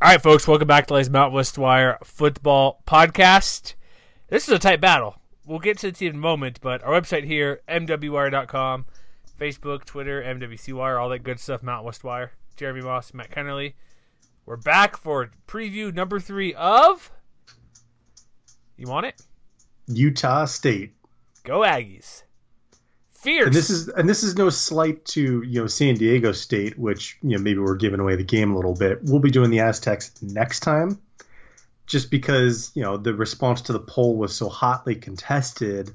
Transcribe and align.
All 0.00 0.08
right, 0.08 0.22
folks, 0.22 0.46
welcome 0.46 0.68
back 0.68 0.86
to 0.86 0.94
Lay's 0.94 1.10
Mount 1.10 1.32
West 1.32 1.58
Wire 1.58 1.98
Football 2.04 2.80
Podcast. 2.86 3.74
This 4.28 4.46
is 4.46 4.54
a 4.54 4.58
tight 4.60 4.80
battle. 4.80 5.16
We'll 5.44 5.58
get 5.58 5.78
to 5.78 5.88
it 5.88 6.00
in 6.00 6.14
a 6.14 6.18
moment, 6.18 6.60
but 6.60 6.84
our 6.84 6.92
website 6.92 7.24
here, 7.24 7.62
mwwire.com, 7.68 8.86
Facebook, 9.40 9.84
Twitter, 9.84 10.22
MWCWire, 10.22 11.00
all 11.02 11.08
that 11.08 11.24
good 11.24 11.40
stuff, 11.40 11.64
Mount 11.64 11.84
West 11.84 12.04
Wire. 12.04 12.30
Jeremy 12.54 12.82
Moss, 12.82 13.12
Matt 13.12 13.32
Kennerly. 13.32 13.74
We're 14.46 14.56
back 14.56 14.96
for 14.96 15.32
preview 15.48 15.92
number 15.92 16.20
three 16.20 16.54
of. 16.54 17.10
You 18.76 18.86
want 18.86 19.06
it? 19.06 19.20
Utah 19.88 20.44
State. 20.44 20.94
Go 21.42 21.62
Aggies. 21.62 22.22
Fierce. 23.18 23.46
And 23.46 23.54
this 23.54 23.68
is 23.68 23.88
and 23.88 24.08
this 24.08 24.22
is 24.22 24.36
no 24.36 24.48
slight 24.48 25.04
to 25.06 25.42
you 25.42 25.60
know 25.60 25.66
San 25.66 25.96
Diego 25.96 26.30
State, 26.30 26.78
which 26.78 27.18
you 27.20 27.36
know 27.36 27.42
maybe 27.42 27.58
we're 27.58 27.74
giving 27.74 27.98
away 27.98 28.14
the 28.14 28.22
game 28.22 28.52
a 28.52 28.56
little 28.56 28.74
bit. 28.74 29.00
We'll 29.02 29.18
be 29.18 29.30
doing 29.30 29.50
the 29.50 29.60
Aztecs 29.60 30.12
next 30.22 30.60
time, 30.60 31.00
just 31.86 32.12
because 32.12 32.70
you 32.74 32.82
know 32.82 32.96
the 32.96 33.14
response 33.14 33.62
to 33.62 33.72
the 33.72 33.80
poll 33.80 34.16
was 34.16 34.36
so 34.36 34.48
hotly 34.48 34.94
contested 34.94 35.90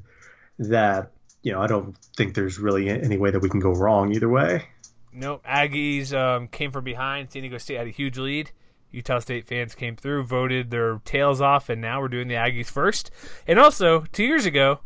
that 0.59 1.11
you 1.43 1.53
know 1.53 1.61
I 1.61 1.67
don't 1.67 1.95
think 2.17 2.35
there's 2.35 2.59
really 2.59 2.89
any 2.89 3.17
way 3.17 3.31
that 3.31 3.39
we 3.39 3.49
can 3.49 3.61
go 3.61 3.71
wrong 3.71 4.13
either 4.13 4.27
way. 4.27 4.67
Nope. 5.13 5.45
Aggies 5.47 6.13
um, 6.13 6.49
came 6.49 6.71
from 6.71 6.83
behind. 6.83 7.31
San 7.31 7.43
Diego 7.43 7.57
State 7.57 7.77
had 7.77 7.87
a 7.87 7.91
huge 7.91 8.17
lead. 8.17 8.51
Utah 8.91 9.19
State 9.19 9.47
fans 9.47 9.75
came 9.75 9.95
through, 9.95 10.23
voted 10.23 10.71
their 10.71 10.99
tails 11.05 11.39
off, 11.39 11.69
and 11.69 11.81
now 11.81 12.01
we're 12.01 12.09
doing 12.09 12.27
the 12.27 12.35
Aggies 12.35 12.69
first. 12.69 13.11
And 13.47 13.59
also, 13.59 14.01
two 14.11 14.23
years 14.23 14.45
ago, 14.45 14.81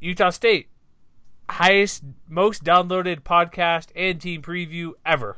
Utah 0.00 0.30
State 0.30 0.68
highest, 1.52 2.02
most 2.28 2.64
downloaded 2.64 3.20
podcast 3.20 3.88
and 3.94 4.20
team 4.20 4.42
preview 4.42 4.92
ever. 5.04 5.36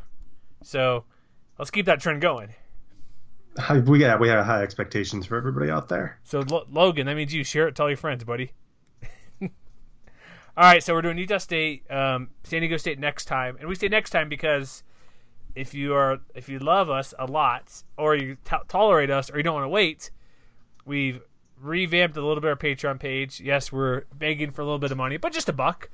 So 0.62 1.04
let's 1.58 1.70
keep 1.70 1.86
that 1.86 2.00
trend 2.00 2.20
going. 2.20 2.54
We 3.86 4.00
got 4.00 4.18
we 4.20 4.28
have 4.28 4.44
high 4.44 4.62
expectations 4.62 5.26
for 5.26 5.36
everybody 5.36 5.70
out 5.70 5.88
there. 5.88 6.18
So 6.24 6.42
L- 6.50 6.66
Logan, 6.70 7.06
that 7.06 7.14
means 7.14 7.32
you 7.32 7.44
share 7.44 7.68
it, 7.68 7.76
tell 7.76 7.88
your 7.88 7.96
friends, 7.96 8.24
buddy. 8.24 8.52
All 9.42 9.48
right, 10.56 10.82
so 10.82 10.92
we're 10.92 11.02
doing 11.02 11.18
Utah 11.18 11.38
State, 11.38 11.88
um, 11.90 12.30
San 12.42 12.60
Diego 12.60 12.76
State 12.78 12.98
next 12.98 13.26
time, 13.26 13.56
and 13.60 13.68
we 13.68 13.76
say 13.76 13.86
next 13.86 14.10
time 14.10 14.28
because 14.28 14.82
if 15.54 15.72
you 15.72 15.94
are 15.94 16.18
if 16.34 16.48
you 16.48 16.58
love 16.58 16.90
us 16.90 17.14
a 17.16 17.26
lot, 17.26 17.84
or 17.96 18.16
you 18.16 18.36
t- 18.44 18.56
tolerate 18.66 19.10
us, 19.10 19.30
or 19.30 19.36
you 19.36 19.44
don't 19.44 19.54
want 19.54 19.64
to 19.64 19.68
wait, 19.68 20.10
we've 20.84 21.20
revamped 21.60 22.16
a 22.16 22.20
little 22.20 22.40
bit 22.40 22.50
of 22.50 22.58
our 22.58 22.70
Patreon 22.70 22.98
page. 22.98 23.40
Yes, 23.40 23.70
we're 23.70 24.02
begging 24.12 24.50
for 24.50 24.62
a 24.62 24.64
little 24.64 24.80
bit 24.80 24.90
of 24.90 24.98
money, 24.98 25.16
but 25.16 25.32
just 25.32 25.48
a 25.48 25.52
buck. 25.52 25.90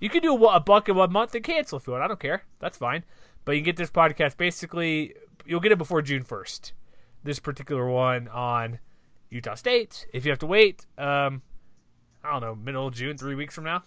You 0.00 0.08
can 0.08 0.22
do 0.22 0.34
a, 0.46 0.56
a 0.56 0.60
buck 0.60 0.88
in 0.88 0.96
one 0.96 1.12
month 1.12 1.34
and 1.34 1.44
cancel 1.44 1.78
if 1.78 1.86
you 1.86 1.92
want. 1.92 2.04
I 2.04 2.08
don't 2.08 2.20
care. 2.20 2.44
That's 2.58 2.78
fine. 2.78 3.04
But 3.44 3.52
you 3.52 3.60
can 3.60 3.66
get 3.66 3.76
this 3.76 3.90
podcast 3.90 4.36
basically. 4.36 5.14
You'll 5.46 5.60
get 5.60 5.72
it 5.72 5.78
before 5.78 6.02
June 6.02 6.22
first. 6.22 6.72
This 7.24 7.38
particular 7.38 7.88
one 7.88 8.28
on 8.28 8.78
Utah 9.30 9.54
State. 9.54 10.06
If 10.12 10.24
you 10.24 10.30
have 10.30 10.38
to 10.40 10.46
wait, 10.46 10.86
um, 10.96 11.42
I 12.22 12.32
don't 12.32 12.40
know, 12.40 12.54
middle 12.54 12.86
of 12.86 12.94
June, 12.94 13.16
three 13.16 13.34
weeks 13.34 13.54
from 13.54 13.64
now. 13.64 13.82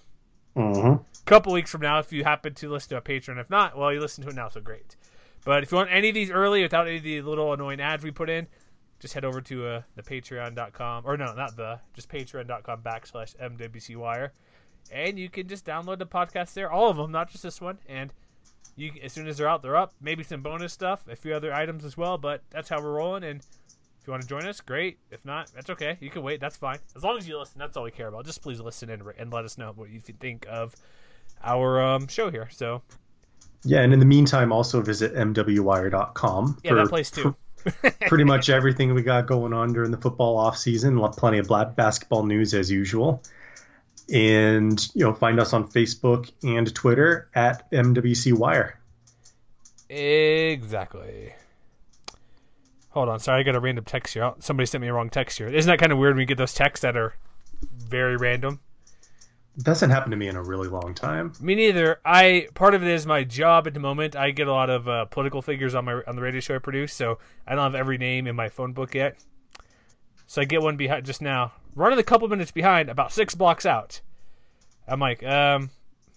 Mm-hmm. 0.55 1.03
couple 1.23 1.53
weeks 1.53 1.71
from 1.71 1.79
now, 1.79 1.99
if 1.99 2.11
you 2.11 2.25
happen 2.25 2.53
to 2.55 2.69
listen 2.69 2.89
to 2.89 2.97
a 2.97 3.01
Patreon. 3.01 3.39
If 3.39 3.49
not, 3.49 3.77
well, 3.77 3.93
you 3.93 4.01
listen 4.01 4.21
to 4.25 4.31
it 4.31 4.35
now, 4.35 4.49
so 4.49 4.59
great. 4.59 4.97
But 5.45 5.63
if 5.63 5.71
you 5.71 5.77
want 5.77 5.89
any 5.89 6.09
of 6.09 6.13
these 6.13 6.29
early 6.29 6.61
without 6.61 6.87
any 6.87 6.97
of 6.97 7.03
the 7.03 7.21
little 7.21 7.53
annoying 7.53 7.79
ads 7.79 8.03
we 8.03 8.11
put 8.11 8.29
in, 8.29 8.47
just 9.01 9.13
head 9.15 9.25
over 9.25 9.41
to 9.41 9.65
uh, 9.65 9.81
the 9.95 10.03
patreon.com 10.03 11.03
or 11.05 11.17
no 11.17 11.33
not 11.33 11.57
the 11.57 11.79
just 11.93 12.07
patreon.com 12.07 12.81
backslash 12.81 13.35
mwc 13.37 13.97
wire 13.97 14.31
and 14.91 15.17
you 15.19 15.29
can 15.29 15.47
just 15.47 15.65
download 15.65 15.99
the 15.99 16.05
podcast 16.05 16.53
there 16.53 16.71
all 16.71 16.89
of 16.89 16.97
them 16.97 17.11
not 17.11 17.29
just 17.29 17.43
this 17.43 17.61
one. 17.61 17.77
And 17.87 18.13
you 18.75 18.91
as 19.03 19.11
soon 19.13 19.27
as 19.27 19.37
they're 19.37 19.49
out 19.49 19.61
they're 19.61 19.75
up. 19.75 19.93
Maybe 20.01 20.23
some 20.23 20.41
bonus 20.41 20.73
stuff 20.73 21.07
a 21.07 21.15
few 21.15 21.33
other 21.33 21.53
items 21.53 21.85
as 21.85 21.97
well 21.97 22.17
but 22.17 22.41
that's 22.49 22.69
how 22.69 22.81
we're 22.81 22.93
rolling. 22.93 23.23
And 23.23 23.39
if 23.39 24.07
you 24.07 24.11
want 24.11 24.23
to 24.23 24.29
join 24.29 24.47
us 24.47 24.61
great. 24.61 24.97
If 25.11 25.23
not 25.25 25.51
that's 25.53 25.69
okay. 25.69 25.97
You 25.99 26.09
can 26.09 26.23
wait. 26.23 26.39
That's 26.39 26.57
fine. 26.57 26.79
As 26.95 27.03
long 27.03 27.17
as 27.17 27.27
you 27.27 27.37
listen 27.37 27.59
that's 27.59 27.77
all 27.77 27.83
we 27.83 27.91
care 27.91 28.07
about. 28.07 28.25
Just 28.25 28.41
please 28.41 28.59
listen 28.59 28.89
and, 28.89 29.03
and 29.17 29.31
let 29.31 29.45
us 29.45 29.57
know 29.57 29.71
what 29.75 29.89
you 29.89 29.99
think 29.99 30.45
of 30.49 30.75
our 31.43 31.81
um, 31.81 32.07
show 32.07 32.29
here. 32.31 32.49
So 32.51 32.81
Yeah, 33.63 33.81
and 33.81 33.93
in 33.93 33.99
the 33.99 34.05
meantime, 34.05 34.51
also 34.51 34.81
visit 34.81 35.13
mwwire.com. 35.13 36.57
yeah 36.63 36.73
that 36.75 36.89
place 36.89 37.11
too. 37.11 37.35
pretty 38.07 38.23
much 38.23 38.49
everything 38.49 38.93
we 38.93 39.01
got 39.03 39.27
going 39.27 39.53
on 39.53 39.73
during 39.73 39.91
the 39.91 39.97
football 39.97 40.37
off 40.37 40.57
season. 40.57 40.99
Plenty 41.11 41.37
of 41.37 41.47
black 41.47 41.75
basketball 41.75 42.23
news 42.25 42.53
as 42.53 42.71
usual. 42.71 43.21
And 44.11 44.89
you 44.93 45.05
know, 45.05 45.13
find 45.13 45.39
us 45.39 45.53
on 45.53 45.69
Facebook 45.69 46.31
and 46.43 46.73
Twitter 46.73 47.29
at 47.33 47.69
MWC 47.71 48.33
Wire. 48.33 48.79
Exactly. 49.89 51.33
Hold 52.89 53.07
on, 53.07 53.19
sorry, 53.19 53.39
I 53.39 53.43
got 53.43 53.55
a 53.55 53.59
random 53.59 53.85
text 53.85 54.13
here. 54.13 54.33
Somebody 54.39 54.65
sent 54.65 54.81
me 54.81 54.89
a 54.89 54.93
wrong 54.93 55.09
text 55.09 55.37
here. 55.37 55.47
Isn't 55.47 55.69
that 55.69 55.79
kind 55.79 55.93
of 55.93 55.97
weird 55.97 56.15
when 56.15 56.21
you 56.21 56.25
get 56.25 56.37
those 56.37 56.53
texts 56.53 56.81
that 56.81 56.97
are 56.97 57.15
very 57.63 58.17
random? 58.17 58.59
doesn't 59.57 59.89
happen 59.89 60.11
to 60.11 60.17
me 60.17 60.27
in 60.27 60.35
a 60.35 60.43
really 60.43 60.67
long 60.67 60.93
time. 60.93 61.33
Me 61.39 61.55
neither. 61.55 61.99
I 62.05 62.47
part 62.53 62.73
of 62.73 62.83
it 62.83 62.89
is 62.89 63.05
my 63.05 63.23
job 63.23 63.67
at 63.67 63.73
the 63.73 63.79
moment. 63.79 64.15
I 64.15 64.31
get 64.31 64.47
a 64.47 64.53
lot 64.53 64.69
of 64.69 64.87
uh, 64.87 65.05
political 65.05 65.41
figures 65.41 65.75
on 65.75 65.85
my 65.85 66.01
on 66.07 66.15
the 66.15 66.21
radio 66.21 66.39
show 66.39 66.55
I 66.55 66.59
produce, 66.59 66.93
so 66.93 67.19
I 67.45 67.55
don't 67.55 67.63
have 67.63 67.75
every 67.75 67.97
name 67.97 68.27
in 68.27 68.35
my 68.35 68.49
phone 68.49 68.73
book 68.73 68.95
yet. 68.95 69.17
So 70.27 70.41
I 70.41 70.45
get 70.45 70.61
one 70.61 70.77
behind 70.77 71.05
just 71.05 71.21
now, 71.21 71.51
running 71.75 71.99
a 71.99 72.03
couple 72.03 72.27
minutes 72.27 72.51
behind, 72.51 72.89
about 72.89 73.11
six 73.11 73.35
blocks 73.35 73.65
out. 73.65 74.01
I'm 74.87 74.99
like, 74.99 75.23
um, 75.23 75.69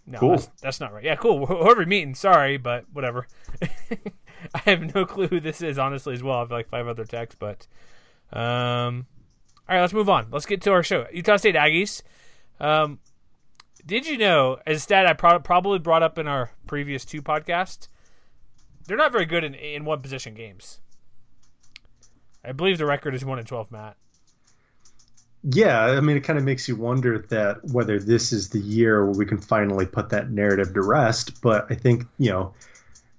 no, 0.06 0.18
Cool. 0.18 0.30
that's, 0.30 0.46
that's 0.60 0.80
not 0.80 0.92
right. 0.92 1.04
Yeah, 1.04 1.16
cool. 1.16 1.46
Whoever 1.46 1.80
you're 1.82 1.86
meeting, 1.86 2.14
sorry, 2.14 2.56
but 2.56 2.84
whatever. 2.92 3.26
I 4.54 4.58
have 4.66 4.94
no 4.94 5.06
clue 5.06 5.28
who 5.28 5.40
this 5.40 5.62
is, 5.62 5.78
honestly, 5.78 6.14
as 6.14 6.22
well. 6.22 6.36
I 6.36 6.40
have 6.40 6.50
like 6.50 6.68
five 6.68 6.86
other 6.88 7.04
texts, 7.04 7.36
but 7.38 7.66
um, 8.36 9.06
all 9.68 9.74
right, 9.76 9.80
let's 9.80 9.92
move 9.94 10.08
on. 10.10 10.26
Let's 10.30 10.46
get 10.46 10.60
to 10.62 10.72
our 10.72 10.82
show. 10.82 11.06
Utah 11.12 11.36
State 11.36 11.54
Aggies. 11.54 12.02
Um, 12.60 12.98
did 13.86 14.06
you 14.06 14.18
know, 14.18 14.58
as 14.66 14.78
a 14.78 14.80
stat 14.80 15.06
I 15.06 15.12
pro- 15.14 15.40
probably 15.40 15.78
brought 15.78 16.02
up 16.02 16.18
in 16.18 16.26
our 16.26 16.50
previous 16.66 17.04
two 17.04 17.22
podcasts, 17.22 17.88
they're 18.86 18.96
not 18.96 19.12
very 19.12 19.24
good 19.26 19.44
in 19.44 19.54
in 19.54 19.84
one 19.84 20.02
possession 20.02 20.34
games. 20.34 20.80
I 22.44 22.52
believe 22.52 22.76
the 22.78 22.86
record 22.86 23.14
is 23.14 23.24
one 23.24 23.38
in 23.38 23.44
twelve. 23.46 23.70
Matt. 23.72 23.96
Yeah, 25.46 25.78
I 25.78 26.00
mean, 26.00 26.16
it 26.16 26.24
kind 26.24 26.38
of 26.38 26.44
makes 26.44 26.68
you 26.68 26.76
wonder 26.76 27.18
that 27.28 27.62
whether 27.64 27.98
this 27.98 28.32
is 28.32 28.48
the 28.48 28.58
year 28.58 29.04
where 29.04 29.14
we 29.14 29.26
can 29.26 29.38
finally 29.38 29.84
put 29.84 30.08
that 30.08 30.30
narrative 30.30 30.72
to 30.72 30.80
rest. 30.80 31.42
But 31.42 31.66
I 31.70 31.74
think, 31.74 32.06
you 32.18 32.30
know, 32.30 32.54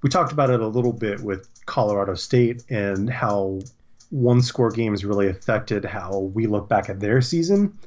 we 0.02 0.10
talked 0.10 0.32
about 0.32 0.50
it 0.50 0.60
a 0.60 0.68
little 0.68 0.92
bit 0.92 1.20
with 1.20 1.48
Colorado 1.68 2.16
State 2.16 2.64
and 2.70 3.08
how 3.08 3.60
one 4.10 4.42
score 4.42 4.72
games 4.72 5.06
really 5.06 5.28
affected 5.28 5.86
how 5.86 6.18
we 6.18 6.48
look 6.48 6.68
back 6.68 6.90
at 6.90 7.00
their 7.00 7.22
season. 7.22 7.78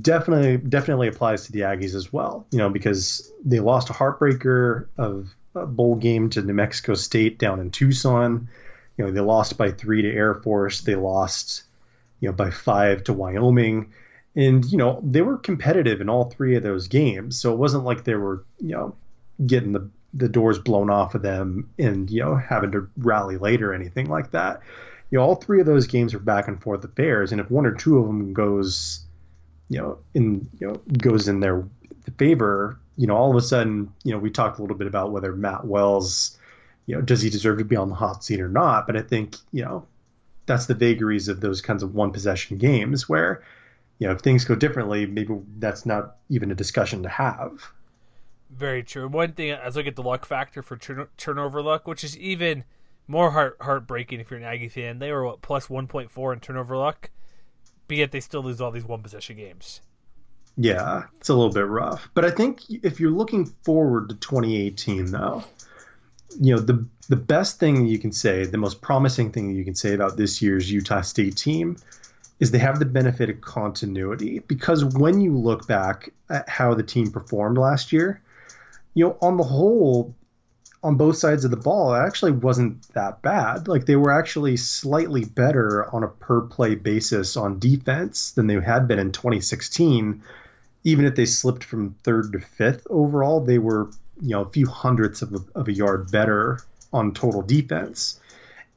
Definitely, 0.00 0.58
definitely 0.58 1.08
applies 1.08 1.46
to 1.46 1.52
the 1.52 1.60
Aggies 1.60 1.94
as 1.94 2.12
well, 2.12 2.46
you 2.50 2.58
know, 2.58 2.68
because 2.68 3.32
they 3.44 3.60
lost 3.60 3.90
a 3.90 3.94
heartbreaker 3.94 4.88
of 4.98 5.34
a 5.54 5.66
bowl 5.66 5.96
game 5.96 6.30
to 6.30 6.42
New 6.42 6.54
Mexico 6.54 6.94
State 6.94 7.38
down 7.38 7.60
in 7.60 7.70
Tucson. 7.70 8.48
You 8.96 9.06
know, 9.06 9.10
they 9.10 9.20
lost 9.20 9.56
by 9.58 9.70
three 9.70 10.02
to 10.02 10.12
Air 10.12 10.34
Force. 10.34 10.82
They 10.82 10.94
lost 10.94 11.63
you 12.24 12.30
know, 12.30 12.34
by 12.34 12.50
five 12.50 13.04
to 13.04 13.12
Wyoming. 13.12 13.92
And, 14.34 14.64
you 14.64 14.78
know, 14.78 14.98
they 15.04 15.20
were 15.20 15.36
competitive 15.36 16.00
in 16.00 16.08
all 16.08 16.30
three 16.30 16.56
of 16.56 16.62
those 16.62 16.88
games. 16.88 17.38
So 17.38 17.52
it 17.52 17.58
wasn't 17.58 17.84
like 17.84 18.04
they 18.04 18.14
were, 18.14 18.46
you 18.58 18.70
know, 18.70 18.96
getting 19.44 19.72
the, 19.72 19.90
the 20.14 20.30
doors 20.30 20.58
blown 20.58 20.88
off 20.88 21.14
of 21.14 21.20
them 21.20 21.68
and, 21.78 22.10
you 22.10 22.22
know, 22.22 22.34
having 22.34 22.72
to 22.72 22.88
rally 22.96 23.36
late 23.36 23.62
or 23.62 23.74
anything 23.74 24.08
like 24.08 24.30
that. 24.30 24.62
You 25.10 25.18
know, 25.18 25.24
all 25.24 25.34
three 25.34 25.60
of 25.60 25.66
those 25.66 25.86
games 25.86 26.14
are 26.14 26.18
back 26.18 26.48
and 26.48 26.62
forth 26.62 26.82
affairs. 26.82 27.30
And 27.30 27.42
if 27.42 27.50
one 27.50 27.66
or 27.66 27.74
two 27.74 27.98
of 27.98 28.06
them 28.06 28.32
goes, 28.32 29.04
you 29.68 29.78
know, 29.78 29.98
in, 30.14 30.48
you 30.58 30.68
know, 30.68 30.80
goes 30.96 31.28
in 31.28 31.40
their 31.40 31.62
favor, 32.16 32.80
you 32.96 33.06
know, 33.06 33.16
all 33.16 33.30
of 33.30 33.36
a 33.36 33.42
sudden, 33.42 33.92
you 34.02 34.12
know, 34.12 34.18
we 34.18 34.30
talked 34.30 34.58
a 34.58 34.62
little 34.62 34.78
bit 34.78 34.86
about 34.86 35.12
whether 35.12 35.34
Matt 35.34 35.66
Wells, 35.66 36.38
you 36.86 36.96
know, 36.96 37.02
does 37.02 37.20
he 37.20 37.28
deserve 37.28 37.58
to 37.58 37.66
be 37.66 37.76
on 37.76 37.90
the 37.90 37.94
hot 37.94 38.24
seat 38.24 38.40
or 38.40 38.48
not? 38.48 38.86
But 38.86 38.96
I 38.96 39.02
think, 39.02 39.36
you 39.52 39.62
know, 39.62 39.86
that's 40.46 40.66
the 40.66 40.74
vagaries 40.74 41.28
of 41.28 41.40
those 41.40 41.60
kinds 41.60 41.82
of 41.82 41.94
one 41.94 42.10
possession 42.10 42.58
games 42.58 43.08
where 43.08 43.42
you 43.98 44.06
know 44.06 44.12
if 44.12 44.20
things 44.20 44.44
go 44.44 44.54
differently 44.54 45.06
maybe 45.06 45.34
that's 45.58 45.86
not 45.86 46.16
even 46.28 46.50
a 46.50 46.54
discussion 46.54 47.02
to 47.02 47.08
have 47.08 47.72
Very 48.50 48.82
true. 48.84 49.08
One 49.08 49.32
thing, 49.32 49.50
as 49.50 49.76
I 49.76 49.80
looking 49.80 49.90
at 49.90 49.96
the 49.96 50.02
luck 50.02 50.24
factor 50.26 50.62
for 50.62 50.76
turn- 50.76 51.08
turnover 51.16 51.60
luck, 51.62 51.88
which 51.88 52.04
is 52.04 52.16
even 52.18 52.64
more 53.08 53.30
heart 53.32 53.56
heartbreaking 53.60 54.20
if 54.20 54.30
you're 54.30 54.38
an 54.38 54.46
Aggie 54.46 54.68
fan. 54.68 54.98
They 54.98 55.10
were 55.12 55.24
what, 55.24 55.42
plus 55.42 55.66
1.4 55.66 56.32
in 56.32 56.40
turnover 56.40 56.76
luck, 56.76 57.10
but 57.88 57.96
yet 57.96 58.12
they 58.12 58.20
still 58.20 58.42
lose 58.42 58.60
all 58.60 58.70
these 58.70 58.84
one 58.84 59.02
possession 59.02 59.36
games. 59.36 59.80
yeah 60.56 61.04
it's 61.18 61.28
a 61.28 61.34
little 61.34 61.52
bit 61.52 61.66
rough 61.66 62.08
but 62.14 62.24
i 62.24 62.30
think 62.30 62.60
if 62.68 63.00
you're 63.00 63.10
looking 63.10 63.44
forward 63.64 64.08
to 64.08 64.14
2018 64.16 65.10
though 65.10 65.42
you 66.40 66.54
know 66.54 66.60
the 66.60 66.86
the 67.08 67.16
best 67.16 67.58
thing 67.58 67.86
you 67.86 67.98
can 67.98 68.12
say 68.12 68.44
the 68.44 68.58
most 68.58 68.80
promising 68.80 69.30
thing 69.30 69.54
you 69.54 69.64
can 69.64 69.74
say 69.74 69.94
about 69.94 70.16
this 70.16 70.42
year's 70.42 70.70
utah 70.70 71.00
state 71.00 71.36
team 71.36 71.76
is 72.40 72.50
they 72.50 72.58
have 72.58 72.78
the 72.78 72.84
benefit 72.84 73.30
of 73.30 73.40
continuity 73.40 74.40
because 74.40 74.84
when 74.84 75.20
you 75.20 75.36
look 75.36 75.66
back 75.66 76.10
at 76.28 76.48
how 76.48 76.74
the 76.74 76.82
team 76.82 77.10
performed 77.10 77.58
last 77.58 77.92
year 77.92 78.20
you 78.94 79.04
know 79.04 79.16
on 79.20 79.36
the 79.36 79.44
whole 79.44 80.14
on 80.84 80.96
both 80.96 81.16
sides 81.16 81.46
of 81.46 81.50
the 81.50 81.56
ball, 81.56 81.94
it 81.94 82.06
actually 82.06 82.32
wasn't 82.32 82.86
that 82.92 83.22
bad. 83.22 83.68
Like 83.68 83.86
they 83.86 83.96
were 83.96 84.12
actually 84.12 84.58
slightly 84.58 85.24
better 85.24 85.88
on 85.90 86.04
a 86.04 86.08
per 86.08 86.42
play 86.42 86.74
basis 86.74 87.38
on 87.38 87.58
defense 87.58 88.32
than 88.32 88.46
they 88.46 88.60
had 88.60 88.86
been 88.86 88.98
in 88.98 89.10
2016. 89.10 90.22
Even 90.84 91.06
if 91.06 91.14
they 91.14 91.24
slipped 91.24 91.64
from 91.64 91.96
third 92.04 92.32
to 92.32 92.38
fifth 92.40 92.86
overall, 92.90 93.40
they 93.40 93.56
were 93.56 93.88
you 94.20 94.30
know 94.30 94.42
a 94.42 94.50
few 94.50 94.66
hundredths 94.66 95.22
of 95.22 95.32
a, 95.32 95.58
of 95.58 95.68
a 95.68 95.72
yard 95.72 96.10
better 96.10 96.60
on 96.92 97.12
total 97.12 97.42
defense. 97.42 98.20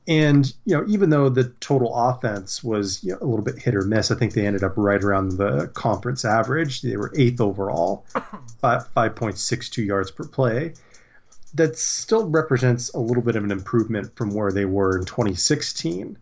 And 0.08 0.52
you 0.66 0.76
know, 0.76 0.86
even 0.88 1.10
though 1.10 1.28
the 1.30 1.50
total 1.60 1.94
offense 1.94 2.64
was 2.64 3.04
you 3.04 3.12
know, 3.12 3.20
a 3.22 3.26
little 3.26 3.44
bit 3.44 3.60
hit 3.60 3.76
or 3.76 3.82
miss, 3.82 4.10
I 4.10 4.16
think 4.16 4.34
they 4.34 4.48
ended 4.48 4.64
up 4.64 4.74
right 4.78 5.04
around 5.04 5.34
the 5.34 5.68
conference 5.74 6.24
average. 6.24 6.82
They 6.82 6.96
were 6.96 7.12
eighth 7.16 7.42
overall, 7.42 8.06
five 8.62 9.16
point 9.16 9.38
six 9.38 9.70
two 9.70 9.84
yards 9.84 10.12
per 10.12 10.26
play. 10.26 10.74
That 11.54 11.78
still 11.78 12.28
represents 12.28 12.94
a 12.94 13.00
little 13.00 13.24
bit 13.24 13.36
of 13.36 13.44
an 13.44 13.52
improvement 13.52 14.16
from 14.16 14.34
where 14.34 14.52
they 14.52 14.66
were 14.66 14.98
in 14.98 15.06
2016, 15.06 16.18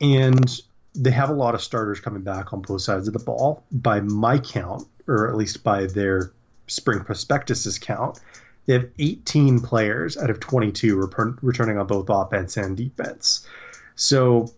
and 0.00 0.60
they 0.94 1.10
have 1.10 1.30
a 1.30 1.34
lot 1.34 1.54
of 1.54 1.62
starters 1.62 2.00
coming 2.00 2.22
back 2.22 2.52
on 2.52 2.62
both 2.62 2.82
sides 2.82 3.08
of 3.08 3.12
the 3.12 3.18
ball. 3.18 3.62
By 3.70 4.00
my 4.00 4.38
count, 4.38 4.86
or 5.06 5.28
at 5.28 5.36
least 5.36 5.62
by 5.62 5.86
their 5.86 6.32
spring 6.66 7.04
prospectuses 7.04 7.78
count, 7.78 8.20
they 8.68 8.74
have 8.74 8.90
18 8.98 9.60
players 9.60 10.18
out 10.18 10.28
of 10.28 10.40
22 10.40 11.00
rep- 11.00 11.38
returning 11.40 11.78
on 11.78 11.86
both 11.86 12.10
offense 12.10 12.58
and 12.58 12.76
defense. 12.76 13.46
So 13.96 14.52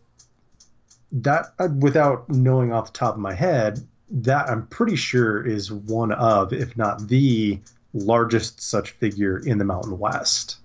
that, 1.13 1.55
uh, 1.61 1.69
without 1.79 2.29
knowing 2.29 2.73
off 2.73 2.93
the 2.93 2.99
top 2.99 3.15
of 3.15 3.21
my 3.21 3.35
head, 3.35 3.87
that 4.11 4.51
I'm 4.51 4.67
pretty 4.67 4.97
sure 4.97 5.47
is 5.47 5.71
one 5.71 6.11
of, 6.11 6.53
if 6.53 6.77
not 6.77 7.07
the 7.07 7.61
largest 7.95 8.61
such 8.61 8.91
figure 8.91 9.39
in 9.39 9.59
the 9.59 9.65
Mountain 9.65 9.97
West. 9.97 10.57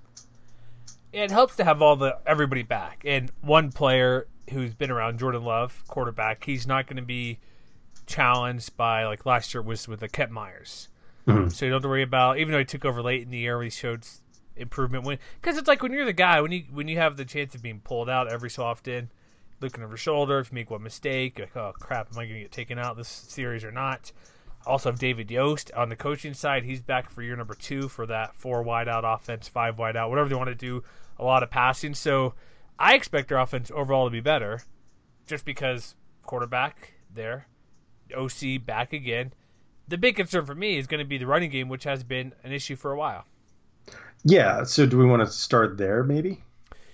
It 1.13 1.30
helps 1.30 1.56
to 1.57 1.63
have 1.63 1.83
all 1.83 1.95
the 1.95 2.18
everybody 2.25 2.63
back, 2.63 3.03
and 3.06 3.31
one 3.41 3.71
player 3.71 4.27
who's 4.50 4.74
been 4.74 4.89
around, 4.89 5.19
Jordan 5.19 5.44
Love, 5.44 5.83
quarterback. 5.88 6.45
He's 6.45 6.65
not 6.65 6.88
going 6.88 6.98
to 6.98 7.03
be 7.03 7.38
challenged 8.07 8.75
by 8.75 9.06
like 9.06 9.24
last 9.24 9.53
year 9.53 9.62
was 9.62 9.88
with 9.88 10.00
the 10.00 10.09
Kent 10.09 10.31
Myers. 10.31 10.89
Mm-hmm. 11.27 11.50
So 11.50 11.66
you 11.66 11.72
don't 11.72 11.77
have 11.77 11.83
to 11.83 11.89
worry 11.89 12.04
about 12.04 12.38
even 12.38 12.51
though 12.51 12.60
he 12.60 12.66
took 12.66 12.86
over 12.86 13.01
late 13.01 13.24
in 13.24 13.30
the 13.30 13.38
year, 13.39 13.62
he 13.62 13.69
showed 13.69 14.06
improvement 14.56 15.04
when 15.04 15.18
because 15.42 15.57
it's 15.57 15.68
like 15.68 15.83
when 15.83 15.92
you're 15.92 16.06
the 16.06 16.13
guy 16.13 16.39
when 16.39 16.51
you 16.51 16.63
when 16.72 16.88
you 16.88 16.98
have 16.98 17.18
the 17.18 17.25
chance 17.25 17.54
of 17.56 17.62
being 17.62 17.81
pulled 17.81 18.10
out 18.10 18.31
every 18.31 18.50
so 18.50 18.63
often, 18.63 19.12
looking 19.60 19.83
over 19.83 19.98
shoulder 19.98 20.39
if 20.39 20.51
you 20.51 20.56
make 20.56 20.69
one 20.69 20.83
mistake, 20.83 21.39
like 21.39 21.56
oh 21.57 21.74
crap, 21.80 22.10
am 22.12 22.19
I 22.19 22.25
going 22.25 22.36
to 22.36 22.42
get 22.42 22.51
taken 22.51 22.77
out 22.77 22.98
this 22.98 23.07
series 23.10 23.63
or 23.63 23.72
not? 23.72 24.12
Also 24.66 24.89
have 24.89 25.00
David 25.00 25.30
Yost 25.30 25.72
on 25.74 25.89
the 25.89 25.95
coaching 25.95 26.33
side. 26.33 26.63
He's 26.63 26.81
back 26.81 27.10
for 27.10 27.22
year 27.22 27.36
number 27.36 27.56
two 27.56 27.88
for 27.88 28.06
that 28.07 28.36
four 28.36 28.63
wide 28.63 28.88
out 28.88 29.04
offense, 29.06 29.48
five 29.48 29.77
wide 29.77 29.95
out, 29.95 30.10
whatever 30.10 30.30
they 30.30 30.36
want 30.36 30.50
to 30.50 30.56
do. 30.56 30.83
A 31.18 31.24
lot 31.24 31.44
of 31.44 31.51
passing. 31.51 31.94
So 31.94 32.33
I 32.77 32.95
expect 32.95 33.30
their 33.30 33.38
offense 33.38 33.72
overall 33.74 34.06
to 34.06 34.12
be 34.12 34.22
better, 34.22 34.62
just 35.27 35.45
because 35.45 35.95
quarterback 36.24 36.94
there, 37.13 37.48
OC 38.16 38.66
back 38.66 38.92
again 38.92 39.33
the 39.88 39.98
big 39.98 40.16
concern 40.16 40.46
for 40.46 40.56
me 40.56 40.78
is 40.78 40.88
going 40.88 41.00
to 41.00 41.06
be 41.06 41.18
the 41.18 41.28
running 41.28 41.50
game, 41.50 41.70
which 41.70 41.84
has 41.84 42.04
been 42.04 42.34
an 42.44 42.52
issue 42.52 42.76
for 42.76 42.92
a 42.92 42.98
while. 42.98 43.26
Yeah. 44.24 44.64
So 44.64 44.86
do 44.86 44.98
we 44.98 45.06
want 45.06 45.24
to 45.24 45.32
start 45.32 45.78
there, 45.78 46.04
maybe? 46.04 46.44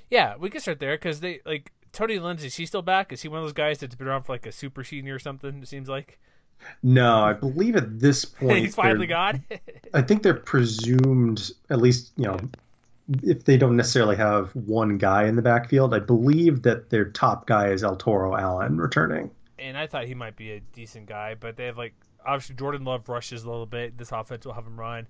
Yeah, 0.09 0.35
we 0.37 0.49
can 0.49 0.59
start 0.59 0.79
there 0.79 0.95
because 0.97 1.21
they 1.21 1.39
like 1.45 1.71
Tony 1.93 2.19
Lindsay. 2.19 2.47
Is 2.47 2.55
he 2.55 2.65
still 2.65 2.81
back? 2.81 3.13
Is 3.13 3.21
he 3.21 3.29
one 3.29 3.39
of 3.39 3.45
those 3.45 3.53
guys 3.53 3.79
that's 3.79 3.95
been 3.95 4.07
around 4.07 4.23
for 4.23 4.33
like 4.33 4.45
a 4.45 4.51
super 4.51 4.83
senior 4.83 5.15
or 5.15 5.19
something? 5.19 5.61
It 5.61 5.67
seems 5.67 5.87
like. 5.87 6.19
No, 6.83 7.21
I 7.23 7.33
believe 7.33 7.75
at 7.75 7.99
this 7.99 8.25
point 8.25 8.57
he's 8.59 8.75
finally 8.75 9.07
gone. 9.07 9.43
I 9.93 10.01
think 10.01 10.21
they're 10.21 10.33
presumed, 10.33 11.51
at 11.69 11.81
least 11.81 12.11
you 12.17 12.25
know, 12.25 12.37
if 13.23 13.45
they 13.45 13.57
don't 13.57 13.75
necessarily 13.75 14.15
have 14.15 14.55
one 14.55 14.97
guy 14.97 15.25
in 15.25 15.35
the 15.35 15.41
backfield, 15.41 15.93
I 15.93 15.99
believe 15.99 16.61
that 16.63 16.89
their 16.89 17.05
top 17.05 17.47
guy 17.47 17.69
is 17.69 17.83
El 17.83 17.95
Toro 17.95 18.35
Allen 18.35 18.77
returning. 18.77 19.31
And 19.61 19.77
I 19.77 19.87
thought 19.87 20.05
he 20.05 20.15
might 20.15 20.35
be 20.35 20.51
a 20.51 20.59
decent 20.59 21.05
guy, 21.05 21.35
but 21.39 21.55
they 21.55 21.65
have 21.65 21.77
like 21.77 21.93
obviously 22.25 22.55
Jordan 22.55 22.83
Love 22.83 23.07
rushes 23.07 23.43
a 23.43 23.49
little 23.49 23.65
bit. 23.65 23.97
This 23.97 24.11
offense 24.11 24.45
will 24.45 24.53
have 24.53 24.65
him 24.65 24.79
run. 24.79 25.07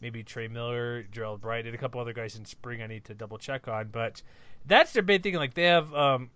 Maybe 0.00 0.22
Trey 0.22 0.48
Miller, 0.48 1.04
Gerald 1.10 1.40
Bright, 1.40 1.66
and 1.66 1.74
a 1.74 1.78
couple 1.78 2.00
other 2.00 2.12
guys 2.12 2.36
in 2.36 2.44
spring 2.44 2.82
I 2.82 2.86
need 2.86 3.04
to 3.06 3.14
double 3.14 3.38
check 3.38 3.68
on. 3.68 3.88
But 3.88 4.22
that's 4.66 4.92
their 4.92 5.02
big 5.02 5.22
thing. 5.22 5.34
Like 5.34 5.54
they 5.54 5.64
have 5.64 5.94
um, 5.94 6.30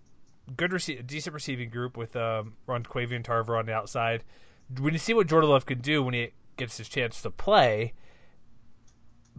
good, 0.56 0.70
rece- 0.70 1.06
decent 1.06 1.35
receiving 1.35 1.69
group 1.69 1.97
with 1.97 2.17
um, 2.17 2.55
Ron'quavion 2.67 3.23
Tarver 3.25 3.56
on 3.56 3.67
the 3.67 3.73
outside. 3.73 4.25
When 4.79 4.93
you 4.93 4.99
see 4.99 5.14
what 5.14 5.26
Jordan 5.26 5.50
Love 5.50 5.67
can 5.67 5.81
do 5.81 6.03
when 6.03 6.14
he 6.14 6.31
gets 6.56 6.79
his 6.79 6.88
chance 6.88 7.21
to 7.23 7.31
play, 7.31 7.94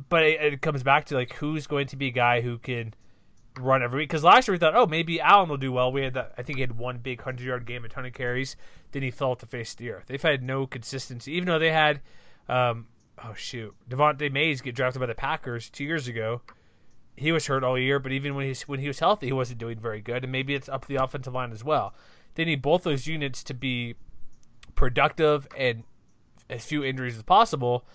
but 0.10 0.24
it, 0.24 0.54
it 0.54 0.62
comes 0.62 0.84
back 0.84 1.06
to 1.06 1.16
like 1.16 1.34
who's 1.34 1.68
going 1.68 1.88
to 1.88 1.96
be 1.96 2.08
a 2.08 2.12
guy 2.12 2.42
who 2.42 2.58
can 2.58 2.94
run 3.58 3.84
every 3.84 4.00
week. 4.00 4.10
Because 4.10 4.24
last 4.24 4.48
year 4.48 4.54
we 4.54 4.60
thought, 4.60 4.76
oh, 4.76 4.86
maybe 4.86 5.20
Allen 5.20 5.50
will 5.50 5.58
do 5.58 5.72
well. 5.72 5.92
We 5.92 6.04
had 6.04 6.14
that. 6.14 6.34
I 6.38 6.44
think 6.44 6.58
he 6.58 6.62
had 6.62 6.78
one 6.78 7.00
big 7.00 7.22
hundred 7.22 7.46
yard 7.46 7.66
game, 7.66 7.86
a 7.86 7.90
ton 7.90 8.06
of 8.06 8.14
carries. 8.14 8.56
Then 8.92 9.04
he 9.04 9.12
fell 9.12 9.32
off 9.32 9.40
the 9.40 9.46
face 9.46 9.72
of 9.72 9.78
the 9.78 9.92
earth. 9.92 10.06
They've 10.08 10.22
had 10.22 10.44
no 10.44 10.68
consistency, 10.68 11.34
even 11.34 11.48
though 11.48 11.60
they 11.60 11.72
had, 11.72 12.02
um, 12.48 12.88
oh 13.24 13.34
shoot, 13.34 13.76
Devante 13.90 14.32
Mays 14.32 14.62
get 14.62 14.76
drafted 14.76 15.00
by 15.00 15.06
the 15.06 15.16
Packers 15.16 15.70
two 15.70 15.84
years 15.84 16.08
ago. 16.08 16.42
He 17.16 17.32
was 17.32 17.48
hurt 17.48 17.64
all 17.64 17.78
year, 17.78 18.00
but 18.00 18.14
even 18.14 18.34
when 18.36 18.46
he 18.46 18.56
when 18.66 18.80
he 18.80 18.88
was 18.88 19.00
healthy, 19.00 19.28
he 19.28 19.34
wasn't 19.34 19.60
doing 19.60 19.80
very 19.80 20.02
good. 20.02 20.24
And 20.24 20.32
maybe 20.32 20.56
it's 20.56 20.70
up 20.70 20.86
the 20.86 20.96
offensive 20.96 21.34
line 21.34 21.52
as 21.52 21.64
well. 21.64 21.94
They 22.36 22.46
need 22.46 22.62
both 22.62 22.84
those 22.84 23.08
units 23.08 23.44
to 23.44 23.54
be 23.54 23.96
productive 24.76 25.48
and 25.58 25.84
as 26.50 26.66
few 26.66 26.84
injuries 26.84 27.18
as 27.18 27.24
possible 27.24 27.86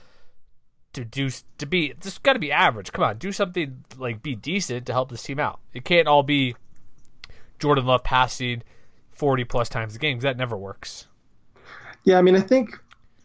to 0.94 1.04
do 1.04 1.30
to 1.58 1.66
be 1.66 1.94
just 2.00 2.22
got 2.22 2.34
to 2.34 2.38
be 2.38 2.50
average. 2.50 2.92
Come 2.92 3.04
on, 3.04 3.18
do 3.18 3.32
something 3.32 3.84
like 3.98 4.22
be 4.22 4.34
decent 4.34 4.86
to 4.86 4.92
help 4.92 5.10
this 5.10 5.22
team 5.22 5.38
out. 5.38 5.60
It 5.72 5.84
can't 5.84 6.08
all 6.08 6.22
be 6.22 6.56
Jordan 7.58 7.86
Love 7.86 8.04
passing 8.04 8.62
forty 9.10 9.44
plus 9.44 9.68
times 9.68 9.94
a 9.94 9.98
game 9.98 10.20
that 10.20 10.36
never 10.36 10.56
works. 10.56 11.06
Yeah, 12.04 12.18
I 12.18 12.22
mean, 12.22 12.36
I 12.36 12.40
think 12.40 12.78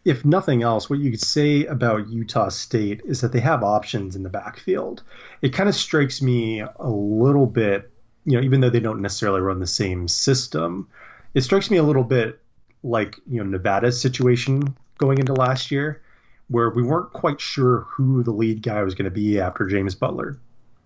if 0.04 0.24
nothing 0.24 0.62
else, 0.62 0.88
what 0.88 0.98
you 0.98 1.10
could 1.10 1.20
say 1.20 1.66
about 1.66 2.08
Utah 2.08 2.48
State 2.48 3.02
is 3.04 3.20
that 3.20 3.32
they 3.32 3.40
have 3.40 3.62
options 3.62 4.16
in 4.16 4.22
the 4.22 4.30
backfield. 4.30 5.02
It 5.42 5.52
kind 5.52 5.68
of 5.68 5.74
strikes 5.74 6.22
me 6.22 6.60
a 6.60 6.88
little 6.88 7.46
bit, 7.46 7.90
you 8.24 8.36
know, 8.36 8.42
even 8.42 8.60
though 8.60 8.70
they 8.70 8.80
don't 8.80 9.02
necessarily 9.02 9.40
run 9.40 9.60
the 9.60 9.66
same 9.66 10.08
system, 10.08 10.88
it 11.34 11.42
strikes 11.42 11.70
me 11.70 11.76
a 11.76 11.82
little 11.82 12.04
bit 12.04 12.40
like 12.82 13.16
you 13.28 13.42
know 13.42 13.50
Nevada's 13.50 14.00
situation 14.00 14.76
going 14.98 15.18
into 15.18 15.34
last 15.34 15.70
year 15.70 16.02
where 16.50 16.70
we 16.70 16.82
weren't 16.82 17.12
quite 17.12 17.40
sure 17.40 17.86
who 17.88 18.22
the 18.22 18.32
lead 18.32 18.62
guy 18.62 18.82
was 18.82 18.94
going 18.94 19.04
to 19.04 19.10
be 19.10 19.40
after 19.40 19.66
James 19.66 19.94
Butler 19.94 20.36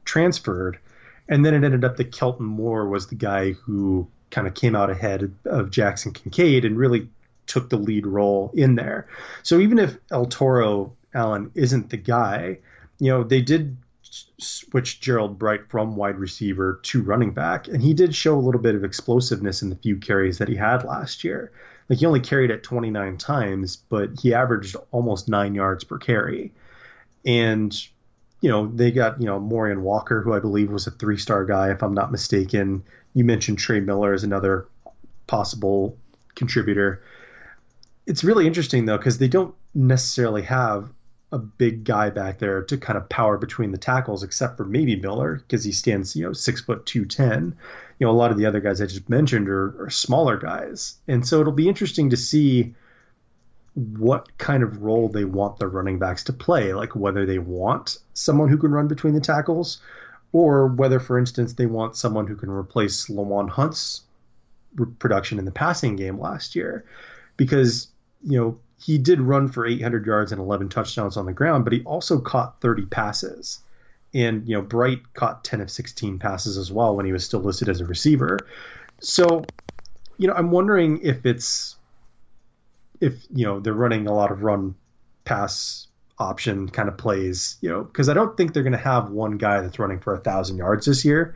transferred. 0.05 0.78
And 1.28 1.44
then 1.44 1.55
it 1.55 1.64
ended 1.64 1.84
up 1.84 1.96
that 1.96 2.12
Kelton 2.12 2.44
Moore 2.44 2.87
was 2.87 3.06
the 3.06 3.14
guy 3.14 3.52
who 3.52 4.06
kind 4.31 4.46
of 4.46 4.55
came 4.55 4.76
out 4.76 4.90
ahead 4.90 5.22
of 5.46 5.70
Jaxson 5.70 6.12
Kincaide 6.12 6.67
and 6.67 6.77
really 6.77 7.08
took 7.46 7.70
the 7.70 7.79
lead 7.79 8.06
role 8.06 8.50
in 8.55 8.74
there. 8.74 9.08
So 9.43 9.58
even 9.58 9.79
if 9.79 9.96
El 10.10 10.27
Toro 10.27 10.93
Allen 11.15 11.50
isn't 11.55 11.89
the 11.89 11.96
guy, 11.96 12.58
you 12.98 13.10
know, 13.10 13.24
they 13.24 13.41
did 13.41 13.77
switch 14.39 15.00
Gerald 15.00 15.39
Bright 15.39 15.69
from 15.70 15.96
wide 15.96 16.19
receiver 16.19 16.81
to 16.82 17.03
running 17.03 17.32
back, 17.32 17.69
and 17.69 17.82
he 17.82 17.94
did 17.94 18.15
show 18.15 18.36
a 18.36 18.41
little 18.41 18.60
bit 18.60 18.74
of 18.74 18.84
explosiveness 18.84 19.62
in 19.62 19.70
the 19.70 19.77
few 19.77 19.96
carries 19.96 20.39
that 20.39 20.48
he 20.48 20.56
had 20.56 20.84
last 20.84 21.24
year. 21.24 21.53
Like 21.88 21.98
he 21.98 22.06
only 22.06 22.20
carried 22.20 22.50
it 22.50 22.62
29 22.62 23.19
times, 23.19 23.76
but 23.76 24.20
he 24.20 24.34
averaged 24.34 24.76
almost 24.91 25.29
nine 25.29 25.55
yards 25.55 25.84
per 25.84 25.98
carry. 25.98 26.53
And 27.26 27.74
you 28.41 28.50
know 28.50 28.67
they 28.67 28.91
got 28.91 29.20
you 29.20 29.26
know 29.26 29.41
Morian 29.41 29.82
Walker, 29.82 30.20
who 30.20 30.34
I 30.34 30.41
believe 30.41 30.70
was 30.70 30.86
a 30.86 30.91
three-star 30.91 31.44
guy, 31.46 31.70
if 31.70 31.82
I'm 31.82 31.94
not 31.94 32.12
mistaken. 32.12 32.84
You 33.14 33.24
mentioned 33.24 33.58
Trey 33.58 33.81
Miller 33.81 34.12
as 34.12 34.24
another 34.24 34.67
possible 35.26 35.96
contributor. 36.34 37.03
It's 38.06 38.24
really 38.24 38.46
interesting 38.46 38.84
though 38.84 38.98
because 38.98 39.19
they 39.19 39.29
don't 39.29 39.55
necessarily 39.74 40.43
have 40.43 40.91
a 41.32 41.38
big 41.38 41.84
guy 41.84 42.10
back 42.10 42.38
there 42.38 42.62
to 42.62 42.76
kind 42.76 42.96
of 42.96 43.08
power 43.08 43.36
between 43.38 43.72
the 43.72 43.79
tackles, 43.79 44.22
except 44.22 44.56
for 44.56 44.64
maybe 44.64 44.94
Miller 44.94 45.36
because 45.36 45.64
he 45.64 45.72
stands, 45.72 46.14
you 46.14 46.24
know, 46.24 46.32
six 46.32 46.60
foot 46.60 46.86
two 46.86 47.05
ten. 47.05 47.56
You 47.98 48.06
know, 48.06 48.13
a 48.13 48.15
lot 48.15 48.31
of 48.31 48.39
the 48.39 48.46
other 48.46 48.60
guys 48.60 48.81
I 48.81 48.86
just 48.86 49.08
mentioned 49.08 49.48
are, 49.48 49.84
are 49.84 49.91
smaller 49.91 50.36
guys, 50.36 50.96
and 51.06 51.27
so 51.27 51.41
it'll 51.41 51.53
be 51.53 51.69
interesting 51.69 52.10
to 52.10 52.17
see 52.17 52.74
what 53.74 54.39
kind 54.39 54.63
of 54.63 54.82
role 54.82 55.08
they 55.08 55.24
want 55.24 55.58
the 55.58 55.67
running 55.67 55.98
backs 55.98 56.24
to 56.24 56.32
play, 56.32 56.74
like 56.74 56.94
whether 56.94 57.27
they 57.27 57.39
want 57.39 57.98
someone 58.15 58.48
who 58.48 58.58
can 58.58 58.70
run 58.70 58.89
between 58.89 59.15
the 59.15 59.20
tackles, 59.20 59.81
or 60.32 60.67
whether, 60.67 61.01
for 61.01 61.19
instance, 61.19 61.55
they 61.55 61.67
want 61.67 61.96
someone 61.96 62.27
who 62.27 62.36
can 62.36 62.51
replace 62.51 63.06
LaJuan 63.08 63.48
Hunt's 63.48 64.03
production 64.98 65.39
in 65.39 65.44
the 65.44 65.51
passing 65.51 65.96
game 65.96 66.19
last 66.20 66.56
year, 66.56 66.84
because 67.36 67.89
you 68.22 68.39
know 68.39 68.58
he 68.84 68.98
did 68.98 69.20
run 69.20 69.48
for 69.48 69.67
800 69.67 70.05
yards 70.06 70.32
and 70.32 70.41
11 70.41 70.69
touchdowns 70.69 71.17
on 71.17 71.27
the 71.27 71.32
ground, 71.32 71.65
but 71.65 71.72
he 71.72 71.82
also 71.84 72.20
caught 72.20 72.60
30 72.60 72.86
passes. 72.86 73.60
And, 74.15 74.49
you 74.49 74.56
know, 74.56 74.63
Bright 74.63 75.13
caught 75.13 75.44
10 75.44 75.61
of 75.61 75.71
16 75.71 76.19
passes 76.19 76.56
as 76.56 76.71
well 76.71 76.97
when 76.97 77.05
he 77.05 77.13
was 77.13 77.25
still 77.25 77.41
listed 77.41 77.69
as 77.69 77.81
a 77.81 77.85
receiver. 77.85 78.39
So, 79.01 79.44
you 80.19 80.29
know, 80.29 80.35
I'm 80.35 80.51
wondering 80.51 81.01
if 81.03 81.27
it's, 81.27 81.77
if, 83.01 83.15
you 83.35 83.44
know, 83.44 83.59
they're 83.59 83.75
running 83.75 84.06
a 84.06 84.15
lot 84.15 84.31
of 84.31 84.43
run 84.43 84.77
pass 85.25 85.89
option 86.19 86.69
kind 86.69 86.89
of 86.89 86.97
plays, 86.97 87.56
you 87.61 87.69
know, 87.69 87.83
because 87.83 88.09
I 88.09 88.15
don't 88.15 88.37
think 88.37 88.53
they're 88.53 88.63
going 88.63 88.73
to 88.73 88.79
have 88.79 89.11
one 89.11 89.37
guy 89.37 89.61
that's 89.61 89.79
running 89.79 90.01
for 90.01 90.15
a 90.15 90.21
thousand 90.21 90.59
yards 90.59 90.87
this 90.87 91.05
year. 91.05 91.35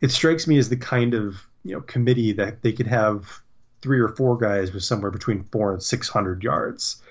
It 0.00 0.10
strikes 0.10 0.46
me 0.46 0.58
as 0.58 0.68
the 0.68 0.76
kind 0.76 1.14
of 1.14 1.36
you 1.66 1.74
know 1.74 1.80
committee 1.80 2.32
that 2.32 2.62
they 2.62 2.72
could 2.72 2.86
have 2.86 3.40
three 3.82 4.00
or 4.00 4.08
four 4.08 4.38
guys 4.38 4.72
with 4.72 4.84
somewhere 4.84 5.10
between 5.10 5.44
four 5.44 5.72
and 5.72 5.82
six 5.82 6.08
hundred 6.08 6.42
yards, 6.42 7.02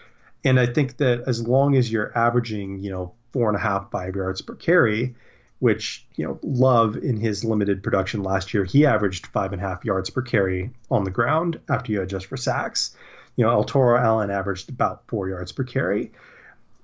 and 0.43 0.59
I 0.59 0.65
think 0.67 0.97
that 0.97 1.23
as 1.27 1.45
long 1.45 1.75
as 1.75 1.91
you're 1.91 2.17
averaging 2.17 2.79
you 2.79 2.91
know 2.91 3.13
four 3.35 3.49
and 3.49 3.57
a 3.57 3.59
half 3.59 3.91
five 3.91 4.15
yards 4.15 4.41
per 4.41 4.55
carry, 4.55 5.13
which 5.59 6.07
you 6.15 6.25
know 6.25 6.39
Love 6.41 6.95
in 6.95 7.17
his 7.17 7.43
limited 7.43 7.83
production 7.83 8.23
last 8.23 8.53
year 8.53 8.63
he 8.63 8.85
averaged 8.85 9.27
five 9.27 9.51
and 9.51 9.61
a 9.61 9.67
half 9.67 9.83
yards 9.83 10.09
per 10.09 10.21
carry 10.21 10.71
on 10.89 11.03
the 11.03 11.11
ground 11.11 11.59
after 11.67 11.91
you 11.91 12.01
adjust 12.01 12.27
for 12.27 12.37
sacks. 12.37 12.95
You 13.35 13.43
know 13.43 13.51
El 13.51 13.65
Toro 13.65 13.99
Allen 13.99 14.31
averaged 14.31 14.69
about 14.69 15.03
four 15.07 15.27
yards 15.27 15.51
per 15.51 15.65
carry. 15.65 16.13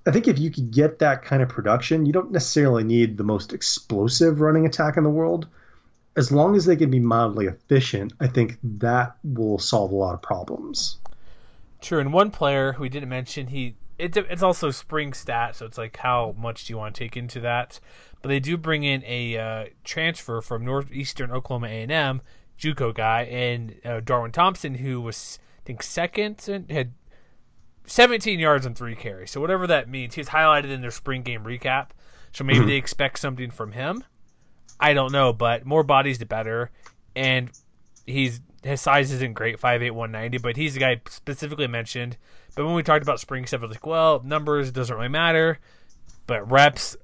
I 0.06 0.10
think 0.10 0.28
if 0.28 0.38
you 0.38 0.50
could 0.50 0.70
get 0.70 0.98
that 0.98 1.24
kind 1.24 1.42
of 1.42 1.48
production, 1.48 2.04
you 2.04 2.12
don't 2.12 2.32
necessarily 2.32 2.84
need 2.84 3.16
the 3.16 3.24
most 3.24 3.54
explosive 3.54 4.42
running 4.42 4.66
attack 4.66 4.98
in 4.98 5.04
the 5.04 5.10
world. 5.10 5.46
As 6.14 6.30
long 6.30 6.54
as 6.54 6.66
they 6.66 6.76
can 6.76 6.90
be 6.90 7.00
mildly 7.00 7.46
efficient, 7.46 8.12
I 8.20 8.26
think 8.26 8.58
that 8.62 9.16
will 9.24 9.58
solve 9.58 9.90
a 9.90 9.94
lot 9.94 10.12
of 10.12 10.20
problems. 10.20 10.98
True, 11.80 12.00
and 12.00 12.12
one 12.12 12.30
player 12.30 12.74
who 12.74 12.82
we 12.82 12.90
didn't 12.90 13.08
mention, 13.08 13.46
he 13.46 13.76
it, 14.02 14.16
it's 14.16 14.42
also 14.42 14.70
spring 14.70 15.12
stat, 15.12 15.56
so 15.56 15.66
it's 15.66 15.78
like 15.78 15.96
how 15.98 16.34
much 16.36 16.64
do 16.64 16.72
you 16.72 16.76
want 16.76 16.94
to 16.94 16.98
take 16.98 17.16
into 17.16 17.40
that? 17.40 17.78
But 18.20 18.28
they 18.28 18.40
do 18.40 18.56
bring 18.56 18.82
in 18.82 19.02
a 19.06 19.36
uh, 19.36 19.64
transfer 19.84 20.40
from 20.40 20.64
northeastern 20.64 21.30
Oklahoma 21.30 21.68
A 21.68 21.82
and 21.82 21.92
M, 21.92 22.22
JUCO 22.58 22.94
guy, 22.94 23.22
and 23.22 23.76
uh, 23.84 24.00
Darwin 24.00 24.32
Thompson, 24.32 24.74
who 24.74 25.00
was 25.00 25.38
I 25.60 25.62
think 25.64 25.82
second 25.82 26.48
and 26.48 26.70
had 26.70 26.92
17 27.86 28.40
yards 28.40 28.66
and 28.66 28.76
three 28.76 28.96
carries. 28.96 29.30
So 29.30 29.40
whatever 29.40 29.66
that 29.68 29.88
means, 29.88 30.14
he's 30.14 30.28
highlighted 30.28 30.70
in 30.70 30.80
their 30.80 30.90
spring 30.90 31.22
game 31.22 31.44
recap. 31.44 31.88
So 32.32 32.44
maybe 32.44 32.60
mm-hmm. 32.60 32.68
they 32.68 32.76
expect 32.76 33.18
something 33.18 33.50
from 33.50 33.72
him. 33.72 34.04
I 34.80 34.94
don't 34.94 35.12
know, 35.12 35.32
but 35.32 35.64
more 35.64 35.84
bodies 35.84 36.18
the 36.18 36.26
better. 36.26 36.70
And 37.14 37.50
he's 38.06 38.40
his 38.62 38.80
size 38.80 39.12
isn't 39.12 39.34
great, 39.34 39.60
5'8", 39.60 39.90
190, 39.90 40.38
but 40.38 40.56
he's 40.56 40.74
the 40.74 40.80
guy 40.80 41.00
specifically 41.08 41.66
mentioned. 41.66 42.16
But 42.54 42.64
when 42.64 42.74
we 42.74 42.82
talked 42.82 43.02
about 43.02 43.20
spring 43.20 43.46
stuff, 43.46 43.62
it 43.62 43.66
was 43.66 43.76
like, 43.76 43.86
well, 43.86 44.22
numbers 44.24 44.70
doesn't 44.70 44.94
really 44.94 45.08
matter, 45.08 45.58
but 46.26 46.50
reps 46.50 46.96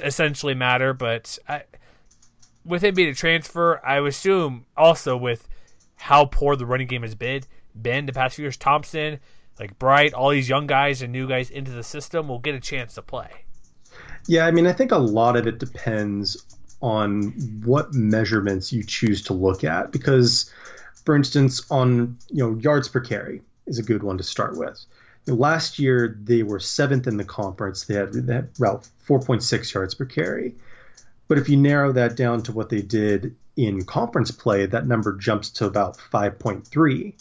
essentially 0.00 0.54
matter. 0.54 0.92
But 0.92 1.38
I, 1.48 1.62
with 2.64 2.82
him 2.82 2.94
being 2.94 3.10
a 3.10 3.14
transfer, 3.14 3.80
I 3.84 4.00
would 4.00 4.10
assume 4.10 4.66
also 4.76 5.16
with 5.16 5.48
how 5.96 6.24
poor 6.24 6.56
the 6.56 6.66
running 6.66 6.88
game 6.88 7.02
has 7.02 7.14
been, 7.14 7.42
been 7.80 8.06
the 8.06 8.12
past 8.12 8.36
few 8.36 8.44
years, 8.44 8.56
Thompson– 8.56 9.20
like 9.58 9.78
Bright, 9.78 10.14
all 10.14 10.30
these 10.30 10.48
young 10.48 10.66
guys 10.66 11.02
and 11.02 11.12
new 11.12 11.28
guys 11.28 11.50
into 11.50 11.70
the 11.70 11.82
system 11.82 12.28
will 12.28 12.38
get 12.38 12.54
a 12.54 12.60
chance 12.60 12.94
to 12.94 13.02
play. 13.02 13.30
Yeah, 14.26 14.46
I 14.46 14.50
mean, 14.50 14.66
I 14.66 14.72
think 14.72 14.92
a 14.92 14.98
lot 14.98 15.36
of 15.36 15.46
it 15.46 15.58
depends 15.58 16.55
on 16.80 17.32
what 17.64 17.94
measurements 17.94 18.72
you 18.72 18.84
choose 18.84 19.22
to 19.22 19.32
look 19.32 19.64
at. 19.64 19.92
Because 19.92 20.52
for 21.04 21.14
instance 21.16 21.62
on 21.70 22.18
you 22.30 22.44
know 22.44 22.58
yards 22.58 22.88
per 22.88 23.00
carry 23.00 23.42
is 23.66 23.78
a 23.78 23.82
good 23.82 24.02
one 24.02 24.18
to 24.18 24.24
start 24.24 24.56
with. 24.56 24.84
Last 25.26 25.78
year 25.78 26.16
they 26.22 26.42
were 26.42 26.60
seventh 26.60 27.06
in 27.06 27.16
the 27.16 27.24
conference. 27.24 27.84
They 27.84 27.94
had, 27.94 28.14
had 28.14 28.50
about 28.58 28.88
4.6 29.08 29.74
yards 29.74 29.94
per 29.94 30.04
carry. 30.04 30.54
But 31.28 31.38
if 31.38 31.48
you 31.48 31.56
narrow 31.56 31.92
that 31.92 32.16
down 32.16 32.42
to 32.44 32.52
what 32.52 32.68
they 32.68 32.82
did 32.82 33.34
in 33.56 33.84
conference 33.84 34.30
play 34.30 34.66
that 34.66 34.86
number 34.86 35.16
jumps 35.16 35.50
to 35.50 35.66
about 35.66 35.96
5.3 35.96 37.14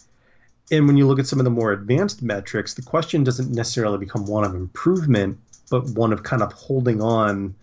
and 0.72 0.88
when 0.88 0.98
you 0.98 1.08
look 1.08 1.20
at 1.20 1.28
some 1.28 1.40
of 1.40 1.46
the 1.46 1.52
more 1.52 1.72
advanced 1.72 2.24
metrics, 2.24 2.74
the 2.74 2.82
question 2.82 3.24
doesn't 3.24 3.52
necessarily 3.52 4.00
become 4.00 4.26
one 4.26 4.44
of 4.44 4.56
improvement, 4.56 5.38
but 5.70 5.86
one 5.90 6.12
of 6.12 6.24
kind 6.24 6.42
of 6.42 6.54
holding 6.54 7.02
on 7.02 7.56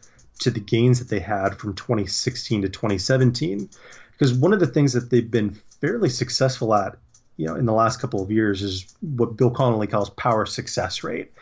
to 0.42 0.50
the 0.50 0.60
gains 0.60 0.98
that 0.98 1.08
they 1.08 1.20
had 1.20 1.58
from 1.58 1.74
2016 1.74 2.62
to 2.62 2.68
2017. 2.68 3.68
Because 4.12 4.32
one 4.32 4.52
of 4.52 4.60
the 4.60 4.66
things 4.66 4.92
that 4.92 5.10
they've 5.10 5.30
been 5.30 5.58
fairly 5.80 6.08
successful 6.08 6.74
at, 6.74 6.96
you 7.36 7.46
know, 7.46 7.56
in 7.56 7.66
the 7.66 7.72
last 7.72 8.00
couple 8.00 8.22
of 8.22 8.30
years 8.30 8.62
is 8.62 8.94
what 9.00 9.36
Bill 9.36 9.50
Connelly 9.50 9.86
calls 9.86 10.10
power 10.10 10.46
success 10.46 11.02
rate. 11.02 11.32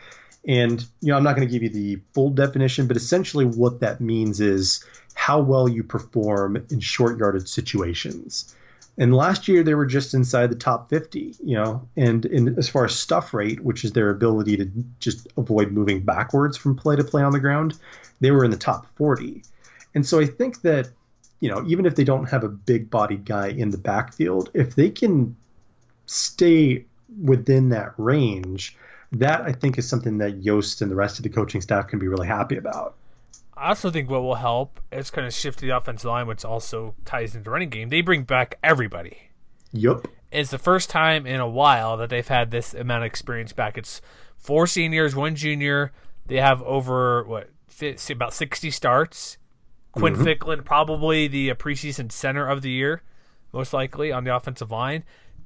And 0.47 0.83
you 1.01 1.11
know, 1.11 1.17
I'm 1.17 1.23
not 1.23 1.35
going 1.35 1.47
to 1.47 1.51
give 1.51 1.61
you 1.61 1.69
the 1.69 2.01
full 2.13 2.31
definition, 2.31 2.87
but 2.87 2.97
essentially 2.97 3.45
what 3.45 3.81
that 3.81 4.01
means 4.01 4.41
is 4.41 4.83
how 5.13 5.41
well 5.41 5.69
you 5.69 5.83
perform 5.83 6.65
in 6.71 6.79
short 6.79 7.19
yardage 7.19 7.47
situations. 7.47 8.55
And 8.97 9.15
last 9.15 9.47
year 9.47 9.63
they 9.63 9.73
were 9.73 9.85
just 9.85 10.13
inside 10.13 10.51
the 10.51 10.55
top 10.55 10.89
50, 10.89 11.35
you 11.43 11.55
know, 11.55 11.87
and 11.95 12.25
in, 12.25 12.57
as 12.57 12.69
far 12.69 12.85
as 12.85 12.97
stuff 12.97 13.33
rate, 13.33 13.61
which 13.61 13.85
is 13.85 13.93
their 13.93 14.09
ability 14.09 14.57
to 14.57 14.69
just 14.99 15.27
avoid 15.37 15.71
moving 15.71 16.01
backwards 16.01 16.57
from 16.57 16.75
play 16.75 16.95
to 16.95 17.03
play 17.03 17.23
on 17.23 17.31
the 17.31 17.39
ground, 17.39 17.77
they 18.19 18.31
were 18.31 18.43
in 18.43 18.51
the 18.51 18.57
top 18.57 18.85
40. 18.97 19.43
And 19.95 20.05
so 20.05 20.19
I 20.19 20.25
think 20.25 20.61
that, 20.61 20.89
you 21.39 21.49
know, 21.49 21.63
even 21.67 21.85
if 21.85 21.95
they 21.95 22.03
don't 22.03 22.29
have 22.29 22.43
a 22.43 22.49
big 22.49 22.89
bodied 22.89 23.25
guy 23.25 23.47
in 23.47 23.71
the 23.71 23.77
backfield, 23.77 24.51
if 24.53 24.75
they 24.75 24.89
can 24.89 25.35
stay 26.05 26.85
within 27.21 27.69
that 27.69 27.93
range, 27.97 28.77
that 29.13 29.41
I 29.41 29.51
think 29.51 29.77
is 29.77 29.87
something 29.87 30.19
that 30.19 30.43
Yost 30.43 30.81
and 30.81 30.91
the 30.91 30.95
rest 30.95 31.17
of 31.17 31.23
the 31.23 31.29
coaching 31.29 31.61
staff 31.61 31.87
can 31.87 31.99
be 31.99 32.07
really 32.07 32.27
happy 32.27 32.57
about. 32.57 32.95
I 33.61 33.69
also 33.69 33.91
think 33.91 34.09
what 34.09 34.23
will 34.23 34.35
help 34.35 34.79
is 34.91 35.11
kind 35.11 35.27
of 35.27 35.33
shift 35.33 35.59
the 35.59 35.69
offensive 35.69 36.09
line, 36.09 36.25
which 36.25 36.43
also 36.43 36.95
ties 37.05 37.35
into 37.35 37.51
running 37.51 37.69
game. 37.69 37.89
They 37.89 38.01
bring 38.01 38.23
back 38.23 38.57
everybody. 38.63 39.29
Yep. 39.71 40.07
It's 40.31 40.49
the 40.49 40.57
first 40.57 40.89
time 40.89 41.27
in 41.27 41.39
a 41.39 41.47
while 41.47 41.95
that 41.97 42.09
they've 42.09 42.27
had 42.27 42.49
this 42.49 42.73
amount 42.73 43.03
of 43.03 43.07
experience 43.07 43.53
back. 43.53 43.77
It's 43.77 44.01
four 44.35 44.65
seniors, 44.65 45.15
one 45.15 45.35
junior. 45.35 45.91
They 46.25 46.37
have 46.37 46.63
over 46.63 47.23
what 47.23 47.49
about 48.09 48.33
sixty 48.33 48.71
starts. 48.71 49.37
Quinn 49.91 50.13
mm-hmm. 50.13 50.23
Ficklin, 50.23 50.63
probably 50.63 51.27
the 51.27 51.53
preseason 51.53 52.11
center 52.11 52.47
of 52.47 52.61
the 52.61 52.71
year, 52.71 53.03
most 53.53 53.73
likely 53.73 54.11
on 54.11 54.23
the 54.23 54.35
offensive 54.35 54.71
line. 54.71 55.03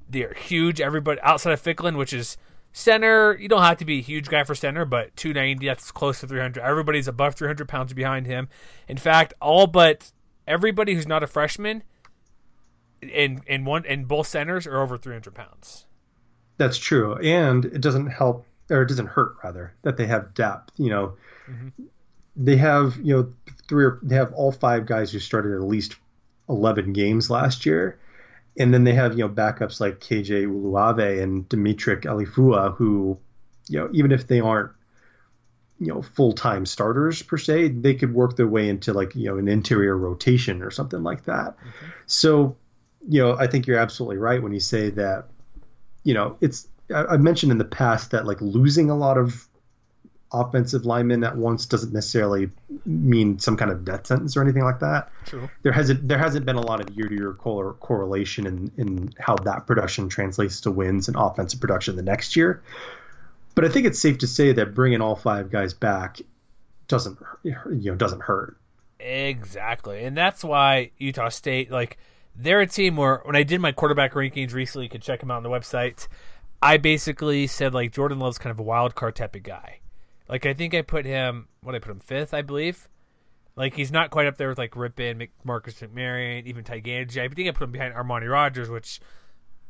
They're 0.09 0.33
huge. 0.33 0.79
Everybody 0.79 1.19
outside 1.21 1.51
of 1.51 1.61
Ficklin, 1.61 1.97
which 1.97 2.13
is 2.13 2.37
Center, 2.77 3.37
you 3.39 3.47
don't 3.47 3.61
have 3.61 3.77
to 3.77 3.85
be 3.85 3.99
a 3.99 4.01
huge 4.01 4.27
guy 4.27 4.43
for 4.43 4.53
center, 4.53 4.83
but 4.83 5.15
290, 5.15 5.65
that's 5.65 5.93
close 5.93 6.19
to 6.19 6.27
300. 6.27 6.61
Everybody's 6.61 7.07
above 7.07 7.35
300 7.35 7.69
pounds 7.69 7.93
behind 7.93 8.27
him. 8.27 8.49
In 8.89 8.97
fact, 8.97 9.33
all 9.39 9.65
but 9.65 10.11
everybody 10.45 10.93
who's 10.93 11.07
not 11.07 11.23
a 11.23 11.27
freshman 11.27 11.83
in 13.01 13.39
in 13.47 13.63
one 13.63 13.85
in 13.85 14.03
both 14.03 14.27
centers 14.27 14.67
are 14.67 14.81
over 14.81 14.97
300 14.97 15.33
pounds. 15.33 15.85
That's 16.57 16.77
true, 16.77 17.15
and 17.15 17.63
it 17.63 17.79
doesn't 17.79 18.07
help 18.07 18.45
or 18.69 18.81
it 18.81 18.89
doesn't 18.89 19.07
hurt 19.07 19.37
rather 19.41 19.73
that 19.83 19.95
they 19.95 20.07
have 20.07 20.33
depth. 20.33 20.73
You 20.75 20.89
know, 20.89 21.13
mm-hmm. 21.49 21.69
they 22.35 22.57
have 22.57 22.97
you 22.97 23.15
know 23.15 23.33
three 23.69 23.85
or 23.85 23.99
they 24.03 24.15
have 24.15 24.33
all 24.33 24.51
five 24.51 24.85
guys 24.85 25.13
who 25.13 25.19
started 25.19 25.53
at 25.53 25.61
least 25.61 25.95
11 26.49 26.91
games 26.91 27.29
last 27.29 27.65
year 27.65 27.97
and 28.57 28.73
then 28.73 28.83
they 28.83 28.93
have 28.93 29.17
you 29.17 29.27
know 29.27 29.29
backups 29.29 29.79
like 29.79 29.99
KJ 29.99 30.47
Uluave 30.47 31.21
and 31.21 31.47
Dimitrik 31.49 32.03
Alifua, 32.03 32.75
who 32.75 33.17
you 33.67 33.79
know 33.79 33.89
even 33.93 34.11
if 34.11 34.27
they 34.27 34.39
aren't 34.39 34.71
you 35.79 35.87
know 35.87 36.01
full 36.01 36.33
time 36.33 36.65
starters 36.65 37.21
per 37.21 37.37
se, 37.37 37.69
they 37.69 37.93
could 37.95 38.13
work 38.13 38.35
their 38.35 38.47
way 38.47 38.69
into 38.69 38.93
like 38.93 39.15
you 39.15 39.25
know 39.25 39.37
an 39.37 39.47
interior 39.47 39.97
rotation 39.97 40.61
or 40.61 40.71
something 40.71 41.03
like 41.03 41.25
that. 41.25 41.57
Mm-hmm. 41.57 41.85
So 42.05 42.55
you 43.07 43.21
know 43.21 43.35
I 43.37 43.47
think 43.47 43.67
you're 43.67 43.79
absolutely 43.79 44.17
right 44.17 44.41
when 44.41 44.53
you 44.53 44.59
say 44.59 44.89
that 44.91 45.25
you 46.03 46.13
know 46.13 46.37
it's 46.41 46.67
I, 46.93 47.11
have 47.11 47.21
mentioned 47.21 47.51
in 47.51 47.57
the 47.57 47.65
past 47.65 48.11
that 48.11 48.25
like 48.25 48.41
losing 48.41 48.89
a 48.89 48.95
lot 48.95 49.17
of 49.17 49.47
offensive 50.35 50.85
linemen 50.85 51.23
at 51.23 51.37
once 51.37 51.65
doesn't 51.65 51.93
necessarily 51.93 52.49
mean 52.85 53.39
some 53.39 53.55
kind 53.57 53.71
of 53.71 53.85
death 53.85 54.07
sentence 54.07 54.35
or 54.35 54.41
anything 54.41 54.63
like 54.63 54.79
that. 54.79 55.09
True. 55.25 55.49
There 55.63 55.71
hasn't 55.71 56.07
there 56.07 56.17
hasn't 56.17 56.45
been 56.45 56.55
a 56.55 56.61
lot 56.61 56.81
of 56.81 56.95
year 56.95 57.07
to 57.07 57.15
year 57.15 57.33
correlation 57.33 58.45
in, 58.45 58.71
in 58.77 59.13
how 59.19 59.35
that 59.37 59.65
production 59.65 60.09
translates 60.09 60.61
to 60.61 60.71
wins 60.71 61.07
and 61.07 61.17
offensive 61.17 61.61
production 61.61 61.95
the 61.95 62.03
next 62.03 62.35
year. 62.35 62.61
But 63.55 63.65
I 63.65 63.69
think 63.69 63.85
it's 63.87 63.99
safe 63.99 64.17
to 64.19 64.27
say 64.27 64.51
that 64.51 64.75
bringing 64.75 65.01
all 65.01 65.15
five 65.15 65.49
guys 65.49 65.73
back 65.73 66.19
doesn't 66.87 67.17
you 67.43 67.55
know 67.65 67.95
doesn't 67.95 68.21
hurt. 68.21 68.57
Exactly, 68.99 70.03
and 70.03 70.15
that's 70.15 70.43
why 70.43 70.91
Utah 70.97 71.29
State 71.29 71.71
like 71.71 71.97
they're 72.35 72.61
a 72.61 72.67
team 72.67 72.97
where 72.97 73.21
when 73.23 73.35
I 73.35 73.43
did 73.43 73.61
my 73.61 73.71
quarterback 73.71 74.13
rankings 74.13 74.53
recently, 74.53 74.85
you 74.85 74.89
can 74.89 75.01
check 75.01 75.21
them 75.21 75.31
out 75.31 75.37
on 75.37 75.43
the 75.43 75.49
website. 75.49 76.07
I 76.61 76.77
basically 76.77 77.47
said 77.47 77.73
like 77.73 77.91
Jordan 77.91 78.19
Love's 78.19 78.37
kind 78.37 78.51
of 78.51 78.59
a 78.59 78.63
wild 78.63 78.95
card 78.95 79.15
type 79.15 79.35
of 79.35 79.43
guy 79.43 79.79
like 80.27 80.45
I 80.45 80.53
think 80.53 80.73
I 80.73 80.81
put 80.81 81.05
him. 81.05 81.47
What 81.61 81.75
I 81.75 81.79
put 81.79 81.91
him 81.91 81.99
fifth, 81.99 82.33
I 82.33 82.41
believe. 82.41 82.87
Like 83.55 83.75
he's 83.75 83.91
not 83.91 84.09
quite 84.09 84.27
up 84.27 84.37
there 84.37 84.49
with 84.49 84.57
like 84.57 84.71
Rypien, 84.71 85.29
Marcus 85.43 85.75
McMaryion, 85.75 86.45
even 86.45 86.63
Ty 86.63 86.81
Tyganji. 86.81 87.21
I 87.21 87.27
think 87.27 87.47
I 87.47 87.51
put 87.51 87.65
him 87.65 87.71
behind 87.71 87.93
Armani 87.93 88.29
Rogers, 88.29 88.69
which 88.69 88.99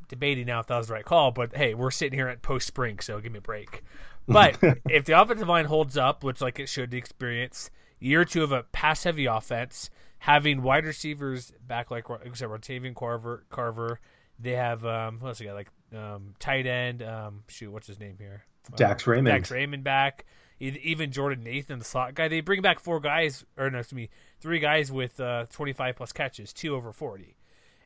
debating 0.07 0.47
now 0.47 0.59
if 0.59 0.67
that 0.67 0.77
was 0.77 0.87
the 0.87 0.93
right 0.93 1.05
call. 1.05 1.31
But 1.31 1.55
hey, 1.55 1.73
we're 1.73 1.91
sitting 1.91 2.17
here 2.17 2.27
at 2.27 2.41
post 2.41 2.67
spring, 2.67 2.99
so 2.99 3.19
give 3.19 3.31
me 3.31 3.39
a 3.39 3.41
break. 3.41 3.83
But 4.27 4.57
if 4.89 5.05
the 5.05 5.19
offensive 5.19 5.47
line 5.47 5.65
holds 5.65 5.97
up, 5.97 6.23
which 6.23 6.41
like 6.41 6.59
it 6.59 6.67
should, 6.67 6.91
the 6.91 6.97
experience 6.97 7.69
year 7.99 8.21
or 8.21 8.25
two 8.25 8.43
of 8.43 8.51
a 8.51 8.63
pass 8.63 9.03
heavy 9.03 9.25
offense, 9.25 9.89
having 10.19 10.63
wide 10.63 10.85
receivers 10.85 11.53
back 11.67 11.91
like 11.91 12.05
except 12.23 12.51
Ron'quavion 12.51 12.97
Tarver, 12.97 13.45
Tarver. 13.53 13.99
They 14.39 14.53
have 14.53 14.83
um, 14.85 15.19
what 15.19 15.29
else 15.29 15.39
we 15.39 15.45
got? 15.45 15.55
Like 15.55 15.69
um, 15.95 16.33
tight 16.39 16.65
end. 16.65 17.03
Um, 17.03 17.43
shoot, 17.47 17.71
what's 17.71 17.87
his 17.87 17.99
name 17.99 18.15
here? 18.17 18.45
Dax 18.75 19.05
Raymond. 19.05 19.27
Dax 19.27 19.51
Raymond 19.51 19.83
back 19.83 20.25
even 20.59 21.11
Jordan 21.11 21.43
Nathan, 21.43 21.79
the 21.79 21.85
slot 21.85 22.15
guy. 22.15 22.27
They 22.27 22.41
bring 22.41 22.61
back 22.61 22.79
four 22.79 22.99
guys, 22.99 23.45
or 23.57 23.69
no, 23.69 23.79
excuse 23.79 23.95
me, 23.95 24.09
three 24.39 24.59
guys 24.59 24.91
with 24.91 25.19
uh, 25.19 25.45
25 25.51 25.95
plus 25.95 26.11
catches, 26.11 26.53
two 26.53 26.75
over 26.75 26.91
40. 26.91 27.35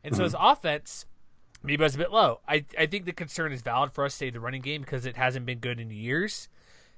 And 0.03 0.15
so 0.15 0.23
his 0.23 0.35
offense 0.38 1.05
maybe 1.63 1.83
was 1.83 1.95
a 1.95 1.97
bit 1.97 2.11
low. 2.11 2.41
I, 2.47 2.65
I 2.77 2.85
think 2.85 3.05
the 3.05 3.11
concern 3.11 3.51
is 3.51 3.61
valid 3.61 3.91
for 3.91 4.05
us 4.05 4.13
to 4.13 4.17
say 4.17 4.29
the 4.29 4.39
running 4.39 4.61
game 4.61 4.81
because 4.81 5.05
it 5.05 5.17
hasn't 5.17 5.45
been 5.45 5.59
good 5.59 5.79
in 5.79 5.89
years 5.89 6.47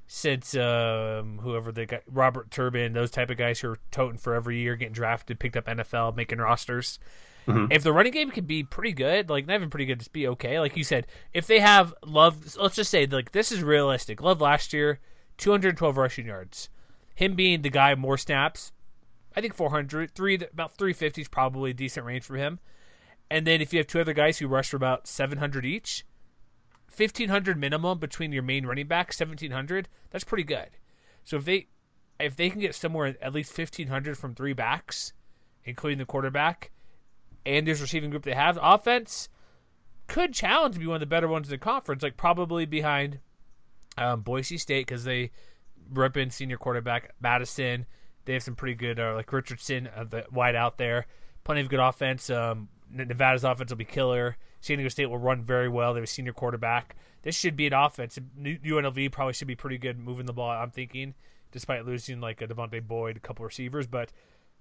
since 0.08 0.56
um, 0.56 1.40
whoever 1.42 1.72
the 1.72 1.86
got 1.86 2.02
Robert 2.06 2.52
Turbin, 2.52 2.94
those 2.94 3.12
type 3.12 3.30
of 3.30 3.38
guys 3.38 3.62
who 3.62 3.70
are 3.70 3.80
toting 3.92 4.18
for 4.18 4.36
every 4.36 4.60
year, 4.60 4.76
getting 4.76 4.94
drafted, 4.94 5.40
picked 5.40 5.56
up 5.56 5.68
NFL, 5.68 6.16
making 6.16 6.40
rosters. 6.40 7.00
Mm-hmm. 7.48 7.72
If 7.72 7.84
the 7.84 7.94
running 7.94 8.12
game 8.12 8.30
can 8.30 8.46
be 8.46 8.64
pretty 8.64 8.92
good, 8.92 9.30
like 9.30 9.48
not 9.48 9.56
even 9.56 9.70
pretty 9.70 9.86
good, 9.86 10.00
just 10.00 10.14
be 10.14 10.28
okay. 10.28 10.60
Like 10.60 10.76
you 10.76 10.84
said, 10.84 11.08
if 11.34 11.48
they 11.48 11.60
have 11.60 11.94
Love, 12.06 12.56
let's 12.58 12.76
just 12.76 12.92
say 12.92 13.06
like 13.06 13.32
this 13.32 13.52
is 13.52 13.64
realistic. 13.64 14.22
Love 14.22 14.42
last 14.42 14.74
year, 14.74 15.00
212 15.42 15.98
rushing 15.98 16.28
yards. 16.28 16.70
Him 17.16 17.36
being 17.36 17.62
the 17.64 17.70
guy 17.70 17.94
more 17.96 18.18
snaps, 18.18 18.72
I 19.36 19.42
think 19.42 19.56
400, 19.56 20.14
three 20.14 20.36
about 20.36 20.78
350 20.78 21.22
is 21.22 21.28
probably 21.28 21.72
a 21.72 21.74
decent 21.74 22.06
range 22.06 22.24
for 22.24 22.36
him. 22.36 22.60
And 23.30 23.48
then 23.48 23.60
if 23.60 23.74
you 23.74 23.80
have 23.80 23.88
two 23.88 24.00
other 24.00 24.14
guys 24.14 24.38
who 24.38 24.48
rush 24.48 24.70
for 24.70 24.78
about 24.78 25.08
700 25.08 25.66
each, 25.66 26.06
1500 26.96 27.58
minimum 27.58 27.98
between 27.98 28.32
your 28.32 28.44
main 28.44 28.66
running 28.66 28.88
back, 28.88 29.08
1700, 29.08 29.88
that's 30.12 30.24
pretty 30.24 30.44
good. 30.44 30.70
So 31.24 31.38
if 31.38 31.46
they 31.46 31.68
if 32.20 32.36
they 32.36 32.52
can 32.52 32.62
get 32.62 32.76
somewhere 32.76 33.16
at 33.20 33.34
least 33.34 33.58
1500 33.58 34.18
from 34.18 34.36
three 34.36 34.54
backs, 34.54 35.14
including 35.64 35.98
the 35.98 36.06
quarterback, 36.06 36.70
and 37.48 37.68
this 37.68 37.82
receiving 37.82 38.12
group 38.12 38.24
they 38.24 38.36
have, 38.36 38.60
offense 38.62 39.28
could 40.08 40.34
challenge 40.34 40.76
to 40.76 40.80
be 40.80 40.86
one 40.86 40.96
of 40.96 41.00
the 41.00 41.06
better 41.08 41.28
ones 41.28 41.48
in 41.48 41.52
the 41.52 41.58
conference, 41.58 42.04
like 42.04 42.18
probably 42.18 42.66
behind 42.66 43.20
um, 43.98 44.22
Boise 44.22 44.58
State 44.58 44.86
because 44.86 45.04
they 45.04 45.32
Rypien 45.94 46.32
senior 46.32 46.58
quarterback 46.58 47.14
Madison. 47.20 47.86
They 48.26 48.34
have 48.34 48.44
some 48.44 48.56
pretty 48.56 48.76
good, 48.76 49.00
uh, 49.00 49.16
like 49.16 49.32
Richardson, 49.32 49.90
uh, 49.96 50.04
the 50.04 50.26
wide 50.32 50.56
out 50.56 50.78
there. 50.78 51.08
Plenty 51.44 51.62
of 51.62 51.70
good 51.70 51.80
offense. 51.80 52.30
Um, 52.30 52.70
Nevada's 52.92 53.44
offense 53.44 53.72
will 53.72 53.78
be 53.78 53.86
killer. 53.86 54.38
San 54.60 54.78
Diego 54.78 54.90
State 54.90 55.08
will 55.08 55.18
run 55.18 55.44
very 55.44 55.68
well. 55.68 55.94
They 55.94 56.00
have 56.00 56.04
a 56.04 56.08
senior 56.08 56.34
quarterback. 56.34 56.96
This 57.24 57.36
should 57.36 57.56
be 57.56 57.68
an 57.68 57.74
offense. 57.74 58.18
UNLV 58.40 59.12
probably 59.12 59.34
should 59.34 59.48
be 59.48 59.56
pretty 59.56 59.78
good 59.78 59.98
moving 59.98 60.26
the 60.26 60.34
ball. 60.34 60.50
I'm 60.52 60.72
thinking, 60.72 61.16
despite 61.52 61.86
losing 61.86 62.22
like 62.22 62.42
a 62.42 62.48
Devontae 62.48 62.86
Boyd, 62.86 63.18
a 63.18 63.20
couple 63.20 63.46
receivers, 63.46 63.88
but 63.88 64.12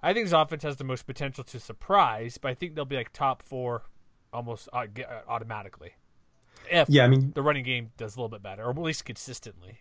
I 0.02 0.12
think 0.14 0.26
this 0.26 0.32
offense 0.32 0.62
has 0.62 0.76
the 0.76 0.84
most 0.84 1.06
potential 1.06 1.44
to 1.44 1.60
surprise. 1.60 2.38
But 2.38 2.50
I 2.50 2.54
think 2.54 2.74
they'll 2.74 2.84
be 2.84 2.96
like 2.96 3.12
top 3.12 3.42
four, 3.42 3.84
almost 4.32 4.68
uh, 4.72 4.86
uh, 4.98 5.20
automatically. 5.28 5.92
If 6.70 6.88
yeah, 6.88 7.04
I 7.04 7.08
mean 7.08 7.32
the 7.34 7.42
running 7.42 7.64
game 7.64 7.90
does 7.96 8.16
a 8.16 8.18
little 8.18 8.28
bit 8.28 8.42
better, 8.42 8.64
or 8.64 8.70
at 8.70 8.78
least 8.78 9.04
consistently. 9.04 9.78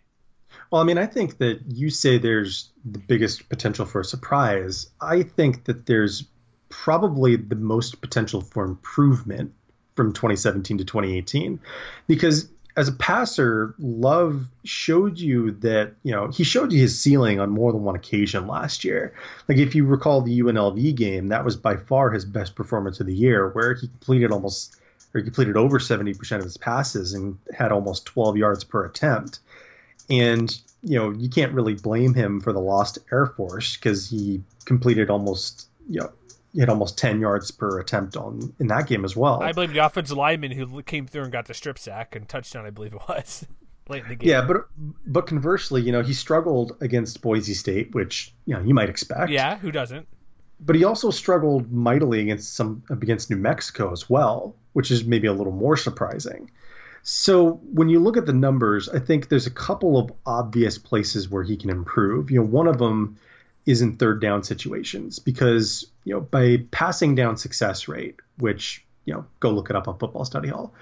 Well, 0.71 0.81
I 0.81 0.85
mean, 0.85 0.97
I 0.97 1.05
think 1.05 1.37
that 1.37 1.61
you 1.67 1.89
say 1.89 2.17
there's 2.17 2.71
the 2.83 2.99
biggest 2.99 3.49
potential 3.49 3.85
for 3.85 4.01
a 4.01 4.05
surprise. 4.05 4.89
I 4.99 5.23
think 5.23 5.65
that 5.65 5.85
there's 5.85 6.25
probably 6.69 7.35
the 7.35 7.55
most 7.55 8.01
potential 8.01 8.41
for 8.41 8.63
improvement 8.63 9.53
from 9.95 10.13
2017 10.13 10.79
to 10.79 10.85
2018 10.85 11.59
because 12.07 12.49
as 12.77 12.87
a 12.87 12.93
passer, 12.93 13.75
Love 13.77 14.45
showed 14.63 15.19
you 15.19 15.51
that, 15.51 15.95
you 16.03 16.13
know, 16.13 16.29
he 16.29 16.45
showed 16.45 16.71
you 16.71 16.79
his 16.79 16.97
ceiling 16.97 17.39
on 17.39 17.49
more 17.49 17.73
than 17.73 17.83
one 17.83 17.95
occasion 17.95 18.47
last 18.47 18.85
year. 18.85 19.13
Like, 19.49 19.57
if 19.57 19.75
you 19.75 19.85
recall 19.85 20.21
the 20.21 20.39
UNLV 20.39 20.95
game, 20.95 21.27
that 21.27 21.43
was 21.43 21.57
by 21.57 21.75
far 21.75 22.11
his 22.11 22.23
best 22.23 22.55
performance 22.55 23.01
of 23.01 23.07
the 23.07 23.13
year, 23.13 23.49
where 23.49 23.73
he 23.73 23.87
completed 23.87 24.31
almost, 24.31 24.78
or 25.13 25.19
he 25.19 25.23
completed 25.23 25.57
over 25.57 25.79
70% 25.79 26.37
of 26.37 26.43
his 26.43 26.57
passes 26.57 27.13
and 27.13 27.37
had 27.53 27.71
almost 27.71 28.05
12 28.05 28.37
yards 28.37 28.63
per 28.63 28.85
attempt. 28.85 29.39
And, 30.09 30.55
you 30.83 30.97
know, 30.97 31.11
you 31.11 31.29
can't 31.29 31.53
really 31.53 31.75
blame 31.75 32.13
him 32.13 32.41
for 32.41 32.53
the 32.53 32.59
lost 32.59 32.99
Air 33.11 33.25
Force 33.25 33.75
because 33.75 34.09
he 34.09 34.43
completed 34.65 35.09
almost, 35.09 35.67
you 35.87 36.01
know, 36.01 36.11
he 36.53 36.59
had 36.59 36.69
almost 36.69 36.97
10 36.97 37.19
yards 37.19 37.51
per 37.51 37.79
attempt 37.79 38.17
on 38.17 38.53
in 38.59 38.67
that 38.67 38.87
game 38.87 39.05
as 39.05 39.15
well. 39.15 39.41
I 39.41 39.51
blame 39.51 39.71
the 39.71 39.85
offensive 39.85 40.17
lineman 40.17 40.51
who 40.51 40.81
came 40.81 41.05
through 41.05 41.23
and 41.23 41.31
got 41.31 41.45
the 41.45 41.53
strip 41.53 41.77
sack 41.77 42.15
and 42.15 42.27
touchdown, 42.27 42.65
I 42.65 42.71
believe 42.71 42.93
it 42.93 43.01
was. 43.07 43.45
late 43.89 44.03
in 44.03 44.09
the 44.09 44.15
game. 44.15 44.29
Yeah, 44.29 44.41
but 44.45 44.67
but 45.05 45.27
conversely, 45.27 45.81
you 45.81 45.91
know, 45.91 46.01
he 46.01 46.13
struggled 46.13 46.77
against 46.79 47.21
Boise 47.21 47.53
State, 47.53 47.93
which, 47.93 48.33
you 48.45 48.53
know, 48.53 48.61
you 48.61 48.73
might 48.73 48.89
expect. 48.89 49.31
Yeah, 49.31 49.57
who 49.57 49.71
doesn't? 49.71 50.07
But 50.61 50.75
he 50.75 50.83
also 50.83 51.09
struggled 51.09 51.71
mightily 51.71 52.21
against 52.21 52.53
some 52.53 52.83
against 52.89 53.29
New 53.29 53.37
Mexico 53.37 53.91
as 53.91 54.09
well, 54.09 54.55
which 54.79 54.91
is 54.91 55.03
maybe 55.03 55.27
a 55.27 55.33
little 55.33 55.51
more 55.51 55.75
surprising. 55.75 56.49
So 57.03 57.59
when 57.73 57.89
you 57.89 57.99
look 57.99 58.15
at 58.15 58.25
the 58.25 58.31
numbers, 58.31 58.87
I 58.87 58.99
think 58.99 59.27
there's 59.27 59.45
a 59.45 59.51
couple 59.51 59.97
of 59.97 60.13
obvious 60.25 60.77
places 60.77 61.27
where 61.27 61.43
he 61.43 61.57
can 61.57 61.69
improve. 61.69 62.31
You 62.31 62.39
know, 62.39 62.45
one 62.45 62.69
of 62.69 62.77
them 62.77 63.17
is 63.65 63.81
in 63.81 63.97
third 63.97 64.21
down 64.21 64.43
situations 64.43 65.19
because 65.19 65.85
you 66.05 66.13
know 66.13 66.21
by 66.21 66.63
passing 66.71 67.15
down 67.15 67.35
success 67.35 67.89
rate, 67.89 68.21
which 68.37 68.85
you 69.03 69.13
know 69.13 69.25
go 69.41 69.49
look 69.49 69.69
it 69.69 69.75
up 69.75 69.89
on 69.89 69.97
Football 69.97 70.23
Study 70.23 70.47
Hall. 70.47 70.73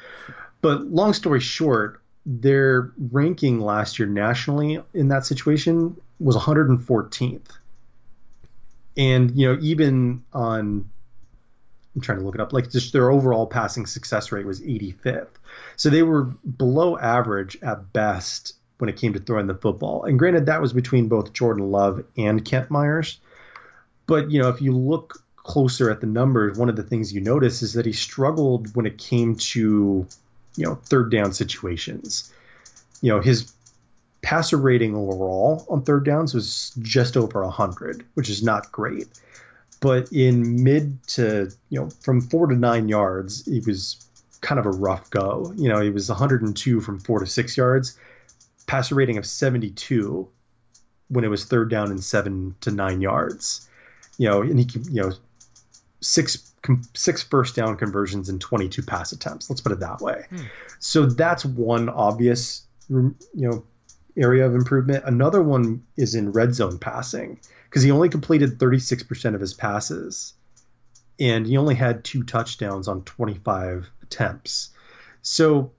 But 0.61 0.83
long 0.83 1.13
story 1.13 1.39
short, 1.39 2.03
their 2.23 2.91
ranking 2.99 3.61
last 3.61 3.97
year 3.97 4.07
nationally 4.07 4.79
in 4.93 5.07
that 5.07 5.25
situation 5.25 5.99
was 6.19 6.35
114th. 6.37 7.49
And 8.95 9.35
you 9.35 9.47
know 9.47 9.59
even 9.59 10.23
on 10.33 10.91
I'm 11.97 12.01
trying 12.01 12.19
to 12.19 12.25
look 12.25 12.35
it 12.35 12.41
up 12.41 12.53
like 12.53 12.69
just 12.69 12.93
their 12.93 13.09
overall 13.09 13.47
passing 13.47 13.87
success 13.87 14.31
rate 14.31 14.45
was 14.45 14.61
85th. 14.61 15.31
So 15.77 15.89
they 15.89 16.03
were 16.03 16.25
below 16.25 16.95
average 16.95 17.57
at 17.63 17.91
best 17.91 18.53
when 18.77 18.87
it 18.87 18.97
came 18.97 19.13
to 19.13 19.19
throwing 19.19 19.47
the 19.47 19.55
football. 19.55 20.03
And 20.03 20.19
granted, 20.19 20.45
that 20.45 20.61
was 20.61 20.73
between 20.73 21.07
both 21.07 21.33
Jordan 21.33 21.71
Love 21.71 22.05
and 22.15 22.45
Kent 22.45 22.69
Myers. 22.69 23.19
But, 24.05 24.29
you 24.29 24.39
know, 24.39 24.49
if 24.49 24.61
you 24.61 24.77
look 24.77 25.23
closer 25.37 25.89
at 25.89 25.99
the 25.99 26.05
numbers, 26.05 26.55
one 26.55 26.69
of 26.69 26.75
the 26.75 26.83
things 26.83 27.11
you 27.11 27.19
notice 27.19 27.63
is 27.63 27.73
that 27.73 27.87
he 27.87 27.93
struggled 27.93 28.75
when 28.75 28.85
it 28.85 28.99
came 28.99 29.35
to, 29.37 30.05
you 30.55 30.65
know, 30.65 30.75
third 30.75 31.09
down 31.09 31.33
situations. 31.33 32.31
You 33.01 33.13
know, 33.13 33.21
his 33.21 33.51
passer 34.21 34.57
rating 34.57 34.95
overall 34.95 35.65
on 35.67 35.81
third 35.81 36.05
downs 36.05 36.35
was 36.35 36.75
just 36.79 37.17
over 37.17 37.41
100, 37.41 38.05
which 38.13 38.29
is 38.29 38.43
not 38.43 38.71
great. 38.71 39.07
But 39.79 40.11
in 40.11 40.63
mid 40.63 41.05
to, 41.09 41.51
you 41.69 41.79
know, 41.79 41.89
from 42.01 42.21
four 42.21 42.47
to 42.47 42.55
nine 42.55 42.89
yards, 42.89 43.47
it 43.47 43.65
was 43.67 44.03
kind 44.41 44.59
of 44.59 44.65
a 44.65 44.71
rough 44.71 45.09
go. 45.09 45.53
You 45.55 45.69
know, 45.69 45.81
he 45.81 45.89
was 45.89 46.09
102 46.09 46.81
from 46.81 46.99
four 46.99 47.19
to 47.19 47.27
six 47.27 47.57
yards 47.57 47.97
passer 48.67 48.95
rating 48.95 49.17
of 49.17 49.25
72 49.25 50.27
when 51.07 51.23
it 51.23 51.29
was 51.29 51.45
third 51.45 51.71
down 51.71 51.89
and 51.89 52.03
seven 52.03 52.55
to 52.61 52.69
nine 52.69 53.01
yards. 53.01 53.67
You 54.17 54.29
know, 54.29 54.41
and 54.41 54.59
he 54.59 54.67
you 54.91 55.01
know 55.01 55.13
six 56.01 56.53
six 56.93 57.23
first 57.23 57.55
down 57.55 57.77
conversions 57.77 58.29
and 58.29 58.39
22 58.39 58.83
pass 58.83 59.11
attempts. 59.13 59.49
Let's 59.49 59.61
put 59.61 59.71
it 59.71 59.79
that 59.79 60.01
way. 60.01 60.25
Hmm. 60.29 60.43
So 60.79 61.05
that's 61.05 61.45
one 61.45 61.89
obvious 61.89 62.67
you 62.89 63.15
know 63.33 63.63
area 64.17 64.45
of 64.45 64.53
improvement. 64.53 65.05
Another 65.05 65.41
one 65.41 65.83
is 65.95 66.13
in 66.13 66.31
red 66.31 66.53
zone 66.53 66.77
passing 66.77 67.39
because 67.69 67.83
he 67.83 67.91
only 67.91 68.09
completed 68.09 68.57
36% 68.57 69.35
of 69.35 69.41
his 69.41 69.53
passes 69.53 70.33
and 71.19 71.45
he 71.45 71.57
only 71.57 71.75
had 71.75 72.03
two 72.03 72.23
touchdowns 72.23 72.87
on 72.87 73.03
25 73.03 73.89
attempts. 74.03 74.69
So 75.21 75.71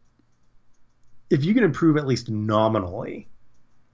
if 1.30 1.44
you 1.44 1.54
can 1.54 1.64
improve 1.64 1.96
at 1.96 2.06
least 2.06 2.28
nominally 2.28 3.28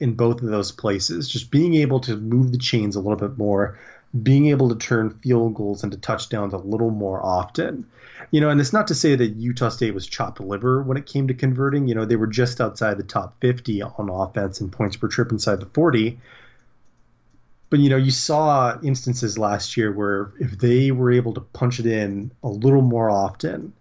in 0.01 0.15
both 0.15 0.43
of 0.43 0.49
those 0.49 0.73
places, 0.73 1.29
just 1.29 1.51
being 1.51 1.75
able 1.75 2.01
to 2.01 2.17
move 2.17 2.53
the 2.53 2.59
chains 2.59 2.97
a 2.97 3.01
little 3.01 3.17
bit 3.17 3.37
more, 3.39 3.79
being 4.23 4.47
able 4.47 4.69
to 4.69 4.77
turn 4.77 5.11
field 5.11 5.55
goals 5.55 5.83
into 5.83 5.97
touchdowns 5.97 6.53
a 6.53 6.59
little 6.59 6.91
more 6.91 7.25
often. 7.25 7.87
You 8.31 8.41
know, 8.41 8.49
and 8.49 8.61
it's 8.61 8.73
not 8.73 8.89
to 8.89 8.95
say 8.95 9.17
that 9.17 9.37
Utah 9.37 9.69
State 9.69 9.95
was 9.95 10.07
chopped 10.07 10.41
liver 10.41 10.83
when 10.83 10.97
it 10.97 11.07
came 11.07 11.29
to 11.29 11.35
converting. 11.35 11.89
You 11.89 11.95
know, 11.95 12.05
they 12.05 12.17
were 12.17 12.29
just 12.29 12.61
outside 12.61 12.97
the 12.97 13.05
top 13.05 13.41
50 13.41 13.83
on 13.83 14.09
offense 14.09 14.61
and 14.61 14.71
points 14.71 14.97
per 14.97 15.09
trip 15.09 15.33
inside 15.33 15.61
the 15.61 15.67
40. 15.67 16.19
But, 17.75 17.81
you 17.81 17.91
know, 17.91 17.97
you 17.97 18.13
saw 18.13 18.79
instances 18.83 19.37
last 19.37 19.77
year 19.77 19.91
where 19.91 20.33
if 20.39 20.59
they 20.59 20.93
were 20.93 21.11
able 21.11 21.35
to 21.35 21.41
punch 21.41 21.81
it 21.81 21.87
in 21.87 22.31
a 22.45 22.49
little 22.49 22.83
more 22.83 23.11
often, 23.11 23.73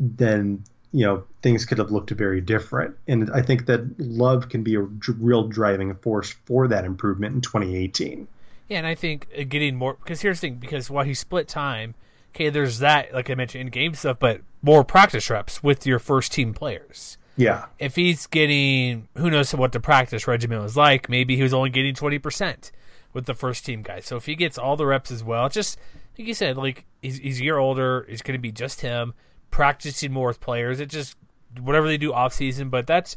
then 0.00 0.64
you 0.90 1.04
know 1.04 1.22
things 1.40 1.64
could 1.64 1.78
have 1.78 1.92
looked 1.92 2.10
very 2.10 2.40
different. 2.40 2.96
And 3.06 3.30
i 3.30 3.42
think 3.42 3.66
that 3.66 4.00
love 4.00 4.48
can 4.48 4.64
be 4.64 4.74
a 4.74 4.80
real 4.80 5.46
driving 5.46 5.94
force 5.94 6.34
for 6.44 6.66
that 6.66 6.84
improvement 6.84 7.34
in 7.34 7.40
2018 7.40 8.26
yeah 8.68 8.78
and 8.78 8.86
i 8.86 8.94
think 8.94 9.28
uh, 9.38 9.44
getting 9.46 9.76
more 9.76 9.94
because 10.02 10.22
here's 10.22 10.40
the 10.40 10.48
thing 10.48 10.54
because 10.56 10.90
while 10.90 11.04
he 11.04 11.12
split 11.12 11.46
time 11.46 11.94
okay 12.34 12.48
there's 12.48 12.78
that 12.78 13.12
like 13.12 13.28
i 13.28 13.34
mentioned 13.34 13.60
in 13.60 13.68
game 13.68 13.94
stuff 13.94 14.18
but 14.18 14.40
more 14.62 14.82
practice 14.82 15.30
reps 15.30 15.62
with 15.62 15.86
your 15.86 15.98
first 15.98 16.32
team 16.32 16.52
players. 16.52 17.16
Yeah. 17.36 17.66
If 17.78 17.94
he's 17.94 18.26
getting 18.26 19.06
who 19.16 19.30
knows 19.30 19.54
what 19.54 19.72
the 19.72 19.80
practice 19.80 20.26
regimen 20.26 20.60
was 20.60 20.76
like 20.76 21.08
maybe 21.08 21.36
he 21.36 21.42
was 21.42 21.54
only 21.54 21.70
getting 21.70 21.94
20% 21.94 22.70
with 23.12 23.26
the 23.26 23.34
first 23.34 23.64
team 23.64 23.82
guys 23.82 24.06
so 24.06 24.16
if 24.16 24.26
he 24.26 24.34
gets 24.34 24.58
all 24.58 24.76
the 24.76 24.86
reps 24.86 25.10
as 25.10 25.24
well 25.24 25.48
just 25.48 25.78
like 26.18 26.26
you 26.26 26.34
said 26.34 26.56
like 26.56 26.84
he's, 27.02 27.18
he's 27.18 27.40
a 27.40 27.44
year 27.44 27.58
older 27.58 28.06
it's 28.08 28.22
going 28.22 28.36
to 28.36 28.42
be 28.42 28.52
just 28.52 28.80
him 28.80 29.14
practicing 29.50 30.12
more 30.12 30.28
with 30.28 30.40
players. 30.40 30.80
It 30.80 30.86
just 30.86 31.16
whatever 31.60 31.86
they 31.86 31.98
do 31.98 32.12
off 32.12 32.32
season, 32.32 32.68
but 32.68 32.86
that's 32.86 33.16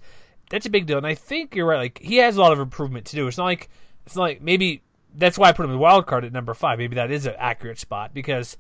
that's 0.50 0.66
a 0.66 0.70
big 0.70 0.86
deal. 0.86 0.98
And 0.98 1.08
I 1.08 1.16
think 1.16 1.56
you're 1.56 1.66
right. 1.66 1.78
Like 1.78 2.00
he 2.00 2.18
has 2.18 2.38
a 2.38 2.42
lot 2.42 2.54
of 2.54 2.60
improvement 2.60 3.06
to 3.08 3.16
do. 3.16 3.28
It's 3.28 3.38
not 3.38 3.46
like 3.46 3.70
it's 4.06 4.16
not 4.16 4.24
like 4.24 4.42
maybe 4.42 4.82
that's 5.14 5.38
why 5.38 5.50
I 5.50 5.52
put 5.52 5.64
him 5.64 5.72
in 5.72 5.78
the 5.78 5.82
wild 5.82 6.08
card 6.08 6.26
at 6.26 6.34
number 6.34 6.54
five. 6.54 6.78
Maybe 6.80 6.96
that 6.96 7.12
is 7.12 7.26
an 7.26 7.36
accurate 7.38 7.80
spot 7.80 8.14
because 8.14 8.58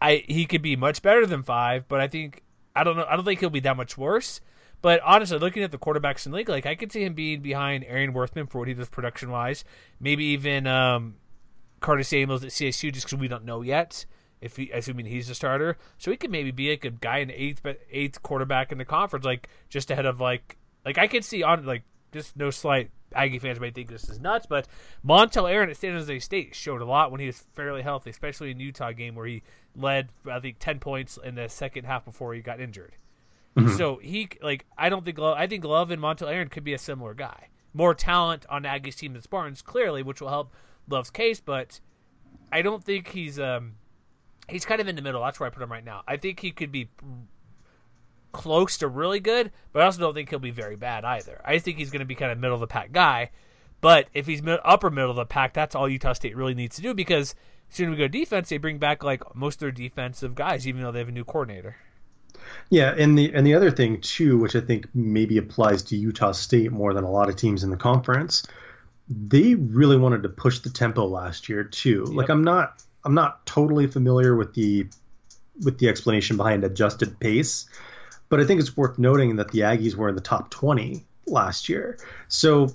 I 0.00 0.24
he 0.26 0.46
could 0.46 0.62
be 0.62 0.76
much 0.76 1.02
better 1.02 1.26
than 1.26 1.42
five, 1.42 1.88
but 1.88 2.00
I 2.00 2.08
think 2.08 2.42
I 2.74 2.84
don't 2.84 2.96
know. 2.96 3.06
I 3.08 3.16
don't 3.16 3.24
think 3.24 3.40
he'll 3.40 3.50
be 3.50 3.60
that 3.60 3.76
much 3.76 3.96
worse. 3.98 4.40
But 4.86 5.00
honestly, 5.02 5.40
looking 5.40 5.64
at 5.64 5.72
the 5.72 5.78
quarterbacks 5.78 6.26
in 6.26 6.30
the 6.30 6.38
league, 6.38 6.48
like 6.48 6.64
I 6.64 6.76
could 6.76 6.92
see 6.92 7.02
him 7.02 7.14
being 7.14 7.40
behind 7.40 7.82
Arion 7.88 8.12
Worthman 8.12 8.46
for 8.46 8.60
what 8.60 8.68
he 8.68 8.74
does 8.74 8.88
production 8.88 9.32
wise. 9.32 9.64
Maybe 9.98 10.26
even 10.26 10.68
um, 10.68 11.16
Curtis 11.80 12.06
Samuels 12.06 12.44
at 12.44 12.50
CSU, 12.50 12.92
just 12.92 13.06
because 13.06 13.18
we 13.18 13.26
don't 13.26 13.44
know 13.44 13.62
yet. 13.62 14.06
If 14.40 14.56
he, 14.56 14.70
assuming 14.70 15.06
he's 15.06 15.28
a 15.28 15.34
starter, 15.34 15.76
so 15.98 16.12
he 16.12 16.16
could 16.16 16.30
maybe 16.30 16.52
be 16.52 16.70
like 16.70 16.84
a 16.84 16.90
guy 16.90 17.18
in 17.18 17.32
eighth 17.32 17.66
eighth 17.90 18.22
quarterback 18.22 18.70
in 18.70 18.78
the 18.78 18.84
conference, 18.84 19.24
like 19.24 19.48
just 19.68 19.90
ahead 19.90 20.06
of 20.06 20.20
like 20.20 20.56
like 20.84 20.98
I 20.98 21.08
could 21.08 21.24
see 21.24 21.42
on 21.42 21.66
like 21.66 21.82
just 22.12 22.36
no 22.36 22.50
slight 22.50 22.92
Aggie 23.12 23.40
fans 23.40 23.58
might 23.58 23.74
think 23.74 23.88
this 23.88 24.08
is 24.08 24.20
nuts, 24.20 24.46
but 24.46 24.68
Montel 25.04 25.50
Aaron 25.50 25.68
at 25.68 25.78
San 25.78 25.94
Jose 25.94 26.20
State 26.20 26.54
showed 26.54 26.80
a 26.80 26.86
lot 26.86 27.10
when 27.10 27.20
he 27.20 27.26
was 27.26 27.42
fairly 27.54 27.82
healthy, 27.82 28.10
especially 28.10 28.52
in 28.52 28.60
Utah 28.60 28.92
game 28.92 29.16
where 29.16 29.26
he 29.26 29.42
led 29.74 30.10
I 30.30 30.38
think 30.38 30.60
ten 30.60 30.78
points 30.78 31.18
in 31.24 31.34
the 31.34 31.48
second 31.48 31.86
half 31.86 32.04
before 32.04 32.34
he 32.34 32.40
got 32.40 32.60
injured. 32.60 32.94
Mm-hmm. 33.56 33.76
So 33.76 33.96
he 33.96 34.28
like 34.42 34.66
I 34.76 34.88
don't 34.88 35.04
think 35.04 35.18
Love, 35.18 35.36
I 35.38 35.46
think 35.46 35.64
Love 35.64 35.90
and 35.90 36.00
Montel 36.02 36.30
Aaron 36.30 36.48
could 36.48 36.64
be 36.64 36.74
a 36.74 36.78
similar 36.78 37.14
guy. 37.14 37.48
More 37.72 37.94
talent 37.94 38.46
on 38.48 38.64
Aggie's 38.64 38.96
team 38.96 39.12
than 39.14 39.22
Spartans 39.22 39.62
clearly, 39.62 40.02
which 40.02 40.20
will 40.20 40.28
help 40.28 40.52
Love's 40.88 41.10
case, 41.10 41.40
but 41.40 41.80
I 42.52 42.62
don't 42.62 42.84
think 42.84 43.08
he's 43.08 43.38
um 43.40 43.76
he's 44.48 44.64
kind 44.64 44.80
of 44.80 44.88
in 44.88 44.96
the 44.96 45.02
middle. 45.02 45.22
That's 45.22 45.40
where 45.40 45.46
I 45.46 45.50
put 45.50 45.62
him 45.62 45.72
right 45.72 45.84
now. 45.84 46.02
I 46.06 46.16
think 46.16 46.40
he 46.40 46.50
could 46.50 46.70
be 46.70 46.90
close 48.32 48.76
to 48.78 48.88
really 48.88 49.20
good, 49.20 49.50
but 49.72 49.82
I 49.82 49.86
also 49.86 50.00
don't 50.00 50.14
think 50.14 50.28
he'll 50.28 50.38
be 50.38 50.50
very 50.50 50.76
bad 50.76 51.04
either. 51.04 51.40
I 51.44 51.58
think 51.58 51.78
he's 51.78 51.90
going 51.90 52.00
to 52.00 52.06
be 52.06 52.14
kind 52.14 52.30
of 52.30 52.38
middle 52.38 52.54
of 52.54 52.60
the 52.60 52.66
pack 52.66 52.92
guy. 52.92 53.30
But 53.80 54.08
if 54.12 54.26
he's 54.26 54.42
mid- 54.42 54.60
upper 54.64 54.90
middle 54.90 55.10
of 55.10 55.16
the 55.16 55.26
pack, 55.26 55.54
that's 55.54 55.74
all 55.74 55.88
Utah 55.88 56.12
State 56.12 56.36
really 56.36 56.54
needs 56.54 56.76
to 56.76 56.82
do 56.82 56.94
because 56.94 57.34
as 57.70 57.76
soon 57.76 57.88
as 57.88 57.90
we 57.92 57.96
go 57.96 58.08
defense, 58.08 58.48
they 58.48 58.58
bring 58.58 58.78
back 58.78 59.02
like 59.02 59.34
most 59.34 59.56
of 59.56 59.60
their 59.60 59.70
defensive 59.70 60.34
guys, 60.34 60.66
even 60.66 60.82
though 60.82 60.92
they 60.92 60.98
have 60.98 61.08
a 61.08 61.12
new 61.12 61.24
coordinator. 61.24 61.76
Yeah, 62.70 62.94
and 62.96 63.18
the 63.18 63.32
and 63.34 63.46
the 63.46 63.54
other 63.54 63.70
thing 63.70 64.00
too, 64.00 64.38
which 64.38 64.56
I 64.56 64.60
think 64.60 64.86
maybe 64.94 65.38
applies 65.38 65.84
to 65.84 65.96
Utah 65.96 66.32
State 66.32 66.72
more 66.72 66.94
than 66.94 67.04
a 67.04 67.10
lot 67.10 67.28
of 67.28 67.36
teams 67.36 67.62
in 67.62 67.70
the 67.70 67.76
conference, 67.76 68.46
they 69.08 69.54
really 69.54 69.96
wanted 69.96 70.22
to 70.24 70.28
push 70.28 70.60
the 70.60 70.70
tempo 70.70 71.06
last 71.06 71.48
year 71.48 71.64
too. 71.64 72.04
Yep. 72.08 72.16
Like 72.16 72.28
I'm 72.28 72.44
not 72.44 72.82
I'm 73.04 73.14
not 73.14 73.46
totally 73.46 73.86
familiar 73.86 74.34
with 74.34 74.54
the 74.54 74.88
with 75.62 75.78
the 75.78 75.88
explanation 75.88 76.36
behind 76.36 76.64
adjusted 76.64 77.18
pace, 77.20 77.66
but 78.28 78.40
I 78.40 78.44
think 78.44 78.60
it's 78.60 78.76
worth 78.76 78.98
noting 78.98 79.36
that 79.36 79.52
the 79.52 79.60
Aggies 79.60 79.94
were 79.94 80.08
in 80.08 80.14
the 80.14 80.20
top 80.20 80.50
20 80.50 81.04
last 81.26 81.68
year. 81.68 81.98
So, 82.28 82.74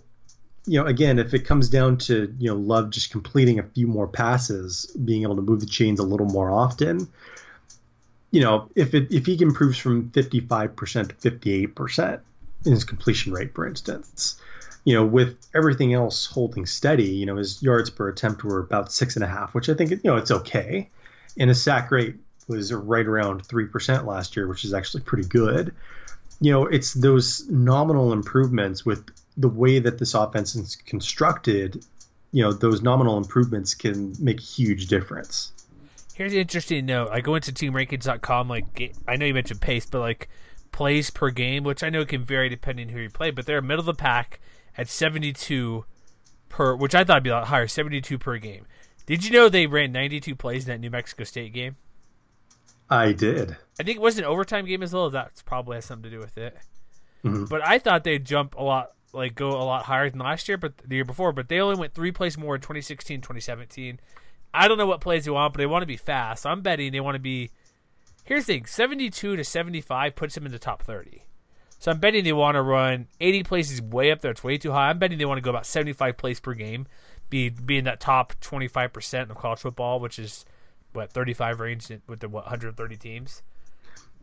you 0.65 0.80
know, 0.80 0.86
again, 0.86 1.19
if 1.19 1.34
it 1.34 1.45
comes 1.45 1.69
down 1.69 1.97
to, 1.97 2.34
you 2.39 2.50
know, 2.50 2.56
Love 2.56 2.89
just 2.89 3.12
completing 3.12 3.60
a 3.60 3.63
few 3.63 3.88
more 3.88 4.08
passes, 4.08 4.86
being 5.04 5.24
able 5.24 5.36
to 5.36 5.41
move 5.41 5.60
the 5.60 5.65
chains 5.65 6.00
a 6.00 6.04
little 6.04 6.28
more 6.28 6.50
often, 6.50 7.08
you 8.31 8.41
know, 8.41 8.69
if 8.75 8.93
it 8.93 9.11
if 9.11 9.25
he 9.25 9.41
improves 9.41 9.77
from 9.77 10.09
55% 10.09 11.19
to 11.19 11.31
58% 11.31 12.19
in 12.65 12.71
his 12.71 12.83
completion 12.85 13.33
rate, 13.33 13.53
for 13.53 13.67
instance, 13.67 14.39
you 14.83 14.95
know, 14.95 15.05
with 15.05 15.37
everything 15.53 15.93
else 15.93 16.25
holding 16.25 16.65
steady, 16.65 17.09
you 17.09 17.25
know, 17.25 17.35
his 17.35 17.61
yards 17.61 17.89
per 17.89 18.09
attempt 18.09 18.43
were 18.43 18.59
about 18.59 18.91
six 18.91 19.15
and 19.15 19.23
a 19.23 19.27
half, 19.27 19.53
which 19.53 19.69
I 19.69 19.73
think, 19.73 19.91
you 19.91 19.99
know, 20.03 20.15
it's 20.15 20.31
okay. 20.31 20.89
And 21.37 21.49
his 21.49 21.61
sack 21.61 21.91
rate 21.91 22.15
was 22.47 22.73
right 22.73 23.05
around 23.05 23.47
3% 23.47 24.05
last 24.05 24.35
year, 24.35 24.47
which 24.47 24.65
is 24.65 24.73
actually 24.73 25.03
pretty 25.03 25.27
good. 25.27 25.75
You 26.39 26.51
know, 26.51 26.65
it's 26.65 26.93
those 26.93 27.47
nominal 27.47 28.13
improvements 28.13 28.85
with 28.85 29.05
the 29.37 29.47
way 29.47 29.79
that 29.79 29.99
this 29.99 30.13
offense 30.13 30.55
is 30.55 30.75
constructed, 30.75 31.85
you 32.31 32.43
know, 32.43 32.51
those 32.51 32.81
nominal 32.81 33.17
improvements 33.17 33.75
can 33.75 34.15
make 34.19 34.39
a 34.39 34.43
huge 34.43 34.87
difference. 34.87 35.51
Here's 36.21 36.34
an 36.34 36.39
interesting 36.39 36.86
note. 36.86 37.10
I 37.12 37.19
go 37.19 37.34
into 37.34 37.51
teamrankings.com, 37.51 38.47
like, 38.47 38.93
I 39.07 39.15
know 39.15 39.25
you 39.25 39.34
mentioned 39.34 39.60
pace, 39.60 39.88
but 39.88 40.01
like 40.01 40.29
plays 40.71 41.10
per 41.10 41.31
game, 41.31 41.63
which 41.63 41.81
I 41.81 41.89
know 41.89 42.05
can 42.05 42.23
vary 42.23 42.47
depending 42.47 42.89
who 42.89 42.99
you 42.99 43.10
play, 43.10 43.31
but 43.31 43.47
they're 43.47 43.60
middle 43.60 43.79
of 43.79 43.88
the 43.88 43.95
pack 43.95 44.39
at 44.77 44.88
72 44.88 45.84
per, 46.47 46.75
which 46.75 46.93
I 46.93 47.03
thought 47.03 47.15
would 47.15 47.23
be 47.23 47.31
a 47.31 47.34
lot 47.34 47.47
higher, 47.47 47.67
72 47.67 48.19
per 48.19 48.38
game. 48.38 48.67
Did 49.07 49.25
you 49.25 49.31
know 49.31 49.49
they 49.49 49.65
ran 49.65 49.91
92 49.91 50.36
plays 50.36 50.65
in 50.65 50.71
that 50.71 50.79
New 50.79 50.91
Mexico 50.91 51.23
State 51.23 51.53
game? 51.53 51.75
I 52.88 53.13
did. 53.13 53.57
I 53.79 53.84
think 53.84 53.97
it 53.97 54.01
was 54.03 54.19
an 54.19 54.25
overtime 54.25 54.67
game 54.67 54.84
as 54.84 54.93
well. 54.93 55.10
That's 55.10 55.41
probably 55.41 55.77
has 55.77 55.86
something 55.86 56.12
to 56.12 56.15
do 56.15 56.21
with 56.21 56.38
it. 56.38 56.55
Mm-hmm. 57.25 57.45
But 57.45 57.65
I 57.65 57.79
thought 57.79 58.03
they'd 58.03 58.23
jump 58.23 58.53
a 58.53 58.63
lot, 58.63 58.91
like 59.12 59.34
go 59.34 59.60
a 59.60 59.65
lot 59.65 59.86
higher 59.86 60.07
than 60.07 60.19
last 60.19 60.47
year, 60.47 60.60
but 60.60 60.77
the 60.86 60.97
year 60.97 61.03
before. 61.03 61.31
But 61.31 61.49
they 61.49 61.60
only 61.60 61.79
went 61.79 61.95
three 61.95 62.12
plays 62.12 62.38
more 62.38 62.53
in 62.53 62.62
2016, 62.62 63.21
2017. 63.21 63.99
I 64.53 64.67
don't 64.67 64.77
know 64.77 64.85
what 64.85 65.01
plays 65.01 65.25
they 65.25 65.31
want, 65.31 65.53
but 65.53 65.59
they 65.59 65.65
want 65.65 65.83
to 65.83 65.87
be 65.87 65.97
fast. 65.97 66.43
So 66.43 66.49
I'm 66.49 66.61
betting 66.61 66.91
they 66.91 66.99
want 66.99 67.15
to 67.15 67.19
be. 67.19 67.51
Here's 68.23 68.45
the 68.45 68.53
thing: 68.53 68.65
72 68.65 69.35
to 69.35 69.43
75 69.43 70.15
puts 70.15 70.35
them 70.35 70.45
in 70.45 70.51
the 70.51 70.59
top 70.59 70.83
30. 70.83 71.23
So 71.79 71.91
I'm 71.91 71.99
betting 71.99 72.23
they 72.23 72.33
want 72.33 72.55
to 72.55 72.61
run 72.61 73.07
80 73.19 73.43
plays 73.43 73.71
is 73.71 73.81
way 73.81 74.11
up 74.11 74.21
there. 74.21 74.31
It's 74.31 74.43
way 74.43 74.57
too 74.57 74.71
high. 74.71 74.89
I'm 74.89 74.99
betting 74.99 75.17
they 75.17 75.25
want 75.25 75.39
to 75.39 75.41
go 75.41 75.49
about 75.49 75.65
75 75.65 76.15
plays 76.17 76.39
per 76.39 76.53
game, 76.53 76.85
be 77.29 77.49
be 77.49 77.77
in 77.77 77.85
that 77.85 77.99
top 77.99 78.39
25 78.41 78.93
percent 78.93 79.31
of 79.31 79.37
college 79.37 79.59
football, 79.59 79.99
which 79.99 80.19
is 80.19 80.45
what 80.93 81.11
35 81.11 81.59
range 81.59 81.91
with 82.07 82.19
the 82.19 82.29
what 82.29 82.43
130 82.43 82.97
teams. 82.97 83.41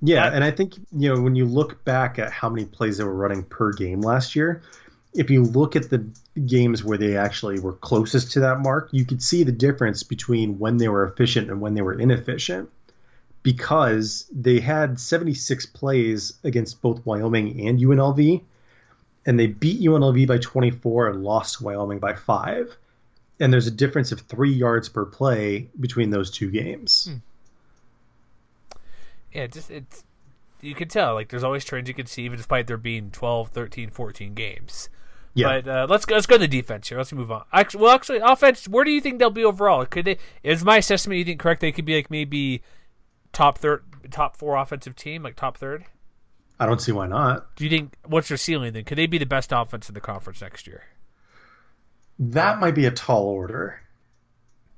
Yeah, 0.00 0.30
and 0.32 0.44
I 0.44 0.50
think 0.52 0.74
you 0.92 1.12
know 1.12 1.20
when 1.20 1.34
you 1.34 1.44
look 1.44 1.84
back 1.84 2.18
at 2.18 2.30
how 2.30 2.48
many 2.48 2.64
plays 2.64 2.98
they 2.98 3.04
were 3.04 3.14
running 3.14 3.42
per 3.42 3.72
game 3.72 4.00
last 4.00 4.36
year, 4.36 4.62
if 5.18 5.31
you 5.31 5.42
look 5.42 5.76
at 5.76 5.90
the 5.90 6.07
games 6.46 6.83
where 6.83 6.98
they 6.98 7.16
actually 7.16 7.61
were 7.61 7.74
closest 7.74 8.33
to 8.33 8.40
that 8.40 8.61
mark, 8.61 8.88
you 8.92 9.04
could 9.04 9.22
see 9.22 9.42
the 9.42 9.52
difference 9.52 10.02
between 10.02 10.59
when 10.59 10.76
they 10.76 10.88
were 10.88 11.07
efficient 11.07 11.50
and 11.50 11.61
when 11.61 11.74
they 11.74 11.83
were 11.83 11.98
inefficient. 11.98 12.70
Because 13.42 14.26
they 14.33 14.61
had 14.61 14.98
76 14.98 15.66
plays 15.66 16.35
against 16.44 16.83
both 16.83 17.04
Wyoming 17.07 17.68
and 17.68 17.78
UNLV, 17.78 18.42
and 19.26 19.38
they 19.38 19.46
beat 19.46 19.81
UNLV 19.81 20.26
by 20.26 20.38
24 20.38 21.09
and 21.09 21.22
lost 21.22 21.61
Wyoming 21.61 21.98
by 21.98 22.14
five 22.14 22.76
and 23.40 23.52
there's 23.52 23.66
a 23.66 23.72
difference 23.72 24.12
of 24.12 24.20
three 24.20 24.52
yards 24.52 24.88
per 24.88 25.04
play 25.04 25.68
between 25.78 26.11
those 26.11 26.31
two 26.31 26.50
games. 26.50 27.09
Hmm. 27.11 28.78
Yeah, 29.33 29.46
just 29.46 29.70
it's 29.70 30.04
you 30.61 30.74
can 30.74 30.88
tell 30.88 31.14
like 31.14 31.28
there's 31.28 31.44
always 31.44 31.64
trends 31.64 31.88
you 31.88 31.94
can 31.94 32.07
see 32.07 32.22
even 32.24 32.38
despite 32.38 32.66
there 32.66 32.76
being 32.76 33.11
12, 33.11 33.50
13, 33.50 33.90
14 33.90 34.35
games. 34.35 34.88
Yeah. 35.38 35.61
But 35.61 35.68
uh, 35.68 35.87
let's 35.88 36.05
go. 36.05 36.16
Let's 36.16 36.27
go 36.27 36.35
to 36.35 36.40
the 36.40 36.48
defense 36.48 36.88
here. 36.88 36.98
Let's 36.98 37.12
move 37.12 37.31
on. 37.31 37.44
Actually, 37.53 37.85
well, 37.85 37.94
actually, 37.94 38.18
offense. 38.18 38.66
Where 38.66 38.85
do 38.85 38.90
you 38.90 39.01
think 39.01 39.20
they'll 39.20 39.31
be 39.31 39.44
overall? 39.44 39.87
Could 39.87 40.05
they? 40.05 40.18
Is 40.42 40.64
my 40.64 40.79
assessment 40.79 41.18
you 41.18 41.24
think 41.24 41.38
correct? 41.38 41.61
They 41.61 41.70
could 41.70 41.85
be 41.85 41.94
like 41.94 42.11
maybe 42.11 42.62
top 43.33 43.59
third, 43.59 43.85
top 44.11 44.37
four 44.37 44.57
offensive 44.57 44.96
team, 44.96 45.22
like 45.22 45.37
top 45.37 45.57
third. 45.57 45.85
I 46.59 46.66
don't 46.66 46.81
see 46.81 46.90
why 46.90 47.07
not. 47.07 47.55
Do 47.55 47.62
you 47.62 47.70
think 47.70 47.94
what's 48.05 48.27
their 48.27 48.37
ceiling 48.37 48.72
then? 48.72 48.83
Could 48.83 48.98
they 48.98 49.07
be 49.07 49.18
the 49.18 49.27
best 49.27 49.53
offense 49.53 49.88
in 49.88 49.94
the 49.94 50.01
conference 50.01 50.40
next 50.40 50.66
year? 50.66 50.83
That 52.18 52.59
might 52.59 52.74
be 52.74 52.87
a 52.87 52.90
tall 52.90 53.27
order, 53.27 53.81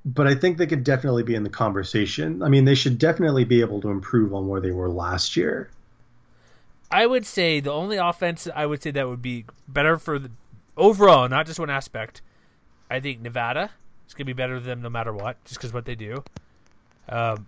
but 0.05 0.27
I 0.27 0.35
think 0.35 0.59
they 0.59 0.67
could 0.67 0.85
definitely 0.85 1.23
be 1.23 1.35
in 1.35 1.43
the 1.43 1.49
conversation. 1.49 2.43
I 2.43 2.51
mean, 2.51 2.67
they 2.67 2.75
should 2.75 2.99
definitely 2.99 3.45
be 3.45 3.63
able 3.63 3.81
to 3.81 3.89
improve 3.89 4.35
on 4.35 4.47
where 4.47 4.61
they 4.61 4.73
were 4.73 4.91
last 4.91 5.39
year. 5.39 5.71
I 6.91 7.07
would 7.07 7.25
say 7.25 7.61
the 7.61 7.73
only 7.73 7.97
offense 7.97 8.49
I 8.55 8.67
would 8.67 8.83
say 8.83 8.91
that 8.91 9.09
would 9.09 9.23
be 9.23 9.47
better 9.69 9.97
for 9.97 10.19
the 10.19 10.31
overall, 10.81 11.29
not 11.29 11.47
just 11.47 11.61
one 11.61 11.71
aspect. 11.71 12.23
I 12.91 12.99
think 12.99 13.21
Nevada 13.21 13.71
is 14.09 14.15
going 14.15 14.27
to 14.27 14.33
be 14.33 14.33
better 14.33 14.59
than 14.59 14.69
them 14.69 14.83
no 14.83 14.91
matter 14.91 15.13
what, 15.13 15.43
just 15.45 15.59
because 15.61 15.73
what 15.73 15.85
they 15.85 15.95
do. 15.95 16.25
Um, 17.09 17.47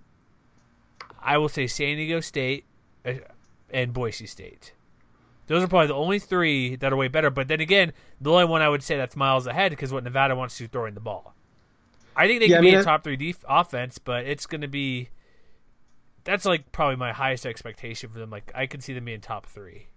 I 1.20 1.38
will 1.38 1.48
say 1.48 1.66
San 1.66 1.96
Diego 1.96 2.20
State 2.20 2.64
uh, 3.04 3.14
and 3.70 3.92
Boise 3.92 4.26
State. 4.26 4.72
Those 5.46 5.62
are 5.62 5.68
probably 5.68 5.88
the 5.88 5.94
only 5.94 6.18
three 6.18 6.76
that 6.76 6.92
are 6.92 6.96
way 6.96 7.08
better. 7.08 7.30
But 7.30 7.48
then 7.48 7.60
again, 7.60 7.92
the 8.20 8.30
only 8.30 8.44
one 8.44 8.62
I 8.62 8.68
would 8.68 8.82
say 8.82 8.96
that's 8.96 9.16
miles 9.16 9.46
ahead 9.46 9.70
because 9.70 9.92
what 9.92 10.04
Nevada 10.04 10.36
wants 10.36 10.56
to 10.58 10.68
throw 10.68 10.86
in 10.86 10.94
the 10.94 11.00
ball. 11.00 11.34
I 12.14 12.26
think 12.26 12.40
they 12.40 12.46
yeah, 12.46 12.56
can 12.56 12.64
I 12.64 12.66
mean, 12.66 12.74
be 12.74 12.80
a 12.80 12.84
top 12.84 13.04
three 13.04 13.16
def- 13.16 13.44
offense, 13.48 13.98
but 13.98 14.26
it's 14.26 14.46
going 14.46 14.60
to 14.60 14.68
be. 14.68 15.08
That's 16.24 16.44
like 16.44 16.70
probably 16.70 16.96
my 16.96 17.12
highest 17.12 17.46
expectation 17.46 18.10
for 18.10 18.18
them. 18.18 18.30
Like 18.30 18.52
I 18.54 18.66
could 18.66 18.82
see 18.82 18.92
them 18.92 19.06
being 19.06 19.20
top 19.20 19.46
three. 19.46 19.88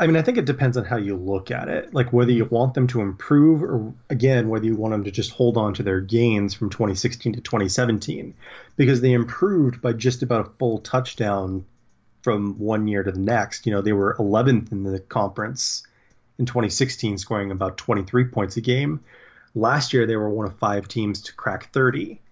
I 0.00 0.06
mean, 0.06 0.16
I 0.16 0.22
think 0.22 0.38
it 0.38 0.46
depends 0.46 0.78
on 0.78 0.86
how 0.86 0.96
you 0.96 1.14
look 1.14 1.50
at 1.50 1.68
it. 1.68 1.92
Like 1.92 2.10
whether 2.10 2.32
you 2.32 2.46
want 2.46 2.72
them 2.72 2.86
to 2.86 3.02
improve, 3.02 3.62
or 3.62 3.92
again, 4.08 4.48
whether 4.48 4.64
you 4.64 4.74
want 4.74 4.92
them 4.92 5.04
to 5.04 5.10
just 5.10 5.30
hold 5.30 5.58
on 5.58 5.74
to 5.74 5.82
their 5.82 6.00
gains 6.00 6.54
from 6.54 6.70
2016 6.70 7.34
to 7.34 7.40
2017, 7.42 8.32
because 8.76 9.02
they 9.02 9.12
improved 9.12 9.82
by 9.82 9.92
just 9.92 10.22
about 10.22 10.46
a 10.46 10.50
full 10.58 10.78
touchdown 10.78 11.66
from 12.22 12.58
one 12.58 12.88
year 12.88 13.02
to 13.02 13.12
the 13.12 13.20
next. 13.20 13.66
You 13.66 13.72
know, 13.72 13.82
they 13.82 13.92
were 13.92 14.16
11th 14.18 14.72
in 14.72 14.84
the 14.84 15.00
conference 15.00 15.86
in 16.38 16.46
2016, 16.46 17.18
scoring 17.18 17.50
about 17.50 17.76
23 17.76 18.24
points 18.24 18.56
a 18.56 18.62
game. 18.62 19.04
Last 19.54 19.92
year, 19.92 20.06
they 20.06 20.16
were 20.16 20.30
one 20.30 20.46
of 20.46 20.58
five 20.58 20.88
teams 20.88 21.20
to 21.24 21.34
crack 21.34 21.74
30. 21.74 22.22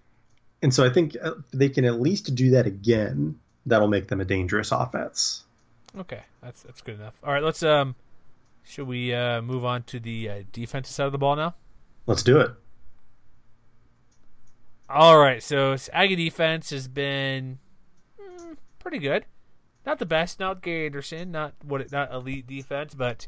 And 0.63 0.73
so 0.73 0.83
I 0.83 0.89
think 0.89 1.15
uh, 1.21 1.33
they 1.53 1.69
can 1.69 1.85
at 1.85 2.01
least 2.01 2.33
do 2.33 2.49
that 2.51 2.65
again. 2.65 3.39
That'll 3.67 3.87
make 3.87 4.07
them 4.07 4.21
a 4.21 4.25
dangerous 4.25 4.71
offense. 4.71 5.43
Okay, 5.97 6.21
that's 6.41 6.63
that's 6.63 6.81
good 6.81 6.95
enough. 6.95 7.15
All 7.23 7.33
right, 7.33 7.43
let's 7.43 7.63
um 7.63 7.95
Should 8.63 8.87
we 8.87 9.13
uh, 9.13 9.41
move 9.41 9.65
on 9.65 9.83
to 9.83 9.99
the 9.99 10.29
uh, 10.29 10.43
defensive 10.51 10.93
side 10.93 11.05
of 11.07 11.11
the 11.11 11.17
ball 11.17 11.35
now? 11.35 11.55
Let's 12.05 12.23
do 12.23 12.39
it. 12.39 12.51
All 14.89 15.19
right, 15.19 15.41
so 15.41 15.75
Aggie 15.93 16.15
defense 16.15 16.71
has 16.71 16.87
been 16.87 17.59
mm, 18.19 18.57
pretty 18.79 18.99
good. 18.99 19.25
Not 19.85 19.99
the 19.99 20.05
best, 20.05 20.39
not 20.39 20.61
Gary 20.61 20.87
Anderson, 20.87 21.31
not 21.31 21.53
what 21.63 21.91
not 21.91 22.11
elite 22.11 22.47
defense, 22.47 22.93
but 22.93 23.27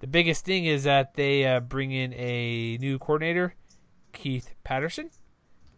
the 0.00 0.06
biggest 0.06 0.44
thing 0.44 0.64
is 0.64 0.84
that 0.84 1.14
they 1.14 1.44
uh, 1.44 1.60
bring 1.60 1.92
in 1.92 2.12
a 2.14 2.76
new 2.78 2.98
coordinator, 2.98 3.54
Keith 4.12 4.54
Patterson, 4.64 5.10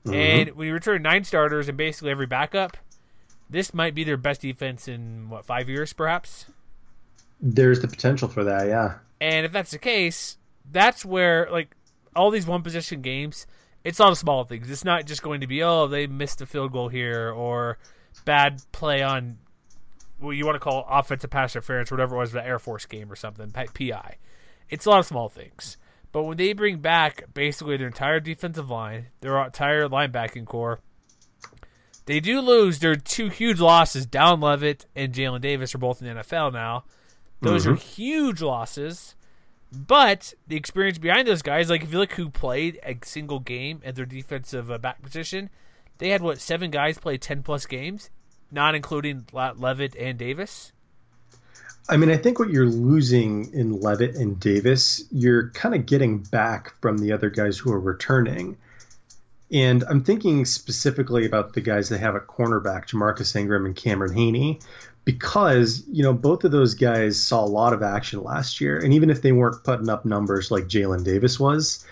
mm-hmm. 0.06 0.14
and 0.14 0.50
we 0.52 0.70
return 0.70 1.02
nine 1.02 1.24
starters 1.24 1.68
and 1.68 1.76
basically 1.76 2.10
every 2.10 2.26
backup. 2.26 2.76
This 3.54 3.72
might 3.72 3.94
be 3.94 4.04
their 4.04 4.16
best 4.16 4.40
defense 4.42 4.88
in 4.88 5.30
what 5.30 5.44
five 5.44 5.68
years, 5.68 5.92
perhaps. 5.92 6.46
There's 7.40 7.80
the 7.80 7.88
potential 7.88 8.28
for 8.28 8.44
that, 8.44 8.66
yeah. 8.66 8.96
And 9.20 9.46
if 9.46 9.52
that's 9.52 9.70
the 9.70 9.78
case, 9.78 10.38
that's 10.70 11.04
where 11.04 11.48
like 11.50 11.74
all 12.16 12.30
these 12.30 12.46
one 12.46 12.62
possession 12.62 13.00
games 13.00 13.46
it's 13.84 14.00
all 14.00 14.10
the 14.10 14.16
small 14.16 14.44
things. 14.44 14.70
It's 14.70 14.84
not 14.84 15.04
just 15.04 15.22
going 15.22 15.42
to 15.42 15.46
be 15.46 15.62
oh 15.62 15.86
they 15.86 16.06
missed 16.06 16.40
a 16.40 16.46
field 16.46 16.72
goal 16.72 16.88
here 16.88 17.30
or 17.30 17.78
bad 18.24 18.62
play 18.72 19.02
on 19.02 19.38
what 20.18 20.30
you 20.30 20.46
want 20.46 20.56
to 20.56 20.60
call 20.60 20.86
offensive 20.88 21.30
pass 21.30 21.54
interference, 21.54 21.90
whatever 21.90 22.16
it 22.16 22.18
was, 22.18 22.32
the 22.32 22.44
Air 22.44 22.58
Force 22.58 22.86
game 22.86 23.12
or 23.12 23.16
something, 23.16 23.50
PI. 23.50 24.16
It's 24.70 24.86
a 24.86 24.90
lot 24.90 25.00
of 25.00 25.06
small 25.06 25.28
things. 25.28 25.76
But 26.12 26.22
when 26.22 26.36
they 26.36 26.52
bring 26.54 26.78
back 26.78 27.24
basically 27.34 27.76
their 27.76 27.88
entire 27.88 28.20
defensive 28.20 28.70
line, 28.70 29.06
their 29.20 29.44
entire 29.44 29.88
linebacking 29.88 30.46
core, 30.46 30.80
they 32.06 32.20
do 32.20 32.40
lose 32.40 32.78
their 32.78 32.96
two 32.96 33.28
huge 33.28 33.60
losses. 33.60 34.06
Dallin 34.06 34.42
Leavitt 34.42 34.86
and 34.94 35.12
Jalen 35.12 35.40
Davis 35.40 35.74
are 35.74 35.78
both 35.78 36.02
in 36.02 36.08
the 36.08 36.22
NFL 36.22 36.52
now. 36.52 36.84
Those 37.40 37.64
mm-hmm. 37.64 37.74
are 37.74 37.76
huge 37.76 38.42
losses. 38.42 39.14
But 39.72 40.34
the 40.46 40.56
experience 40.56 40.98
behind 40.98 41.26
those 41.26 41.42
guys, 41.42 41.68
like 41.68 41.82
if 41.82 41.92
you 41.92 41.98
look 41.98 42.12
who 42.12 42.30
played 42.30 42.78
a 42.84 42.96
single 43.02 43.40
game 43.40 43.80
at 43.84 43.96
their 43.96 44.06
defensive 44.06 44.70
uh, 44.70 44.78
back 44.78 45.02
position, 45.02 45.50
they 45.98 46.10
had 46.10 46.22
what 46.22 46.40
seven 46.40 46.70
guys 46.70 46.98
play 46.98 47.18
ten 47.18 47.42
plus 47.42 47.66
games, 47.66 48.10
not 48.50 48.74
including 48.74 49.26
Leavitt 49.32 49.96
and 49.96 50.16
Davis. 50.18 50.72
I 51.88 51.96
mean, 51.96 52.10
I 52.10 52.16
think 52.16 52.38
what 52.38 52.50
you're 52.50 52.66
losing 52.66 53.52
in 53.52 53.80
Leavitt 53.80 54.14
and 54.14 54.40
Davis, 54.40 55.04
you're 55.10 55.50
kind 55.50 55.74
of 55.74 55.84
getting 55.84 56.18
back 56.18 56.80
from 56.80 56.98
the 56.98 57.12
other 57.12 57.28
guys 57.28 57.58
who 57.58 57.72
are 57.72 57.80
returning. 57.80 58.56
And 59.54 59.84
I'm 59.88 60.02
thinking 60.02 60.44
specifically 60.46 61.24
about 61.26 61.52
the 61.52 61.60
guys 61.60 61.88
that 61.90 62.00
have 62.00 62.16
a 62.16 62.20
cornerback, 62.20 62.88
Jamarcus 62.88 63.36
Ingram 63.36 63.66
and 63.66 63.76
Cameron 63.76 64.12
Haney, 64.12 64.58
because 65.04 65.84
you 65.88 66.02
know 66.02 66.12
both 66.12 66.42
of 66.42 66.50
those 66.50 66.74
guys 66.74 67.22
saw 67.22 67.44
a 67.44 67.46
lot 67.46 67.72
of 67.72 67.80
action 67.80 68.20
last 68.22 68.60
year, 68.60 68.76
and 68.78 68.92
even 68.92 69.10
if 69.10 69.22
they 69.22 69.30
weren't 69.30 69.62
putting 69.62 69.88
up 69.88 70.04
numbers 70.04 70.50
like 70.50 70.64
Jalen 70.64 71.04
Davis 71.04 71.38
was, 71.38 71.86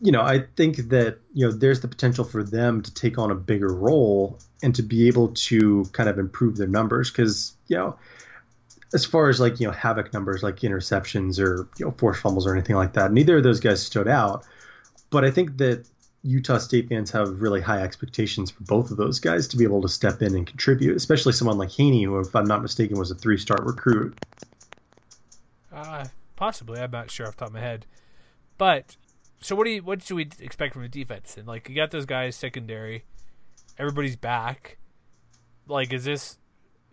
you 0.00 0.12
know 0.12 0.22
I 0.22 0.44
think 0.54 0.76
that 0.90 1.18
you 1.34 1.46
know 1.46 1.52
there's 1.52 1.80
the 1.80 1.88
potential 1.88 2.24
for 2.24 2.44
them 2.44 2.82
to 2.82 2.94
take 2.94 3.18
on 3.18 3.32
a 3.32 3.34
bigger 3.34 3.74
role 3.74 4.38
and 4.62 4.72
to 4.76 4.82
be 4.82 5.08
able 5.08 5.28
to 5.28 5.86
kind 5.92 6.08
of 6.08 6.20
improve 6.20 6.56
their 6.56 6.68
numbers 6.68 7.10
because 7.10 7.56
you 7.66 7.76
know 7.76 7.96
as 8.94 9.04
far 9.04 9.28
as 9.28 9.40
like 9.40 9.58
you 9.58 9.66
know 9.66 9.72
havoc 9.72 10.12
numbers 10.12 10.44
like 10.44 10.56
interceptions 10.60 11.40
or 11.40 11.68
you 11.78 11.86
know 11.86 11.90
forced 11.98 12.20
fumbles 12.20 12.46
or 12.46 12.52
anything 12.52 12.76
like 12.76 12.92
that, 12.92 13.12
neither 13.12 13.38
of 13.38 13.42
those 13.42 13.58
guys 13.58 13.84
stood 13.84 14.06
out. 14.06 14.44
But 15.10 15.24
I 15.24 15.32
think 15.32 15.56
that 15.56 15.84
Utah 16.22 16.58
State 16.58 16.88
fans 16.88 17.10
have 17.12 17.40
really 17.40 17.60
high 17.60 17.82
expectations 17.82 18.50
for 18.50 18.64
both 18.64 18.90
of 18.90 18.96
those 18.96 19.20
guys 19.20 19.46
to 19.48 19.56
be 19.56 19.64
able 19.64 19.80
to 19.82 19.88
step 19.88 20.20
in 20.20 20.34
and 20.34 20.46
contribute, 20.46 20.96
especially 20.96 21.32
someone 21.32 21.58
like 21.58 21.70
Haney, 21.70 22.04
who, 22.04 22.18
if 22.18 22.34
I'm 22.34 22.46
not 22.46 22.62
mistaken, 22.62 22.98
was 22.98 23.10
a 23.10 23.14
three-star 23.14 23.58
recruit. 23.64 24.18
Uh, 25.72 26.06
possibly. 26.36 26.80
I'm 26.80 26.90
not 26.90 27.10
sure 27.10 27.26
off 27.26 27.36
the 27.36 27.40
top 27.40 27.48
of 27.48 27.54
my 27.54 27.60
head. 27.60 27.86
But 28.56 28.96
so 29.40 29.54
what 29.54 29.64
do 29.64 29.70
you 29.70 29.82
what 29.82 30.02
should 30.02 30.16
we 30.16 30.28
expect 30.40 30.74
from 30.74 30.82
the 30.82 30.88
defense? 30.88 31.36
And 31.36 31.46
like 31.46 31.68
you 31.68 31.76
got 31.76 31.90
those 31.90 32.06
guys 32.06 32.36
secondary, 32.36 33.04
everybody's 33.78 34.16
back. 34.16 34.78
Like, 35.68 35.92
is 35.92 36.04
this 36.04 36.38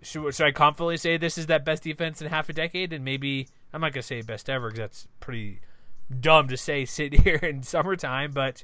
should 0.04 0.34
should 0.36 0.46
I 0.46 0.52
confidently 0.52 0.98
say 0.98 1.18
this 1.18 1.38
is 1.38 1.48
that 1.48 1.66
best 1.66 1.84
defense 1.84 2.22
in 2.22 2.28
half 2.28 2.50
a 2.50 2.54
decade? 2.54 2.94
And 2.94 3.04
maybe 3.04 3.48
I'm 3.74 3.82
not 3.82 3.94
gonna 3.94 4.04
say 4.04 4.22
best 4.22 4.50
ever 4.50 4.70
because 4.70 4.80
that's 4.80 5.08
pretty 5.20 5.62
dumb 6.20 6.48
to 6.50 6.58
say 6.58 6.86
sit 6.86 7.22
here 7.22 7.38
in 7.38 7.64
summertime, 7.64 8.32
but 8.32 8.64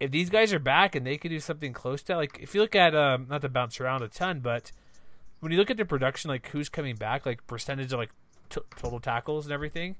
if 0.00 0.10
these 0.10 0.30
guys 0.30 0.52
are 0.52 0.58
back 0.58 0.94
and 0.94 1.06
they 1.06 1.16
could 1.16 1.30
do 1.30 1.40
something 1.40 1.72
close 1.72 2.02
to 2.04 2.16
like 2.16 2.38
if 2.40 2.54
you 2.54 2.60
look 2.60 2.76
at 2.76 2.94
um, 2.94 3.26
not 3.28 3.42
to 3.42 3.48
bounce 3.48 3.80
around 3.80 4.02
a 4.02 4.08
ton, 4.08 4.40
but 4.40 4.70
when 5.40 5.52
you 5.52 5.58
look 5.58 5.70
at 5.70 5.76
the 5.76 5.84
production, 5.84 6.28
like 6.28 6.48
who's 6.48 6.68
coming 6.68 6.96
back, 6.96 7.26
like 7.26 7.46
percentage 7.46 7.92
of 7.92 7.98
like 7.98 8.10
t- 8.48 8.60
total 8.76 9.00
tackles 9.00 9.46
and 9.46 9.52
everything, 9.52 9.96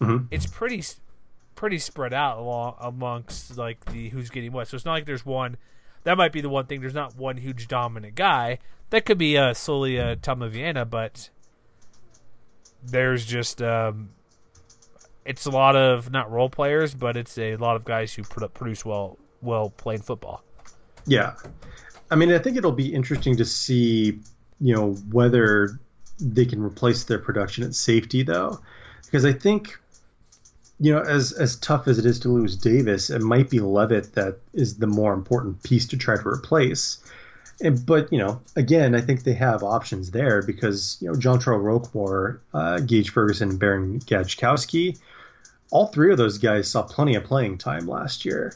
mm-hmm. 0.00 0.26
it's 0.30 0.46
pretty 0.46 0.82
pretty 1.54 1.78
spread 1.78 2.12
out 2.12 2.38
along 2.38 2.76
amongst 2.80 3.56
like 3.56 3.84
the 3.86 4.08
who's 4.08 4.30
getting 4.30 4.52
what. 4.52 4.68
So 4.68 4.76
it's 4.76 4.84
not 4.84 4.92
like 4.92 5.06
there's 5.06 5.26
one. 5.26 5.56
That 6.04 6.16
might 6.16 6.32
be 6.32 6.40
the 6.40 6.48
one 6.48 6.66
thing. 6.66 6.80
There's 6.80 6.94
not 6.94 7.16
one 7.16 7.36
huge 7.36 7.66
dominant 7.68 8.14
guy. 8.14 8.58
That 8.90 9.04
could 9.04 9.18
be 9.18 9.36
uh, 9.36 9.54
solely 9.54 9.98
uh, 9.98 10.14
Tama 10.22 10.48
but 10.84 11.30
there's 12.84 13.26
just 13.26 13.60
um, 13.60 14.10
it's 15.24 15.46
a 15.46 15.50
lot 15.50 15.74
of 15.74 16.10
not 16.10 16.30
role 16.30 16.48
players, 16.48 16.94
but 16.94 17.16
it's 17.16 17.36
a 17.38 17.56
lot 17.56 17.74
of 17.74 17.84
guys 17.84 18.14
who 18.14 18.22
produce 18.22 18.84
well 18.84 19.18
well 19.42 19.70
playing 19.70 20.02
football. 20.02 20.42
Yeah, 21.06 21.34
I 22.10 22.16
mean, 22.16 22.32
I 22.32 22.38
think 22.38 22.56
it'll 22.56 22.72
be 22.72 22.94
interesting 22.94 23.36
to 23.38 23.44
see, 23.44 24.20
you 24.60 24.74
know, 24.74 24.92
whether 25.10 25.78
they 26.20 26.46
can 26.46 26.62
replace 26.62 27.04
their 27.04 27.18
production 27.18 27.64
at 27.64 27.74
safety 27.74 28.22
though, 28.22 28.60
because 29.04 29.24
I 29.24 29.32
think, 29.32 29.78
you 30.78 30.92
know, 30.92 31.00
as 31.00 31.32
as 31.32 31.56
tough 31.56 31.88
as 31.88 31.98
it 31.98 32.06
is 32.06 32.20
to 32.20 32.28
lose 32.28 32.56
Davis, 32.56 33.10
it 33.10 33.22
might 33.22 33.50
be 33.50 33.60
Leavitt 33.60 34.14
that 34.14 34.38
is 34.52 34.78
the 34.78 34.86
more 34.86 35.14
important 35.14 35.62
piece 35.62 35.86
to 35.88 35.96
try 35.96 36.16
to 36.16 36.28
replace. 36.28 36.98
And, 37.60 37.84
but 37.84 38.12
you 38.12 38.18
know, 38.18 38.42
again, 38.54 38.94
I 38.94 39.00
think 39.00 39.24
they 39.24 39.32
have 39.34 39.62
options 39.62 40.10
there 40.10 40.42
because 40.42 40.98
you 41.00 41.08
know 41.08 41.14
Jontrell 41.14 41.62
Rocquemore, 41.62 42.40
uh, 42.52 42.80
Gage 42.80 43.10
Ferguson, 43.10 43.50
and 43.50 43.58
Baron 43.58 43.98
Gajkowski, 44.00 44.98
all 45.70 45.86
three 45.86 46.12
of 46.12 46.18
those 46.18 46.38
guys 46.38 46.70
saw 46.70 46.82
plenty 46.82 47.16
of 47.16 47.24
playing 47.24 47.58
time 47.58 47.86
last 47.88 48.24
year 48.24 48.54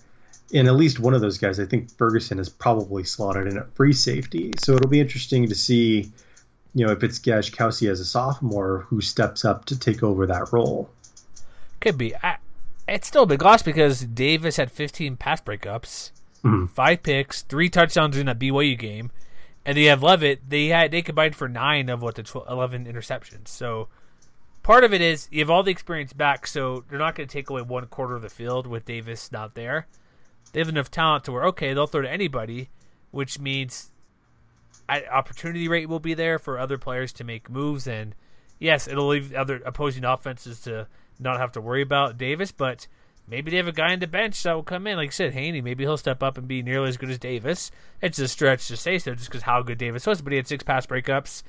and 0.52 0.66
at 0.66 0.74
least 0.74 0.98
one 0.98 1.14
of 1.14 1.20
those 1.20 1.38
guys, 1.38 1.60
I 1.60 1.64
think 1.64 1.90
Ferguson 1.96 2.38
is 2.38 2.48
probably 2.48 3.04
slotted 3.04 3.46
in 3.46 3.58
at 3.58 3.72
free 3.74 3.92
safety. 3.92 4.52
So 4.58 4.74
it'll 4.74 4.88
be 4.88 5.00
interesting 5.00 5.48
to 5.48 5.54
see, 5.54 6.10
you 6.74 6.86
know, 6.86 6.92
if 6.92 7.02
it's 7.04 7.18
Gajkowski 7.18 7.90
as 7.90 8.00
a 8.00 8.04
sophomore 8.04 8.86
who 8.88 9.00
steps 9.00 9.44
up 9.44 9.66
to 9.66 9.78
take 9.78 10.02
over 10.02 10.26
that 10.26 10.52
role. 10.52 10.90
Could 11.80 11.96
be. 11.96 12.14
I, 12.16 12.38
it's 12.88 13.06
still 13.06 13.22
a 13.22 13.26
big 13.26 13.42
loss 13.42 13.62
because 13.62 14.00
Davis 14.00 14.56
had 14.56 14.72
15 14.72 15.16
pass 15.16 15.40
breakups, 15.40 16.10
mm-hmm. 16.44 16.66
five 16.66 17.02
picks, 17.02 17.42
three 17.42 17.68
touchdowns 17.68 18.16
in 18.16 18.28
a 18.28 18.34
BYU 18.34 18.76
game, 18.76 19.12
and 19.64 19.76
they 19.76 19.84
have 19.84 20.02
Leavitt. 20.02 20.50
They 20.50 20.66
had 20.66 20.90
they 20.90 21.02
combined 21.02 21.36
for 21.36 21.48
nine 21.48 21.88
of 21.88 22.02
what 22.02 22.16
the 22.16 22.24
12, 22.24 22.48
11 22.50 22.86
interceptions. 22.86 23.48
So 23.48 23.88
part 24.64 24.82
of 24.82 24.92
it 24.92 25.00
is 25.00 25.28
you 25.30 25.38
have 25.38 25.50
all 25.50 25.62
the 25.62 25.70
experience 25.70 26.12
back, 26.12 26.46
so 26.48 26.84
they're 26.90 26.98
not 26.98 27.14
going 27.14 27.28
to 27.28 27.32
take 27.32 27.48
away 27.48 27.62
one 27.62 27.86
quarter 27.86 28.16
of 28.16 28.22
the 28.22 28.28
field 28.28 28.66
with 28.66 28.84
Davis 28.84 29.30
not 29.30 29.54
there 29.54 29.86
they 30.52 30.60
have 30.60 30.68
enough 30.68 30.90
talent 30.90 31.24
to 31.24 31.32
where 31.32 31.44
okay 31.46 31.72
they'll 31.72 31.86
throw 31.86 32.02
to 32.02 32.10
anybody, 32.10 32.70
which 33.10 33.38
means 33.38 33.90
opportunity 35.10 35.68
rate 35.68 35.88
will 35.88 36.00
be 36.00 36.14
there 36.14 36.38
for 36.38 36.58
other 36.58 36.76
players 36.76 37.12
to 37.12 37.22
make 37.22 37.48
moves 37.48 37.86
and 37.86 38.12
yes 38.58 38.88
it'll 38.88 39.06
leave 39.06 39.32
other 39.32 39.62
opposing 39.64 40.04
offenses 40.04 40.58
to 40.62 40.88
not 41.20 41.38
have 41.38 41.52
to 41.52 41.60
worry 41.60 41.82
about 41.82 42.18
Davis, 42.18 42.50
but 42.50 42.88
maybe 43.28 43.50
they 43.50 43.58
have 43.58 43.68
a 43.68 43.72
guy 43.72 43.92
on 43.92 43.98
the 43.98 44.06
bench 44.06 44.42
that 44.42 44.54
will 44.54 44.62
come 44.62 44.86
in. 44.86 44.96
Like 44.96 45.10
I 45.10 45.12
said, 45.12 45.32
Haney, 45.34 45.60
maybe 45.60 45.84
he'll 45.84 45.96
step 45.96 46.22
up 46.22 46.38
and 46.38 46.48
be 46.48 46.62
nearly 46.62 46.88
as 46.88 46.96
good 46.96 47.10
as 47.10 47.18
Davis. 47.18 47.70
It's 48.00 48.18
a 48.18 48.26
stretch 48.26 48.66
to 48.68 48.76
say 48.76 48.98
so 48.98 49.14
just 49.14 49.28
because 49.28 49.42
how 49.42 49.62
good 49.62 49.78
Davis 49.78 50.06
was, 50.06 50.22
but 50.22 50.32
he 50.32 50.36
had 50.36 50.48
six 50.48 50.64
pass 50.64 50.86
breakups. 50.86 51.42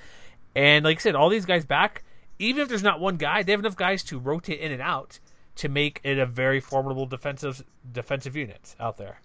And 0.56 0.84
like 0.84 0.98
I 0.98 1.02
said, 1.02 1.16
all 1.16 1.30
these 1.30 1.46
guys 1.46 1.66
back, 1.66 2.04
even 2.38 2.62
if 2.62 2.68
there's 2.70 2.84
not 2.84 3.00
one 3.00 3.16
guy, 3.18 3.44
they 3.44 3.54
have 3.54 3.62
enough 3.62 3.78
guys 3.78 4.04
to 4.04 4.20
rotate 4.20 4.60
in 4.60 4.72
and 4.72 4.82
out 4.82 5.20
to 5.56 5.70
make 5.70 6.00
it 6.04 6.18
a 6.18 6.26
very 6.26 6.60
formidable 6.60 7.06
defensive 7.06 7.64
defensive 7.92 8.36
unit 8.36 8.76
out 8.80 8.98
there. 8.98 9.20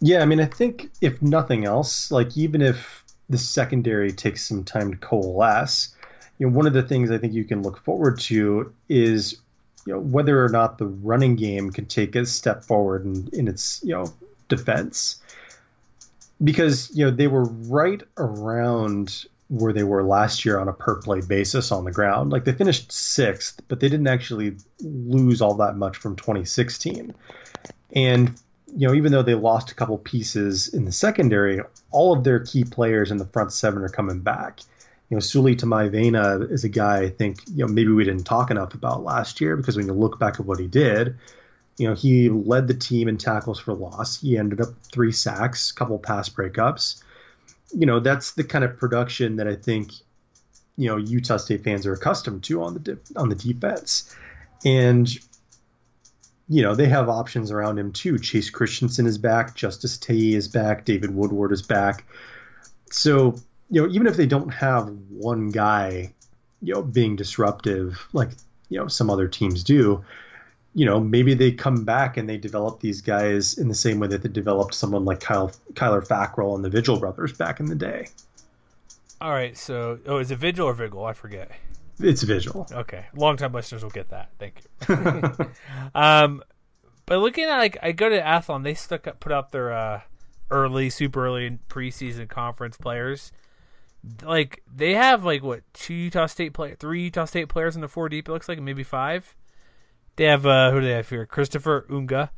Yeah, 0.00 0.22
I 0.22 0.26
mean, 0.26 0.40
I 0.40 0.46
think 0.46 0.90
if 1.00 1.20
nothing 1.20 1.64
else, 1.64 2.10
like 2.10 2.36
even 2.36 2.62
if 2.62 3.04
the 3.28 3.38
secondary 3.38 4.12
takes 4.12 4.46
some 4.46 4.64
time 4.64 4.92
to 4.92 4.96
coalesce, 4.96 5.94
you 6.38 6.46
know, 6.46 6.56
one 6.56 6.66
of 6.66 6.72
the 6.72 6.82
things 6.82 7.10
I 7.10 7.18
think 7.18 7.32
you 7.32 7.44
can 7.44 7.62
look 7.62 7.82
forward 7.84 8.20
to 8.20 8.72
is 8.88 9.40
you 9.86 9.92
know 9.92 10.00
whether 10.00 10.44
or 10.44 10.48
not 10.48 10.78
the 10.78 10.86
running 10.86 11.36
game 11.36 11.70
can 11.70 11.86
take 11.86 12.14
a 12.14 12.26
step 12.26 12.64
forward 12.64 13.04
in, 13.04 13.28
in 13.32 13.48
its 13.48 13.80
you 13.82 13.94
know 13.94 14.12
defense 14.48 15.20
because 16.42 16.90
you 16.94 17.04
know 17.04 17.10
they 17.10 17.26
were 17.26 17.44
right 17.44 18.02
around 18.16 19.26
where 19.52 19.74
they 19.74 19.82
were 19.82 20.02
last 20.02 20.46
year 20.46 20.58
on 20.58 20.66
a 20.66 20.72
per 20.72 20.96
play 20.96 21.20
basis 21.20 21.72
on 21.72 21.84
the 21.84 21.90
ground. 21.92 22.32
Like 22.32 22.46
they 22.46 22.52
finished 22.52 22.90
sixth, 22.90 23.60
but 23.68 23.80
they 23.80 23.90
didn't 23.90 24.06
actually 24.06 24.56
lose 24.80 25.42
all 25.42 25.56
that 25.56 25.76
much 25.76 25.98
from 25.98 26.16
2016. 26.16 27.14
And 27.94 28.34
you 28.74 28.88
know, 28.88 28.94
even 28.94 29.12
though 29.12 29.22
they 29.22 29.34
lost 29.34 29.70
a 29.70 29.74
couple 29.74 29.98
pieces 29.98 30.72
in 30.72 30.86
the 30.86 30.92
secondary, 30.92 31.60
all 31.90 32.14
of 32.14 32.24
their 32.24 32.40
key 32.40 32.64
players 32.64 33.10
in 33.10 33.18
the 33.18 33.26
front 33.26 33.52
seven 33.52 33.82
are 33.82 33.90
coming 33.90 34.20
back. 34.20 34.60
You 35.10 35.16
know, 35.16 35.20
Suli 35.20 35.54
Tamaivena 35.54 36.50
is 36.50 36.64
a 36.64 36.70
guy 36.70 37.00
I 37.00 37.10
think 37.10 37.40
you 37.46 37.66
know 37.66 37.70
maybe 37.70 37.92
we 37.92 38.04
didn't 38.04 38.24
talk 38.24 38.50
enough 38.50 38.72
about 38.72 39.04
last 39.04 39.42
year 39.42 39.54
because 39.58 39.76
when 39.76 39.86
you 39.86 39.92
look 39.92 40.18
back 40.18 40.40
at 40.40 40.46
what 40.46 40.60
he 40.60 40.66
did, 40.66 41.18
you 41.76 41.88
know, 41.88 41.94
he 41.94 42.30
led 42.30 42.68
the 42.68 42.74
team 42.74 43.06
in 43.06 43.18
tackles 43.18 43.60
for 43.60 43.74
loss. 43.74 44.18
He 44.18 44.38
ended 44.38 44.62
up 44.62 44.68
three 44.90 45.12
sacks, 45.12 45.72
couple 45.72 45.98
pass 45.98 46.30
breakups. 46.30 47.02
You 47.72 47.86
know, 47.86 48.00
that's 48.00 48.32
the 48.32 48.44
kind 48.44 48.64
of 48.64 48.76
production 48.76 49.36
that 49.36 49.48
I 49.48 49.54
think 49.54 49.92
you 50.76 50.88
know 50.88 50.96
Utah 50.96 51.36
State 51.36 51.64
fans 51.64 51.86
are 51.86 51.92
accustomed 51.92 52.44
to 52.44 52.62
on 52.62 52.74
the 52.74 52.98
on 53.16 53.28
the 53.28 53.34
defense, 53.34 54.14
and 54.64 55.08
you 56.48 56.62
know 56.62 56.74
they 56.74 56.88
have 56.88 57.08
options 57.08 57.50
around 57.50 57.78
him 57.78 57.92
too. 57.92 58.18
Chase 58.18 58.50
Christensen 58.50 59.06
is 59.06 59.18
back, 59.18 59.54
Justus 59.54 59.98
Tavai 59.98 60.34
is 60.34 60.48
back, 60.48 60.84
David 60.84 61.14
Woodward 61.14 61.52
is 61.52 61.62
back. 61.62 62.04
So 62.90 63.36
you 63.70 63.82
know 63.82 63.92
even 63.92 64.06
if 64.06 64.16
they 64.16 64.26
don't 64.26 64.50
have 64.50 64.88
one 65.10 65.50
guy, 65.50 66.12
you 66.60 66.74
know 66.74 66.82
being 66.82 67.16
disruptive 67.16 68.06
like 68.12 68.30
you 68.68 68.78
know 68.78 68.88
some 68.88 69.10
other 69.10 69.28
teams 69.28 69.64
do, 69.64 70.04
you 70.74 70.86
know 70.86 71.00
maybe 71.00 71.34
they 71.34 71.52
come 71.52 71.84
back 71.84 72.16
and 72.16 72.28
they 72.28 72.36
develop 72.36 72.80
these 72.80 73.00
guys 73.00 73.58
in 73.58 73.68
the 73.68 73.74
same 73.74 73.98
way 73.98 74.08
that 74.08 74.22
they 74.22 74.28
developed 74.28 74.74
someone 74.74 75.04
like 75.04 75.20
Kyle 75.20 75.52
Kyler 75.74 76.06
Fackrell 76.06 76.54
and 76.54 76.64
the 76.64 76.70
Vigil 76.70 76.98
brothers 76.98 77.32
back 77.32 77.60
in 77.60 77.66
the 77.66 77.74
day. 77.74 78.08
All 79.20 79.30
right, 79.30 79.56
so 79.56 79.98
oh, 80.06 80.18
is 80.18 80.30
it 80.30 80.38
Vigil 80.38 80.66
or 80.66 80.74
Vigil? 80.74 81.04
I 81.04 81.12
forget. 81.12 81.52
It's 82.00 82.22
Vigil. 82.22 82.66
Okay, 82.72 83.06
long-time 83.14 83.52
listeners 83.52 83.82
will 83.82 83.90
get 83.90 84.08
that. 84.08 84.30
Thank 84.38 84.62
you. 84.88 85.46
um, 85.94 86.42
but 87.06 87.18
looking 87.18 87.44
at 87.44 87.58
like, 87.58 87.78
I 87.82 87.92
go 87.92 88.08
to 88.08 88.20
Athlon, 88.20 88.64
they 88.64 88.74
stuck 88.74 89.06
up, 89.06 89.20
put 89.20 89.30
out 89.30 89.52
their 89.52 89.72
uh, 89.72 90.00
early, 90.50 90.90
super 90.90 91.26
early 91.26 91.58
preseason 91.68 92.28
conference 92.28 92.76
players. 92.76 93.32
Like 94.24 94.62
they 94.72 94.94
have 94.94 95.24
like 95.24 95.42
what 95.42 95.62
two 95.72 95.94
Utah 95.94 96.26
State 96.26 96.52
play, 96.54 96.74
three 96.74 97.04
Utah 97.04 97.24
State 97.24 97.48
players 97.48 97.76
in 97.76 97.82
the 97.82 97.88
four 97.88 98.08
deep. 98.08 98.28
It 98.28 98.32
looks 98.32 98.48
like 98.48 98.60
maybe 98.60 98.82
five. 98.82 99.36
They 100.22 100.28
have 100.28 100.46
uh, 100.46 100.70
who 100.70 100.80
do 100.80 100.86
they 100.86 100.92
have 100.92 101.08
here? 101.08 101.26
Christopher 101.26 101.84
Unga. 101.90 102.30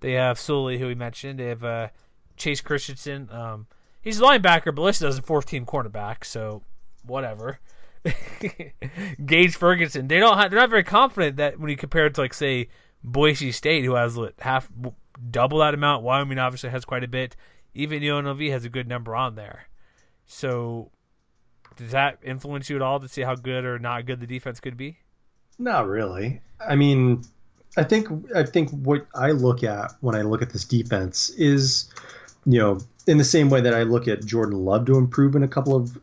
They 0.00 0.12
have 0.12 0.38
Sully, 0.38 0.78
who 0.78 0.88
we 0.88 0.94
mentioned. 0.94 1.38
They 1.38 1.46
have 1.46 1.64
uh, 1.64 1.88
Chase 2.36 2.60
Christensen. 2.60 3.30
Um, 3.30 3.66
he's 4.02 4.20
a 4.20 4.24
linebacker, 4.24 4.74
but 4.74 4.82
listed 4.82 5.08
as 5.08 5.16
a 5.16 5.22
fourth 5.22 5.46
team 5.46 5.64
cornerback, 5.64 6.24
so 6.24 6.64
whatever. 7.02 7.58
Gage 9.24 9.56
Ferguson. 9.56 10.06
They 10.06 10.20
don't 10.20 10.36
have, 10.36 10.50
they're 10.50 10.60
not 10.60 10.68
very 10.68 10.84
confident 10.84 11.38
that 11.38 11.58
when 11.58 11.70
you 11.70 11.78
compare 11.78 12.04
it 12.04 12.14
to 12.16 12.20
like 12.20 12.34
say 12.34 12.68
Boise 13.02 13.52
State, 13.52 13.86
who 13.86 13.94
has 13.94 14.18
what, 14.18 14.34
half 14.40 14.70
double 15.30 15.60
that 15.60 15.72
amount. 15.72 16.02
Wyoming 16.02 16.38
obviously 16.38 16.68
has 16.68 16.84
quite 16.84 17.04
a 17.04 17.08
bit. 17.08 17.36
Even 17.72 18.02
UNLV 18.02 18.50
has 18.50 18.66
a 18.66 18.68
good 18.68 18.86
number 18.86 19.16
on 19.16 19.34
there. 19.34 19.68
So 20.26 20.90
does 21.76 21.92
that 21.92 22.18
influence 22.22 22.68
you 22.68 22.76
at 22.76 22.82
all 22.82 23.00
to 23.00 23.08
see 23.08 23.22
how 23.22 23.34
good 23.34 23.64
or 23.64 23.78
not 23.78 24.04
good 24.04 24.20
the 24.20 24.26
defense 24.26 24.60
could 24.60 24.76
be? 24.76 24.98
Not 25.60 25.88
really. 25.88 26.40
I 26.58 26.74
mean, 26.74 27.22
I 27.76 27.84
think 27.84 28.08
I 28.34 28.44
think 28.44 28.70
what 28.70 29.06
I 29.14 29.32
look 29.32 29.62
at 29.62 29.92
when 30.00 30.16
I 30.16 30.22
look 30.22 30.40
at 30.40 30.50
this 30.50 30.64
defense 30.64 31.28
is, 31.30 31.92
you 32.46 32.58
know, 32.58 32.78
in 33.06 33.18
the 33.18 33.24
same 33.24 33.50
way 33.50 33.60
that 33.60 33.74
I 33.74 33.82
look 33.82 34.08
at 34.08 34.24
Jordan 34.24 34.64
Love 34.64 34.86
to 34.86 34.96
improve 34.96 35.36
in 35.36 35.42
a 35.42 35.48
couple 35.48 35.76
of 35.76 35.98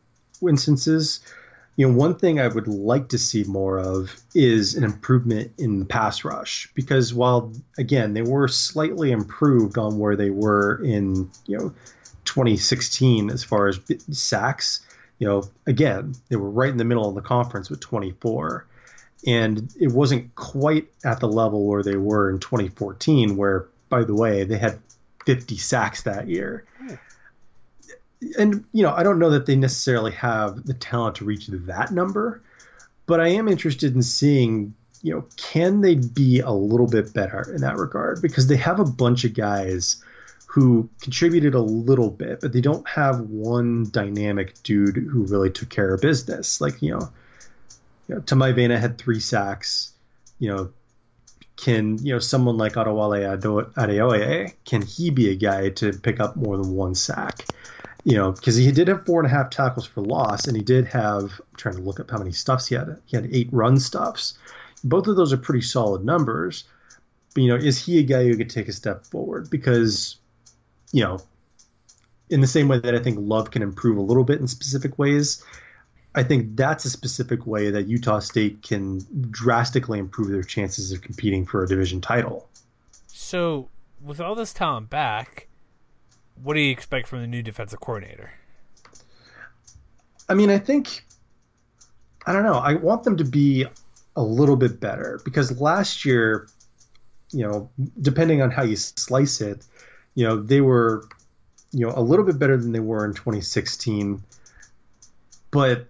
instances, 0.48 1.22
you 1.76 1.88
know, 1.88 1.94
one 1.96 2.14
thing 2.14 2.40
I 2.40 2.48
would 2.48 2.68
like 2.68 3.10
to 3.10 3.18
see 3.18 3.46
more 3.46 3.80
of 3.80 4.16
is 4.36 4.76
an 4.76 4.84
improvement 4.84 5.52
in 5.58 5.80
the 5.80 5.86
pass 5.86 6.24
rush 6.24 6.70
because 6.76 7.12
while 7.12 7.52
again 7.80 8.14
they 8.14 8.22
were 8.22 8.48
slightly 8.48 9.12
improved 9.12 9.80
on 9.80 9.98
where 9.98 10.16
they 10.16 10.30
were 10.30 10.84
in 10.84 11.32
you 11.48 11.58
know 11.58 11.74
2016 12.26 13.32
as 13.32 13.44
far 13.44 13.68
as 13.70 13.80
sacks, 14.12 14.86
you 15.18 15.28
know, 15.28 15.50
again 15.66 16.14
they 16.30 16.36
were 16.36 16.52
right 16.52 16.70
in 16.70 16.78
the 16.78 16.86
middle 16.86 17.10
of 17.10 17.16
the 17.16 17.22
conference 17.22 17.72
with 17.72 17.80
24, 17.80 18.68
and 19.26 19.74
it 19.80 19.92
wasn't 19.92 20.34
quite 20.36 20.88
at 21.04 21.20
the 21.20 21.28
level 21.28 21.66
where 21.66 21.84
they 21.84 21.96
were 21.96 22.30
in 22.30 22.40
2014, 22.40 23.36
where 23.36 23.68
by 23.90 24.04
the 24.04 24.14
way 24.14 24.44
they 24.44 24.58
had 24.58 24.80
50 25.26 25.58
sacks 25.58 26.04
that 26.04 26.28
year 26.28 26.66
and 28.38 28.66
you 28.72 28.84
know, 28.84 28.94
I 28.94 29.04
don't 29.04 29.20
know 29.20 29.30
that 29.30 29.46
they 29.46 29.56
necessarily 29.56 30.12
have 30.12 30.66
the 30.66 30.74
talent 30.74 31.16
to 31.18 31.26
reach 31.26 31.48
that 31.48 31.92
number, 31.92 32.42
but 33.06 33.20
I 33.20 33.30
am 33.30 33.48
interested 33.48 33.96
in 33.96 34.02
seeing, 34.02 34.74
you 35.02 35.14
know, 35.14 35.26
can 35.38 35.82
they 35.82 35.96
be 35.96 36.40
a 36.40 36.52
little 36.52 36.88
bit 36.88 37.14
better 37.14 37.52
in 37.54 37.62
that 37.62 37.78
regard 37.78 38.22
because 38.22 38.48
they 38.48 38.58
have 38.58 38.80
a 38.80 38.86
bunch 38.86 39.24
of 39.24 39.34
guys 39.34 40.04
who 40.48 40.90
contributed 41.02 41.54
a 41.54 41.62
little 41.62 42.10
bit, 42.10 42.42
but 42.42 42.54
they 42.54 42.62
don't 42.62 42.88
have 42.88 43.20
one 43.22 43.88
dynamic 43.92 44.62
dude 44.64 44.96
who 44.96 45.26
really 45.26 45.52
took 45.52 45.70
care 45.70 45.94
of 45.94 46.02
business. 46.02 46.60
Like, 46.60 46.82
you 46.82 46.92
know, 46.92 47.12
you 48.08 48.16
know 48.16 48.22
Tamaivena 48.22 48.80
had 48.80 48.98
three 48.98 49.20
sacks, 49.20 49.94
you 50.40 50.54
know, 50.54 50.72
can 51.56 51.98
you 52.06 52.14
know 52.14 52.20
someone 52.20 52.58
like 52.58 52.74
Adewale 52.74 53.74
Adeoye 53.74 54.54
can 54.66 54.82
he 54.82 55.10
be 55.10 55.30
a 55.30 55.36
guy 55.36 55.70
to 55.70 55.92
pick 55.94 56.20
up 56.20 56.36
more 56.36 56.58
than 56.58 56.72
one 56.72 56.96
sack? 56.96 57.46
you 58.08 58.16
know, 58.16 58.32
because 58.32 58.56
he 58.56 58.72
did 58.72 58.88
have 58.88 59.06
four 59.06 59.20
and 59.20 59.30
a 59.30 59.36
half 59.36 59.50
tackles 59.50 59.86
for 59.86 60.00
loss, 60.00 60.48
and 60.48 60.56
he 60.56 60.64
did 60.64 60.86
have. 60.88 61.24
I'm 61.24 61.58
trying 61.58 61.76
to 61.76 61.82
look 61.82 62.00
up 62.00 62.10
how 62.10 62.18
many 62.18 62.32
stuffs 62.32 62.68
he 62.68 62.76
had. 62.76 63.02
He 63.06 63.18
had 63.18 63.28
eight 63.34 63.50
run 63.52 63.78
stuffs. 63.82 64.38
Both 64.82 65.08
of 65.08 65.18
those 65.18 65.34
are 65.34 65.38
pretty 65.38 65.60
solid 65.60 66.06
numbers. 66.06 66.64
But 67.36 67.44
you 67.44 67.50
know, 67.50 67.58
is 67.58 67.84
he 67.84 68.00
a 68.00 68.04
guy 68.04 68.24
who 68.24 68.38
could 68.38 68.50
take 68.50 68.70
a 68.70 68.72
step 68.72 69.06
forward? 69.06 69.50
Because, 69.50 70.16
you 70.94 71.04
know, 71.04 71.20
in 72.30 72.40
the 72.40 72.48
same 72.48 72.70
way 72.70 72.80
that 72.80 72.96
I 72.96 73.00
think 73.00 73.18
Love 73.20 73.52
can 73.52 73.62
improve 73.62 73.98
a 73.98 74.02
little 74.02 74.24
bit 74.24 74.40
in 74.40 74.48
specific 74.48 74.98
ways, 74.98 75.44
I 76.18 76.24
think 76.24 76.56
that's 76.56 76.84
a 76.84 76.90
specific 76.90 77.46
way 77.46 77.70
that 77.70 77.88
Utah 77.88 78.18
State 78.18 78.64
can 78.64 79.06
drastically 79.30 80.00
improve 80.00 80.30
their 80.30 80.42
chances 80.42 80.92
of 80.92 81.04
competing 81.04 81.46
for 81.46 81.64
a 81.64 81.68
division 81.68 82.02
title. 82.02 82.50
So, 83.06 83.70
with 84.04 84.20
all 84.20 84.34
this 84.34 84.52
talent 84.52 84.90
back, 84.90 85.48
what 86.42 86.56
do 86.56 86.60
you 86.60 86.72
expect 86.72 87.08
from 87.08 87.22
the 87.22 87.28
new 87.28 87.44
defensive 87.44 87.80
coordinator? 87.80 88.32
I 90.28 90.34
mean, 90.34 90.50
I 90.50 90.58
think 90.58 91.06
I 92.26 92.34
don't 92.34 92.44
know. 92.44 92.58
I 92.58 92.74
want 92.74 93.04
them 93.04 93.18
to 93.18 93.24
be 93.24 93.66
a 94.16 94.22
little 94.24 94.56
bit 94.56 94.80
better 94.80 95.22
because 95.24 95.62
last 95.62 96.04
year, 96.04 96.48
you 97.32 97.48
know, 97.48 97.70
depending 98.02 98.42
on 98.42 98.50
how 98.50 98.64
you 98.64 98.76
slice 98.76 99.40
it, 99.40 99.64
you 100.16 100.26
know, 100.28 100.42
they 100.42 100.62
were, 100.62 101.08
you 101.72 101.86
know, 101.86 101.94
a 101.96 102.02
little 102.02 102.26
bit 102.26 102.40
better 102.40 102.58
than 102.58 102.72
they 102.72 102.80
were 102.80 103.06
in 103.06 103.14
2016. 103.14 104.24
But 105.52 105.86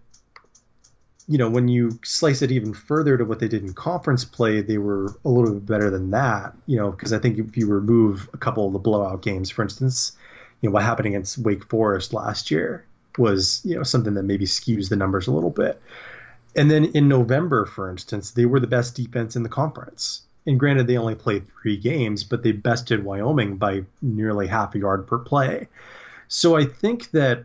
you 1.27 1.37
know, 1.37 1.49
when 1.49 1.67
you 1.67 1.99
slice 2.03 2.41
it 2.41 2.51
even 2.51 2.73
further 2.73 3.17
to 3.17 3.25
what 3.25 3.39
they 3.39 3.47
did 3.47 3.63
in 3.63 3.73
conference 3.73 4.23
play, 4.23 4.61
they 4.61 4.77
were 4.77 5.13
a 5.25 5.29
little 5.29 5.53
bit 5.53 5.65
better 5.65 5.89
than 5.89 6.11
that. 6.11 6.53
You 6.65 6.77
know, 6.77 6.91
because 6.91 7.11
I 7.11 7.19
think 7.19 7.37
if 7.37 7.57
you 7.57 7.67
remove 7.67 8.29
a 8.33 8.37
couple 8.37 8.65
of 8.65 8.73
the 8.73 8.79
blowout 8.79 9.21
games, 9.21 9.49
for 9.49 9.61
instance, 9.63 10.13
you 10.61 10.69
know 10.69 10.73
what 10.73 10.83
happened 10.83 11.07
against 11.07 11.37
Wake 11.37 11.65
Forest 11.69 12.13
last 12.13 12.49
year 12.49 12.85
was 13.17 13.61
you 13.65 13.75
know 13.75 13.83
something 13.83 14.13
that 14.13 14.23
maybe 14.23 14.45
skews 14.45 14.89
the 14.89 14.95
numbers 14.95 15.27
a 15.27 15.31
little 15.31 15.49
bit. 15.49 15.81
And 16.55 16.71
then 16.71 16.85
in 16.85 17.07
November, 17.07 17.65
for 17.65 17.89
instance, 17.89 18.31
they 18.31 18.45
were 18.45 18.59
the 18.59 18.67
best 18.67 18.95
defense 18.95 19.35
in 19.35 19.43
the 19.43 19.49
conference. 19.49 20.21
And 20.47 20.59
granted, 20.59 20.87
they 20.87 20.97
only 20.97 21.13
played 21.13 21.45
three 21.61 21.77
games, 21.77 22.23
but 22.23 22.41
they 22.41 22.53
bested 22.53 23.03
Wyoming 23.03 23.57
by 23.57 23.83
nearly 24.01 24.47
half 24.47 24.73
a 24.75 24.79
yard 24.79 25.05
per 25.05 25.19
play. 25.19 25.67
So 26.29 26.55
I 26.55 26.65
think 26.65 27.11
that. 27.11 27.43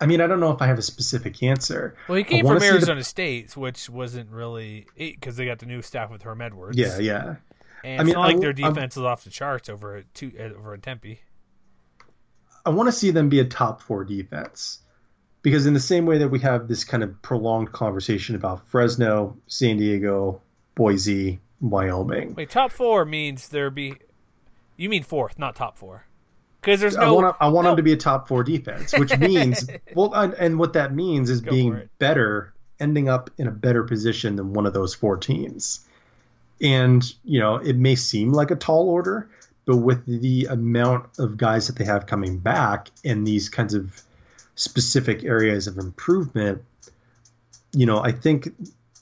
I 0.00 0.06
mean, 0.06 0.20
I 0.20 0.26
don't 0.26 0.40
know 0.40 0.50
if 0.50 0.62
I 0.62 0.66
have 0.66 0.78
a 0.78 0.82
specific 0.82 1.42
answer. 1.42 1.94
Well, 2.08 2.16
he 2.16 2.24
came 2.24 2.46
from 2.46 2.62
Arizona 2.62 3.00
the... 3.00 3.04
State, 3.04 3.56
which 3.56 3.90
wasn't 3.90 4.30
really 4.30 4.86
because 4.96 5.36
they 5.36 5.44
got 5.44 5.58
the 5.58 5.66
new 5.66 5.82
staff 5.82 6.10
with 6.10 6.22
Herm 6.22 6.40
Edwards. 6.40 6.78
Yeah, 6.78 6.98
yeah. 6.98 7.36
And 7.84 8.00
I 8.00 8.04
mean, 8.04 8.14
like 8.14 8.40
their 8.40 8.52
defense 8.52 8.96
I'm, 8.96 9.02
is 9.02 9.06
off 9.06 9.24
the 9.24 9.30
charts 9.30 9.68
over 9.68 9.96
at 9.96 10.14
two, 10.14 10.32
over 10.56 10.74
at 10.74 10.82
Tempe. 10.82 11.20
I 12.64 12.70
want 12.70 12.88
to 12.88 12.92
see 12.92 13.10
them 13.10 13.28
be 13.28 13.40
a 13.40 13.44
top 13.44 13.82
four 13.82 14.04
defense 14.04 14.80
because 15.42 15.66
in 15.66 15.74
the 15.74 15.80
same 15.80 16.06
way 16.06 16.18
that 16.18 16.28
we 16.28 16.40
have 16.40 16.68
this 16.68 16.84
kind 16.84 17.02
of 17.02 17.20
prolonged 17.22 17.72
conversation 17.72 18.36
about 18.36 18.68
Fresno, 18.68 19.36
San 19.46 19.78
Diego, 19.78 20.42
Boise, 20.74 21.40
Wyoming. 21.60 22.34
Wait, 22.34 22.50
top 22.50 22.72
four 22.72 23.04
means 23.04 23.48
there 23.48 23.70
be. 23.70 23.94
You 24.76 24.88
mean 24.88 25.02
fourth, 25.02 25.38
not 25.38 25.56
top 25.56 25.76
four. 25.76 26.06
Because 26.60 26.80
there's 26.80 26.96
no. 26.96 27.02
I 27.02 27.10
want, 27.10 27.36
I 27.40 27.48
want 27.48 27.64
no. 27.64 27.70
them 27.70 27.76
to 27.78 27.82
be 27.82 27.92
a 27.92 27.96
top 27.96 28.28
four 28.28 28.44
defense, 28.44 28.92
which 28.92 29.16
means 29.18 29.68
well, 29.94 30.12
and 30.14 30.58
what 30.58 30.74
that 30.74 30.94
means 30.94 31.30
is 31.30 31.40
Go 31.40 31.50
being 31.50 31.88
better, 31.98 32.52
ending 32.78 33.08
up 33.08 33.30
in 33.38 33.46
a 33.46 33.52
better 33.52 33.82
position 33.84 34.36
than 34.36 34.52
one 34.52 34.66
of 34.66 34.72
those 34.72 34.94
four 34.94 35.16
teams. 35.16 35.86
And, 36.60 37.02
you 37.24 37.40
know, 37.40 37.56
it 37.56 37.76
may 37.76 37.94
seem 37.94 38.32
like 38.32 38.50
a 38.50 38.56
tall 38.56 38.88
order, 38.88 39.28
but 39.64 39.78
with 39.78 40.04
the 40.04 40.46
amount 40.46 41.06
of 41.18 41.36
guys 41.36 41.66
that 41.68 41.76
they 41.76 41.84
have 41.84 42.06
coming 42.06 42.38
back 42.38 42.90
and 43.04 43.26
these 43.26 43.48
kinds 43.48 43.74
of 43.74 44.02
specific 44.56 45.24
areas 45.24 45.66
of 45.66 45.78
improvement, 45.78 46.62
you 47.72 47.86
know, 47.86 48.02
I 48.02 48.12
think, 48.12 48.52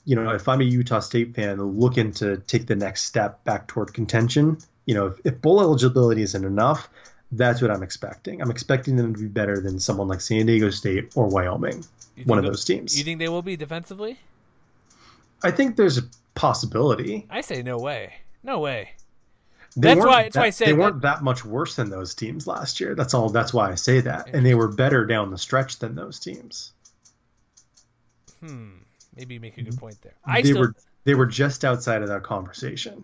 you 0.05 0.15
know, 0.15 0.29
if 0.31 0.47
I'm 0.47 0.61
a 0.61 0.65
Utah 0.65 0.99
State 0.99 1.35
fan 1.35 1.61
looking 1.61 2.13
to 2.13 2.37
take 2.37 2.67
the 2.67 2.75
next 2.75 3.03
step 3.03 3.43
back 3.43 3.67
toward 3.67 3.93
contention, 3.93 4.57
you 4.85 4.95
know, 4.95 5.07
if, 5.07 5.19
if 5.25 5.41
bowl 5.41 5.59
eligibility 5.59 6.21
isn't 6.21 6.45
enough, 6.45 6.89
That's 7.31 7.61
what 7.61 7.69
I'm 7.71 7.83
expecting. 7.83 8.41
I'm 8.41 8.49
expecting 8.49 8.95
them 8.95 9.13
to 9.13 9.19
be 9.21 9.27
better 9.27 9.59
than 9.59 9.79
someone 9.79 10.07
like 10.07 10.21
San 10.21 10.47
Diego 10.47 10.69
State 10.71 11.11
or 11.15 11.27
Wyoming, 11.27 11.85
one 12.25 12.39
of 12.39 12.45
those 12.45 12.65
teams. 12.65 12.97
You 12.97 13.03
think 13.03 13.19
they 13.19 13.29
will 13.29 13.43
be 13.43 13.55
defensively? 13.55 14.17
I 15.43 15.51
think 15.51 15.75
there's 15.75 15.97
a 15.99 16.03
possibility. 16.35 17.27
I 17.29 17.41
say 17.41 17.61
no 17.61 17.77
way. 17.77 18.13
No 18.43 18.59
way. 18.59 18.91
They 19.77 19.93
That's 19.93 20.05
why- 20.05 20.23
that's 20.23 20.33
that, 20.33 20.39
why 20.41 20.45
I 20.47 20.49
said 20.49 20.67
they 20.67 20.71
that- 20.71 20.79
weren't 20.79 21.01
that 21.03 21.21
much 21.23 21.45
worse 21.45 21.75
than 21.75 21.91
those 21.91 22.15
teams 22.15 22.47
last 22.47 22.79
year. 22.79 22.95
That's 22.95 23.13
all. 23.13 23.29
That's 23.29 23.53
why 23.53 23.69
I 23.71 23.75
say 23.75 24.01
that, 24.01 24.29
and 24.33 24.43
they 24.43 24.55
were 24.55 24.67
better 24.67 25.05
down 25.05 25.29
the 25.29 25.37
stretch 25.37 25.77
than 25.77 25.93
those 25.95 26.19
teams. 26.19 26.71
Hmm. 28.39 28.69
Maybe 29.15 29.35
you 29.35 29.39
make 29.39 29.57
a 29.57 29.61
good 29.63 29.77
point 29.77 30.01
there. 30.01 30.13
I 30.25 30.41
they 30.41 30.49
still 30.49 30.61
were 30.61 30.75
they 31.03 31.13
were 31.13 31.25
just 31.25 31.63
outside 31.65 32.01
of 32.01 32.07
that 32.09 32.23
conversation. 32.23 33.03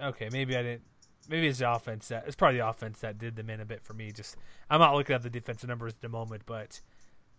okay. 0.00 0.28
Maybe 0.30 0.56
I 0.56 0.62
didn't. 0.62 0.82
Maybe 1.28 1.46
it's 1.46 1.58
the 1.58 1.70
offense 1.70 2.08
that 2.08 2.24
it's 2.26 2.36
probably 2.36 2.58
the 2.58 2.68
offense 2.68 3.00
that 3.00 3.18
did 3.18 3.36
them 3.36 3.50
in 3.50 3.60
a 3.60 3.64
bit 3.66 3.82
for 3.82 3.92
me. 3.92 4.10
Just 4.12 4.36
I'm 4.70 4.80
not 4.80 4.94
looking 4.94 5.14
at 5.14 5.22
the 5.22 5.30
defensive 5.30 5.68
numbers 5.68 5.92
at 5.92 6.00
the 6.00 6.08
moment, 6.08 6.42
but 6.46 6.80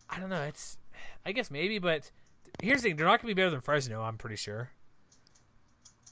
I 0.09 0.19
don't 0.19 0.29
know. 0.29 0.43
It's 0.43 0.77
I 1.25 1.31
guess 1.31 1.49
maybe, 1.49 1.79
but 1.79 2.11
here's 2.61 2.81
the 2.81 2.89
thing: 2.89 2.97
they're 2.97 3.05
not 3.05 3.21
going 3.21 3.31
to 3.31 3.35
be 3.35 3.41
better 3.41 3.49
than 3.49 3.61
Fresno. 3.61 4.01
I'm 4.01 4.17
pretty 4.17 4.35
sure. 4.35 4.69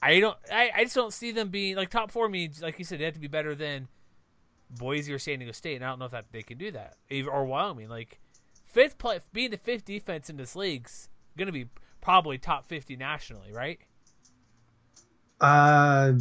I 0.02 0.20
don't. 0.20 0.36
I, 0.52 0.70
I 0.76 0.84
just 0.84 0.94
don't 0.94 1.12
see 1.12 1.32
them 1.32 1.48
being 1.48 1.76
like 1.76 1.90
top 1.90 2.10
four 2.10 2.28
means 2.28 2.62
like 2.62 2.78
you 2.78 2.84
said 2.84 3.00
they 3.00 3.04
have 3.04 3.14
to 3.14 3.20
be 3.20 3.28
better 3.28 3.54
than 3.54 3.88
Boise 4.70 5.12
or 5.12 5.18
San 5.18 5.38
Diego 5.38 5.52
State, 5.52 5.76
and 5.76 5.84
I 5.84 5.88
don't 5.88 5.98
know 5.98 6.06
if 6.06 6.12
that 6.12 6.26
they 6.32 6.42
can 6.42 6.58
do 6.58 6.70
that 6.72 6.96
or 7.30 7.44
Wyoming. 7.44 7.88
Like 7.88 8.20
fifth 8.66 8.98
play, 8.98 9.20
being 9.32 9.50
the 9.50 9.56
fifth 9.56 9.84
defense 9.84 10.28
in 10.30 10.36
this 10.36 10.54
league's 10.54 11.08
going 11.36 11.46
to 11.46 11.52
be 11.52 11.66
probably 12.00 12.38
top 12.38 12.66
fifty 12.66 12.96
nationally, 12.96 13.52
right? 13.52 13.80
Uh, 15.40 16.14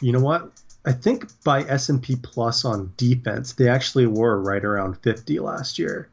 you 0.00 0.12
know 0.12 0.20
what? 0.20 0.52
I 0.86 0.92
think 0.92 1.26
by 1.42 1.62
S 1.62 1.88
and 1.88 2.00
P 2.00 2.14
plus 2.16 2.64
on 2.64 2.92
defense, 2.96 3.54
they 3.54 3.68
actually 3.68 4.06
were 4.06 4.40
right 4.40 4.64
around 4.64 4.94
50 5.02 5.40
last 5.40 5.78
year. 5.78 6.08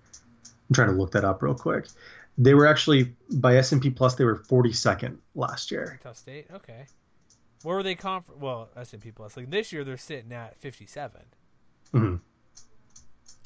I'm 0.70 0.74
trying 0.74 0.90
to 0.90 0.96
look 0.96 1.12
that 1.12 1.24
up 1.24 1.44
real 1.44 1.54
quick. 1.54 1.88
They 2.38 2.56
were 2.56 2.66
actually 2.66 3.14
by 3.32 3.58
S 3.58 3.72
and 3.72 3.82
P 3.82 3.92
plus 3.92 4.16
they 4.16 4.26
were 4.26 4.38
42nd 4.38 5.18
last 5.36 5.70
year. 5.70 6.00
Utah 6.04 6.14
State. 6.14 6.48
Okay. 6.52 6.88
Where 7.62 7.78
were 7.78 7.84
they 7.84 7.96
conf? 7.96 8.26
Well, 8.36 8.70
S 8.76 8.94
and 8.94 9.02
P 9.02 9.12
plus. 9.12 9.38
Like 9.38 9.52
this 9.52 9.72
year, 9.72 9.84
they're 9.84 9.96
sitting 9.96 10.34
at 10.34 10.60
fifty-seven. 10.60 11.22
Mhm. 11.94 12.20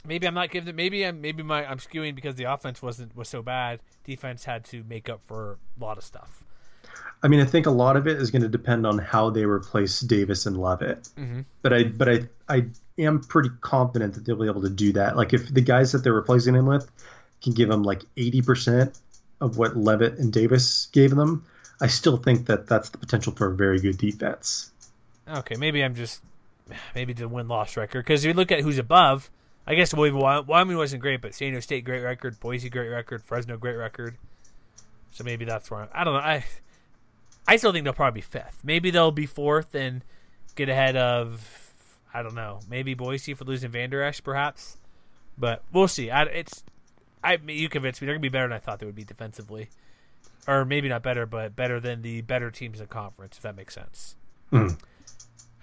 Maybe 0.06 0.26
I'm 0.26 0.34
not 0.34 0.50
giving. 0.50 0.76
Maybe 0.76 1.06
I'm. 1.06 1.22
Maybe 1.22 1.44
my 1.44 1.70
I'm 1.70 1.78
skewing 1.78 2.16
because 2.16 2.36
the 2.36 2.46
offense 2.46 2.82
wasn't 2.82 3.16
was 3.16 3.28
so 3.30 3.42
bad. 3.42 3.82
Defense 4.06 4.46
had 4.46 4.64
to 4.66 4.84
make 4.84 5.10
up 5.10 5.22
for 5.22 5.60
a 5.80 5.84
lot 5.84 5.98
of 5.98 6.04
stuff. 6.04 6.44
I 7.24 7.28
mean, 7.28 7.40
I 7.40 7.46
think 7.46 7.66
a 7.66 7.72
lot 7.72 7.98
of 7.98 8.08
it 8.08 8.18
is 8.22 8.30
going 8.32 8.44
to 8.44 8.48
depend 8.48 8.86
on 8.86 8.98
how 9.00 9.30
they 9.32 9.44
replace 9.46 10.00
Davis 10.02 10.46
and 10.46 10.58
Leavitt. 10.58 11.10
Mhm. 11.18 11.46
But 11.62 11.74
I, 11.74 11.84
but 11.86 12.10
I, 12.10 12.28
I 12.48 12.66
am 13.00 13.22
pretty 13.22 13.50
confident 13.62 14.14
that 14.14 14.26
they'll 14.26 14.36
be 14.36 14.46
able 14.48 14.62
to 14.62 14.70
do 14.70 14.94
that. 14.94 15.18
Like 15.18 15.34
if 15.34 15.52
the 15.54 15.62
guys 15.62 15.92
that 15.94 16.00
they're 16.04 16.14
replacing 16.14 16.54
him 16.56 16.66
with 16.68 16.90
can 17.42 17.54
give 17.54 17.70
them 17.70 17.84
like 17.84 18.04
80% 18.16 18.98
of 19.42 19.58
what 19.58 19.76
Leavitt 19.76 20.18
and 20.20 20.32
Davis 20.32 20.88
gave 20.92 21.16
them, 21.16 21.46
I 21.82 21.88
still 21.88 22.18
think 22.18 22.48
that 22.48 22.68
that's 22.68 22.90
the 22.90 22.98
potential 22.98 23.34
for 23.34 23.52
a 23.52 23.56
very 23.56 23.80
good 23.80 23.98
defense. 23.98 24.72
Okay, 25.28 25.56
maybe 25.56 25.84
I'm 25.84 25.96
just 25.96 26.22
maybe 26.96 27.14
the 27.14 27.28
win 27.28 27.48
loss 27.48 27.78
record 27.78 28.04
because 28.06 28.26
you 28.26 28.34
look 28.34 28.52
at 28.52 28.62
who's 28.62 28.78
above. 28.78 29.30
I 29.66 29.76
guess 29.76 29.94
Wy- 29.94 30.12
Wyoming 30.12 30.78
wasn't 30.78 31.02
great, 31.02 31.22
but 31.22 31.34
San 31.36 31.50
Diego 31.50 31.60
State 31.60 31.84
great 31.84 32.02
record, 32.02 32.40
Boise 32.40 32.70
great 32.70 32.88
record, 32.88 33.22
Fresno 33.24 33.58
great 33.58 33.76
record. 33.76 34.16
So 35.12 35.24
maybe 35.24 35.46
that's 35.46 35.70
where 35.70 35.82
I'm, 35.82 35.90
I 35.94 36.04
don't 36.04 36.14
know. 36.14 36.20
I 36.22 36.46
I 37.48 37.56
still 37.58 37.72
think 37.72 37.84
they'll 37.86 37.94
probably 37.94 38.20
be 38.20 38.26
fifth. 38.26 38.60
Maybe 38.64 38.92
they'll 38.92 39.12
be 39.12 39.26
fourth 39.26 39.74
and 39.74 40.04
get 40.56 40.70
ahead 40.70 40.96
of 40.98 41.74
I 42.14 42.24
don't 42.24 42.36
know. 42.36 42.60
Maybe 42.70 42.94
Boise 42.94 43.34
for 43.34 43.46
losing 43.46 43.70
Vander 43.72 44.02
Esch, 44.02 44.24
perhaps. 44.24 44.78
But 45.38 45.64
we'll 45.72 45.88
see. 45.88 46.10
I, 46.10 46.24
it's 46.24 46.64
I 47.24 47.38
you 47.48 47.70
convinced 47.70 48.02
me 48.02 48.06
they're 48.08 48.16
gonna 48.16 48.22
be 48.22 48.30
better 48.30 48.48
than 48.48 48.54
I 48.56 48.60
thought 48.60 48.80
they 48.80 48.86
would 48.86 48.96
be 48.96 49.04
defensively, 49.04 49.70
or 50.48 50.66
maybe 50.66 50.90
not 50.90 51.04
better, 51.04 51.26
but 51.26 51.56
better 51.56 51.80
than 51.80 52.02
the 52.02 52.22
better 52.22 52.50
teams 52.52 52.82
in 52.82 52.88
conference. 52.88 53.38
If 53.38 53.44
that 53.44 53.56
makes 53.56 53.76
sense. 53.76 54.16
Mhm. 54.52 54.78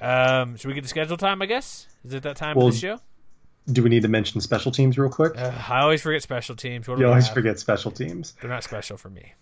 Um, 0.01 0.57
should 0.57 0.69
we 0.69 0.75
get 0.75 0.83
to 0.83 0.89
schedule 0.89 1.17
time? 1.17 1.43
I 1.43 1.47
guess 1.47 1.87
is 2.05 2.15
it 2.15 2.23
that 2.23 2.37
time 2.37 2.57
Well, 2.57 2.69
of 2.69 2.75
the 2.75 2.79
show? 2.79 3.01
Do 3.73 3.83
we 3.83 3.89
need 3.89 4.03
to 4.03 4.09
mention 4.09 4.41
special 4.43 4.71
teams 4.71 4.99
real 4.99 5.09
quick? 5.09 5.37
Uh, 5.37 5.51
I 5.71 5.81
always 5.81 6.03
forget 6.03 6.23
special 6.23 6.55
teams. 6.55 6.87
What 6.87 6.99
you 6.99 7.07
always 7.09 7.27
have? 7.27 7.35
forget 7.35 7.59
special 7.59 7.91
teams. 7.91 8.35
They're 8.41 8.51
not 8.51 8.63
special 8.63 8.97
for 8.99 9.09
me. 9.09 9.33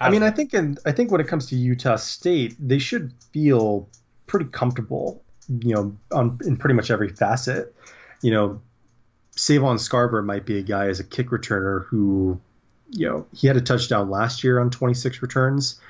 I 0.00 0.10
mean, 0.10 0.20
don't 0.20 0.32
I 0.32 0.32
think 0.32 0.54
in, 0.54 0.78
I 0.86 0.92
think 0.92 1.10
when 1.10 1.20
it 1.20 1.28
comes 1.28 1.46
to 1.46 1.56
Utah 1.56 1.96
State, 1.96 2.56
they 2.58 2.78
should 2.78 3.12
feel 3.32 3.88
pretty 4.26 4.46
comfortable, 4.46 5.22
you 5.48 5.74
know, 5.74 5.96
on 6.10 6.38
in 6.44 6.56
pretty 6.56 6.74
much 6.74 6.90
every 6.90 7.08
facet. 7.08 7.74
You 8.22 8.30
know, 8.30 8.62
Savon 9.32 9.76
Scarver 9.76 10.24
might 10.24 10.46
be 10.46 10.58
a 10.58 10.62
guy 10.62 10.88
as 10.88 11.00
a 11.00 11.04
kick 11.04 11.28
returner 11.28 11.84
who, 11.86 12.40
you 12.90 13.08
know, 13.08 13.26
he 13.34 13.46
had 13.46 13.56
a 13.56 13.60
touchdown 13.60 14.10
last 14.10 14.42
year 14.44 14.58
on 14.58 14.70
26 14.70 15.22
returns. 15.22 15.80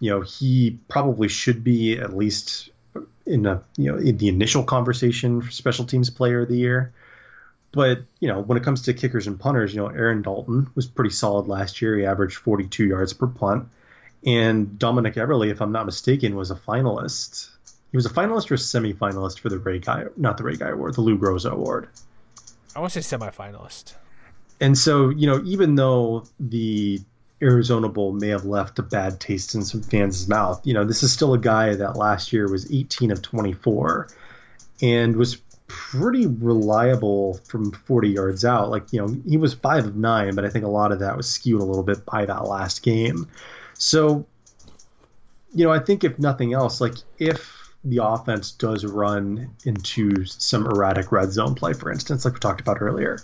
You 0.00 0.10
know, 0.10 0.20
he 0.20 0.78
probably 0.88 1.28
should 1.28 1.64
be 1.64 1.98
at 1.98 2.16
least 2.16 2.70
in 3.26 3.44
a 3.44 3.62
you 3.76 3.90
know 3.90 3.98
in 3.98 4.16
the 4.18 4.28
initial 4.28 4.62
conversation 4.62 5.42
for 5.42 5.50
special 5.50 5.84
teams 5.84 6.10
player 6.10 6.42
of 6.42 6.48
the 6.48 6.56
year. 6.56 6.92
But 7.76 8.04
you 8.20 8.28
know, 8.28 8.40
when 8.40 8.56
it 8.56 8.64
comes 8.64 8.82
to 8.82 8.94
kickers 8.94 9.26
and 9.26 9.38
punters, 9.38 9.74
you 9.74 9.82
know, 9.82 9.88
Aaron 9.88 10.22
Dalton 10.22 10.70
was 10.74 10.86
pretty 10.86 11.10
solid 11.10 11.46
last 11.46 11.82
year. 11.82 11.98
He 11.98 12.06
averaged 12.06 12.38
42 12.38 12.86
yards 12.86 13.12
per 13.12 13.26
punt, 13.26 13.68
and 14.24 14.78
Dominik 14.78 15.16
Eberle, 15.16 15.50
if 15.50 15.60
I'm 15.60 15.72
not 15.72 15.84
mistaken, 15.84 16.36
was 16.36 16.50
a 16.50 16.54
finalist. 16.54 17.50
He 17.92 17.98
was 17.98 18.06
a 18.06 18.10
finalist 18.10 18.50
or 18.50 18.54
a 18.54 18.58
semi-finalist 18.58 19.40
for 19.40 19.50
the 19.50 19.58
Ray 19.58 19.78
Guy, 19.78 20.06
not 20.16 20.38
the 20.38 20.44
Ray 20.44 20.56
Guy 20.56 20.70
Award, 20.70 20.94
the 20.94 21.02
Lou 21.02 21.18
Groza 21.18 21.50
Award. 21.50 21.90
I 22.74 22.80
want 22.80 22.94
to 22.94 23.02
say 23.02 23.16
semifinalist. 23.18 23.92
And 24.58 24.76
so, 24.76 25.10
you 25.10 25.26
know, 25.26 25.42
even 25.44 25.74
though 25.74 26.24
the 26.40 27.02
Arizona 27.42 27.90
Bowl 27.90 28.12
may 28.12 28.28
have 28.28 28.46
left 28.46 28.78
a 28.78 28.82
bad 28.82 29.20
taste 29.20 29.54
in 29.54 29.62
some 29.62 29.82
fans' 29.82 30.26
mouth, 30.26 30.66
you 30.66 30.72
know, 30.72 30.84
this 30.84 31.02
is 31.02 31.12
still 31.12 31.34
a 31.34 31.38
guy 31.38 31.74
that 31.74 31.96
last 31.96 32.32
year 32.32 32.50
was 32.50 32.72
18 32.72 33.10
of 33.10 33.20
24 33.20 34.08
and 34.80 35.16
was 35.16 35.36
pretty 35.66 36.26
reliable 36.26 37.34
from 37.44 37.72
40 37.72 38.08
yards 38.08 38.44
out. 38.44 38.70
Like, 38.70 38.92
you 38.92 39.00
know, 39.00 39.16
he 39.28 39.36
was 39.36 39.54
5 39.54 39.86
of 39.86 39.96
9, 39.96 40.34
but 40.34 40.44
I 40.44 40.48
think 40.48 40.64
a 40.64 40.68
lot 40.68 40.92
of 40.92 41.00
that 41.00 41.16
was 41.16 41.28
skewed 41.28 41.60
a 41.60 41.64
little 41.64 41.82
bit 41.82 42.04
by 42.06 42.26
that 42.26 42.46
last 42.46 42.82
game. 42.82 43.28
So, 43.74 44.26
you 45.54 45.64
know, 45.64 45.72
I 45.72 45.78
think 45.78 46.04
if 46.04 46.18
nothing 46.18 46.52
else, 46.52 46.80
like 46.80 46.94
if 47.18 47.72
the 47.84 48.04
offense 48.04 48.52
does 48.52 48.84
run 48.84 49.50
into 49.64 50.24
some 50.24 50.66
erratic 50.66 51.12
red 51.12 51.32
zone 51.32 51.54
play, 51.54 51.72
for 51.72 51.90
instance, 51.90 52.24
like 52.24 52.34
we 52.34 52.40
talked 52.40 52.60
about 52.60 52.80
earlier, 52.80 53.18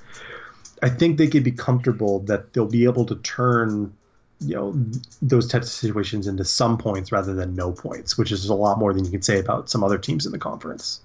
I 0.82 0.88
think 0.88 1.18
they 1.18 1.28
could 1.28 1.45
be 1.45 1.53
comfortable 1.53 2.20
that 2.20 2.53
they'll 2.53 2.66
be 2.66 2.84
able 2.84 3.07
to 3.07 3.16
turn, 3.16 3.95
you 4.40 4.55
know, 4.55 4.74
those 5.20 5.49
types 5.49 5.66
of 5.66 5.72
situations 5.72 6.26
into 6.26 6.45
some 6.45 6.78
points 6.78 7.12
rather 7.12 7.34
than 7.34 7.55
no 7.55 7.72
points, 7.72 8.18
which 8.18 8.32
is 8.32 8.49
a 8.49 8.55
lot 8.55 8.78
more 8.78 8.93
than 8.93 9.05
you 9.05 9.11
can 9.11 9.22
say 9.22 9.38
about 9.38 9.70
some 9.70 9.84
other 9.84 9.99
teams 9.99 10.26
in 10.26 10.32
the 10.32 10.38
conference. 10.38 11.01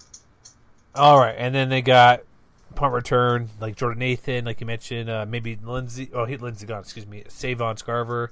All 0.97 1.19
right, 1.19 1.35
and 1.37 1.53
then 1.53 1.69
they 1.69 1.81
got 1.81 2.23
punt 2.75 2.93
return 2.93 3.49
like 3.59 3.75
Jordan 3.75 3.99
Nathan, 3.99 4.45
like 4.45 4.61
you 4.61 4.67
mentioned, 4.67 5.09
uh, 5.09 5.25
maybe 5.27 5.57
Lindsey. 5.61 6.09
Oh, 6.13 6.25
he 6.25 6.37
Lindsey 6.37 6.65
gone. 6.65 6.81
Excuse 6.81 7.07
me, 7.07 7.23
Savon 7.27 7.75
Scarver. 7.75 8.29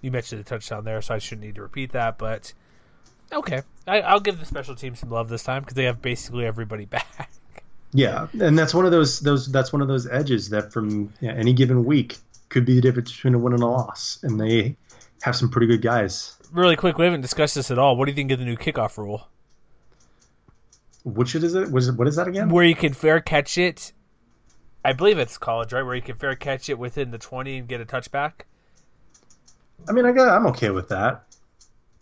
You 0.00 0.10
mentioned 0.10 0.40
the 0.40 0.48
touchdown 0.48 0.84
there, 0.84 1.02
so 1.02 1.14
I 1.14 1.18
shouldn't 1.18 1.46
need 1.46 1.56
to 1.56 1.62
repeat 1.62 1.92
that. 1.92 2.18
But 2.18 2.52
okay, 3.32 3.62
I, 3.86 4.00
I'll 4.00 4.20
give 4.20 4.38
the 4.38 4.46
special 4.46 4.74
team 4.74 4.94
some 4.94 5.10
love 5.10 5.28
this 5.28 5.42
time 5.42 5.62
because 5.62 5.74
they 5.74 5.84
have 5.84 6.00
basically 6.00 6.46
everybody 6.46 6.84
back. 6.86 7.30
Yeah, 7.92 8.28
and 8.40 8.58
that's 8.58 8.74
one 8.74 8.84
of 8.84 8.92
those 8.92 9.20
those 9.20 9.50
that's 9.50 9.72
one 9.72 9.82
of 9.82 9.88
those 9.88 10.08
edges 10.08 10.50
that 10.50 10.72
from 10.72 11.12
yeah, 11.20 11.32
any 11.32 11.52
given 11.52 11.84
week 11.84 12.18
could 12.48 12.64
be 12.64 12.74
the 12.74 12.80
difference 12.80 13.12
between 13.12 13.34
a 13.34 13.38
win 13.38 13.52
and 13.52 13.62
a 13.62 13.66
loss, 13.66 14.20
and 14.22 14.40
they 14.40 14.76
have 15.22 15.34
some 15.34 15.50
pretty 15.50 15.66
good 15.66 15.82
guys. 15.82 16.36
really 16.52 16.76
quick, 16.76 16.98
we 16.98 17.04
haven't 17.04 17.22
discussed 17.22 17.54
this 17.54 17.70
at 17.70 17.78
all. 17.78 17.96
What 17.96 18.04
do 18.04 18.12
you 18.12 18.16
think 18.16 18.30
of 18.30 18.38
the 18.38 18.44
new 18.44 18.56
kickoff 18.56 18.96
rule, 18.96 19.28
Which 21.14 21.34
is 21.34 21.54
it? 21.54 21.70
What 21.70 21.82
is, 21.82 21.88
it, 21.88 21.96
what 21.96 22.08
is 22.08 22.16
that 22.16 22.28
again? 22.28 22.48
where 22.48 22.64
you 22.64 22.74
can 22.74 22.92
fair 22.92 23.20
catch 23.20 23.56
it? 23.58 23.92
I 24.84 24.92
believe 24.92 25.18
it's 25.18 25.38
college, 25.38 25.72
right? 25.72 25.82
Where 25.82 25.94
you 25.94 26.02
can 26.02 26.16
fair 26.16 26.34
catch 26.36 26.68
it 26.68 26.78
within 26.78 27.10
the 27.10 27.18
twenty 27.18 27.58
and 27.58 27.68
get 27.68 27.80
a 27.80 27.84
touchback. 27.84 28.42
I 29.88 29.92
mean, 29.92 30.04
I 30.06 30.12
got 30.12 30.28
I'm 30.28 30.46
okay 30.48 30.70
with 30.70 30.88
that. 30.88 31.24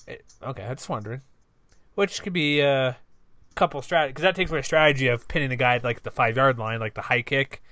It, 0.07 0.25
okay, 0.43 0.65
I 0.65 0.75
just 0.75 0.89
wondering. 0.89 1.23
Which 1.95 2.23
could 2.23 2.33
be 2.33 2.61
a 2.61 2.97
couple 3.55 3.81
strategy 3.83 4.11
because 4.11 4.23
that 4.23 4.37
takes 4.37 4.51
away 4.51 4.61
a 4.61 4.65
strategy 4.65 5.09
of 5.09 5.27
pinning 5.29 5.51
a 5.51 5.57
guy 5.57 5.77
at 5.77 5.85
like 5.85 6.03
the 6.03 6.11
five 6.11 6.37
yard 6.37 6.59
line, 6.59 6.81
like 6.81 6.95
the 6.95 7.03
high 7.03 7.23
kick, 7.23 7.63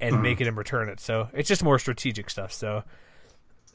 and 0.00 0.22
making 0.22 0.46
him 0.46 0.56
return 0.56 0.88
it. 0.88 1.00
So 1.00 1.28
it's 1.32 1.48
just 1.48 1.62
more 1.62 1.78
strategic 1.78 2.30
stuff. 2.30 2.52
So, 2.52 2.84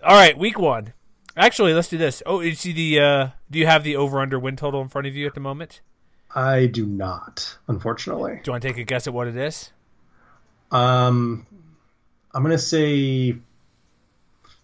all 0.03 0.15
right, 0.15 0.37
week 0.37 0.57
one. 0.59 0.93
Actually, 1.37 1.73
let's 1.73 1.89
do 1.89 1.97
this. 1.97 2.23
Oh, 2.25 2.39
you 2.39 2.55
see 2.55 2.71
the? 2.71 2.99
Uh, 2.99 3.27
do 3.51 3.59
you 3.59 3.67
have 3.67 3.83
the 3.83 3.95
over 3.95 4.19
under 4.19 4.39
win 4.39 4.55
total 4.55 4.81
in 4.81 4.87
front 4.87 5.07
of 5.07 5.15
you 5.15 5.27
at 5.27 5.33
the 5.33 5.39
moment? 5.39 5.81
I 6.35 6.65
do 6.65 6.85
not, 6.85 7.57
unfortunately. 7.67 8.41
Do 8.43 8.49
you 8.49 8.51
want 8.51 8.61
to 8.61 8.67
take 8.67 8.77
a 8.77 8.83
guess 8.83 9.07
at 9.07 9.13
what 9.13 9.27
it 9.27 9.37
is? 9.37 9.71
Um, 10.69 11.47
I'm 12.33 12.43
gonna 12.43 12.57
say 12.57 13.37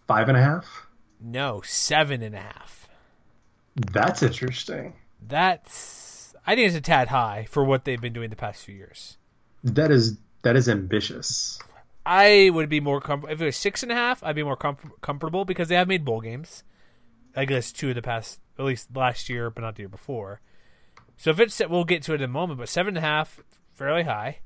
five 0.08 0.28
and 0.28 0.38
a 0.38 0.42
half. 0.42 0.88
No, 1.22 1.62
seven 1.62 2.22
and 2.22 2.36
a 2.36 2.40
half. 2.40 2.90
That's 3.76 4.22
interesting. 4.22 4.94
That's 5.26 6.36
I 6.46 6.56
think 6.56 6.68
it's 6.68 6.76
a 6.76 6.82
tad 6.82 7.08
high 7.08 7.48
for 7.50 7.64
what 7.64 7.86
they've 7.86 8.02
been 8.02 8.14
doing 8.14 8.30
the 8.30 8.36
past 8.36 8.66
few 8.66 8.76
years. 8.76 9.18
That 9.64 9.92
is 9.92 10.18
that 10.42 10.58
is 10.58 10.68
ambitious. 10.68 11.60
I 12.06 12.50
would 12.52 12.68
be 12.68 12.80
more 12.80 13.00
comfortable 13.00 13.32
if 13.32 13.42
it 13.42 13.46
was 13.46 13.56
six 13.56 13.84
and 13.84 13.92
a 13.92 13.96
half. 13.96 14.24
I'd 14.24 14.36
be 14.36 14.44
more 14.44 14.58
com- 14.58 14.92
comfortable 15.02 15.46
because 15.46 15.68
they 15.68 15.76
have 15.76 15.88
made 15.88 16.04
bowl 16.04 16.20
games. 16.20 16.64
I 17.36 17.46
guess 17.46 17.72
two 17.72 17.90
of 17.90 17.96
the 17.96 18.02
past, 18.02 18.40
at 18.60 18.66
least 18.66 18.90
last 18.94 19.30
year, 19.30 19.50
but 19.50 19.62
not 19.62 19.76
the 19.76 19.84
year 19.84 19.90
before. 19.90 20.42
So 21.18 21.30
if 21.30 21.40
it's, 21.40 21.62
we'll 21.68 21.84
get 21.84 22.04
to 22.04 22.14
it 22.14 22.22
in 22.22 22.26
a 22.26 22.28
moment. 22.28 22.60
But 22.60 22.70
seven 22.70 22.98
and 22.98 23.06
a 23.06 23.08
half, 23.08 23.40
fairly 23.72 24.04
high, 24.04 24.40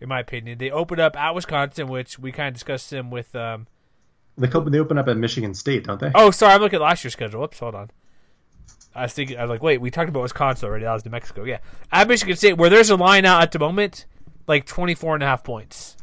in 0.00 0.08
my 0.08 0.20
opinion. 0.20 0.58
They 0.58 0.70
opened 0.70 1.00
up 1.00 1.16
at 1.16 1.34
Wisconsin, 1.34 1.88
which 1.88 2.18
we 2.18 2.32
kind 2.32 2.48
of 2.48 2.54
discussed 2.54 2.90
them 2.90 3.10
with. 3.10 3.34
Um, 3.34 3.66
they 4.36 4.50
open, 4.50 4.72
they 4.72 4.78
open 4.78 4.98
up 4.98 5.08
at 5.08 5.16
Michigan 5.16 5.54
State, 5.54 5.84
don't 5.84 6.00
they? 6.00 6.10
Oh, 6.14 6.30
sorry, 6.30 6.54
I'm 6.54 6.60
looking 6.60 6.76
at 6.76 6.82
last 6.82 7.04
year's 7.04 7.12
schedule. 7.12 7.40
Whoops, 7.40 7.58
hold 7.58 7.74
on. 7.74 7.90
I 8.94 9.02
was 9.02 9.12
thinking, 9.12 9.38
I 9.38 9.42
was 9.42 9.50
like, 9.50 9.62
wait, 9.62 9.80
we 9.80 9.90
talked 9.90 10.08
about 10.08 10.22
Wisconsin 10.22 10.68
already. 10.68 10.84
That 10.84 10.92
was 10.92 11.04
New 11.04 11.10
Mexico. 11.10 11.44
Yeah, 11.44 11.58
at 11.90 12.08
Michigan 12.08 12.36
State, 12.36 12.56
where 12.56 12.70
there's 12.70 12.90
a 12.90 12.96
line 12.96 13.24
out 13.24 13.42
at 13.42 13.52
the 13.52 13.58
moment, 13.58 14.06
like 14.46 14.66
24 14.66 15.14
and 15.14 15.22
a 15.22 15.26
half 15.26 15.42
points. 15.42 15.96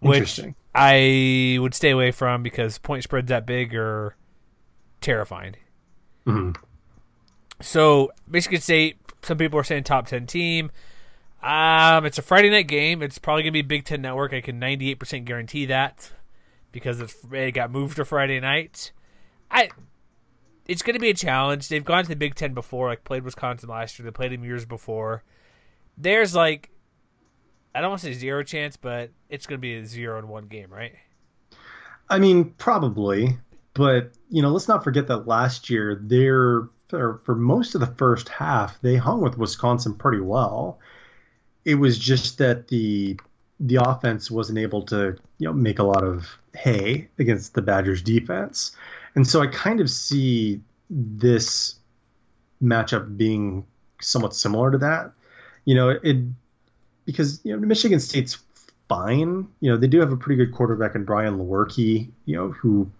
Which 0.00 0.40
I 0.74 1.56
would 1.60 1.74
stay 1.74 1.90
away 1.90 2.10
from 2.10 2.42
because 2.42 2.78
point 2.78 3.02
spreads 3.02 3.28
that 3.28 3.46
big 3.46 3.74
are 3.74 4.14
terrifying. 5.00 5.56
Mm-hmm. 6.26 6.62
So 7.60 8.12
Michigan 8.28 8.60
State, 8.60 8.98
some 9.22 9.38
people 9.38 9.58
are 9.58 9.64
saying 9.64 9.84
top 9.84 10.06
10 10.06 10.26
team. 10.26 10.70
Um, 11.42 12.04
it's 12.04 12.18
a 12.18 12.22
Friday 12.22 12.50
night 12.50 12.68
game. 12.68 13.02
It's 13.02 13.18
probably 13.18 13.42
gonna 13.42 13.52
be 13.52 13.62
Big 13.62 13.84
Ten 13.84 14.02
Network. 14.02 14.32
I 14.32 14.40
can 14.40 14.60
98% 14.60 15.24
guarantee 15.24 15.66
that 15.66 16.10
because 16.72 17.00
it 17.00 17.52
got 17.52 17.70
moved 17.70 17.96
to 17.96 18.04
Friday 18.04 18.40
night. 18.40 18.92
I 19.50 19.70
it's 20.68 20.82
going 20.82 20.94
to 20.94 21.00
be 21.00 21.10
a 21.10 21.14
challenge. 21.14 21.68
They've 21.68 21.84
gone 21.84 22.02
to 22.02 22.08
the 22.08 22.16
Big 22.16 22.34
Ten 22.34 22.52
before, 22.52 22.88
like 22.88 23.04
played 23.04 23.22
Wisconsin 23.22 23.68
last 23.68 23.98
year. 23.98 24.04
They 24.04 24.10
played 24.10 24.32
them 24.32 24.44
years 24.44 24.64
before. 24.64 25.22
There's 25.96 26.34
like, 26.34 26.70
I 27.74 27.80
don't 27.80 27.90
want 27.90 28.02
to 28.02 28.08
say 28.08 28.12
zero 28.12 28.42
chance, 28.42 28.76
but 28.76 29.10
it's 29.28 29.46
going 29.46 29.58
to 29.58 29.62
be 29.62 29.76
a 29.76 29.86
zero 29.86 30.18
in 30.18 30.28
one 30.28 30.46
game, 30.46 30.72
right? 30.72 30.94
I 32.08 32.18
mean, 32.18 32.52
probably, 32.58 33.38
but 33.74 34.12
you 34.28 34.42
know, 34.42 34.50
let's 34.50 34.68
not 34.68 34.84
forget 34.84 35.06
that 35.08 35.28
last 35.28 35.70
year 35.70 36.00
they're 36.02 36.68
for 36.88 37.34
most 37.34 37.74
of 37.74 37.80
the 37.80 37.86
first 37.86 38.28
half 38.28 38.80
they 38.80 38.96
hung 38.96 39.20
with 39.20 39.38
Wisconsin 39.38 39.94
pretty 39.94 40.20
well. 40.20 40.78
It 41.64 41.76
was 41.76 41.98
just 41.98 42.38
that 42.38 42.68
the 42.68 43.18
the 43.58 43.76
offense 43.76 44.30
wasn't 44.30 44.58
able 44.58 44.82
to 44.82 45.16
you 45.38 45.46
know 45.46 45.52
make 45.52 45.78
a 45.78 45.82
lot 45.82 46.04
of 46.04 46.38
hay 46.54 47.08
against 47.18 47.54
the 47.54 47.62
Badgers 47.62 48.02
defense. 48.02 48.76
And 49.14 49.26
so 49.26 49.42
I 49.42 49.46
kind 49.46 49.80
of 49.80 49.90
see 49.90 50.60
this 50.90 51.76
matchup 52.62 53.16
being 53.16 53.64
somewhat 54.00 54.34
similar 54.34 54.70
to 54.70 54.78
that. 54.78 55.12
You 55.64 55.74
know, 55.74 55.88
it 55.90 56.18
because 57.04 57.40
you 57.44 57.52
know 57.52 57.66
Michigan 57.66 58.00
State's 58.00 58.38
fine. 58.88 59.48
You 59.60 59.70
know, 59.70 59.76
they 59.76 59.88
do 59.88 60.00
have 60.00 60.12
a 60.12 60.16
pretty 60.16 60.44
good 60.44 60.54
quarterback 60.54 60.94
in 60.94 61.04
Brian 61.04 61.38
Lewerke, 61.38 62.08
you 62.24 62.36
know, 62.36 62.50
who 62.50 62.90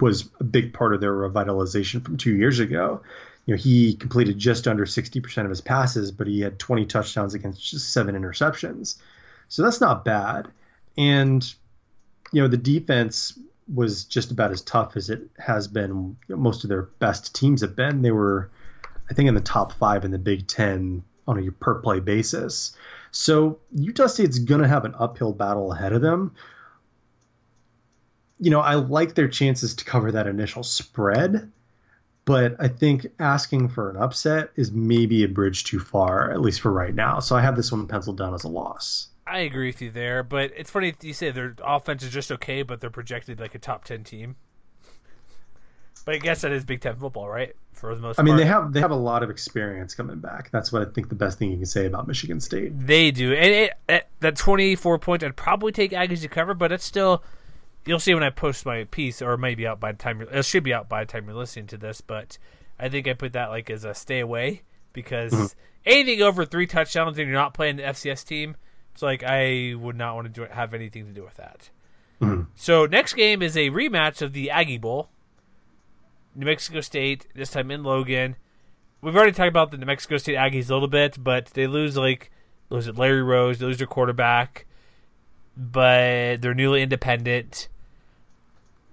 was 0.00 0.28
a 0.40 0.44
big 0.44 0.72
part 0.72 0.94
of 0.94 1.00
their 1.00 1.12
revitalization 1.12 2.04
from 2.04 2.16
two 2.16 2.34
years 2.36 2.58
ago. 2.58 3.02
You 3.46 3.54
know, 3.54 3.62
he 3.62 3.94
completed 3.94 4.38
just 4.38 4.66
under 4.66 4.86
60% 4.86 5.44
of 5.44 5.50
his 5.50 5.60
passes, 5.60 6.10
but 6.10 6.26
he 6.26 6.40
had 6.40 6.58
20 6.58 6.86
touchdowns 6.86 7.34
against 7.34 7.70
just 7.70 7.92
seven 7.92 8.14
interceptions. 8.14 8.96
So 9.48 9.62
that's 9.62 9.80
not 9.80 10.04
bad. 10.04 10.48
And, 10.96 11.44
you 12.32 12.42
know, 12.42 12.48
the 12.48 12.56
defense 12.56 13.38
was 13.72 14.04
just 14.04 14.30
about 14.30 14.50
as 14.50 14.62
tough 14.62 14.96
as 14.96 15.10
it 15.10 15.22
has 15.38 15.68
been. 15.68 16.16
Most 16.28 16.64
of 16.64 16.68
their 16.68 16.82
best 16.82 17.34
teams 17.34 17.60
have 17.60 17.76
been. 17.76 18.02
They 18.02 18.10
were, 18.10 18.50
I 19.10 19.14
think, 19.14 19.28
in 19.28 19.34
the 19.34 19.40
top 19.40 19.72
five 19.72 20.04
in 20.04 20.10
the 20.10 20.18
Big 20.18 20.46
Ten 20.46 21.02
on 21.26 21.38
a 21.38 21.50
per 21.50 21.76
play 21.76 22.00
basis. 22.00 22.76
So 23.10 23.58
Utah 23.72 24.06
State's 24.06 24.38
going 24.38 24.60
to 24.60 24.68
have 24.68 24.84
an 24.84 24.94
uphill 24.98 25.32
battle 25.32 25.72
ahead 25.72 25.92
of 25.92 26.02
them. 26.02 26.34
You 28.44 28.50
know, 28.50 28.60
I 28.60 28.74
like 28.74 29.14
their 29.14 29.28
chances 29.28 29.74
to 29.76 29.84
cover 29.86 30.12
that 30.12 30.26
initial 30.26 30.62
spread, 30.62 31.50
but 32.26 32.56
I 32.58 32.68
think 32.68 33.06
asking 33.18 33.70
for 33.70 33.88
an 33.88 33.96
upset 33.96 34.50
is 34.54 34.70
maybe 34.70 35.24
a 35.24 35.28
bridge 35.28 35.64
too 35.64 35.80
far, 35.80 36.30
at 36.30 36.42
least 36.42 36.60
for 36.60 36.70
right 36.70 36.94
now. 36.94 37.20
So 37.20 37.36
I 37.36 37.40
have 37.40 37.56
this 37.56 37.72
one 37.72 37.86
penciled 37.86 38.18
down 38.18 38.34
as 38.34 38.44
a 38.44 38.48
loss. 38.48 39.08
I 39.26 39.38
agree 39.38 39.68
with 39.68 39.80
you 39.80 39.90
there, 39.90 40.22
but 40.22 40.52
it's 40.54 40.70
funny 40.70 40.94
you 41.00 41.14
say 41.14 41.30
their 41.30 41.56
offense 41.64 42.02
is 42.02 42.10
just 42.10 42.30
okay, 42.32 42.62
but 42.62 42.82
they're 42.82 42.90
projected 42.90 43.40
like 43.40 43.54
a 43.54 43.58
top 43.58 43.84
ten 43.84 44.04
team. 44.04 44.36
But 46.04 46.16
I 46.16 46.18
guess 46.18 46.42
that 46.42 46.52
is 46.52 46.66
Big 46.66 46.82
Ten 46.82 46.96
football, 46.96 47.28
right? 47.28 47.56
For 47.72 47.94
the 47.94 48.00
most. 48.02 48.20
I 48.20 48.22
mean, 48.22 48.32
part. 48.34 48.40
they 48.40 48.46
have 48.46 48.72
they 48.74 48.80
have 48.80 48.90
a 48.90 48.94
lot 48.96 49.22
of 49.22 49.30
experience 49.30 49.94
coming 49.94 50.18
back. 50.18 50.50
That's 50.50 50.70
what 50.70 50.86
I 50.86 50.90
think 50.90 51.08
the 51.08 51.14
best 51.14 51.38
thing 51.38 51.50
you 51.50 51.56
can 51.56 51.64
say 51.64 51.86
about 51.86 52.06
Michigan 52.06 52.40
State. 52.40 52.72
They 52.78 53.10
do, 53.10 53.32
and 53.32 53.50
it, 53.50 53.72
it, 53.88 54.06
that 54.20 54.36
twenty 54.36 54.76
four 54.76 54.98
point, 54.98 55.24
I'd 55.24 55.34
probably 55.34 55.72
take 55.72 55.92
Aggies 55.92 56.20
to 56.20 56.28
cover, 56.28 56.52
but 56.52 56.72
it's 56.72 56.84
still. 56.84 57.22
You'll 57.86 58.00
see 58.00 58.14
when 58.14 58.22
I 58.22 58.30
post 58.30 58.64
my 58.64 58.84
piece, 58.84 59.20
or 59.20 59.36
maybe 59.36 59.66
out 59.66 59.80
by 59.80 59.92
the 59.92 59.98
time 59.98 60.20
it 60.22 60.44
should 60.44 60.64
be 60.64 60.72
out 60.72 60.88
by 60.88 61.04
the 61.04 61.12
time 61.12 61.26
you're 61.26 61.36
listening 61.36 61.66
to 61.68 61.76
this. 61.76 62.00
But 62.00 62.38
I 62.78 62.88
think 62.88 63.06
I 63.06 63.12
put 63.12 63.34
that 63.34 63.50
like 63.50 63.68
as 63.70 63.84
a 63.84 63.94
stay 63.94 64.20
away 64.20 64.62
because 64.92 65.32
mm-hmm. 65.32 65.46
anything 65.84 66.22
over 66.22 66.44
three 66.44 66.66
touchdowns 66.66 67.18
and 67.18 67.28
you're 67.28 67.38
not 67.38 67.54
playing 67.54 67.76
the 67.76 67.82
FCS 67.82 68.24
team 68.24 68.56
it's 68.94 69.02
like 69.02 69.24
I 69.24 69.74
would 69.76 69.96
not 69.96 70.14
want 70.14 70.32
to 70.32 70.46
do, 70.46 70.46
have 70.48 70.72
anything 70.72 71.06
to 71.06 71.12
do 71.12 71.24
with 71.24 71.34
that. 71.34 71.68
Mm-hmm. 72.22 72.42
So 72.54 72.86
next 72.86 73.14
game 73.14 73.42
is 73.42 73.56
a 73.56 73.70
rematch 73.70 74.22
of 74.22 74.32
the 74.32 74.50
Aggie 74.50 74.78
Bowl. 74.78 75.10
New 76.36 76.46
Mexico 76.46 76.80
State 76.80 77.26
this 77.34 77.50
time 77.50 77.72
in 77.72 77.82
Logan. 77.82 78.36
We've 79.00 79.14
already 79.14 79.32
talked 79.32 79.48
about 79.48 79.72
the 79.72 79.78
New 79.78 79.86
Mexico 79.86 80.16
State 80.16 80.36
Aggies 80.36 80.70
a 80.70 80.74
little 80.74 80.88
bit, 80.88 81.22
but 81.22 81.46
they 81.46 81.66
lose 81.66 81.96
like 81.96 82.30
lose 82.70 82.86
it 82.86 82.96
Larry 82.96 83.22
Rose, 83.22 83.58
they 83.58 83.66
lose 83.66 83.78
their 83.78 83.86
quarterback, 83.88 84.64
but 85.56 86.40
they're 86.40 86.54
newly 86.54 86.80
independent. 86.80 87.68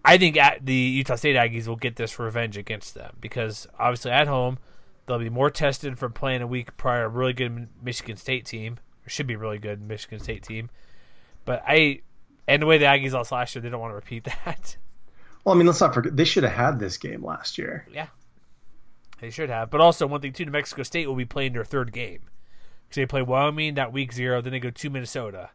I 0.03 0.17
think 0.17 0.37
at 0.37 0.65
the 0.65 0.73
Utah 0.73 1.15
State 1.15 1.35
Aggies 1.35 1.67
will 1.67 1.75
get 1.75 1.95
this 1.95 2.17
revenge 2.17 2.57
against 2.57 2.95
them 2.95 3.17
because 3.21 3.67
obviously 3.77 4.11
at 4.11 4.27
home 4.27 4.57
they'll 5.05 5.19
be 5.19 5.29
more 5.29 5.49
tested 5.49 5.99
from 5.99 6.13
playing 6.13 6.41
a 6.41 6.47
week 6.47 6.75
prior 6.77 7.05
a 7.05 7.09
really 7.09 7.33
good 7.33 7.69
Michigan 7.81 8.17
State 8.17 8.45
team 8.45 8.77
should 9.07 9.27
be 9.27 9.35
really 9.35 9.57
good 9.57 9.81
Michigan 9.81 10.19
State 10.19 10.43
team. 10.43 10.69
But 11.45 11.63
I, 11.67 12.01
and 12.47 12.61
the 12.61 12.65
way 12.65 12.77
the 12.77 12.85
Aggies 12.85 13.11
lost 13.11 13.31
last 13.31 13.55
year, 13.55 13.61
they 13.61 13.69
don't 13.69 13.81
want 13.81 13.91
to 13.91 13.95
repeat 13.95 14.23
that. 14.45 14.77
Well, 15.43 15.55
I 15.55 15.57
mean, 15.57 15.67
let's 15.67 15.81
not 15.81 15.93
forget 15.93 16.15
they 16.15 16.23
should 16.23 16.43
have 16.43 16.53
had 16.53 16.79
this 16.79 16.97
game 16.97 17.23
last 17.23 17.57
year. 17.57 17.87
Yeah, 17.91 18.07
they 19.19 19.31
should 19.31 19.49
have. 19.49 19.69
But 19.69 19.81
also, 19.81 20.05
one 20.05 20.21
thing 20.21 20.33
too, 20.33 20.45
New 20.45 20.51
Mexico 20.51 20.83
State 20.83 21.07
will 21.07 21.15
be 21.15 21.25
playing 21.25 21.53
their 21.53 21.65
third 21.65 21.91
game 21.91 22.21
because 22.87 22.95
they 22.95 23.05
play 23.05 23.21
Wyoming 23.21 23.73
that 23.75 23.91
week 23.91 24.13
zero, 24.13 24.41
then 24.41 24.51
they 24.51 24.59
go 24.59 24.69
to 24.69 24.89
Minnesota 24.89 25.49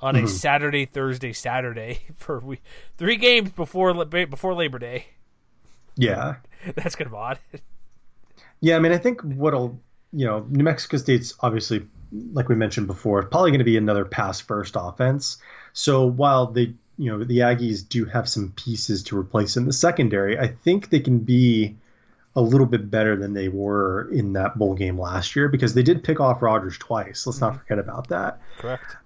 on 0.00 0.14
mm-hmm. 0.14 0.24
a 0.24 0.28
Saturday, 0.28 0.84
Thursday, 0.84 1.32
Saturday 1.32 2.00
for 2.16 2.38
we 2.40 2.60
three 2.96 3.16
games 3.16 3.50
before 3.50 4.04
before 4.04 4.54
Labor 4.54 4.78
Day. 4.78 5.06
Yeah, 5.96 6.36
that's 6.74 6.96
kind 6.96 7.06
of 7.06 7.14
odd. 7.14 7.38
Yeah, 8.60 8.76
I 8.76 8.78
mean, 8.78 8.92
I 8.92 8.98
think 8.98 9.20
what'll 9.22 9.80
you 10.12 10.26
know, 10.26 10.46
New 10.48 10.62
Mexico 10.62 10.96
State's 10.96 11.34
obviously 11.40 11.86
like 12.32 12.48
we 12.48 12.54
mentioned 12.54 12.86
before, 12.86 13.22
probably 13.24 13.50
going 13.50 13.58
to 13.58 13.64
be 13.64 13.76
another 13.76 14.04
pass 14.04 14.40
first 14.40 14.76
offense. 14.78 15.38
So 15.72 16.06
while 16.06 16.46
they, 16.46 16.74
you 16.96 17.10
know, 17.10 17.24
the 17.24 17.38
Aggies 17.38 17.86
do 17.86 18.04
have 18.04 18.28
some 18.28 18.52
pieces 18.52 19.02
to 19.04 19.18
replace 19.18 19.56
in 19.56 19.66
the 19.66 19.72
secondary, 19.72 20.38
I 20.38 20.48
think 20.48 20.90
they 20.90 21.00
can 21.00 21.18
be 21.18 21.76
a 22.36 22.40
little 22.40 22.66
bit 22.66 22.90
better 22.90 23.16
than 23.16 23.32
they 23.32 23.48
were 23.48 24.08
in 24.12 24.32
that 24.34 24.56
bowl 24.58 24.74
game 24.74 24.98
last 24.98 25.34
year 25.36 25.48
because 25.48 25.74
they 25.74 25.82
did 25.82 26.04
pick 26.04 26.20
off 26.20 26.42
Rogers 26.42 26.78
twice. 26.78 27.26
Let's 27.26 27.40
not 27.40 27.52
mm-hmm. 27.52 27.60
forget 27.60 27.78
about 27.78 28.08
that. 28.08 28.40
Correct. 28.58 28.96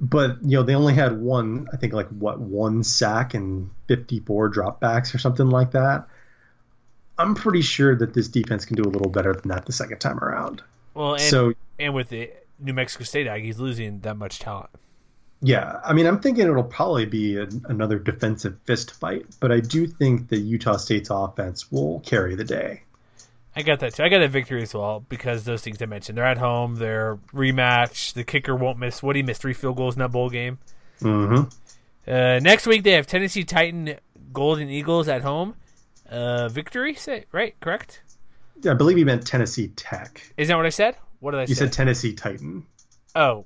But 0.00 0.36
you 0.42 0.56
know 0.56 0.62
they 0.62 0.74
only 0.74 0.94
had 0.94 1.20
one, 1.20 1.68
I 1.72 1.76
think 1.76 1.92
like 1.92 2.08
what 2.08 2.38
one 2.38 2.84
sack 2.84 3.34
and 3.34 3.70
54 3.88 4.50
dropbacks 4.50 5.14
or 5.14 5.18
something 5.18 5.50
like 5.50 5.72
that. 5.72 6.06
I'm 7.18 7.34
pretty 7.34 7.62
sure 7.62 7.96
that 7.96 8.14
this 8.14 8.28
defense 8.28 8.64
can 8.64 8.76
do 8.76 8.82
a 8.82 8.90
little 8.90 9.10
better 9.10 9.34
than 9.34 9.48
that 9.48 9.66
the 9.66 9.72
second 9.72 9.98
time 9.98 10.20
around. 10.20 10.62
Well, 10.94 11.14
and, 11.14 11.22
so 11.22 11.52
and 11.78 11.94
with 11.94 12.10
the 12.10 12.30
New 12.60 12.72
Mexico 12.72 13.04
State 13.04 13.26
Aggies 13.26 13.58
losing 13.58 14.00
that 14.00 14.16
much 14.16 14.38
talent. 14.38 14.70
Yeah, 15.40 15.80
I 15.84 15.92
mean, 15.92 16.06
I'm 16.06 16.20
thinking 16.20 16.44
it'll 16.44 16.64
probably 16.64 17.06
be 17.06 17.36
a, 17.36 17.48
another 17.68 17.98
defensive 17.98 18.56
fist 18.64 18.92
fight, 18.92 19.26
but 19.38 19.52
I 19.52 19.60
do 19.60 19.86
think 19.86 20.28
the 20.28 20.36
Utah 20.36 20.76
State's 20.76 21.10
offense 21.10 21.70
will 21.70 22.00
carry 22.00 22.34
the 22.34 22.44
day. 22.44 22.82
I 23.58 23.62
got 23.62 23.80
that 23.80 23.94
too. 23.94 24.04
I 24.04 24.08
got 24.08 24.22
a 24.22 24.28
victory 24.28 24.62
as 24.62 24.72
well 24.72 25.04
because 25.08 25.42
those 25.42 25.62
things 25.62 25.82
I 25.82 25.86
mentioned. 25.86 26.16
They're 26.16 26.24
at 26.24 26.38
home. 26.38 26.76
They're 26.76 27.16
rematch. 27.34 28.12
The 28.12 28.22
kicker 28.22 28.54
won't 28.54 28.78
miss. 28.78 29.02
What 29.02 29.16
he 29.16 29.24
missed 29.24 29.42
three 29.42 29.52
field 29.52 29.76
goals 29.76 29.96
in 29.96 29.98
that 29.98 30.12
bowl 30.12 30.30
game. 30.30 30.58
Mm-hmm. 31.00 31.48
Uh, 32.08 32.38
next 32.38 32.68
week 32.68 32.84
they 32.84 32.92
have 32.92 33.08
Tennessee 33.08 33.42
Titan 33.42 33.96
Golden 34.32 34.68
Eagles 34.68 35.08
at 35.08 35.22
home. 35.22 35.56
Uh, 36.08 36.48
victory, 36.48 36.94
say 36.94 37.24
right? 37.32 37.58
Correct. 37.58 38.00
I 38.64 38.74
believe 38.74 38.96
you 38.96 39.04
meant 39.04 39.26
Tennessee 39.26 39.68
Tech. 39.74 40.22
Is 40.36 40.46
that 40.46 40.56
what 40.56 40.66
I 40.66 40.70
said? 40.70 40.96
What 41.18 41.32
did 41.32 41.38
I 41.38 41.40
you 41.42 41.46
say? 41.48 41.50
You 41.50 41.56
said 41.56 41.72
Tennessee 41.72 42.12
Titan. 42.14 42.64
Oh. 43.16 43.44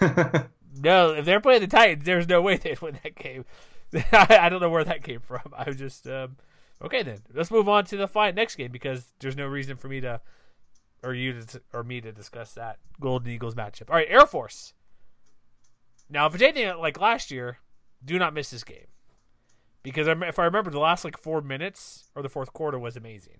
no, 0.00 1.12
if 1.12 1.26
they're 1.26 1.40
playing 1.40 1.60
the 1.60 1.66
Titans, 1.66 2.06
there's 2.06 2.26
no 2.26 2.40
way 2.40 2.56
they'd 2.56 2.80
win 2.80 2.98
that 3.02 3.14
game. 3.14 3.44
I 4.12 4.48
don't 4.48 4.60
know 4.60 4.70
where 4.70 4.84
that 4.84 5.04
came 5.04 5.20
from. 5.20 5.52
I 5.54 5.64
was 5.64 5.76
just 5.76 6.08
um, 6.08 6.36
okay 6.84 7.02
then. 7.02 7.18
Let's 7.32 7.50
move 7.50 7.68
on 7.68 7.84
to 7.86 7.96
the 7.96 8.08
fine 8.08 8.34
next 8.34 8.56
game 8.56 8.72
because 8.72 9.12
there's 9.20 9.36
no 9.36 9.46
reason 9.46 9.76
for 9.76 9.88
me 9.88 10.00
to 10.00 10.20
or 11.02 11.14
you 11.14 11.40
to, 11.40 11.62
or 11.72 11.84
me 11.84 12.00
to 12.00 12.12
discuss 12.12 12.52
that 12.54 12.78
Golden 13.00 13.30
Eagles 13.30 13.54
matchup. 13.54 13.90
All 13.90 13.96
right, 13.96 14.08
Air 14.08 14.26
Force. 14.26 14.72
Now, 16.08 16.26
if 16.26 16.34
it's 16.34 16.42
anything 16.42 16.76
like 16.78 17.00
last 17.00 17.30
year, 17.30 17.58
do 18.04 18.18
not 18.18 18.34
miss 18.34 18.50
this 18.50 18.64
game 18.64 18.86
because 19.84 20.08
if 20.08 20.38
I 20.38 20.44
remember, 20.44 20.70
the 20.70 20.80
last 20.80 21.04
like 21.04 21.18
four 21.18 21.42
minutes 21.42 22.08
or 22.16 22.22
the 22.22 22.28
fourth 22.28 22.52
quarter 22.52 22.78
was 22.78 22.96
amazing. 22.96 23.38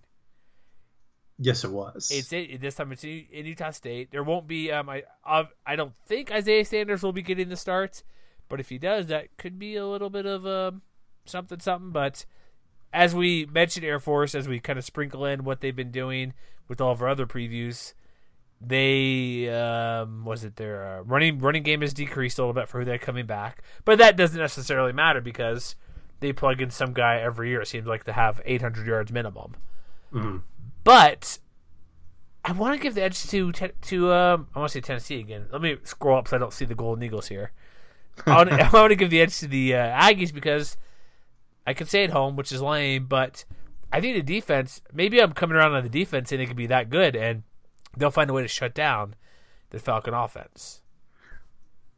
Yes, 1.39 1.65
it 1.65 1.71
was. 1.71 2.11
It's 2.13 2.33
it, 2.33 2.61
this 2.61 2.77
time 2.77 2.93
it's 2.93 3.03
in 3.03 3.27
Utah 3.33 3.73
State. 3.73 4.13
There 4.13 4.23
won't 4.23 4.47
be. 4.47 4.71
Um, 4.71 4.89
I 4.89 5.03
I 5.67 5.75
don't 5.75 5.95
think 6.07 6.31
Isaiah 6.31 6.65
Sanders 6.65 7.03
will 7.03 7.13
be 7.13 7.23
getting 7.23 7.49
the 7.49 7.57
starts, 7.57 8.05
but 8.49 8.61
if 8.61 8.69
he 8.69 8.79
does, 8.79 9.07
that 9.07 9.37
could 9.37 9.59
be 9.59 9.75
a 9.75 9.87
little 9.87 10.11
bit 10.11 10.27
of 10.27 10.47
um 10.47 10.83
something 11.25 11.59
something. 11.59 11.91
But 11.91 12.25
as 12.95 13.15
we 13.15 13.47
mentioned, 13.47 13.85
Air 13.85 13.99
Force, 13.99 14.35
as 14.35 14.49
we 14.49 14.61
kind 14.61 14.79
of 14.79 14.85
sprinkle 14.85 15.25
in 15.25 15.45
what 15.45 15.61
they've 15.61 15.75
been 15.75 15.91
doing 15.91 16.33
with 16.69 16.81
all 16.81 16.93
of 16.93 17.03
our 17.03 17.09
other 17.09 17.27
previews, 17.27 17.93
they 18.61 19.49
um 19.51 20.25
was 20.25 20.45
it 20.45 20.57
their 20.57 20.87
uh, 20.87 21.03
running 21.03 21.39
running 21.39 21.63
game 21.63 21.83
has 21.83 21.93
decreased 21.93 22.39
a 22.39 22.43
little 22.43 22.55
bit 22.55 22.69
for 22.69 22.79
who 22.79 22.85
they're 22.85 22.99
coming 22.99 23.27
back, 23.27 23.63
but 23.85 23.99
that 23.99 24.17
doesn't 24.17 24.41
necessarily 24.41 24.93
matter 24.93 25.21
because 25.21 25.75
they 26.21 26.33
plug 26.33 26.63
in 26.63 26.71
some 26.71 26.95
guy 26.95 27.19
every 27.19 27.51
year. 27.51 27.61
It 27.61 27.69
seems 27.69 27.87
like 27.87 28.05
to 28.05 28.13
have 28.13 28.41
800 28.45 28.87
yards 28.87 29.13
minimum. 29.13 29.57
Mm-hmm. 30.13 30.37
But 30.85 31.39
I 32.45 32.53
want 32.53 32.77
to 32.77 32.83
give 32.83 32.95
the 32.95 33.03
edge 33.03 33.27
to 33.27 33.53
to 33.53 34.13
um, 34.13 34.47
I 34.55 34.61
want 34.61 34.71
to 34.71 34.79
say 34.79 34.81
Tennessee 34.81 35.19
again. 35.19 35.47
Let 35.51 35.61
me 35.61 35.77
scroll 35.83 36.19
up 36.19 36.29
so 36.29 36.37
I 36.37 36.39
don't 36.39 36.53
see 36.53 36.65
the 36.65 36.77
Golden 36.77 37.03
Eagles 37.03 37.29
here. 37.29 37.51
I 38.25 38.37
want, 38.37 38.53
I 38.53 38.71
want 38.71 38.91
to 38.91 38.97
give 38.97 39.11
the 39.11 39.21
edge 39.21 39.39
to 39.41 39.49
the 39.49 39.75
uh, 39.75 40.01
Aggies 40.01 40.33
because 40.33 40.77
I 41.67 41.75
can 41.75 41.87
stay 41.87 42.05
at 42.05 42.11
home, 42.11 42.37
which 42.37 42.53
is 42.53 42.61
lame, 42.61 43.07
but 43.07 43.45
I 43.93 44.01
think 44.01 44.17
the 44.17 44.23
defense. 44.23 44.83
Maybe 44.93 45.21
I'm 45.21 45.33
coming 45.33 45.57
around 45.57 45.73
on 45.75 45.83
the 45.83 45.89
defense, 45.89 46.33
and 46.33 46.43
it 46.43 46.47
could 46.47 46.57
be 46.57 46.67
that 46.67 46.91
good, 46.91 47.17
and 47.17 47.43
they'll 47.97 48.11
find 48.11 48.29
a 48.29 48.33
way 48.33 48.43
to 48.43 48.49
shut 48.49 48.75
down 48.75 49.15
the 49.71 49.79
Falcon 49.79 50.15
offense. 50.15 50.81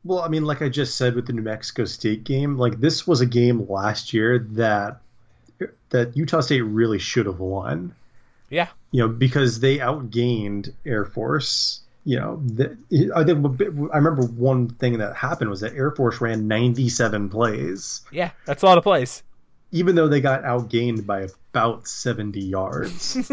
Well, 0.04 0.20
I 0.20 0.28
mean, 0.28 0.44
like 0.44 0.62
I 0.62 0.68
just 0.68 0.96
said 0.96 1.14
with 1.14 1.26
the 1.26 1.32
New 1.32 1.42
Mexico 1.42 1.84
State 1.84 2.22
game, 2.24 2.56
like 2.56 2.78
this 2.78 3.06
was 3.06 3.20
a 3.20 3.26
game 3.26 3.68
last 3.68 4.12
year 4.12 4.38
that 4.52 5.00
that 5.90 6.16
Utah 6.16 6.40
State 6.40 6.62
really 6.62 6.98
should 6.98 7.26
have 7.26 7.40
won. 7.40 7.94
Yeah. 8.50 8.68
You 8.92 9.02
know, 9.02 9.08
because 9.08 9.60
they 9.60 9.78
outgained 9.78 10.72
Air 10.84 11.04
Force. 11.04 11.80
You 12.04 12.20
know, 12.20 12.40
the, 12.44 12.76
I, 13.16 13.24
think, 13.24 13.60
I 13.92 13.96
remember 13.96 14.22
one 14.26 14.68
thing 14.68 14.98
that 14.98 15.16
happened 15.16 15.50
was 15.50 15.60
that 15.60 15.74
Air 15.74 15.90
Force 15.90 16.20
ran 16.20 16.46
97 16.46 17.30
plays. 17.30 18.02
Yeah, 18.12 18.30
that's 18.44 18.62
a 18.62 18.66
lot 18.66 18.78
of 18.78 18.84
plays. 18.84 19.24
Even 19.72 19.94
though 19.94 20.08
they 20.08 20.20
got 20.20 20.42
outgained 20.42 21.06
by 21.06 21.28
about 21.52 21.88
70 21.88 22.40
yards. 22.40 23.16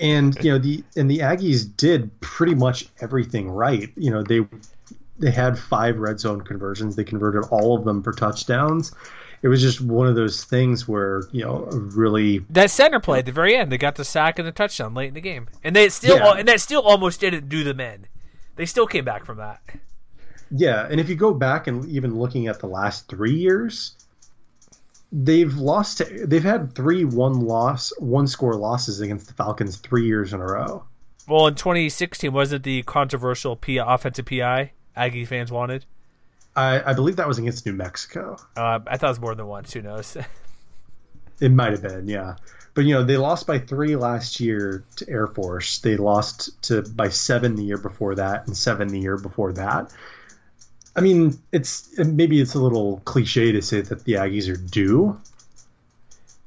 and 0.00 0.36
you 0.42 0.52
know 0.52 0.58
the 0.58 0.82
and 0.96 1.10
the 1.10 1.18
Aggies 1.18 1.76
did 1.76 2.20
pretty 2.20 2.54
much 2.54 2.88
everything 3.00 3.50
right. 3.50 3.90
You 3.96 4.10
know 4.10 4.22
they 4.22 4.46
they 5.18 5.30
had 5.30 5.58
five 5.58 5.98
red 5.98 6.20
zone 6.20 6.40
conversions. 6.40 6.96
They 6.96 7.04
converted 7.04 7.44
all 7.50 7.76
of 7.76 7.84
them 7.84 8.02
for 8.02 8.12
touchdowns 8.12 8.94
it 9.42 9.48
was 9.48 9.60
just 9.60 9.80
one 9.80 10.06
of 10.06 10.14
those 10.14 10.44
things 10.44 10.88
where 10.88 11.22
you 11.32 11.44
know 11.44 11.64
really 11.70 12.38
that 12.50 12.70
center 12.70 13.00
play 13.00 13.20
at 13.20 13.26
the 13.26 13.32
very 13.32 13.56
end 13.56 13.70
they 13.70 13.78
got 13.78 13.94
the 13.96 14.04
sack 14.04 14.38
and 14.38 14.46
the 14.46 14.52
touchdown 14.52 14.94
late 14.94 15.08
in 15.08 15.14
the 15.14 15.20
game 15.20 15.48
and 15.62 15.74
they 15.74 15.88
still 15.88 16.16
yeah. 16.16 16.32
and 16.32 16.48
that 16.48 16.60
still 16.60 16.82
almost 16.82 17.20
didn't 17.20 17.48
do 17.48 17.64
them 17.64 17.80
in 17.80 18.06
they 18.56 18.66
still 18.66 18.86
came 18.86 19.04
back 19.04 19.24
from 19.24 19.38
that 19.38 19.60
yeah 20.50 20.86
and 20.90 21.00
if 21.00 21.08
you 21.08 21.14
go 21.14 21.32
back 21.32 21.66
and 21.66 21.84
even 21.86 22.18
looking 22.18 22.46
at 22.46 22.58
the 22.60 22.66
last 22.66 23.08
three 23.08 23.34
years 23.34 23.94
they've 25.10 25.54
lost 25.56 25.98
to, 25.98 26.26
they've 26.26 26.44
had 26.44 26.74
three 26.74 27.04
one 27.04 27.40
loss 27.40 27.92
one 27.98 28.26
score 28.26 28.54
losses 28.54 29.00
against 29.00 29.26
the 29.26 29.34
falcons 29.34 29.76
three 29.76 30.06
years 30.06 30.32
in 30.32 30.40
a 30.40 30.44
row 30.44 30.84
well 31.26 31.46
in 31.46 31.54
2016 31.54 32.32
was 32.32 32.52
it 32.52 32.62
the 32.62 32.82
controversial 32.82 33.56
P- 33.56 33.78
offensive 33.78 34.26
pi 34.26 34.72
aggie 34.94 35.24
fans 35.24 35.50
wanted 35.50 35.84
I, 36.58 36.90
I 36.90 36.92
believe 36.92 37.16
that 37.16 37.28
was 37.28 37.38
against 37.38 37.66
New 37.66 37.72
Mexico. 37.72 38.36
Uh, 38.56 38.80
I 38.84 38.96
thought 38.96 39.06
it 39.06 39.10
was 39.10 39.20
more 39.20 39.36
than 39.36 39.46
once. 39.46 39.72
Who 39.72 39.80
knows? 39.80 40.16
it 41.40 41.52
might 41.52 41.70
have 41.70 41.82
been, 41.82 42.08
yeah. 42.08 42.34
But 42.74 42.84
you 42.84 42.94
know, 42.94 43.04
they 43.04 43.16
lost 43.16 43.46
by 43.46 43.60
three 43.60 43.94
last 43.94 44.40
year 44.40 44.84
to 44.96 45.08
Air 45.08 45.28
Force. 45.28 45.78
They 45.78 45.96
lost 45.96 46.62
to 46.62 46.82
by 46.82 47.10
seven 47.10 47.54
the 47.54 47.62
year 47.62 47.78
before 47.78 48.16
that, 48.16 48.46
and 48.46 48.56
seven 48.56 48.88
the 48.88 48.98
year 48.98 49.16
before 49.16 49.52
that. 49.54 49.92
I 50.98 51.00
mean, 51.00 51.38
it's 51.52 51.98
maybe 51.98 52.40
it's 52.40 52.54
a 52.54 52.60
little 52.60 53.00
cliche 53.04 53.52
to 53.52 53.62
say 53.62 53.80
that 53.80 54.04
the 54.04 54.14
Aggies 54.14 54.52
are 54.52 54.56
due. 54.56 55.20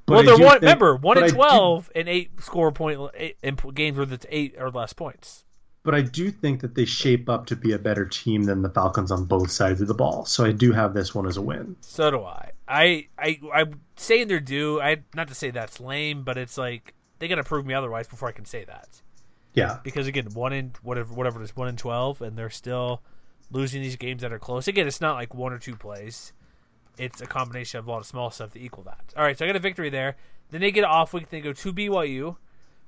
well, 0.07 0.23
they're 0.23 0.37
one. 0.37 0.59
Think, 0.59 0.61
remember, 0.61 0.95
one 0.95 1.23
in 1.23 1.29
twelve 1.29 1.89
do, 1.93 1.99
and 1.99 2.09
eight 2.09 2.31
score 2.41 2.71
point 2.71 2.99
eight, 3.15 3.37
in 3.41 3.55
games 3.73 3.97
where 3.97 4.11
it's 4.11 4.25
eight 4.29 4.55
or 4.57 4.69
less 4.69 4.93
points 4.93 5.45
but 5.83 5.95
I 5.95 6.01
do 6.01 6.29
think 6.29 6.61
that 6.61 6.75
they 6.75 6.85
shape 6.85 7.27
up 7.27 7.47
to 7.47 7.55
be 7.55 7.71
a 7.71 7.79
better 7.79 8.05
team 8.05 8.43
than 8.43 8.61
the 8.61 8.69
Falcons 8.69 9.11
on 9.11 9.25
both 9.25 9.49
sides 9.49 9.81
of 9.81 9.87
the 9.87 9.93
ball. 9.93 10.25
So 10.25 10.45
I 10.45 10.51
do 10.51 10.71
have 10.73 10.93
this 10.93 11.15
one 11.15 11.25
as 11.25 11.37
a 11.37 11.41
win. 11.41 11.75
So 11.81 12.11
do 12.11 12.23
I. 12.23 12.51
I 12.67 13.07
I 13.17 13.39
I'm 13.53 13.81
saying 13.95 14.27
they're 14.27 14.39
due. 14.39 14.79
I 14.79 14.97
not 15.15 15.27
to 15.29 15.35
say 15.35 15.49
that's 15.49 15.79
lame, 15.79 16.23
but 16.23 16.37
it's 16.37 16.57
like 16.57 16.93
they 17.19 17.27
got 17.27 17.35
to 17.35 17.43
prove 17.43 17.65
me 17.65 17.73
otherwise 17.73 18.07
before 18.07 18.29
I 18.29 18.31
can 18.31 18.45
say 18.45 18.63
that. 18.65 19.01
Yeah. 19.53 19.79
Because 19.83 20.07
again, 20.07 20.27
one 20.33 20.53
in 20.53 20.73
whatever 20.83 21.13
whatever 21.13 21.41
it 21.41 21.45
is, 21.45 21.55
one 21.55 21.67
in 21.67 21.77
twelve, 21.77 22.21
and 22.21 22.37
they're 22.37 22.51
still 22.51 23.01
losing 23.51 23.81
these 23.81 23.95
games 23.95 24.21
that 24.21 24.31
are 24.31 24.39
close. 24.39 24.67
Again, 24.67 24.87
it's 24.87 25.01
not 25.01 25.15
like 25.15 25.33
one 25.33 25.53
or 25.53 25.59
two 25.59 25.75
plays. 25.75 26.33
It's 26.97 27.21
a 27.21 27.25
combination 27.25 27.79
of 27.79 27.87
a 27.87 27.91
lot 27.91 27.99
of 27.99 28.05
small 28.05 28.31
stuff 28.31 28.53
to 28.53 28.59
equal 28.59 28.83
that. 28.83 29.13
All 29.15 29.23
right, 29.23 29.37
so 29.37 29.45
I 29.45 29.47
got 29.47 29.55
a 29.55 29.59
victory 29.59 29.89
there. 29.89 30.15
Then 30.49 30.61
they 30.61 30.71
get 30.71 30.83
off 30.83 31.13
week. 31.13 31.29
They 31.29 31.41
go 31.41 31.53
to 31.53 31.73
BYU, 31.73 32.35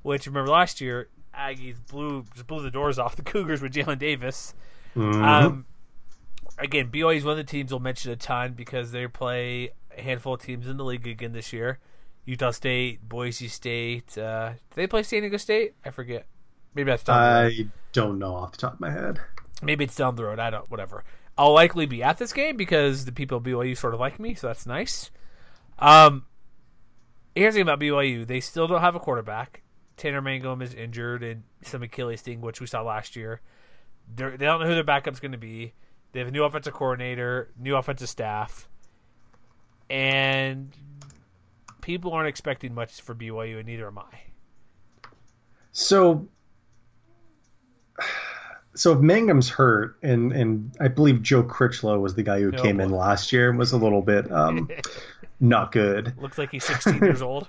which 0.01 0.27
remember 0.27 0.51
last 0.51 0.81
year 0.81 1.09
Aggies 1.33 1.77
blew 1.89 2.25
just 2.33 2.45
blew 2.45 2.61
the 2.61 2.71
doors 2.71 2.99
off 2.99 3.15
the 3.15 3.21
Cougars 3.23 3.61
with 3.61 3.73
Jalen 3.73 3.99
Davis. 3.99 4.53
Mm-hmm. 4.95 5.23
Um, 5.23 5.65
again, 6.57 6.89
BYU 6.91 7.17
is 7.17 7.23
one 7.23 7.31
of 7.31 7.37
the 7.37 7.43
teams 7.43 7.71
we'll 7.71 7.79
mention 7.79 8.11
a 8.11 8.15
ton 8.15 8.53
because 8.53 8.91
they 8.91 9.07
play 9.07 9.71
a 9.97 10.01
handful 10.01 10.35
of 10.35 10.41
teams 10.41 10.67
in 10.67 10.77
the 10.77 10.83
league 10.83 11.07
again 11.07 11.31
this 11.31 11.53
year. 11.53 11.79
Utah 12.25 12.51
State, 12.51 13.07
Boise 13.07 13.47
State. 13.47 14.17
Uh, 14.17 14.49
did 14.49 14.75
they 14.75 14.87
play 14.87 15.03
San 15.03 15.21
Diego 15.21 15.37
State? 15.37 15.73
I 15.83 15.89
forget. 15.89 16.25
Maybe 16.75 16.89
that's 16.89 17.07
I 17.07 17.67
don't 17.91 18.17
know 18.17 18.35
off 18.35 18.51
the 18.51 18.57
top 18.57 18.73
of 18.73 18.79
my 18.79 18.91
head. 18.91 19.19
Maybe 19.61 19.85
it's 19.85 19.95
down 19.95 20.15
the 20.15 20.25
road. 20.25 20.39
I 20.39 20.49
don't. 20.49 20.69
Whatever. 20.69 21.03
I'll 21.37 21.53
likely 21.53 21.85
be 21.85 22.03
at 22.03 22.17
this 22.17 22.33
game 22.33 22.57
because 22.57 23.05
the 23.05 23.11
people 23.11 23.37
at 23.37 23.43
BYU 23.43 23.75
sort 23.77 23.93
of 23.93 23.99
like 23.99 24.19
me, 24.19 24.35
so 24.35 24.47
that's 24.47 24.65
nice. 24.65 25.09
Um, 25.79 26.25
here's 27.35 27.53
the 27.53 27.59
thing 27.59 27.67
about 27.67 27.79
BYU: 27.79 28.25
they 28.25 28.39
still 28.39 28.67
don't 28.67 28.81
have 28.81 28.95
a 28.95 28.99
quarterback. 28.99 29.63
Tanner 29.97 30.21
Mangum 30.21 30.61
is 30.61 30.73
injured 30.73 31.23
and 31.23 31.43
some 31.61 31.83
Achilles 31.83 32.21
thing, 32.21 32.41
which 32.41 32.59
we 32.59 32.67
saw 32.67 32.81
last 32.81 33.15
year. 33.15 33.41
They're, 34.13 34.31
they 34.31 34.37
do 34.37 34.45
not 34.45 34.59
know 34.59 34.67
who 34.67 34.73
their 34.73 34.83
backup's 34.83 35.19
going 35.19 35.31
to 35.33 35.37
be. 35.37 35.73
They 36.11 36.19
have 36.19 36.27
a 36.27 36.31
new 36.31 36.43
offensive 36.43 36.73
coordinator, 36.73 37.51
new 37.57 37.75
offensive 37.75 38.09
staff, 38.09 38.67
and 39.89 40.75
people 41.81 42.13
aren't 42.13 42.27
expecting 42.27 42.73
much 42.73 43.01
for 43.01 43.15
BYU, 43.15 43.57
and 43.57 43.65
neither 43.65 43.87
am 43.87 43.97
I. 43.97 44.21
So, 45.71 46.27
so 48.75 48.93
if 48.93 48.99
Mangum's 48.99 49.49
hurt, 49.49 49.97
and 50.01 50.31
and 50.31 50.71
I 50.79 50.87
believe 50.87 51.21
Joe 51.21 51.43
Critchlow 51.43 51.99
was 51.99 52.15
the 52.15 52.23
guy 52.23 52.39
who 52.39 52.51
no, 52.51 52.61
came 52.61 52.79
in 52.79 52.91
last 52.91 53.31
year 53.31 53.49
and 53.49 53.57
was 53.57 53.71
a 53.71 53.77
little 53.77 54.01
bit 54.01 54.31
um, 54.31 54.69
not 55.39 55.71
good. 55.71 56.13
Looks 56.19 56.37
like 56.37 56.51
he's 56.51 56.63
16 56.65 56.95
years 56.99 57.21
old 57.21 57.47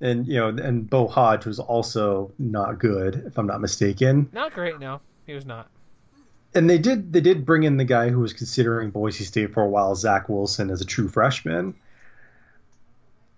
and 0.00 0.26
you 0.26 0.38
know, 0.38 0.48
and 0.48 0.88
Beau 0.88 1.06
Hoge 1.06 1.46
was 1.46 1.58
also 1.58 2.32
not 2.38 2.78
good, 2.78 3.24
if 3.26 3.38
I'm 3.38 3.46
not 3.46 3.60
mistaken. 3.60 4.28
Not 4.32 4.52
great, 4.52 4.78
no, 4.78 5.00
he 5.26 5.34
was 5.34 5.46
not. 5.46 5.68
And 6.54 6.68
they 6.68 6.78
did 6.78 7.12
they 7.12 7.20
did 7.20 7.44
bring 7.44 7.62
in 7.64 7.76
the 7.76 7.84
guy 7.84 8.08
who 8.08 8.20
was 8.20 8.32
considering 8.32 8.90
Boise 8.90 9.24
State 9.24 9.52
for 9.52 9.62
a 9.62 9.68
while, 9.68 9.94
Zach 9.94 10.28
Wilson, 10.28 10.70
as 10.70 10.80
a 10.80 10.84
true 10.84 11.08
freshman. 11.08 11.74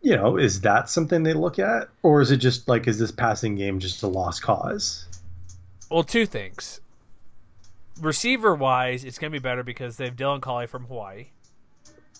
You 0.01 0.17
know, 0.17 0.37
is 0.37 0.61
that 0.61 0.89
something 0.89 1.25
they 1.25 1.33
look 1.33 1.59
at, 1.59 1.89
or 2.03 2.21
is 2.21 2.31
it 2.31 2.37
just 2.37 2.69
like 2.69 2.87
is 2.87 2.99
this 2.99 3.11
passing 3.11 3.57
game 3.57 3.81
just 3.81 4.03
a 4.03 4.07
lost 4.07 4.43
cause? 4.43 5.07
Well, 5.91 6.05
two 6.05 6.27
things. 6.27 6.81
Receiver 8.01 8.55
wise, 8.55 9.05
it's 9.05 9.19
going 9.19 9.33
to 9.33 9.39
be 9.39 9.43
better 9.43 9.63
because 9.63 9.97
they 9.97 10.05
have 10.05 10.17
Dylan 10.17 10.41
Collie 10.41 10.67
from 10.67 10.85
Hawaii. 10.85 11.29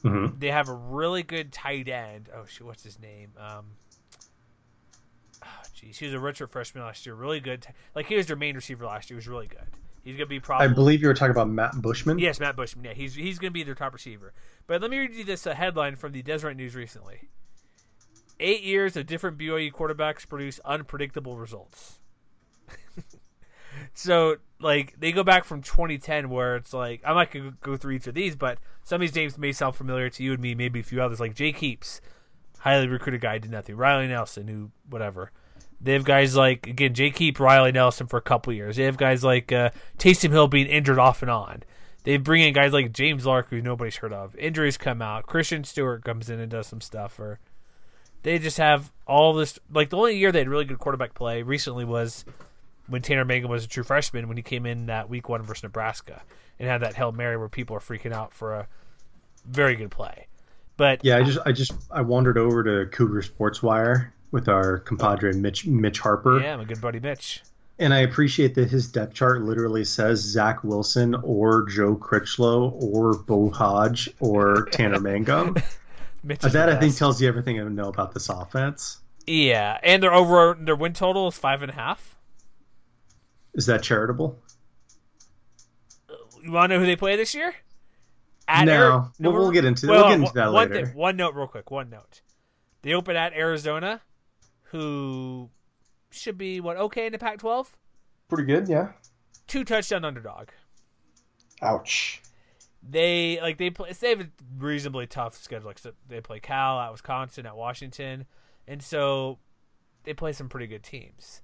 Mm-hmm. 0.03 0.39
They 0.39 0.51
have 0.51 0.69
a 0.69 0.75
really 0.75 1.23
good 1.23 1.53
tight 1.53 1.89
end. 1.89 2.29
Oh 2.35 2.45
shoot, 2.47 2.67
what's 2.67 2.85
his 2.85 3.01
name? 3.01 3.33
Um, 3.37 3.65
Jeez, 5.79 5.97
he 5.97 6.07
was 6.07 6.15
a 6.15 6.19
redshirt 6.19 6.51
freshman 6.51 6.85
last 6.85 7.07
year. 7.07 7.15
Really 7.15 7.41
good. 7.41 7.67
Like 7.95 8.07
he 8.07 8.17
was 8.17 8.27
their 8.27 8.37
main 8.37 8.57
receiver 8.57 8.85
last 8.85 9.11
year. 9.11 9.17
He 9.17 9.19
was 9.19 9.29
really 9.29 9.47
good. 9.47 9.67
He's 10.03 10.17
gonna 10.17 10.27
be 10.27 10.41
probably. 10.41 10.67
I 10.67 10.69
believe 10.69 11.03
you 11.03 11.09
were 11.09 11.15
talking 11.15 11.31
about 11.31 11.49
Matt 11.49 11.81
Bushman. 11.81 12.19
Yes, 12.19 12.41
Matt 12.41 12.57
Bushman. 12.57 12.85
Yeah, 12.85 12.95
he's 12.95 13.15
he's 13.15 13.39
gonna 13.39 13.51
be 13.51 13.63
their 13.63 13.75
top 13.75 13.93
receiver. 13.93 14.33
But 14.67 14.81
let 14.83 14.91
me 14.91 14.99
read 14.99 15.15
you 15.15 15.25
this 15.25 15.47
uh, 15.47 15.55
headline 15.55 15.97
from 15.97 16.13
the 16.13 16.23
Deseret 16.23 16.57
News 16.57 16.75
recently. 16.75 17.29
Eight 18.41 18.63
years 18.63 18.97
of 18.97 19.07
different 19.07 19.39
BYU 19.39 19.73
quarterbacks 19.73 20.29
produce 20.29 20.61
unpredictable 20.65 21.37
results. 21.37 21.99
so, 23.95 24.37
like, 24.61 24.95
they 24.99 25.13
go 25.13 25.23
back 25.23 25.45
from 25.45 25.63
2010, 25.63 26.31
where 26.31 26.57
it's 26.57 26.73
like 26.73 27.01
I'm 27.05 27.15
not 27.15 27.31
gonna 27.31 27.55
go 27.63 27.77
through 27.77 27.95
each 27.95 28.07
of 28.07 28.15
these, 28.15 28.37
but 28.37 28.59
some 28.85 28.97
of 28.97 29.01
these 29.01 29.15
names 29.15 29.39
may 29.39 29.53
sound 29.53 29.75
familiar 29.75 30.09
to 30.11 30.23
you 30.23 30.33
and 30.33 30.41
me, 30.41 30.55
maybe 30.55 30.81
a 30.81 30.85
few 30.85 31.03
others, 31.03 31.21
like 31.21 31.35
Jake 31.35 31.59
Heaps, 31.59 32.01
highly 32.61 32.89
recruited 32.89 33.21
guy, 33.21 33.39
did 33.39 33.51
nothing. 33.51 33.77
Riley 33.77 34.07
Nelson, 34.07 34.49
who 34.49 34.71
whatever. 34.89 35.33
They 35.81 35.93
have 35.93 36.05
guys 36.05 36.35
like 36.37 36.67
again 36.67 36.95
Jake 36.95 37.17
Heap, 37.19 37.39
Riley 37.39 37.73
Nelson 37.73 38.07
for 38.07 38.17
a 38.17 38.23
couple 38.23 38.53
years. 38.53 38.77
They 38.77 38.85
have 38.85 38.97
guys 38.97 39.23
like 39.23 39.53
uh, 39.53 39.71
Taysom 39.99 40.31
Hill 40.31 40.49
being 40.49 40.67
injured 40.67 40.99
off 40.99 41.23
and 41.23 41.31
on. 41.31 41.63
They 42.05 42.17
bring 42.17 42.43
in 42.43 42.55
guys 42.55 42.73
like 42.73 42.93
James 42.93 43.27
Lark, 43.27 43.51
who 43.51 43.61
nobody's 43.61 43.97
heard 43.97 44.13
of. 44.13 44.35
Injuries 44.37 44.79
come 44.79 45.03
out. 45.03 45.27
Christian 45.27 45.63
Stewart 45.65 46.05
comes 46.05 46.31
in 46.31 46.41
and 46.41 46.51
does 46.51 46.67
some 46.67 46.81
stuff. 46.81 47.19
Or 47.19 47.39
they 48.23 48.39
just 48.39 48.57
have 48.57 48.93
all 49.07 49.35
this. 49.35 49.59
Like 49.71 49.91
the 49.91 49.99
only 49.99 50.17
year 50.17 50.33
they 50.33 50.39
had 50.39 50.49
really 50.49 50.65
good 50.65 50.79
quarterback 50.79 51.15
play 51.15 51.43
recently 51.43 51.85
was 51.85 52.25
when 52.89 53.03
Tanner 53.03 53.25
Mangum 53.25 53.51
was 53.51 53.65
a 53.65 53.69
true 53.69 53.85
freshman 53.85 54.29
when 54.29 54.37
he 54.37 54.43
came 54.43 54.67
in 54.67 54.87
that 54.87 55.09
week 55.09 55.29
one 55.29 55.43
versus 55.43 55.63
Nebraska 55.63 56.23
and 56.59 56.69
had 56.69 56.83
that 56.83 56.95
hail 56.95 57.13
mary 57.13 57.37
where 57.37 57.49
people 57.49 57.77
are 57.77 57.81
freaking 57.81 58.13
out 58.13 58.35
for 58.35 58.55
a 58.55 58.69
very 59.47 59.77
good 59.77 59.91
play. 59.91 60.27
But 60.77 61.05
yeah, 61.05 61.19
I 61.19 61.23
just 61.23 61.39
I 61.45 61.53
just 61.53 61.73
I 61.91 62.03
wandered 62.03 62.39
over 62.39 62.63
to 62.63 62.91
Cougar 62.91 63.23
Sports 63.23 63.63
Wire 63.63 64.15
with 64.31 64.49
our 64.49 64.79
compadre 64.79 65.33
Mitch 65.33 65.67
Mitch 65.67 65.99
Harper. 65.99 66.41
Yeah, 66.41 66.57
my 66.57 66.65
good 66.65 66.81
buddy 66.81 67.01
Mitch. 67.01 67.43
And 67.81 67.95
I 67.95 67.99
appreciate 67.99 68.55
that 68.57 68.71
his 68.71 68.91
depth 68.91 69.15
chart 69.15 69.43
literally 69.43 69.85
says 69.85 70.19
Zach 70.19 70.65
Wilson 70.65 71.15
or 71.23 71.69
Joe 71.69 71.95
Critchlow 71.95 72.71
or 72.71 73.15
Beau 73.19 73.51
Hoge 73.51 74.09
or 74.19 74.65
Tanner 74.73 74.99
Mangum. 74.99 75.57
that 76.25 76.69
I 76.69 76.75
think 76.77 76.97
tells 76.97 77.23
you 77.23 77.29
everything 77.29 77.61
I 77.61 77.65
know 77.65 77.89
about 77.89 78.15
this 78.15 78.29
offense. 78.29 78.99
Yeah, 79.27 79.79
and 79.83 80.03
their 80.03 80.13
over 80.13 80.57
their 80.59 80.75
win 80.75 80.93
total 80.93 81.29
is 81.29 81.37
five 81.37 81.63
and 81.63 81.71
a 81.71 81.75
half. 81.75 82.17
Is 83.59 83.67
that 83.67 83.83
charitable? 83.83 84.39
You 86.45 86.53
want 86.53 86.71
to 86.71 86.77
know 86.77 86.81
who 86.81 86.87
they 86.87 86.95
play 86.95 87.17
this 87.17 87.35
year? 87.35 87.57
At 88.47 88.67
no, 88.67 88.73
Air- 88.73 88.91
no 89.19 89.31
we'll, 89.31 89.43
we'll, 89.43 89.51
get 89.51 89.65
into 89.65 89.89
well, 89.89 90.03
we'll 90.03 90.11
get 90.11 90.21
into 90.21 90.35
that 90.35 90.53
one 90.53 90.71
later. 90.71 90.87
Thing, 90.87 90.95
one 90.95 91.17
note, 91.17 91.35
real 91.35 91.49
quick. 91.49 91.69
One 91.69 91.91
note. 91.91 92.23
They 92.83 92.95
open 92.95 93.17
at 93.17 93.33
Arizona, 93.33 94.01
who 94.71 95.51
should 96.11 96.39
be 96.39 96.61
what 96.61 96.77
okay 96.77 97.07
in 97.07 97.13
the 97.13 97.19
Pac-12. 97.19 97.67
Pretty 98.29 98.45
good, 98.45 98.69
yeah. 98.69 98.93
Two 99.49 99.65
touchdown 99.65 100.05
underdog. 100.05 100.51
Ouch. 101.61 102.23
They 102.89 103.41
like 103.43 103.59
they 103.59 103.71
play. 103.71 103.91
They 103.93 104.11
have 104.11 104.21
a 104.21 104.29
reasonably 104.57 105.09
tough 105.09 105.37
schedule. 105.37 105.67
Like 105.67 105.81
so 105.81 105.95
they 106.09 106.21
play 106.21 106.39
Cal 106.39 106.79
at 106.79 106.93
Wisconsin 106.93 107.45
at 107.45 107.57
Washington, 107.57 108.27
and 108.69 108.81
so 108.81 109.41
they 110.05 110.15
play 110.15 110.33
some 110.33 110.49
pretty 110.49 110.69
good 110.69 110.85
teams. 110.85 111.43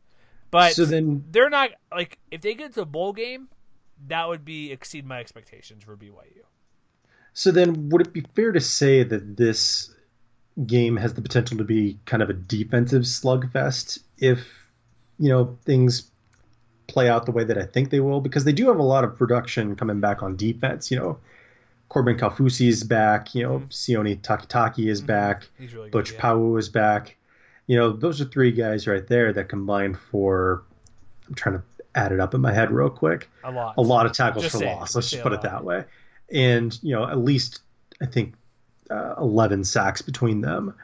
But 0.54 0.74
so 0.74 0.84
then 0.84 1.24
they're 1.32 1.50
not 1.50 1.70
like 1.90 2.16
if 2.30 2.40
they 2.40 2.54
get 2.54 2.74
to 2.74 2.82
a 2.82 2.84
bowl 2.84 3.12
game, 3.12 3.48
that 4.06 4.28
would 4.28 4.44
be 4.44 4.70
exceed 4.70 5.04
my 5.04 5.18
expectations 5.18 5.82
for 5.82 5.96
BYU. 5.96 6.44
So 7.32 7.50
then, 7.50 7.88
would 7.88 8.06
it 8.06 8.12
be 8.12 8.24
fair 8.36 8.52
to 8.52 8.60
say 8.60 9.02
that 9.02 9.36
this 9.36 9.92
game 10.64 10.96
has 10.96 11.14
the 11.14 11.22
potential 11.22 11.58
to 11.58 11.64
be 11.64 11.98
kind 12.06 12.22
of 12.22 12.30
a 12.30 12.34
defensive 12.34 13.02
slugfest 13.02 13.98
if 14.18 14.46
you 15.18 15.28
know 15.28 15.58
things 15.64 16.08
play 16.86 17.08
out 17.08 17.26
the 17.26 17.32
way 17.32 17.42
that 17.42 17.58
I 17.58 17.64
think 17.64 17.90
they 17.90 17.98
will? 17.98 18.20
Because 18.20 18.44
they 18.44 18.52
do 18.52 18.68
have 18.68 18.78
a 18.78 18.84
lot 18.84 19.02
of 19.02 19.18
production 19.18 19.74
coming 19.74 19.98
back 19.98 20.22
on 20.22 20.36
defense. 20.36 20.88
You 20.88 20.98
know, 21.00 21.18
Corbin 21.88 22.16
Kaufusi 22.16 22.68
is 22.68 22.84
back. 22.84 23.34
You 23.34 23.42
know, 23.42 23.58
mm-hmm. 23.58 23.70
Sione 23.70 24.20
Takitaki 24.20 24.86
is 24.86 25.00
mm-hmm. 25.00 25.08
back. 25.08 25.48
Really 25.58 25.90
Butch 25.90 26.12
yeah. 26.12 26.20
Pau 26.20 26.54
is 26.58 26.68
back. 26.68 27.16
You 27.66 27.78
know, 27.78 27.92
those 27.92 28.20
are 28.20 28.26
three 28.26 28.52
guys 28.52 28.86
right 28.86 29.06
there 29.06 29.32
that 29.32 29.48
combined 29.48 29.98
for. 29.98 30.62
I'm 31.28 31.34
trying 31.34 31.56
to 31.56 31.62
add 31.94 32.12
it 32.12 32.20
up 32.20 32.34
in 32.34 32.40
my 32.40 32.52
head 32.52 32.70
real 32.70 32.90
quick. 32.90 33.30
A 33.44 33.50
lot. 33.50 33.74
A 33.78 33.82
lot 33.82 34.06
of 34.06 34.12
tackles 34.12 34.44
just 34.44 34.52
for 34.52 34.58
say, 34.58 34.74
loss. 34.74 34.94
Let's 34.94 35.10
just 35.10 35.22
put 35.22 35.32
it 35.32 35.42
that 35.42 35.64
way 35.64 35.84
and 36.32 36.78
you 36.82 36.94
know 36.94 37.06
at 37.06 37.18
least 37.18 37.60
I 38.00 38.06
think 38.06 38.34
uh, 38.90 39.14
11 39.18 39.64
sacks 39.64 40.02
between 40.02 40.40
them. 40.40 40.74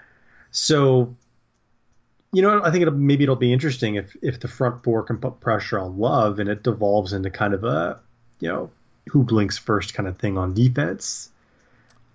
So 0.51 1.15
you 2.33 2.43
know 2.43 2.63
I 2.63 2.71
think 2.71 2.83
it'll, 2.83 2.95
maybe 2.95 3.25
it'll 3.25 3.37
be 3.37 3.53
interesting 3.53 3.97
if 3.97 4.17
if 4.23 4.41
the 4.41 4.49
front 4.49 4.83
four 4.83 5.03
can 5.03 5.19
put 5.19 5.41
pressure 5.41 5.79
on 5.79 5.99
Love 5.99 6.39
and 6.39 6.49
it 6.49 6.63
devolves 6.63 7.13
into 7.13 7.31
kind 7.31 7.55
of 7.55 7.65
a 7.65 8.01
you 8.41 8.49
know 8.49 8.71
who 9.09 9.25
blinks 9.25 9.59
first 9.59 9.95
kind 9.95 10.09
of 10.09 10.19
thing 10.19 10.39
on 10.39 10.55
defense. 10.55 11.31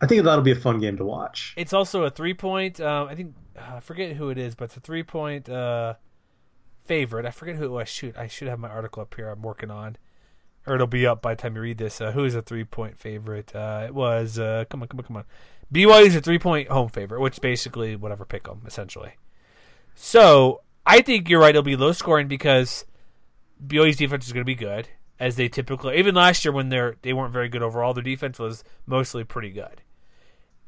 I 0.06 0.08
think 0.08 0.24
that'll 0.24 0.44
be 0.44 0.52
a 0.52 0.56
fun 0.56 0.80
game 0.80 0.98
to 0.98 1.06
watch. 1.06 1.54
It's 1.58 1.74
also 1.74 2.04
a 2.04 2.10
three 2.10 2.34
point. 2.34 2.80
Uh, 2.80 3.08
I 3.10 3.16
think 3.16 3.36
uh, 3.58 3.76
I 3.78 3.80
forget 3.80 4.16
who 4.16 4.30
it 4.30 4.38
is, 4.38 4.56
but 4.56 4.66
it's 4.66 4.78
a 4.78 4.82
three 4.82 5.04
point 5.04 5.50
uh, 5.50 5.96
favorite. 6.86 7.26
I 7.26 7.32
forget 7.32 7.56
who 7.56 7.66
it 7.66 7.72
was. 7.72 7.90
Shoot, 7.90 8.18
I 8.18 8.28
should 8.28 8.48
have 8.48 8.60
my 8.60 8.70
article 8.70 9.02
up 9.02 9.14
here. 9.16 9.30
I'm 9.30 9.42
working 9.42 9.72
on 9.72 9.98
or 10.66 10.76
it'll 10.76 10.88
be 10.88 11.06
up 11.06 11.22
by 11.22 11.36
the 11.36 11.42
time 11.42 11.56
you 11.56 11.62
read 11.62 11.78
this. 11.78 12.02
Uh, 12.02 12.12
who 12.12 12.24
is 12.24 12.36
a 12.36 12.42
three 12.42 12.64
point 12.64 12.98
favorite? 12.98 13.56
Uh, 13.56 13.84
it 13.86 13.94
was 13.94 14.40
uh, 14.40 14.66
come 14.70 14.82
on, 14.82 14.88
come 14.88 15.00
on, 15.00 15.06
come 15.06 15.18
on. 15.18 15.26
BYU 15.74 16.06
is 16.06 16.16
a 16.16 16.22
three 16.22 16.40
point 16.40 16.70
home 16.70 16.90
favorite, 16.90 17.22
which 17.22 17.42
basically 17.42 17.96
whatever 17.96 18.26
pick 18.26 18.44
them 18.44 18.62
essentially. 18.66 19.14
So 19.96 20.62
I 20.86 21.02
think 21.02 21.30
you're 21.30 21.40
right. 21.40 21.50
It'll 21.50 21.64
be 21.64 21.76
low 21.76 21.92
scoring 21.92 22.28
because 22.28 22.86
BYU's 23.66 23.98
defense 23.98 24.26
is 24.26 24.34
going 24.34 24.42
to 24.42 24.46
be 24.46 24.56
good 24.56 24.90
as 25.20 25.36
they 25.36 25.48
typically. 25.48 25.98
Even 25.98 26.16
last 26.16 26.44
year 26.44 26.52
when 26.52 26.70
they're 26.70 26.96
they 27.02 27.14
weren't 27.14 27.34
very 27.34 27.50
good 27.50 27.62
overall, 27.62 27.94
their 27.94 28.04
defense 28.04 28.40
was 28.40 28.64
mostly 28.86 29.24
pretty 29.24 29.52
good. 29.52 29.82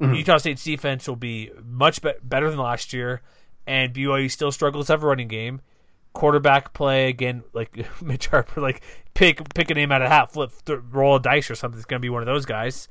Mm-hmm. 0.00 0.14
Utah 0.14 0.38
State's 0.38 0.62
defense 0.62 1.08
will 1.08 1.16
be 1.16 1.50
much 1.64 2.02
be- 2.02 2.12
better 2.22 2.50
than 2.50 2.58
last 2.58 2.92
year, 2.92 3.22
and 3.66 3.92
BYU 3.92 4.30
still 4.30 4.52
struggles 4.52 4.86
to 4.86 4.92
have 4.92 5.02
a 5.02 5.06
running 5.06 5.28
game 5.28 5.60
quarterback 6.18 6.72
play 6.72 7.08
again, 7.08 7.44
like 7.52 7.86
Mitch 8.02 8.26
Harper, 8.26 8.60
like 8.60 8.82
pick 9.14 9.54
pick 9.54 9.70
a 9.70 9.74
name 9.74 9.92
out 9.92 10.02
of 10.02 10.08
hat, 10.08 10.32
flip, 10.32 10.52
th- 10.64 10.80
roll 10.90 11.16
a 11.16 11.20
dice 11.20 11.50
or 11.50 11.54
something. 11.54 11.78
It's 11.78 11.86
going 11.86 12.00
to 12.00 12.04
be 12.04 12.10
one 12.10 12.22
of 12.22 12.26
those 12.26 12.44
guys. 12.44 12.88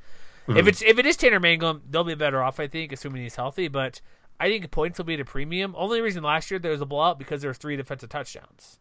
Mm-hmm. 0.48 0.58
If 0.58 0.68
it's 0.68 0.82
if 0.82 0.98
it 0.98 1.06
is 1.06 1.18
Tanner 1.18 1.40
Mangum, 1.40 1.84
they'll 1.90 2.04
be 2.04 2.16
better 2.16 2.42
off, 2.42 2.60
I 2.60 2.68
think, 2.68 2.92
assuming 2.92 3.24
he's 3.24 3.36
healthy. 3.36 3.68
But 3.68 4.02
I 4.40 4.48
think 4.48 4.70
points 4.72 4.98
will 4.98 5.06
be 5.06 5.16
at 5.16 5.20
a 5.20 5.26
premium. 5.26 5.76
Only 5.78 6.02
reason 6.02 6.24
last 6.24 6.50
year 6.50 6.60
there 6.60 6.72
was 6.72 6.82
a 6.82 6.86
blowout 6.86 7.20
because 7.20 7.42
there 7.42 7.50
were 7.50 7.56
three 7.56 7.76
defensive 7.76 8.10
touchdowns. 8.10 8.80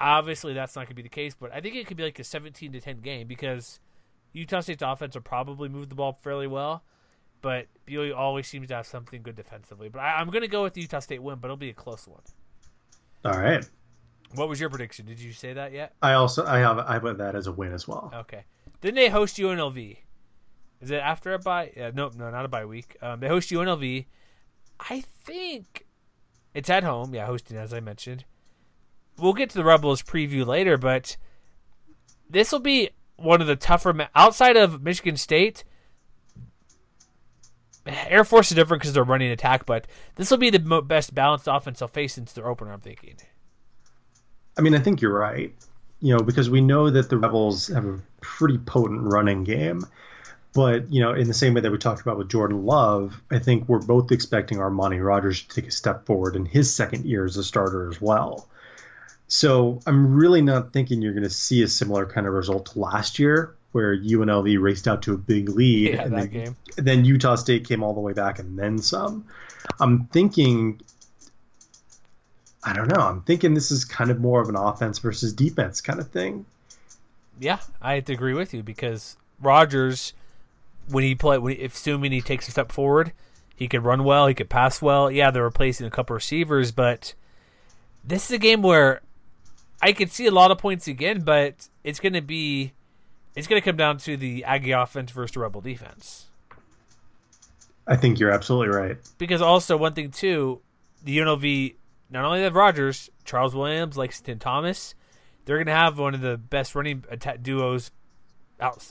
Obviously, 0.00 0.52
that's 0.52 0.76
not 0.76 0.82
going 0.82 0.88
to 0.88 0.94
be 0.94 1.02
the 1.02 1.08
case, 1.08 1.34
but 1.38 1.52
I 1.52 1.60
think 1.60 1.76
it 1.76 1.86
could 1.86 1.96
be 1.96 2.02
like 2.02 2.18
a 2.18 2.24
17 2.24 2.72
to 2.72 2.80
10 2.80 2.98
game 2.98 3.26
because 3.26 3.78
Utah 4.32 4.60
State's 4.60 4.82
offense 4.82 5.14
will 5.14 5.22
probably 5.22 5.68
move 5.68 5.88
the 5.88 5.94
ball 5.94 6.18
fairly 6.20 6.48
well, 6.48 6.84
but 7.44 7.66
BYU 7.86 8.16
always 8.16 8.46
seems 8.46 8.68
to 8.68 8.74
have 8.74 8.86
something 8.86 9.20
good 9.22 9.36
defensively. 9.36 9.90
But 9.90 9.98
I, 9.98 10.22
am 10.22 10.30
going 10.30 10.40
to 10.40 10.48
go 10.48 10.62
with 10.62 10.72
the 10.72 10.80
Utah 10.80 11.00
State 11.00 11.22
win, 11.22 11.36
but 11.38 11.48
it'll 11.48 11.58
be 11.58 11.68
a 11.68 11.74
close 11.74 12.08
one. 12.08 12.22
All 13.22 13.38
right. 13.38 13.62
What 14.34 14.48
was 14.48 14.58
your 14.58 14.70
prediction? 14.70 15.04
Did 15.04 15.20
you 15.20 15.32
say 15.32 15.52
that 15.52 15.70
yet? 15.72 15.92
I 16.00 16.14
also 16.14 16.46
I 16.46 16.60
have 16.60 16.78
I 16.78 16.98
put 16.98 17.18
that 17.18 17.36
as 17.36 17.46
a 17.46 17.52
win 17.52 17.74
as 17.74 17.86
well. 17.86 18.10
Okay. 18.14 18.44
Didn't 18.80 18.94
they 18.94 19.10
host 19.10 19.36
UNLV? 19.36 19.98
Is 20.80 20.90
it 20.90 20.96
after 20.96 21.34
a 21.34 21.38
bye? 21.38 21.70
Yeah, 21.76 21.90
nope, 21.92 22.14
no, 22.16 22.30
not 22.30 22.46
a 22.46 22.48
bye 22.48 22.64
week. 22.64 22.96
Um, 23.02 23.20
they 23.20 23.28
host 23.28 23.50
UNLV. 23.50 24.06
I 24.80 25.04
think 25.24 25.84
it's 26.54 26.70
at 26.70 26.82
home. 26.82 27.14
Yeah, 27.14 27.26
hosting 27.26 27.58
as 27.58 27.74
I 27.74 27.80
mentioned. 27.80 28.24
We'll 29.18 29.34
get 29.34 29.50
to 29.50 29.58
the 29.58 29.64
Rebels 29.64 30.02
preview 30.02 30.46
later, 30.46 30.78
but 30.78 31.18
this 32.28 32.50
will 32.50 32.58
be 32.58 32.88
one 33.16 33.42
of 33.42 33.46
the 33.46 33.54
tougher 33.54 33.92
ma- 33.92 34.08
outside 34.14 34.56
of 34.56 34.82
Michigan 34.82 35.18
State. 35.18 35.62
Air 37.86 38.24
Force 38.24 38.50
is 38.50 38.54
different 38.54 38.82
because 38.82 38.94
they're 38.94 39.04
running 39.04 39.30
attack, 39.30 39.66
but 39.66 39.86
this 40.16 40.30
will 40.30 40.38
be 40.38 40.50
the 40.50 40.58
mo- 40.58 40.80
best 40.80 41.14
balanced 41.14 41.48
offense 41.48 41.78
they'll 41.78 41.88
face 41.88 42.14
since 42.14 42.32
their 42.32 42.46
opener. 42.46 42.72
I'm 42.72 42.80
thinking. 42.80 43.16
I 44.56 44.62
mean, 44.62 44.74
I 44.74 44.78
think 44.78 45.00
you're 45.00 45.18
right. 45.18 45.54
You 46.00 46.16
know, 46.16 46.22
because 46.22 46.50
we 46.50 46.60
know 46.60 46.90
that 46.90 47.08
the 47.08 47.18
Rebels 47.18 47.68
have 47.68 47.84
a 47.84 48.00
pretty 48.20 48.58
potent 48.58 49.02
running 49.02 49.44
game, 49.44 49.82
but 50.52 50.90
you 50.92 51.00
know, 51.00 51.12
in 51.12 51.28
the 51.28 51.34
same 51.34 51.54
way 51.54 51.60
that 51.60 51.72
we 51.72 51.78
talked 51.78 52.00
about 52.00 52.18
with 52.18 52.28
Jordan 52.28 52.64
Love, 52.64 53.20
I 53.30 53.38
think 53.38 53.68
we're 53.68 53.80
both 53.80 54.12
expecting 54.12 54.58
Armani 54.58 55.04
Rogers 55.04 55.42
to 55.42 55.48
take 55.48 55.68
a 55.68 55.72
step 55.72 56.06
forward 56.06 56.36
in 56.36 56.46
his 56.46 56.74
second 56.74 57.04
year 57.04 57.24
as 57.24 57.36
a 57.36 57.44
starter 57.44 57.90
as 57.90 58.00
well. 58.00 58.48
So 59.26 59.80
I'm 59.86 60.14
really 60.14 60.42
not 60.42 60.72
thinking 60.72 61.02
you're 61.02 61.12
going 61.12 61.24
to 61.24 61.30
see 61.30 61.62
a 61.62 61.68
similar 61.68 62.06
kind 62.06 62.26
of 62.26 62.34
result 62.34 62.66
to 62.66 62.78
last 62.78 63.18
year, 63.18 63.56
where 63.74 63.98
UNLV 63.98 64.62
raced 64.62 64.86
out 64.86 65.02
to 65.02 65.14
a 65.14 65.18
big 65.18 65.48
lead, 65.48 65.94
yeah, 65.94 66.02
and 66.02 66.14
then, 66.16 66.28
game. 66.28 66.56
then 66.76 67.04
Utah 67.04 67.34
State 67.34 67.66
came 67.66 67.82
all 67.82 67.92
the 67.92 68.00
way 68.00 68.12
back 68.12 68.38
and 68.38 68.56
then 68.56 68.78
some. 68.78 69.26
I'm 69.80 70.04
thinking, 70.06 70.80
I 72.62 72.72
don't 72.72 72.86
know. 72.86 73.00
I'm 73.00 73.22
thinking 73.22 73.52
this 73.52 73.72
is 73.72 73.84
kind 73.84 74.12
of 74.12 74.20
more 74.20 74.40
of 74.40 74.48
an 74.48 74.54
offense 74.54 75.00
versus 75.00 75.32
defense 75.32 75.80
kind 75.80 75.98
of 75.98 76.08
thing. 76.12 76.46
Yeah, 77.40 77.58
I 77.82 77.94
have 77.94 78.04
to 78.04 78.12
agree 78.12 78.32
with 78.32 78.54
you 78.54 78.62
because 78.62 79.16
Rogers, 79.40 80.12
when 80.88 81.02
he 81.02 81.16
play, 81.16 81.38
when, 81.38 81.60
assuming 81.60 82.12
he 82.12 82.20
takes 82.20 82.46
a 82.46 82.52
step 82.52 82.70
forward, 82.70 83.12
he 83.56 83.66
could 83.66 83.82
run 83.82 84.04
well, 84.04 84.28
he 84.28 84.34
could 84.34 84.48
pass 84.48 84.80
well. 84.80 85.10
Yeah, 85.10 85.32
they're 85.32 85.42
replacing 85.42 85.84
a 85.84 85.90
couple 85.90 86.14
receivers, 86.14 86.70
but 86.70 87.14
this 88.04 88.26
is 88.26 88.30
a 88.30 88.38
game 88.38 88.62
where 88.62 89.00
I 89.82 89.92
could 89.92 90.12
see 90.12 90.26
a 90.26 90.30
lot 90.30 90.52
of 90.52 90.58
points 90.58 90.86
again, 90.86 91.22
but 91.22 91.68
it's 91.82 91.98
going 91.98 92.12
to 92.12 92.22
be 92.22 92.72
it's 93.34 93.46
going 93.46 93.60
to 93.60 93.64
come 93.64 93.76
down 93.76 93.98
to 93.98 94.16
the 94.16 94.44
Aggie 94.44 94.72
offense 94.72 95.10
versus 95.10 95.36
Rebel 95.36 95.60
defense. 95.60 96.26
I 97.86 97.96
think 97.96 98.18
you're 98.18 98.30
absolutely 98.30 98.74
right. 98.74 98.96
Because 99.18 99.42
also 99.42 99.76
one 99.76 99.92
thing 99.92 100.10
too, 100.10 100.60
the 101.02 101.18
UNLV 101.18 101.74
not 102.10 102.24
only 102.24 102.42
have 102.42 102.54
Rogers, 102.54 103.10
Charles 103.24 103.54
Williams, 103.54 103.96
Lexington 103.96 104.38
Thomas, 104.38 104.94
they're 105.44 105.56
going 105.56 105.66
to 105.66 105.72
have 105.72 105.98
one 105.98 106.14
of 106.14 106.20
the 106.20 106.38
best 106.38 106.74
running 106.74 107.04
attack 107.10 107.42
duos 107.42 107.90
out 108.60 108.90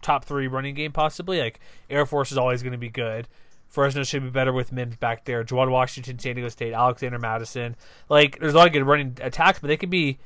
top 0.00 0.24
three 0.24 0.48
running 0.48 0.74
game 0.74 0.90
possibly. 0.90 1.38
Like 1.38 1.60
Air 1.88 2.04
Force 2.06 2.32
is 2.32 2.38
always 2.38 2.62
going 2.62 2.72
to 2.72 2.78
be 2.78 2.88
good. 2.88 3.28
Fresno 3.72 4.04
should 4.04 4.22
be 4.22 4.28
better 4.28 4.52
with 4.52 4.70
Mims 4.70 4.96
back 4.96 5.24
there. 5.24 5.42
Juwan 5.44 5.70
Washington, 5.70 6.18
San 6.18 6.34
Diego 6.34 6.50
State, 6.50 6.74
Alexander 6.74 7.18
Mattison. 7.18 7.74
Like, 8.10 8.38
there's 8.38 8.52
a 8.52 8.56
lot 8.58 8.66
of 8.66 8.74
good 8.74 8.82
running 8.82 9.16
attacks, 9.22 9.60
but 9.60 9.68
they 9.68 9.78
could 9.78 9.88
be 9.88 10.18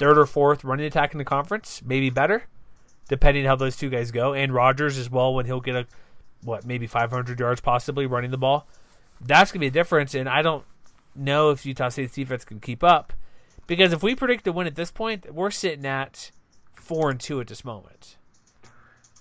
third 0.00 0.18
or 0.18 0.26
fourth 0.26 0.64
running 0.64 0.84
attack 0.84 1.12
in 1.12 1.18
the 1.18 1.24
conference, 1.24 1.80
maybe 1.84 2.10
better, 2.10 2.48
depending 3.08 3.44
how 3.44 3.56
those 3.56 3.76
two 3.76 3.90
guys 3.90 4.10
go. 4.10 4.34
And 4.34 4.52
Rogers 4.52 4.98
as 4.98 5.10
well 5.10 5.34
when 5.34 5.46
he'll 5.46 5.60
get 5.60 5.76
a 5.76 5.86
what 6.44 6.64
maybe 6.64 6.86
500 6.86 7.38
yards 7.40 7.60
possibly 7.60 8.06
running 8.06 8.30
the 8.30 8.38
ball. 8.38 8.68
That's 9.20 9.50
gonna 9.50 9.60
be 9.60 9.66
a 9.66 9.70
difference, 9.72 10.14
and 10.14 10.28
I 10.28 10.42
don't 10.42 10.64
know 11.14 11.50
if 11.50 11.66
Utah 11.66 11.88
State's 11.88 12.14
defense 12.14 12.44
can 12.44 12.60
keep 12.60 12.84
up 12.84 13.12
because 13.66 13.92
if 13.92 14.02
we 14.02 14.14
predict 14.14 14.46
a 14.46 14.52
win 14.52 14.66
at 14.66 14.76
this 14.76 14.90
point, 14.90 15.32
we're 15.34 15.50
sitting 15.50 15.84
at 15.84 16.30
four 16.74 17.10
and 17.10 17.18
two 17.18 17.40
at 17.40 17.48
this 17.48 17.64
moment. 17.64 18.16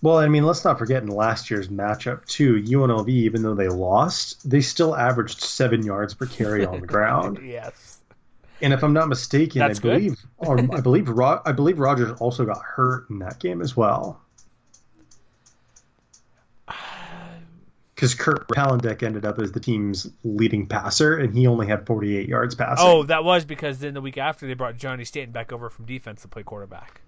Well, 0.02 0.18
I 0.18 0.28
mean, 0.28 0.46
let's 0.46 0.64
not 0.64 0.78
forget 0.78 1.02
in 1.02 1.10
last 1.10 1.50
year's 1.50 1.70
matchup 1.70 2.26
too. 2.26 2.62
UNLV, 2.62 3.10
even 3.10 3.42
though 3.42 3.56
they 3.56 3.68
lost, 3.68 4.48
they 4.48 4.62
still 4.62 4.96
averaged 4.96 5.42
seven 5.42 5.84
yards 5.84 6.14
per 6.14 6.28
carry 6.28 6.66
on 6.66 6.82
the 6.82 6.88
ground. 6.88 7.40
yes. 7.44 7.97
And 8.62 8.74
if 8.74 8.84
I'm 8.84 8.94
not 8.94 9.08
mistaken, 9.08 9.60
That's 9.60 9.80
I 9.80 9.82
believe, 9.82 10.26
or 10.38 10.60
I 10.60 10.82
believe, 10.82 11.10
Ro- 11.10 11.42
I 11.46 11.52
believe 11.52 11.80
Rogers 11.80 12.20
also 12.20 12.46
got 12.46 12.62
hurt 12.62 13.10
in 13.10 13.20
that 13.20 13.40
game 13.40 13.62
as 13.62 13.78
well. 13.78 14.22
Because 17.94 18.14
Kurt 18.14 18.48
Palandech 18.50 19.02
ended 19.02 19.26
up 19.26 19.40
as 19.40 19.52
the 19.52 19.60
team's 19.60 20.10
leading 20.24 20.68
passer, 20.68 21.18
and 21.18 21.34
he 21.34 21.48
only 21.48 21.66
had 21.68 21.86
48 21.86 22.28
yards 22.28 22.54
passing. 22.56 22.86
Oh, 22.86 23.04
that 23.04 23.24
was 23.24 23.44
because 23.46 23.80
then 23.80 23.94
the 23.96 24.02
week 24.02 24.18
after 24.18 24.46
they 24.46 24.54
brought 24.54 24.78
Johnny 24.78 25.04
Stanton 25.04 25.32
back 25.32 25.52
over 25.52 25.70
from 25.70 25.86
defense 25.86 26.22
to 26.22 26.28
play 26.28 26.44
quarterback. 26.44 27.02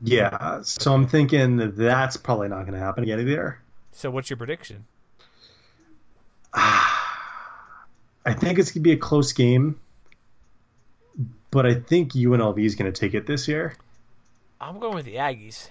Yeah, 0.00 0.62
so 0.62 0.94
I'm 0.94 1.08
thinking 1.08 1.56
that 1.56 1.76
that's 1.76 2.16
probably 2.16 2.48
not 2.48 2.60
going 2.60 2.74
to 2.74 2.78
happen 2.78 3.02
again 3.02 3.18
either. 3.20 3.58
So, 3.90 4.10
what's 4.10 4.30
your 4.30 4.36
prediction? 4.36 4.86
I 6.54 8.34
think 8.34 8.58
it's 8.58 8.70
going 8.70 8.74
to 8.74 8.80
be 8.80 8.92
a 8.92 8.96
close 8.96 9.32
game, 9.32 9.80
but 11.50 11.66
I 11.66 11.74
think 11.74 12.12
UNLV 12.12 12.58
is 12.64 12.74
going 12.74 12.92
to 12.92 13.00
take 13.00 13.14
it 13.14 13.26
this 13.26 13.48
year. 13.48 13.74
I'm 14.60 14.78
going 14.78 14.94
with 14.94 15.04
the 15.04 15.16
Aggies. 15.16 15.68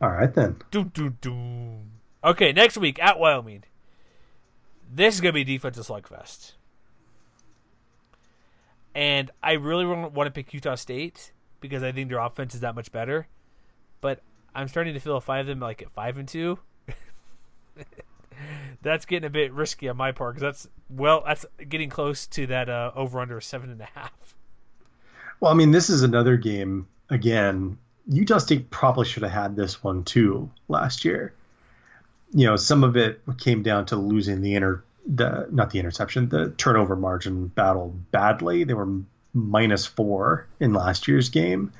All 0.00 0.10
right 0.10 0.32
then. 0.32 0.56
Doom, 0.70 0.88
doom, 0.88 1.18
doom. 1.20 1.90
Okay, 2.22 2.52
next 2.52 2.76
week 2.76 3.00
at 3.02 3.18
Wyoming. 3.18 3.64
This 4.92 5.14
is 5.14 5.20
going 5.20 5.32
to 5.32 5.34
be 5.34 5.42
a 5.42 5.56
defensive 5.56 5.86
slugfest. 5.86 6.52
And 8.94 9.30
I 9.42 9.52
really 9.52 9.84
want 9.84 10.26
to 10.26 10.30
pick 10.30 10.54
Utah 10.54 10.76
State 10.76 11.32
because 11.60 11.82
I 11.82 11.92
think 11.92 12.08
their 12.08 12.20
offense 12.20 12.54
is 12.54 12.60
that 12.60 12.74
much 12.74 12.92
better. 12.92 13.26
But 14.00 14.20
I'm 14.54 14.68
starting 14.68 14.94
to 14.94 15.00
feel 15.00 15.16
if 15.16 15.28
I 15.28 15.38
have 15.38 15.46
them 15.46 15.60
like 15.60 15.82
at 15.82 15.90
five 15.90 16.16
and 16.16 16.28
two, 16.28 16.58
that's 18.84 19.04
getting 19.06 19.26
a 19.26 19.30
bit 19.30 19.52
risky 19.52 19.88
on 19.88 19.96
my 19.96 20.12
part 20.12 20.34
because 20.34 20.42
that's 20.42 20.68
well, 20.88 21.24
that's 21.26 21.44
getting 21.68 21.90
close 21.90 22.26
to 22.28 22.46
that 22.46 22.68
uh, 22.68 22.92
over 22.94 23.18
under 23.18 23.40
seven 23.40 23.70
and 23.70 23.80
a 23.80 23.88
half. 23.94 24.34
Well, 25.40 25.50
I 25.50 25.54
mean, 25.54 25.72
this 25.72 25.90
is 25.90 26.02
another 26.02 26.36
game 26.36 26.86
again. 27.10 27.78
Utah 28.06 28.38
State 28.38 28.70
probably 28.70 29.06
should 29.06 29.22
have 29.22 29.32
had 29.32 29.56
this 29.56 29.82
one 29.82 30.04
too 30.04 30.50
last 30.68 31.04
year. 31.04 31.32
You 32.32 32.46
know, 32.46 32.56
some 32.56 32.84
of 32.84 32.96
it 32.96 33.20
came 33.38 33.62
down 33.62 33.86
to 33.86 33.96
losing 33.96 34.42
the 34.42 34.54
inter 34.54 34.84
the 35.06 35.48
not 35.50 35.70
the 35.70 35.78
interception, 35.78 36.28
the 36.28 36.50
turnover 36.50 36.96
margin 36.96 37.48
battle 37.48 37.94
badly. 38.10 38.64
They 38.64 38.74
were 38.74 38.88
minus 39.34 39.84
four 39.84 40.46
in 40.60 40.72
last 40.72 41.08
year's 41.08 41.28
game. 41.28 41.72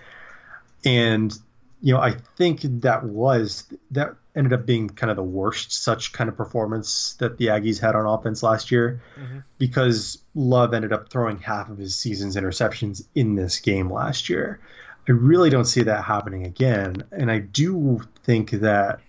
And, 0.85 1.37
you 1.85 1.93
know, 1.93 2.01
I 2.01 2.12
think 2.37 2.62
that 2.80 3.05
was 3.05 3.64
that 3.91 4.14
ended 4.35 4.55
up 4.55 4.64
being 4.64 4.89
kind 4.89 5.11
of 5.11 5.16
the 5.16 5.22
worst 5.22 5.70
such 5.70 6.14
kind 6.14 6.30
of 6.30 6.37
performance 6.37 7.12
that 7.18 7.37
the 7.37 7.49
Aggies 7.49 7.78
had 7.78 7.95
on 7.95 8.07
offense 8.07 8.43
last 8.43 8.70
year 8.70 9.03
mm-hmm. 9.20 9.41
because 9.59 10.16
Love 10.35 10.72
ended 10.72 10.95
up 10.95 11.11
throwing 11.11 11.37
half 11.37 11.68
of 11.68 11.76
his 11.76 11.95
season's 11.95 12.37
interceptions 12.37 13.07
in 13.14 13.35
this 13.35 13.61
game 13.61 13.93
last 13.93 14.30
year. 14.30 14.61
I 15.07 15.12
really 15.12 15.51
don't 15.51 15.66
see 15.66 15.82
that 15.82 16.05
happening 16.05 16.47
again. 16.47 17.05
And 17.12 17.30
I 17.30 17.41
do 17.41 18.01
think 18.22 18.53
that, 18.53 19.01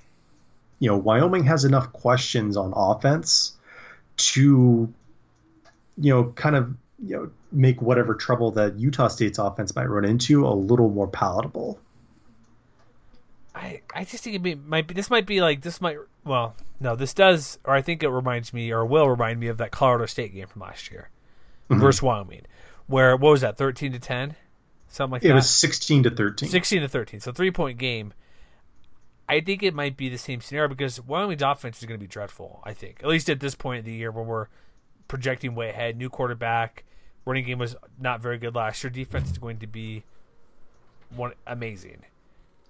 you 0.80 0.90
know, 0.90 0.98
Wyoming 0.98 1.46
has 1.46 1.64
enough 1.64 1.94
questions 1.94 2.58
on 2.58 2.74
offense 2.76 3.54
to, 4.18 4.94
you 5.98 6.14
know, 6.14 6.26
kind 6.26 6.58
of, 6.58 6.76
you 7.02 7.16
know, 7.16 7.32
make 7.54 7.82
whatever 7.82 8.16
trouble 8.16 8.52
that 8.52 8.78
Utah 8.78 9.08
State's 9.08 9.40
offense 9.40 9.74
might 9.78 9.90
run 9.90 10.04
into 10.04 10.46
a 10.46 10.52
little 10.52 10.90
more 10.90 11.08
palatable. 11.08 11.80
I 13.56 13.82
I 13.94 14.04
just 14.04 14.24
think 14.24 14.36
it 14.36 14.44
be, 14.44 14.56
might 14.56 14.88
be 14.88 14.94
this 14.94 15.10
might 15.10 15.26
be 15.26 15.42
like 15.42 15.62
this 15.62 15.80
might 15.82 15.98
well 16.24 16.56
no 16.80 16.96
this 16.96 17.14
does 17.14 17.58
or 17.64 17.74
I 17.74 17.82
think 17.82 18.04
it 18.04 18.10
reminds 18.10 18.54
me 18.54 18.72
or 18.72 18.86
will 18.86 19.10
remind 19.10 19.40
me 19.40 19.48
of 19.48 19.58
that 19.58 19.72
Colorado 19.72 20.06
State 20.06 20.34
game 20.34 20.48
from 20.48 20.62
last 20.62 20.92
year 20.92 21.10
mm-hmm. 21.70 21.80
versus 21.80 22.02
Wyoming 22.02 22.44
where 22.88 23.16
what 23.16 23.32
was 23.32 23.42
that 23.42 23.58
thirteen 23.58 23.92
to 23.94 24.00
ten 24.00 24.36
something 24.88 25.14
like 25.14 25.24
it 25.24 25.30
that 25.30 25.34
it 25.34 25.36
was 25.36 25.50
sixteen 25.50 26.04
to 26.04 26.10
thirteen 26.10 26.50
sixteen 26.50 26.82
to 26.82 26.88
thirteen 26.88 27.20
so 27.20 27.32
three 27.32 27.52
point 27.52 27.78
game 27.78 28.14
I 29.28 29.40
think 29.40 29.64
it 29.64 29.74
might 29.74 29.98
be 29.98 30.10
the 30.10 30.18
same 30.18 30.42
scenario 30.42 30.68
because 30.68 31.02
Wyoming's 31.02 31.42
offense 31.42 31.80
is 31.80 31.86
going 31.86 32.00
to 32.00 32.04
be 32.04 32.08
dreadful 32.08 32.62
I 32.64 32.74
think 32.74 33.00
at 33.02 33.08
least 33.08 33.30
at 33.30 33.40
this 33.40 33.56
point 33.56 33.80
of 33.80 33.86
the 33.86 33.94
year 33.94 34.12
where 34.12 34.24
we're 34.24 34.48
projecting 35.08 35.56
way 35.56 35.70
ahead 35.70 35.98
new 35.98 36.10
quarterback 36.10 36.84
running 37.26 37.46
game 37.46 37.58
was 37.58 37.76
not 38.00 38.22
very 38.22 38.38
good 38.38 38.56
last 38.56 38.84
year. 38.84 38.92
Defense 38.92 39.32
is 39.32 39.38
going 39.38 39.58
to 39.60 39.68
be 39.68 40.04
one 41.16 41.34
amazing. 41.46 42.04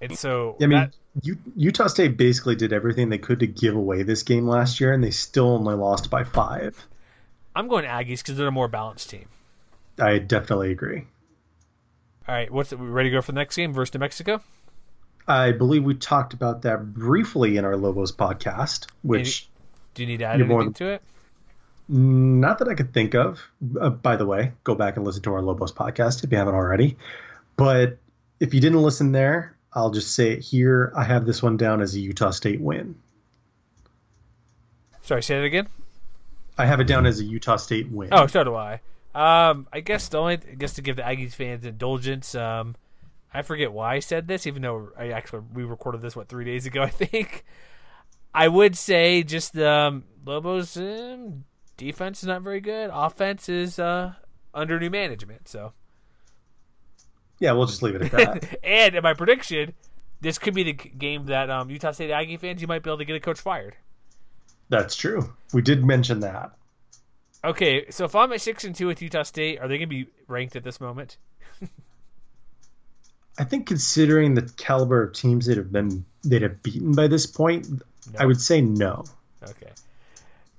And 0.09 0.17
so, 0.17 0.55
I 0.61 0.65
mean, 0.65 0.89
that, 1.23 1.37
Utah 1.55 1.87
State 1.87 2.17
basically 2.17 2.55
did 2.55 2.73
everything 2.73 3.09
they 3.09 3.17
could 3.17 3.39
to 3.39 3.47
give 3.47 3.75
away 3.75 4.03
this 4.03 4.23
game 4.23 4.47
last 4.47 4.79
year, 4.79 4.93
and 4.93 5.03
they 5.03 5.11
still 5.11 5.49
only 5.49 5.75
lost 5.75 6.09
by 6.09 6.23
five. 6.23 6.87
I'm 7.55 7.67
going 7.67 7.85
Aggies 7.85 8.19
because 8.19 8.37
they're 8.37 8.47
a 8.47 8.51
more 8.51 8.67
balanced 8.67 9.09
team. 9.09 9.27
I 9.99 10.19
definitely 10.19 10.71
agree. 10.71 11.05
All 12.27 12.35
right, 12.35 12.51
what's 12.51 12.73
it, 12.73 12.79
we 12.79 12.87
ready 12.87 13.09
to 13.09 13.15
go 13.15 13.21
for 13.21 13.31
the 13.31 13.39
next 13.39 13.55
game 13.55 13.71
versus 13.71 13.93
New 13.93 13.99
Mexico? 13.99 14.41
I 15.27 15.51
believe 15.51 15.83
we 15.83 15.95
talked 15.95 16.33
about 16.33 16.63
that 16.63 16.93
briefly 16.93 17.57
in 17.57 17.65
our 17.65 17.77
Lobos 17.77 18.11
podcast. 18.11 18.87
Which 19.03 19.47
do 19.93 20.03
you 20.03 20.07
need 20.07 20.17
to 20.17 20.25
add 20.25 20.35
anything 20.35 20.49
more, 20.49 20.69
to 20.69 20.87
it? 20.87 21.01
Not 21.87 22.59
that 22.59 22.67
I 22.67 22.73
could 22.73 22.93
think 22.93 23.15
of. 23.15 23.39
Uh, 23.79 23.89
by 23.89 24.17
the 24.17 24.25
way, 24.25 24.51
go 24.63 24.75
back 24.75 24.97
and 24.97 25.05
listen 25.05 25.23
to 25.23 25.33
our 25.33 25.41
Lobos 25.41 25.71
podcast 25.71 26.23
if 26.23 26.31
you 26.31 26.37
haven't 26.37 26.55
already. 26.55 26.97
But 27.55 27.97
if 28.39 28.53
you 28.53 28.59
didn't 28.59 28.81
listen 28.81 29.11
there, 29.11 29.54
I'll 29.75 29.91
just 29.91 30.13
say 30.13 30.31
it 30.31 30.39
here. 30.39 30.93
I 30.95 31.03
have 31.03 31.25
this 31.25 31.43
one 31.43 31.57
down 31.57 31.81
as 31.81 31.93
a 31.95 31.99
Utah 31.99 32.31
State 32.31 32.61
win. 32.61 32.95
Sorry, 35.01 35.21
say 35.21 35.35
that 35.35 35.43
again. 35.43 35.67
I 36.57 36.65
have 36.65 36.79
it 36.79 36.87
down 36.87 37.05
as 37.05 37.19
a 37.19 37.25
Utah 37.25 37.57
State 37.57 37.91
win. 37.91 38.09
Oh, 38.11 38.25
so 38.27 38.43
do 38.43 38.55
I. 38.55 38.79
Um, 39.13 39.67
I 39.71 39.81
guess 39.81 40.07
the 40.07 40.17
only, 40.17 40.33
I 40.33 40.55
guess 40.57 40.73
to 40.73 40.81
give 40.81 40.95
the 40.95 41.01
Aggies 41.01 41.33
fans 41.33 41.65
indulgence, 41.65 42.33
um, 42.35 42.75
I 43.33 43.41
forget 43.41 43.73
why 43.73 43.95
I 43.95 43.99
said 43.99 44.27
this, 44.27 44.47
even 44.47 44.61
though 44.61 44.89
I 44.97 45.09
actually 45.09 45.43
we 45.53 45.63
recorded 45.63 46.01
this 46.01 46.15
what 46.15 46.29
three 46.29 46.45
days 46.45 46.65
ago, 46.65 46.81
I 46.83 46.89
think. 46.89 47.43
I 48.33 48.47
would 48.49 48.77
say 48.77 49.23
just 49.23 49.57
um, 49.57 50.03
Lobos 50.25 50.75
um, 50.75 51.45
defense 51.77 52.21
is 52.21 52.27
not 52.27 52.41
very 52.41 52.59
good. 52.59 52.89
Offense 52.93 53.47
is 53.47 53.79
uh, 53.79 54.13
under 54.53 54.79
new 54.79 54.89
management. 54.89 55.47
So 55.47 55.73
yeah, 57.39 57.51
we'll 57.51 57.65
just 57.67 57.81
leave 57.81 57.95
it 57.95 58.01
at 58.01 58.11
that. 58.11 58.59
and 58.63 58.95
in 58.95 59.03
my 59.03 59.13
prediction, 59.13 59.73
this 60.21 60.37
could 60.37 60.53
be 60.53 60.63
the 60.63 60.73
game 60.73 61.25
that 61.27 61.49
um, 61.49 61.69
Utah 61.69 61.91
State 61.91 62.11
Aggie 62.11 62.37
fans 62.37 62.61
you 62.61 62.67
might 62.67 62.83
be 62.83 62.89
able 62.89 62.97
to 62.99 63.05
get 63.05 63.15
a 63.15 63.19
coach 63.19 63.39
fired. 63.39 63.75
That's 64.69 64.95
true. 64.95 65.33
We 65.53 65.61
did 65.61 65.85
mention 65.85 66.21
that. 66.21 66.51
Okay, 67.43 67.89
so 67.91 68.05
if 68.05 68.15
I'm 68.15 68.31
at 68.33 68.41
six 68.41 68.63
and 68.63 68.73
two 68.75 68.87
with 68.87 69.01
Utah 69.01 69.23
State, 69.23 69.59
are 69.59 69.67
they 69.67 69.77
going 69.77 69.89
to 69.89 69.95
be 69.95 70.07
ranked 70.27 70.55
at 70.55 70.63
this 70.63 70.81
moment? 70.81 71.17
I 73.37 73.43
think 73.43 73.67
considering 73.67 74.33
the 74.33 74.43
caliber 74.57 75.03
of 75.03 75.13
teams 75.13 75.45
that 75.45 75.57
have 75.57 75.71
been 75.71 76.05
that 76.23 76.41
have 76.41 76.63
beaten 76.63 76.93
by 76.93 77.07
this 77.07 77.27
point, 77.27 77.69
no. 77.69 77.83
I 78.17 78.25
would 78.25 78.41
say 78.41 78.61
no. 78.61 79.03
Okay 79.43 79.71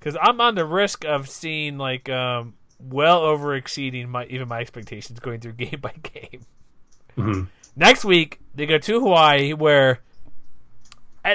because 0.06 0.16
I'm 0.22 0.40
on 0.40 0.54
the 0.54 0.64
risk 0.64 1.04
of 1.04 1.28
seeing 1.28 1.78
like 1.78 2.08
um, 2.08 2.54
well 2.78 3.22
over 3.22 3.56
exceeding 3.56 4.08
my 4.08 4.24
even 4.26 4.46
my 4.46 4.60
expectations 4.60 5.18
going 5.18 5.40
through 5.40 5.52
game 5.54 5.80
by 5.80 5.94
game. 6.00 6.42
Mm-hmm. 7.16 7.44
Next 7.74 8.04
week 8.04 8.40
they 8.54 8.66
go 8.66 8.78
to 8.78 9.00
Hawaii, 9.00 9.52
where 9.52 10.00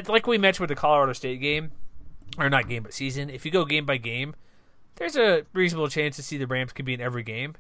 like 0.08 0.28
we 0.28 0.38
mentioned 0.38 0.62
with 0.62 0.76
the 0.76 0.80
Colorado 0.80 1.14
State 1.14 1.42
game, 1.42 1.72
or 2.38 2.50
not 2.50 2.68
game 2.68 2.84
but 2.84 2.94
season. 2.94 3.30
If 3.30 3.46
you 3.46 3.52
go 3.52 3.66
game 3.66 3.86
by 3.86 3.98
game, 3.98 4.36
there's 4.96 5.16
a 5.16 5.46
reasonable 5.54 5.90
chance 5.90 6.16
to 6.16 6.24
see 6.24 6.38
the 6.38 6.48
Rams 6.48 6.74
could 6.74 6.86
be 6.86 6.94
in 6.94 7.02
every 7.02 7.24
game. 7.24 7.56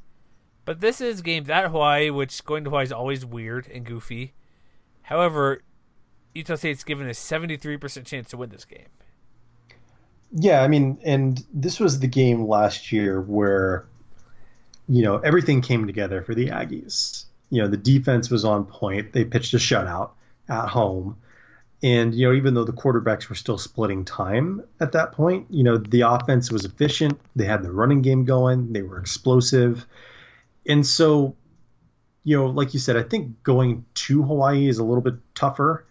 But 0.64 0.80
this 0.80 1.02
is 1.02 1.22
games 1.22 1.50
at 1.50 1.70
Hawaii, 1.70 2.10
which 2.10 2.46
going 2.46 2.64
to 2.64 2.70
Hawaii 2.70 2.84
is 2.84 2.92
always 2.92 3.26
weird 3.26 3.68
and 3.68 3.86
goofy. 3.86 4.34
However, 5.04 5.64
Utah 6.34 6.56
State's 6.56 6.84
given 6.84 7.08
a 7.08 7.12
73% 7.12 8.06
chance 8.06 8.30
to 8.30 8.38
win 8.38 8.50
this 8.50 8.66
game. 8.66 8.88
Yeah, 10.32 10.62
I 10.62 10.68
mean, 10.68 11.00
and 11.04 11.44
this 11.54 11.80
was 11.80 12.00
the 12.00 12.08
game 12.08 12.48
last 12.48 12.92
year 12.92 13.20
where, 13.20 13.86
you 14.88 15.04
know, 15.04 15.18
everything 15.18 15.62
came 15.62 15.88
together 15.88 16.22
for 16.22 16.34
the 16.34 16.48
Aggies. 16.48 17.26
You 17.52 17.62
know, 17.62 17.68
the 17.68 17.78
defense 17.78 18.32
was 18.32 18.44
on 18.44 18.66
point. 18.66 19.14
They 19.14 19.26
pitched 19.26 19.54
a 19.54 19.58
shutout 19.58 20.12
at 20.50 20.70
home. 20.70 21.18
And, 21.84 22.16
you 22.16 22.28
know, 22.28 22.34
even 22.36 22.54
though 22.54 22.64
the 22.64 22.74
quarterbacks 22.74 23.28
were 23.28 23.36
still 23.36 23.58
splitting 23.58 24.06
time 24.06 24.64
at 24.80 24.94
that 24.94 25.12
point, 25.14 25.48
you 25.50 25.64
know, 25.64 25.78
the 25.78 26.02
offense 26.02 26.52
was 26.52 26.66
efficient. 26.66 27.20
They 27.36 27.46
had 27.46 27.64
the 27.64 27.72
running 27.72 28.02
game 28.02 28.26
going, 28.26 28.72
they 28.72 28.84
were 28.84 29.00
explosive. 29.00 29.86
And 30.68 30.86
so, 30.86 31.36
you 32.24 32.38
know, 32.38 32.46
like 32.48 32.74
you 32.74 32.80
said, 32.80 32.98
I 32.98 33.04
think 33.04 33.42
going 33.44 33.86
to 33.96 34.24
Hawaii 34.24 34.68
is 34.68 34.78
a 34.78 34.84
little 34.84 35.02
bit 35.02 35.16
tougher. 35.34 35.86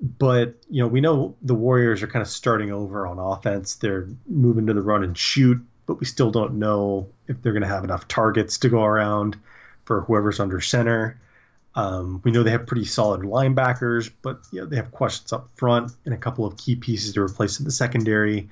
But, 0.00 0.56
you 0.68 0.82
know, 0.82 0.88
we 0.88 1.00
know 1.00 1.36
the 1.42 1.54
Warriors 1.54 2.02
are 2.02 2.08
kind 2.08 2.22
of 2.22 2.28
starting 2.28 2.72
over 2.72 3.06
on 3.06 3.18
offense. 3.18 3.76
They're 3.76 4.08
moving 4.26 4.66
to 4.66 4.74
the 4.74 4.82
run 4.82 5.04
and 5.04 5.16
shoot, 5.16 5.64
but 5.86 6.00
we 6.00 6.06
still 6.06 6.30
don't 6.30 6.54
know 6.54 7.10
if 7.28 7.40
they're 7.42 7.52
going 7.52 7.62
to 7.62 7.68
have 7.68 7.84
enough 7.84 8.08
targets 8.08 8.58
to 8.58 8.68
go 8.70 8.82
around 8.82 9.36
for 9.84 10.02
whoever's 10.02 10.40
under 10.40 10.60
center. 10.60 11.20
Um, 11.74 12.20
we 12.24 12.30
know 12.30 12.42
they 12.42 12.52
have 12.52 12.66
pretty 12.66 12.84
solid 12.84 13.22
linebackers, 13.22 14.10
but 14.22 14.40
you 14.52 14.60
know, 14.60 14.66
they 14.66 14.76
have 14.76 14.92
questions 14.92 15.32
up 15.32 15.48
front 15.56 15.92
and 16.04 16.14
a 16.14 16.16
couple 16.16 16.46
of 16.46 16.56
key 16.56 16.76
pieces 16.76 17.14
to 17.14 17.20
replace 17.20 17.58
in 17.58 17.64
the 17.64 17.72
secondary. 17.72 18.48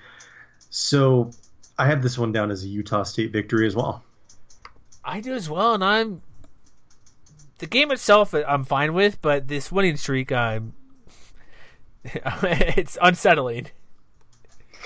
So 0.71 1.31
I 1.79 1.87
have 1.87 2.03
this 2.03 2.19
one 2.19 2.33
down 2.33 2.51
as 2.51 2.65
a 2.65 2.69
Utah 2.69 3.05
State 3.05 3.33
victory 3.33 3.67
as 3.67 3.77
well. 3.77 4.03
I 5.05 5.21
do 5.21 5.35
as 5.35 5.49
well, 5.49 5.75
and 5.75 5.85
I'm 5.85 6.23
the 7.59 7.67
game 7.67 7.91
itself 7.93 8.35
I'm 8.35 8.65
fine 8.65 8.93
with, 8.93 9.23
but 9.23 9.49
this 9.49 9.71
winning 9.71 9.97
streak 9.97 10.33
I'm 10.33 10.75
it's 12.05 12.99
unsettling 13.01 13.69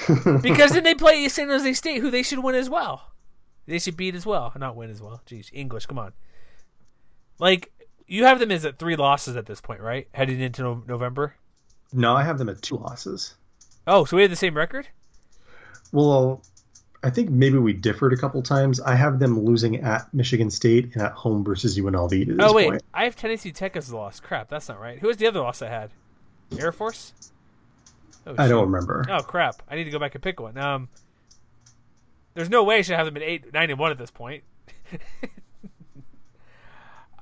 because 0.42 0.72
then 0.72 0.84
they 0.84 0.94
play 0.94 1.26
San 1.28 1.48
Jose 1.48 1.72
State, 1.72 2.00
who 2.00 2.10
they 2.10 2.22
should 2.22 2.40
win 2.40 2.54
as 2.54 2.68
well. 2.68 3.12
They 3.66 3.78
should 3.78 3.96
beat 3.96 4.14
as 4.14 4.26
well, 4.26 4.52
not 4.56 4.76
win 4.76 4.90
as 4.90 5.00
well. 5.00 5.22
Jeez, 5.26 5.50
English, 5.52 5.86
come 5.86 5.98
on. 5.98 6.12
Like 7.38 7.72
you 8.06 8.24
have 8.24 8.38
them 8.38 8.50
as 8.50 8.64
at 8.64 8.78
three 8.78 8.96
losses 8.96 9.36
at 9.36 9.46
this 9.46 9.60
point, 9.60 9.80
right? 9.80 10.08
Heading 10.12 10.40
into 10.40 10.62
no- 10.62 10.84
November. 10.86 11.34
No, 11.92 12.14
I 12.14 12.24
have 12.24 12.38
them 12.38 12.48
at 12.48 12.62
two 12.62 12.76
losses. 12.76 13.34
Oh, 13.86 14.04
so 14.04 14.16
we 14.16 14.22
have 14.22 14.30
the 14.30 14.36
same 14.36 14.56
record. 14.56 14.88
Well, 15.92 16.42
I 17.02 17.10
think 17.10 17.30
maybe 17.30 17.58
we 17.58 17.72
differed 17.72 18.12
a 18.12 18.16
couple 18.16 18.42
times. 18.42 18.80
I 18.80 18.96
have 18.96 19.18
them 19.18 19.44
losing 19.44 19.76
at 19.76 20.12
Michigan 20.12 20.50
State 20.50 20.92
and 20.94 21.02
at 21.02 21.12
home 21.12 21.44
versus 21.44 21.78
UNLV. 21.78 22.36
oh 22.40 22.52
wait, 22.52 22.70
point. 22.70 22.82
I 22.92 23.04
have 23.04 23.14
Tennessee 23.16 23.52
Tech 23.52 23.76
as 23.76 23.90
a 23.90 23.96
loss. 23.96 24.18
Crap, 24.18 24.48
that's 24.48 24.68
not 24.68 24.80
right. 24.80 24.98
Who 24.98 25.06
was 25.06 25.16
the 25.16 25.26
other 25.26 25.40
loss 25.40 25.62
I 25.62 25.68
had? 25.68 25.90
Air 26.58 26.72
Force. 26.72 27.12
Oh, 28.26 28.34
I 28.36 28.48
don't 28.48 28.66
remember. 28.66 29.04
Oh 29.08 29.22
crap! 29.22 29.62
I 29.68 29.76
need 29.76 29.84
to 29.84 29.90
go 29.90 30.00
back 30.00 30.14
and 30.16 30.22
pick 30.22 30.40
one. 30.40 30.58
Um, 30.58 30.88
there's 32.34 32.50
no 32.50 32.64
way 32.64 32.78
I 32.78 32.82
should 32.82 32.96
have 32.96 33.06
them 33.06 33.16
at 33.16 33.22
eight, 33.22 33.52
nine, 33.52 33.70
and 33.70 33.78
one 33.78 33.92
at 33.92 33.98
this 33.98 34.10
point. 34.10 34.42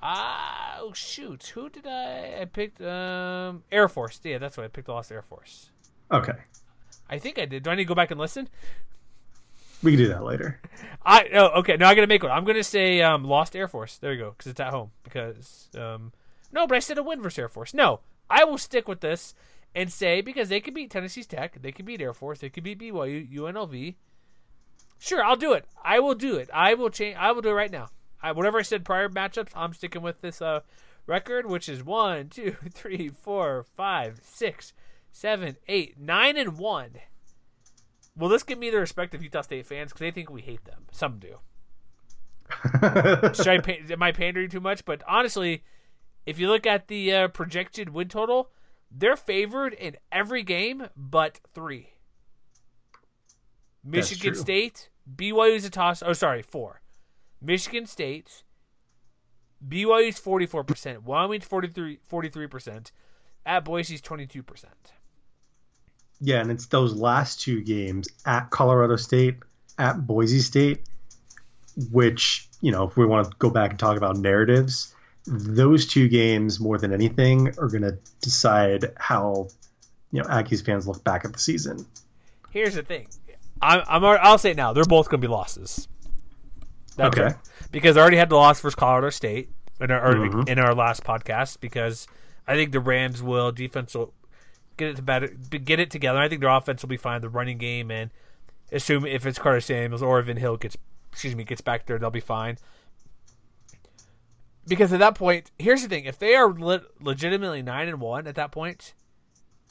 Ah, 0.06 0.76
oh 0.80 0.92
shoot! 0.92 1.46
Who 1.54 1.70
did 1.70 1.86
I? 1.86 2.42
I 2.42 2.44
picked 2.44 2.78
um 2.82 3.64
Air 3.72 3.88
Force. 3.88 4.20
Yeah, 4.22 4.36
that's 4.36 4.58
what 4.58 4.64
I 4.64 4.68
picked. 4.68 4.88
Lost 4.88 5.10
Air 5.10 5.22
Force. 5.22 5.70
Okay. 6.12 6.34
I 7.08 7.18
think 7.18 7.38
I 7.38 7.46
did. 7.46 7.62
Do 7.62 7.70
I 7.70 7.74
need 7.74 7.84
to 7.84 7.88
go 7.88 7.94
back 7.94 8.10
and 8.10 8.20
listen? 8.20 8.50
We 9.82 9.92
can 9.92 9.98
do 9.98 10.08
that 10.08 10.22
later. 10.22 10.60
I 11.06 11.28
oh 11.32 11.60
okay. 11.60 11.78
No, 11.78 11.86
I 11.86 11.94
gotta 11.94 12.06
make 12.06 12.22
one. 12.22 12.32
I'm 12.32 12.44
gonna 12.44 12.62
say 12.62 13.00
um 13.00 13.24
Lost 13.24 13.56
Air 13.56 13.66
Force. 13.66 13.96
There 13.96 14.12
you 14.12 14.18
go, 14.18 14.30
because 14.36 14.50
it's 14.50 14.60
at 14.60 14.72
home. 14.74 14.90
Because 15.04 15.70
um 15.74 16.12
no, 16.52 16.66
but 16.66 16.76
I 16.76 16.80
said 16.80 16.98
a 16.98 17.02
win 17.02 17.22
versus 17.22 17.38
Air 17.38 17.48
Force. 17.48 17.72
No, 17.72 18.00
I 18.28 18.44
will 18.44 18.58
stick 18.58 18.86
with 18.86 19.00
this 19.00 19.34
and 19.74 19.90
say 19.90 20.20
because 20.20 20.50
they 20.50 20.60
could 20.60 20.74
beat 20.74 20.90
Tennessee's 20.90 21.26
Tech, 21.26 21.60
they 21.62 21.72
could 21.72 21.86
beat 21.86 22.02
Air 22.02 22.12
Force, 22.12 22.40
they 22.40 22.50
could 22.50 22.62
beat 22.62 22.78
BYU, 22.78 23.32
UNLV. 23.32 23.94
Sure, 24.98 25.24
I'll 25.24 25.36
do 25.36 25.54
it. 25.54 25.64
I 25.82 25.98
will 26.00 26.14
do 26.14 26.36
it. 26.36 26.50
I 26.52 26.74
will 26.74 26.90
change. 26.90 27.16
I 27.18 27.32
will 27.32 27.42
do 27.42 27.50
it 27.50 27.54
right 27.54 27.70
now. 27.70 27.88
I, 28.24 28.32
whatever 28.32 28.58
I 28.58 28.62
said 28.62 28.86
prior 28.86 29.10
matchups, 29.10 29.50
I'm 29.54 29.74
sticking 29.74 30.00
with 30.00 30.22
this 30.22 30.40
uh, 30.40 30.60
record, 31.06 31.44
which 31.44 31.68
is 31.68 31.84
one, 31.84 32.28
two, 32.30 32.56
three, 32.70 33.10
four, 33.10 33.66
five, 33.76 34.20
six, 34.22 34.72
seven, 35.12 35.56
eight, 35.68 36.00
nine, 36.00 36.38
and 36.38 36.56
one. 36.56 36.92
Will 38.16 38.30
this 38.30 38.42
give 38.42 38.58
me 38.58 38.70
the 38.70 38.78
respect 38.78 39.14
of 39.14 39.22
Utah 39.22 39.42
State 39.42 39.66
fans 39.66 39.90
because 39.90 40.00
they 40.00 40.10
think 40.10 40.30
we 40.30 40.40
hate 40.40 40.64
them? 40.64 40.86
Some 40.90 41.18
do. 41.18 41.40
Should 43.34 43.48
I 43.48 43.58
pay, 43.62 43.82
am 43.90 44.02
I 44.02 44.12
pandering 44.12 44.48
too 44.48 44.60
much? 44.60 44.84
But 44.84 45.02
honestly, 45.06 45.62
if 46.24 46.38
you 46.38 46.48
look 46.48 46.64
at 46.66 46.88
the 46.88 47.12
uh, 47.12 47.28
projected 47.28 47.90
win 47.90 48.08
total, 48.08 48.50
they're 48.90 49.16
favored 49.16 49.74
in 49.74 49.96
every 50.10 50.42
game 50.42 50.88
but 50.96 51.40
three. 51.52 51.90
Michigan 53.82 54.34
State, 54.34 54.88
BYU's 55.14 55.66
a 55.66 55.70
toss. 55.70 56.02
Oh, 56.02 56.14
sorry, 56.14 56.40
four. 56.40 56.80
Michigan 57.44 57.86
State, 57.86 58.42
BYU's 59.66 60.20
44%, 60.20 61.02
Wyoming's 61.02 61.44
43, 61.44 61.98
43%, 62.10 62.90
at 63.46 63.64
Boise's 63.64 64.00
22%. 64.00 64.64
Yeah, 66.20 66.40
and 66.40 66.50
it's 66.50 66.66
those 66.66 66.94
last 66.94 67.40
two 67.40 67.62
games 67.62 68.08
at 68.24 68.50
Colorado 68.50 68.96
State, 68.96 69.36
at 69.78 70.06
Boise 70.06 70.38
State, 70.38 70.82
which, 71.90 72.48
you 72.60 72.72
know, 72.72 72.84
if 72.84 72.96
we 72.96 73.04
want 73.04 73.30
to 73.30 73.36
go 73.38 73.50
back 73.50 73.70
and 73.70 73.78
talk 73.78 73.96
about 73.96 74.16
narratives, 74.16 74.94
those 75.26 75.86
two 75.86 76.08
games, 76.08 76.60
more 76.60 76.78
than 76.78 76.92
anything, 76.92 77.48
are 77.58 77.68
going 77.68 77.82
to 77.82 77.98
decide 78.20 78.92
how, 78.96 79.48
you 80.12 80.22
know, 80.22 80.28
Aggies 80.28 80.64
fans 80.64 80.86
look 80.86 81.02
back 81.04 81.24
at 81.24 81.32
the 81.32 81.38
season. 81.38 81.84
Here's 82.50 82.74
the 82.74 82.82
thing. 82.82 83.08
I'm, 83.60 83.82
I'm 83.88 84.04
I'll 84.04 84.38
say 84.38 84.52
it 84.52 84.56
now. 84.56 84.72
They're 84.72 84.84
both 84.84 85.08
going 85.08 85.20
to 85.20 85.26
be 85.26 85.30
losses. 85.30 85.88
Okay. 86.98 87.30
Because 87.72 87.96
I 87.96 88.00
already 88.00 88.16
had 88.16 88.28
the 88.28 88.36
loss 88.36 88.60
versus 88.60 88.74
Colorado 88.74 89.10
State 89.10 89.50
in 89.80 89.90
our 89.90 90.14
mm-hmm. 90.14 90.48
in 90.48 90.58
our 90.58 90.74
last 90.74 91.04
podcast 91.04 91.60
because 91.60 92.06
I 92.46 92.54
think 92.54 92.72
the 92.72 92.80
Rams 92.80 93.22
will 93.22 93.52
defense 93.52 93.94
will 93.94 94.14
get 94.76 94.90
it 94.90 94.96
to 94.96 95.02
better 95.02 95.28
get 95.28 95.80
it 95.80 95.90
together. 95.90 96.18
I 96.18 96.28
think 96.28 96.40
their 96.40 96.50
offense 96.50 96.82
will 96.82 96.88
be 96.88 96.96
fine. 96.96 97.20
The 97.20 97.28
running 97.28 97.58
game 97.58 97.90
and 97.90 98.10
assume 98.70 99.06
if 99.06 99.26
it's 99.26 99.38
Carta-Samuels 99.38 100.02
or 100.02 100.18
Evan 100.18 100.36
Hill 100.36 100.56
gets 100.56 100.76
excuse 101.12 101.34
me 101.34 101.44
gets 101.44 101.60
back 101.60 101.86
there, 101.86 101.98
they'll 101.98 102.10
be 102.10 102.20
fine. 102.20 102.58
Because 104.66 104.92
at 104.92 105.00
that 105.00 105.14
point, 105.14 105.50
here's 105.58 105.82
the 105.82 105.88
thing: 105.88 106.04
if 106.04 106.18
they 106.18 106.34
are 106.34 106.48
le- 106.48 106.84
legitimately 107.00 107.62
nine 107.62 107.88
and 107.88 108.00
one 108.00 108.26
at 108.26 108.34
that 108.36 108.50
point, 108.50 108.94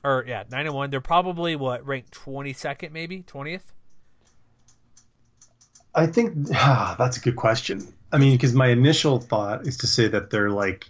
or 0.03 0.24
yeah, 0.28 0.43
nine 0.51 0.67
and 0.67 0.76
one, 0.76 0.89
they're 0.89 1.01
probably 1.01 1.55
what 1.55 1.86
ranked 1.86 2.11
twenty 2.11 2.53
second, 2.53 2.93
maybe 2.93 3.24
twentieth. 3.24 3.74
I 5.95 6.07
think 6.07 6.47
ah, 6.53 6.95
that's 6.97 7.17
a 7.17 7.19
good 7.19 7.35
question. 7.35 7.87
I 8.11 8.17
mean, 8.17 8.35
because 8.35 8.53
my 8.53 8.67
initial 8.67 9.19
thought 9.19 9.67
is 9.67 9.77
to 9.77 9.87
say 9.87 10.07
that 10.07 10.29
they're 10.29 10.49
like 10.49 10.89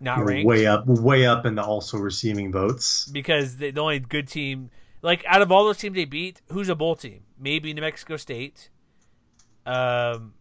not 0.00 0.24
way 0.24 0.66
up, 0.66 0.86
way 0.86 1.26
up, 1.26 1.44
and 1.44 1.58
also 1.58 1.98
receiving 1.98 2.52
votes. 2.52 3.06
Because 3.06 3.56
the, 3.56 3.70
the 3.70 3.80
only 3.80 3.98
good 3.98 4.28
team, 4.28 4.70
like 5.02 5.24
out 5.26 5.42
of 5.42 5.50
all 5.50 5.64
those 5.64 5.78
teams 5.78 5.96
they 5.96 6.04
beat, 6.04 6.42
who's 6.50 6.68
a 6.68 6.74
bowl 6.74 6.96
team? 6.96 7.22
Maybe 7.38 7.72
New 7.72 7.80
Mexico 7.80 8.16
State, 8.16 8.70
um, 9.64 10.34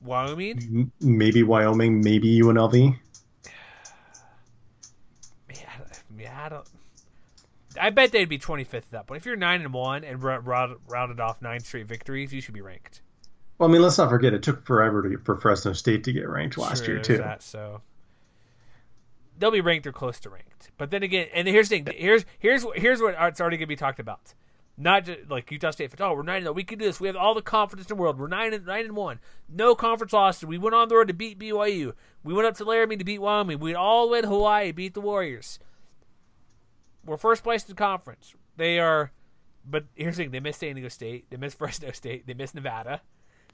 Wyoming, 0.00 0.90
maybe 1.00 1.42
Wyoming, 1.42 2.00
maybe 2.00 2.40
UNLV. 2.40 2.98
Yeah, 6.18 6.40
I 6.44 6.48
don't. 6.48 6.68
I 7.80 7.90
bet 7.90 8.12
they'd 8.12 8.28
be 8.28 8.38
25th 8.38 8.74
at 8.74 8.90
that 8.90 9.06
point. 9.06 9.22
If 9.22 9.26
you're 9.26 9.36
nine 9.36 9.62
and 9.62 9.72
one 9.72 10.04
and 10.04 10.22
rounded 10.22 11.20
off 11.20 11.40
nine 11.40 11.60
straight 11.60 11.86
victories, 11.86 12.32
you 12.32 12.40
should 12.40 12.52
be 12.52 12.60
ranked. 12.60 13.00
Well, 13.58 13.68
I 13.68 13.72
mean, 13.72 13.82
let's 13.82 13.98
not 13.98 14.10
forget 14.10 14.32
it 14.32 14.42
took 14.42 14.64
forever 14.66 15.02
to, 15.02 15.18
for 15.18 15.36
Fresno 15.36 15.72
State 15.72 16.04
to 16.04 16.12
get 16.12 16.28
ranked 16.28 16.58
last 16.58 16.86
year 16.86 16.98
too. 16.98 17.18
That, 17.18 17.42
so 17.42 17.82
they'll 19.38 19.50
be 19.50 19.60
ranked 19.60 19.86
or 19.86 19.92
close 19.92 20.20
to 20.20 20.30
ranked. 20.30 20.70
But 20.78 20.90
then 20.90 21.02
again, 21.02 21.28
and 21.34 21.46
here's 21.48 21.68
the 21.68 21.80
thing. 21.80 21.94
Here's 21.96 22.24
here's 22.38 22.64
here's 22.74 23.00
what 23.00 23.14
it's 23.18 23.40
already 23.40 23.56
going 23.56 23.66
to 23.66 23.68
be 23.68 23.76
talked 23.76 24.00
about. 24.00 24.34
Not 24.78 25.04
just 25.04 25.28
like 25.28 25.50
Utah 25.50 25.70
State. 25.70 25.92
Oh, 26.00 26.14
we're 26.14 26.22
nine 26.22 26.38
and 26.38 26.48
oh, 26.48 26.52
we 26.52 26.64
can 26.64 26.78
do 26.78 26.86
this. 26.86 26.98
We 26.98 27.06
have 27.06 27.16
all 27.16 27.34
the 27.34 27.42
confidence 27.42 27.90
in 27.90 27.96
the 27.96 28.02
world. 28.02 28.18
We're 28.18 28.28
nine 28.28 28.54
and 28.54 28.64
nine 28.64 28.86
and 28.86 28.96
one. 28.96 29.20
No 29.48 29.74
conference 29.74 30.12
losses. 30.12 30.44
We 30.44 30.58
went 30.58 30.74
on 30.74 30.88
the 30.88 30.96
road 30.96 31.08
to 31.08 31.14
beat 31.14 31.38
BYU. 31.38 31.92
We 32.24 32.32
went 32.32 32.46
up 32.46 32.56
to 32.56 32.64
Laramie 32.64 32.96
to 32.96 33.04
beat 33.04 33.20
Wyoming. 33.20 33.58
We 33.58 33.74
all 33.74 34.08
went 34.08 34.26
Hawaii, 34.26 34.72
beat 34.72 34.94
the 34.94 35.00
Warriors. 35.00 35.58
We're 37.04 37.16
first 37.16 37.42
place 37.42 37.64
in 37.64 37.68
the 37.68 37.74
conference. 37.74 38.34
They 38.56 38.78
are, 38.78 39.12
but 39.68 39.84
here's 39.94 40.16
the 40.16 40.24
thing: 40.24 40.32
they 40.32 40.40
missed 40.40 40.60
San 40.60 40.74
Diego 40.74 40.88
State. 40.88 41.26
They 41.30 41.36
missed 41.36 41.58
Fresno 41.58 41.90
State. 41.92 42.26
They 42.26 42.34
missed 42.34 42.54
Nevada. 42.54 43.02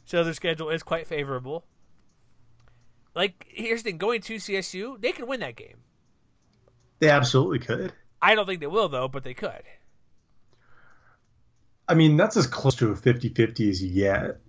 So 0.09 0.25
their 0.25 0.33
schedule 0.33 0.71
is 0.71 0.83
quite 0.83 1.07
favorable. 1.07 1.67
Like, 3.15 3.45
here's 3.51 3.83
the 3.83 3.91
thing 3.91 3.99
going 3.99 4.23
to 4.23 4.37
CSU, 4.37 4.99
they 4.99 5.13
can 5.13 5.27
win 5.27 5.41
that 5.41 5.55
game. 5.55 5.83
They 6.99 7.11
absolutely 7.11 7.59
could. 7.59 7.93
I 8.23 8.35
don't 8.35 8.47
think 8.47 8.61
they 8.61 8.67
will, 8.69 8.89
though, 8.89 9.09
but 9.09 9.23
they 9.23 9.35
could. 9.35 9.63
I 11.87 11.93
mean, 11.93 12.17
that's 12.17 12.39
as 12.39 12.47
close 12.47 12.75
to 12.77 12.91
a 12.91 12.97
50 12.97 13.29
50 13.29 13.69
as 13.69 13.83
you 13.83 13.93
get. 13.93 14.41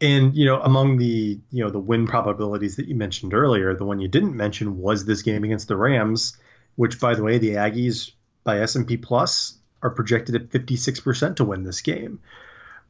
And, 0.00 0.34
you 0.34 0.46
know, 0.46 0.62
among 0.62 0.96
the, 0.96 1.38
you 1.50 1.62
know, 1.62 1.68
the 1.68 1.78
win 1.78 2.06
probabilities 2.06 2.76
that 2.76 2.88
you 2.88 2.94
mentioned 2.94 3.34
earlier, 3.34 3.74
the 3.74 3.84
one 3.84 4.00
you 4.00 4.08
didn't 4.08 4.34
mention 4.34 4.78
was 4.78 5.04
this 5.04 5.20
game 5.20 5.44
against 5.44 5.68
the 5.68 5.76
Rams, 5.76 6.38
which, 6.76 6.98
by 6.98 7.14
the 7.14 7.22
way, 7.22 7.36
the 7.36 7.50
Aggies 7.50 8.12
by 8.44 8.60
S&P 8.60 8.96
Plus 8.96 9.58
are 9.82 9.90
projected 9.90 10.36
at 10.36 10.48
56% 10.48 11.36
to 11.36 11.44
win 11.44 11.64
this 11.64 11.82
game. 11.82 12.20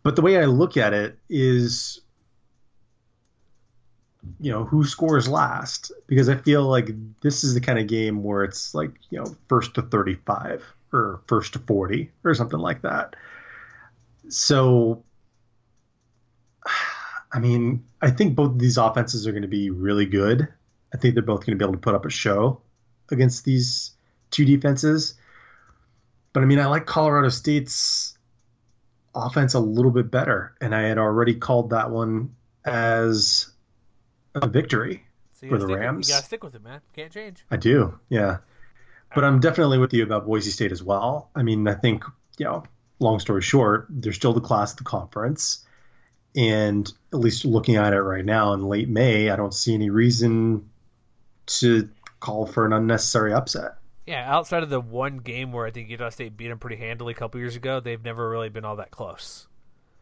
But 0.02 0.16
the 0.16 0.22
way 0.22 0.38
I 0.38 0.46
look 0.46 0.76
at 0.76 0.94
it 0.94 1.18
is 1.28 2.00
you 4.38 4.50
know, 4.50 4.64
who 4.64 4.84
scores 4.84 5.28
last 5.28 5.92
because 6.06 6.28
I 6.28 6.36
feel 6.36 6.64
like 6.64 6.90
this 7.20 7.44
is 7.44 7.54
the 7.54 7.60
kind 7.60 7.78
of 7.78 7.86
game 7.86 8.22
where 8.22 8.44
it's 8.44 8.74
like, 8.74 8.92
you 9.10 9.18
know, 9.18 9.36
first 9.48 9.74
to 9.74 9.82
35 9.82 10.64
or 10.92 11.22
first 11.26 11.54
to 11.54 11.58
40 11.60 12.10
or 12.24 12.34
something 12.34 12.58
like 12.58 12.82
that. 12.82 13.16
So, 14.28 15.02
I 17.32 17.38
mean, 17.38 17.84
I 18.02 18.10
think 18.10 18.34
both 18.34 18.52
of 18.52 18.58
these 18.58 18.76
offenses 18.76 19.26
are 19.26 19.32
going 19.32 19.42
to 19.42 19.48
be 19.48 19.70
really 19.70 20.06
good. 20.06 20.48
I 20.92 20.98
think 20.98 21.14
they're 21.14 21.22
both 21.22 21.46
going 21.46 21.56
to 21.56 21.62
be 21.62 21.64
able 21.64 21.74
to 21.74 21.80
put 21.80 21.94
up 21.94 22.04
a 22.04 22.10
show 22.10 22.60
against 23.10 23.44
these 23.44 23.92
two 24.30 24.44
defenses. 24.44 25.14
But 26.32 26.42
I 26.42 26.46
mean, 26.46 26.58
I 26.58 26.66
like 26.66 26.86
Colorado 26.86 27.28
State's 27.28 28.16
offense 29.14 29.54
a 29.54 29.60
little 29.60 29.90
bit 29.90 30.10
better, 30.10 30.54
and 30.60 30.74
I 30.74 30.82
had 30.82 30.98
already 30.98 31.34
called 31.34 31.70
that 31.70 31.90
one 31.90 32.34
as 32.64 33.50
a 34.34 34.46
victory 34.46 35.04
So 35.32 35.48
for 35.48 35.58
the 35.58 35.66
Rams. 35.66 36.08
You 36.08 36.14
gotta 36.14 36.26
stick 36.26 36.44
with 36.44 36.54
it, 36.54 36.62
man. 36.62 36.80
Can't 36.94 37.12
change. 37.12 37.44
I 37.50 37.56
do, 37.56 37.98
yeah. 38.08 38.38
But 39.14 39.24
I'm 39.24 39.40
definitely 39.40 39.78
with 39.78 39.92
you 39.92 40.04
about 40.04 40.26
Boise 40.26 40.50
State 40.50 40.72
as 40.72 40.82
well. 40.82 41.30
I 41.34 41.42
mean, 41.42 41.66
I 41.66 41.74
think, 41.74 42.04
you 42.38 42.44
know, 42.44 42.62
long 43.00 43.18
story 43.18 43.42
short, 43.42 43.86
they're 43.90 44.12
still 44.12 44.32
the 44.32 44.40
class 44.40 44.72
of 44.72 44.78
the 44.78 44.84
conference. 44.84 45.66
And 46.36 46.90
at 47.12 47.18
least 47.18 47.44
looking 47.44 47.74
at 47.74 47.92
it 47.92 48.00
right 48.00 48.24
now 48.24 48.52
in 48.52 48.62
late 48.62 48.88
May, 48.88 49.30
I 49.30 49.36
don't 49.36 49.52
see 49.52 49.74
any 49.74 49.90
reason 49.90 50.70
to 51.46 51.88
call 52.20 52.46
for 52.46 52.64
an 52.64 52.72
unnecessary 52.72 53.32
upset. 53.32 53.78
Yeah, 54.10 54.28
outside 54.28 54.64
of 54.64 54.70
the 54.70 54.80
one 54.80 55.18
game 55.18 55.52
where 55.52 55.64
I 55.64 55.70
think 55.70 55.88
Utah 55.88 56.08
State 56.08 56.36
beat 56.36 56.48
them 56.48 56.58
pretty 56.58 56.74
handily 56.74 57.12
a 57.12 57.16
couple 57.16 57.38
years 57.38 57.54
ago, 57.54 57.78
they've 57.78 58.02
never 58.02 58.28
really 58.28 58.48
been 58.48 58.64
all 58.64 58.74
that 58.74 58.90
close. 58.90 59.46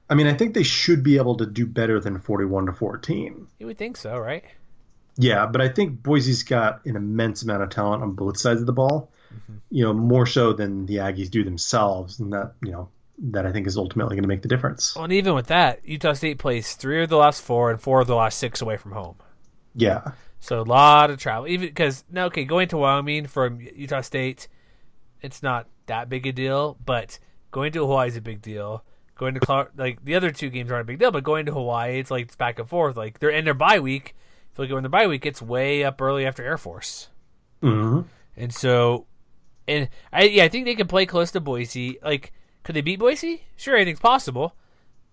I 0.08 0.14
mean, 0.14 0.26
I 0.26 0.32
think 0.32 0.54
they 0.54 0.62
should 0.62 1.02
be 1.02 1.18
able 1.18 1.36
to 1.36 1.44
do 1.44 1.66
better 1.66 2.00
than 2.00 2.18
41 2.18 2.66
to 2.66 2.72
14. 2.72 3.46
You 3.58 3.66
would 3.66 3.76
think 3.76 3.98
so, 3.98 4.16
right? 4.16 4.44
Yeah, 5.18 5.44
but 5.44 5.60
I 5.60 5.68
think 5.68 6.02
Boise's 6.02 6.42
got 6.42 6.86
an 6.86 6.96
immense 6.96 7.42
amount 7.42 7.64
of 7.64 7.68
talent 7.68 8.02
on 8.02 8.12
both 8.12 8.38
sides 8.38 8.60
of 8.60 8.66
the 8.66 8.72
ball. 8.72 9.10
Mm-hmm. 9.30 9.56
You 9.72 9.84
know, 9.84 9.92
more 9.92 10.24
so 10.24 10.54
than 10.54 10.86
the 10.86 10.96
Aggies 10.96 11.30
do 11.30 11.44
themselves, 11.44 12.18
and 12.18 12.32
that 12.32 12.54
you 12.62 12.72
know 12.72 12.88
that 13.18 13.44
I 13.44 13.52
think 13.52 13.66
is 13.66 13.76
ultimately 13.76 14.16
going 14.16 14.22
to 14.22 14.28
make 14.28 14.40
the 14.40 14.48
difference. 14.48 14.96
Well, 14.96 15.04
and 15.04 15.12
even 15.12 15.34
with 15.34 15.48
that, 15.48 15.86
Utah 15.86 16.14
State 16.14 16.38
plays 16.38 16.76
three 16.76 17.02
of 17.02 17.10
the 17.10 17.18
last 17.18 17.42
four 17.42 17.70
and 17.70 17.78
four 17.78 18.00
of 18.00 18.06
the 18.06 18.14
last 18.14 18.38
six 18.38 18.62
away 18.62 18.78
from 18.78 18.92
home. 18.92 19.16
Yeah, 19.74 20.12
So 20.40 20.60
a 20.60 20.62
lot 20.62 21.10
of 21.10 21.18
travel. 21.18 21.48
Even 21.48 21.68
because 21.68 22.04
now, 22.10 22.26
okay, 22.26 22.44
going 22.44 22.68
to 22.68 22.78
Wyoming 22.78 23.26
from 23.26 23.60
Utah 23.60 24.00
State, 24.00 24.48
it's 25.20 25.42
not 25.42 25.66
that 25.86 26.08
big 26.08 26.26
a 26.26 26.32
deal. 26.32 26.76
But 26.84 27.18
going 27.50 27.72
to 27.72 27.80
Hawaii 27.80 28.08
is 28.08 28.16
a 28.16 28.20
big 28.20 28.40
deal. 28.42 28.84
Going 29.16 29.34
to 29.34 29.40
Col- 29.40 29.68
like 29.76 30.04
the 30.04 30.14
other 30.14 30.30
two 30.30 30.48
games 30.48 30.70
aren't 30.70 30.82
a 30.82 30.92
big 30.92 30.98
deal, 31.00 31.10
but 31.10 31.24
going 31.24 31.46
to 31.46 31.52
Hawaii, 31.52 31.98
it's 31.98 32.10
like 32.10 32.26
it's 32.26 32.36
back 32.36 32.58
and 32.58 32.68
forth. 32.68 32.96
Like 32.96 33.18
they're 33.18 33.30
in 33.30 33.44
their 33.44 33.54
bye 33.54 33.80
week. 33.80 34.14
If 34.52 34.58
you 34.58 34.62
look 34.62 34.70
at 34.70 34.74
when 34.74 34.82
their 34.84 34.90
bye 34.90 35.06
week, 35.06 35.26
it's 35.26 35.42
way 35.42 35.82
up 35.84 36.00
early 36.00 36.24
after 36.24 36.44
Air 36.44 36.58
Force. 36.58 37.08
hmm 37.60 38.02
And 38.36 38.54
so, 38.54 39.06
and 39.66 39.88
I 40.12 40.24
yeah, 40.24 40.44
I 40.44 40.48
think 40.48 40.66
they 40.66 40.76
can 40.76 40.86
play 40.86 41.04
close 41.04 41.32
to 41.32 41.40
Boise. 41.40 41.98
Like, 42.02 42.32
could 42.62 42.76
they 42.76 42.80
beat 42.80 43.00
Boise? 43.00 43.42
Sure, 43.56 43.74
anything's 43.74 43.98
possible 44.00 44.54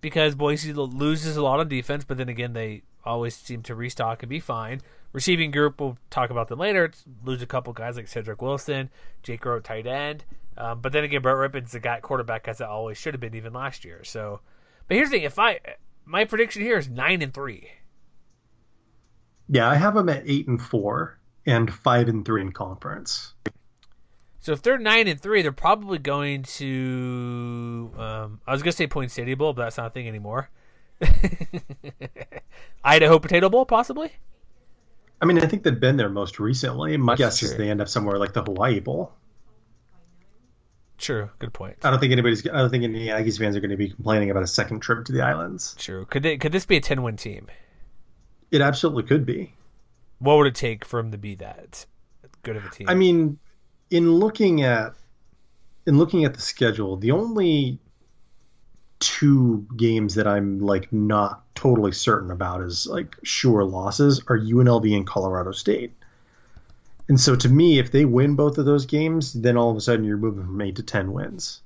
because 0.02 0.36
Boise 0.36 0.72
loses 0.72 1.36
a 1.36 1.42
lot 1.42 1.60
on 1.60 1.68
defense, 1.68 2.04
but 2.04 2.18
then 2.18 2.30
again, 2.30 2.54
they 2.54 2.84
always 3.04 3.36
seem 3.36 3.64
to 3.64 3.74
restock 3.74 4.22
and 4.22 4.30
be 4.30 4.40
fine. 4.40 4.82
Receiving 5.16 5.52
group, 5.52 5.80
we'll 5.80 5.98
talk 6.10 6.30
about 6.30 6.50
them 6.50 6.60
later. 6.60 6.84
It's, 6.84 7.06
lose 7.24 7.42
a 7.42 7.46
couple 7.46 7.72
guys 7.72 7.96
like 7.96 8.10
Cedric 8.10 8.42
Wilson, 8.42 8.90
Jake 9.24 9.46
Roh, 9.46 9.62
tight 9.62 9.88
end. 9.88 10.26
Um, 10.58 10.82
but 10.82 10.92
then 10.92 11.06
again, 11.06 11.22
Brett 11.22 11.38
Rypien's 11.38 11.72
the 11.72 11.80
guy 11.80 12.02
quarterback 12.02 12.50
as 12.50 12.60
it 12.60 12.68
always 12.68 12.98
should 12.98 13.14
have 13.14 13.22
been 13.22 13.34
even 13.34 13.54
last 13.54 13.86
year. 13.86 14.04
So, 14.04 14.42
but 14.90 14.98
here's 14.98 15.10
the 15.12 15.16
thing: 15.16 15.24
if 15.24 15.40
I 15.40 15.62
my 16.04 16.26
prediction 16.26 16.64
here 16.64 16.78
is 16.78 16.90
nine 16.90 17.22
and 17.22 17.34
three. 17.34 17.70
yeah. 19.48 19.70
I 19.70 19.76
have 19.76 19.94
them 19.94 20.10
at 20.10 20.24
eight 20.26 20.50
and 20.50 20.62
four 20.62 21.18
and 21.46 21.74
five 21.74 22.10
and 22.10 22.26
three 22.26 22.42
in 22.42 22.52
conference. 22.52 23.36
So 24.42 24.52
if 24.52 24.62
they're 24.62 24.78
nine 24.78 25.08
and 25.08 25.18
three, 25.18 25.42
they're 25.42 25.54
probably 25.54 25.98
going 25.98 26.44
to. 26.44 27.90
Um, 27.98 28.42
I 28.46 28.52
was 28.52 28.62
gonna 28.62 28.74
say 28.74 28.88
Poinsettia 28.88 29.38
Bowl, 29.38 29.54
but 29.54 29.64
that's 29.64 29.78
not 29.78 29.88
a 29.88 29.92
thing 29.92 30.10
anymore. 30.10 30.50
Idaho 32.84 33.18
Potato 33.18 33.48
Bowl, 33.48 33.66
possibly. 33.66 34.12
I 35.22 35.26
mean, 35.26 35.40
I 35.40 35.46
think 35.48 35.64
they've 35.64 35.80
been 35.80 35.98
there 35.98 36.10
most 36.10 36.40
recently. 36.40 36.98
My 36.98 37.14
That's 37.16 37.42
guess 37.42 37.44
is 37.44 37.58
they 37.58 37.70
end 37.70 37.82
up 37.82 37.88
somewhere 37.88 38.18
like 38.18 38.34
the 38.34 38.44
Hawaii 38.44 38.80
Bowl. 38.80 39.14
True, 40.98 41.30
good 41.40 41.54
point. 41.54 41.78
I 41.84 41.90
don't 41.90 42.00
think 42.00 42.12
anybody's. 42.12 42.48
I 42.48 42.58
don't 42.58 42.70
think 42.70 42.84
any 42.84 43.08
Aggies 43.08 43.38
fans 43.38 43.56
are 43.56 43.60
going 43.60 43.72
to 43.72 43.78
be 43.78 43.90
complaining 43.90 44.30
about 44.32 44.44
a 44.44 44.48
second 44.48 44.80
trip 44.80 45.06
to 45.06 45.12
the 45.12 45.22
islands. 45.22 45.76
True. 45.78 46.06
Could 46.06 46.24
they, 46.24 46.38
could 46.38 46.52
this 46.52 46.66
be 46.66 46.78
a 46.78 46.82
ten 46.82 47.04
win 47.04 47.18
team? 47.18 47.48
It 48.52 48.62
absolutely 48.62 49.04
could 49.04 49.26
be. 49.26 49.54
What 50.20 50.38
would 50.38 50.48
it 50.48 50.56
take 50.56 50.86
for 50.86 51.02
them 51.02 51.12
to 51.12 51.18
be 51.18 51.36
that 51.36 51.86
good 52.44 52.56
of 52.56 52.66
a 52.66 52.70
team? 52.70 52.88
I 52.88 52.96
mean, 52.96 53.40
in 53.90 54.14
looking 54.14 54.62
at 54.64 54.94
in 55.86 55.98
looking 55.98 56.24
at 56.26 56.34
the 56.34 56.42
schedule, 56.42 56.96
the 56.96 57.12
only 57.12 57.80
two 59.00 59.68
games 59.76 60.16
that 60.16 60.28
I'm 60.28 60.60
like 60.60 60.92
not 60.92 61.44
totally 61.56 61.92
certain 61.92 62.32
about 62.32 62.62
is 62.62 62.88
like 62.88 63.16
sure 63.24 63.64
losses 63.64 64.22
are 64.28 64.38
UNLV 64.38 64.96
and 64.96 65.06
Colorado 65.08 65.52
State. 65.52 65.94
And 67.08 67.20
so 67.20 67.36
to 67.36 67.50
me, 67.50 67.78
if 67.78 67.92
they 67.92 68.06
win 68.06 68.36
both 68.36 68.58
of 68.58 68.66
those 68.66 68.86
games, 68.86 69.34
then 69.34 69.58
all 69.58 69.70
of 69.70 69.78
a 69.78 69.82
sudden 69.82 70.06
you're 70.06 70.18
moving 70.18 70.46
from 70.46 70.62
eight 70.62 70.78
to 70.78 70.84
ten 70.84 71.14
wins. 71.14 71.62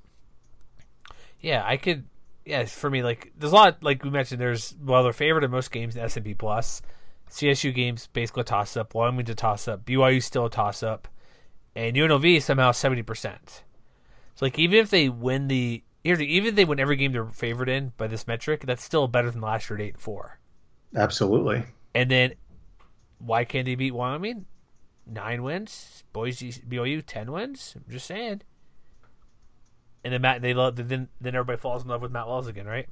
yeah, 1.40 1.64
I 1.66 1.76
could. 1.76 2.04
Yeah, 2.44 2.64
for 2.64 2.90
me, 2.90 3.02
like 3.02 3.32
there's 3.38 3.52
a 3.52 3.56
lot. 3.56 3.82
Like 3.82 4.02
we 4.04 4.10
mentioned, 4.10 4.40
there's 4.40 4.74
well, 4.82 5.02
they're 5.02 5.12
favored 5.12 5.44
in 5.44 5.50
most 5.50 5.70
games 5.70 5.96
S 5.96 6.16
and 6.16 6.24
P 6.24 6.34
plus. 6.34 6.82
CSU 7.30 7.72
games 7.72 8.08
basically 8.12 8.40
a 8.40 8.44
toss 8.44 8.76
up. 8.76 8.94
Wyoming's 8.94 9.30
a 9.30 9.34
toss 9.34 9.68
up. 9.68 9.84
BYU's 9.84 10.24
still 10.24 10.46
a 10.46 10.50
toss 10.50 10.82
up, 10.82 11.06
and 11.76 11.96
UNLV 11.96 12.42
somehow 12.42 12.72
seventy 12.72 13.02
percent. 13.02 13.62
So 14.34 14.46
like 14.46 14.58
even 14.58 14.78
if 14.78 14.90
they 14.90 15.08
win 15.08 15.48
the, 15.48 15.82
even 16.04 16.46
if 16.46 16.54
they 16.54 16.64
win 16.64 16.80
every 16.80 16.96
game 16.96 17.12
they're 17.12 17.26
favored 17.26 17.68
in 17.68 17.92
by 17.96 18.06
this 18.06 18.26
metric, 18.26 18.62
that's 18.64 18.82
still 18.82 19.06
better 19.08 19.30
than 19.30 19.40
last 19.40 19.68
year 19.68 19.78
at 19.78 19.82
eight 19.82 19.94
and 19.94 20.02
four. 20.02 20.38
Absolutely. 20.94 21.64
And 21.94 22.10
then 22.10 22.34
why 23.18 23.44
can't 23.44 23.66
they 23.66 23.74
beat 23.74 23.92
Wyoming? 23.92 24.46
Nine 25.06 25.42
wins. 25.42 26.04
Boise 26.12 26.52
BYU 26.52 27.02
ten 27.06 27.32
wins. 27.32 27.74
I'm 27.76 27.90
just 27.90 28.06
saying. 28.06 28.42
And 30.02 30.14
then 30.14 30.22
Matt 30.22 30.42
they 30.42 30.54
love 30.54 30.76
then 30.76 31.08
then 31.20 31.34
everybody 31.34 31.58
falls 31.58 31.82
in 31.82 31.88
love 31.88 32.02
with 32.02 32.12
Matt 32.12 32.26
Wells 32.26 32.46
again, 32.46 32.66
right? 32.66 32.88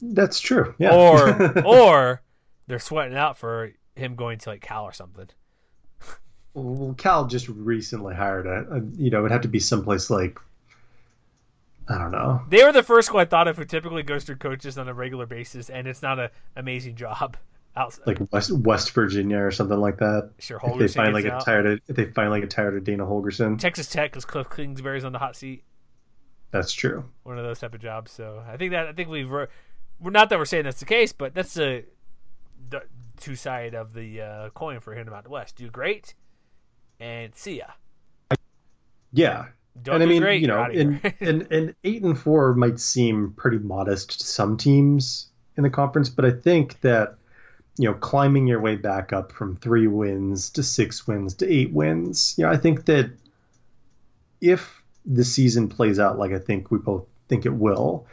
That's 0.00 0.40
true. 0.40 0.74
Yeah. 0.78 0.94
Or 0.94 1.58
or 1.66 2.22
they're 2.66 2.78
sweating 2.78 3.16
out 3.16 3.36
for 3.36 3.72
him 3.94 4.16
going 4.16 4.38
to 4.38 4.50
like 4.50 4.62
Cal 4.62 4.84
or 4.84 4.92
something. 4.92 5.28
Well, 6.54 6.94
Cal 6.94 7.26
just 7.26 7.48
recently 7.48 8.14
hired 8.14 8.46
a, 8.46 8.76
a 8.76 8.80
you 8.96 9.10
know, 9.10 9.20
it'd 9.20 9.32
have 9.32 9.42
to 9.42 9.48
be 9.48 9.60
someplace 9.60 10.10
like 10.10 10.38
I 11.88 11.98
don't 11.98 12.12
know. 12.12 12.42
They 12.48 12.62
were 12.64 12.72
the 12.72 12.82
first 12.82 13.08
school 13.08 13.20
I 13.20 13.24
thought 13.24 13.48
of 13.48 13.56
who 13.56 13.64
typically 13.64 14.02
goes 14.02 14.24
through 14.24 14.36
coaches 14.36 14.78
on 14.78 14.88
a 14.88 14.94
regular 14.94 15.26
basis, 15.26 15.68
and 15.68 15.86
it's 15.88 16.02
not 16.02 16.18
an 16.18 16.30
amazing 16.56 16.96
job. 16.96 17.36
Outside, 17.74 18.06
Like 18.06 18.32
West 18.32 18.52
West 18.52 18.90
Virginia 18.90 19.38
or 19.38 19.50
something 19.50 19.78
like 19.78 19.96
that. 19.96 20.32
sure, 20.38 20.58
If 20.58 20.62
they 20.62 20.68
Holgorsen 20.84 20.94
finally 20.94 21.22
get 21.22 21.32
out. 21.32 21.44
tired 21.46 21.66
of 21.66 21.80
if 21.88 21.96
they 21.96 22.04
finally 22.04 22.40
get 22.40 22.50
tired 22.50 22.76
of 22.76 22.84
Dana 22.84 23.06
Holgorsen. 23.06 23.58
Texas 23.58 23.88
Tech 23.88 24.10
because 24.12 24.26
Cliff 24.26 24.50
Kingsbury's 24.50 25.04
on 25.06 25.12
the 25.12 25.18
hot 25.18 25.36
seat. 25.36 25.64
That's 26.50 26.70
true. 26.74 27.06
one 27.22 27.38
of 27.38 27.44
those 27.44 27.60
type 27.60 27.72
of 27.74 27.80
jobs. 27.80 28.12
So 28.12 28.44
I 28.46 28.58
think 28.58 28.72
that 28.72 28.88
I 28.88 28.92
think 28.92 29.08
we've 29.08 29.30
we're 29.30 29.48
not 29.98 30.28
that 30.28 30.38
we're 30.38 30.44
saying 30.44 30.64
that's 30.64 30.80
the 30.80 30.84
case, 30.84 31.12
but 31.14 31.32
that's 31.34 31.54
the, 31.54 31.84
the 32.68 32.82
two 33.18 33.36
side 33.36 33.74
of 33.74 33.94
the 33.94 34.20
uh, 34.20 34.50
coin 34.50 34.80
for 34.80 34.94
him 34.94 35.08
out 35.08 35.26
west. 35.26 35.56
Do 35.56 35.70
great, 35.70 36.14
and 37.00 37.34
see 37.34 37.56
ya. 37.56 38.36
Yeah. 39.12 39.46
Don't 39.80 39.96
and 39.96 40.04
I 40.04 40.06
mean, 40.06 40.22
great. 40.22 40.42
you 40.42 40.48
know, 40.48 40.62
and, 40.62 41.00
and 41.20 41.50
and 41.50 41.74
eight 41.84 42.02
and 42.02 42.18
four 42.18 42.54
might 42.54 42.78
seem 42.78 43.32
pretty 43.36 43.58
modest 43.58 44.20
to 44.20 44.26
some 44.26 44.56
teams 44.56 45.28
in 45.56 45.62
the 45.62 45.70
conference, 45.70 46.08
but 46.08 46.24
I 46.24 46.30
think 46.30 46.80
that 46.82 47.16
you 47.78 47.88
know, 47.88 47.94
climbing 47.94 48.46
your 48.46 48.60
way 48.60 48.76
back 48.76 49.12
up 49.12 49.32
from 49.32 49.56
three 49.56 49.86
wins 49.86 50.50
to 50.50 50.62
six 50.62 51.06
wins 51.06 51.34
to 51.36 51.50
eight 51.50 51.72
wins, 51.72 52.34
you 52.36 52.44
know, 52.44 52.50
I 52.50 52.56
think 52.56 52.84
that 52.86 53.10
if 54.40 54.82
the 55.06 55.24
season 55.24 55.68
plays 55.68 55.98
out 55.98 56.18
like 56.18 56.32
I 56.32 56.38
think 56.38 56.70
we 56.70 56.78
both 56.78 57.06
think 57.28 57.46
it 57.46 57.54
will, 57.54 58.06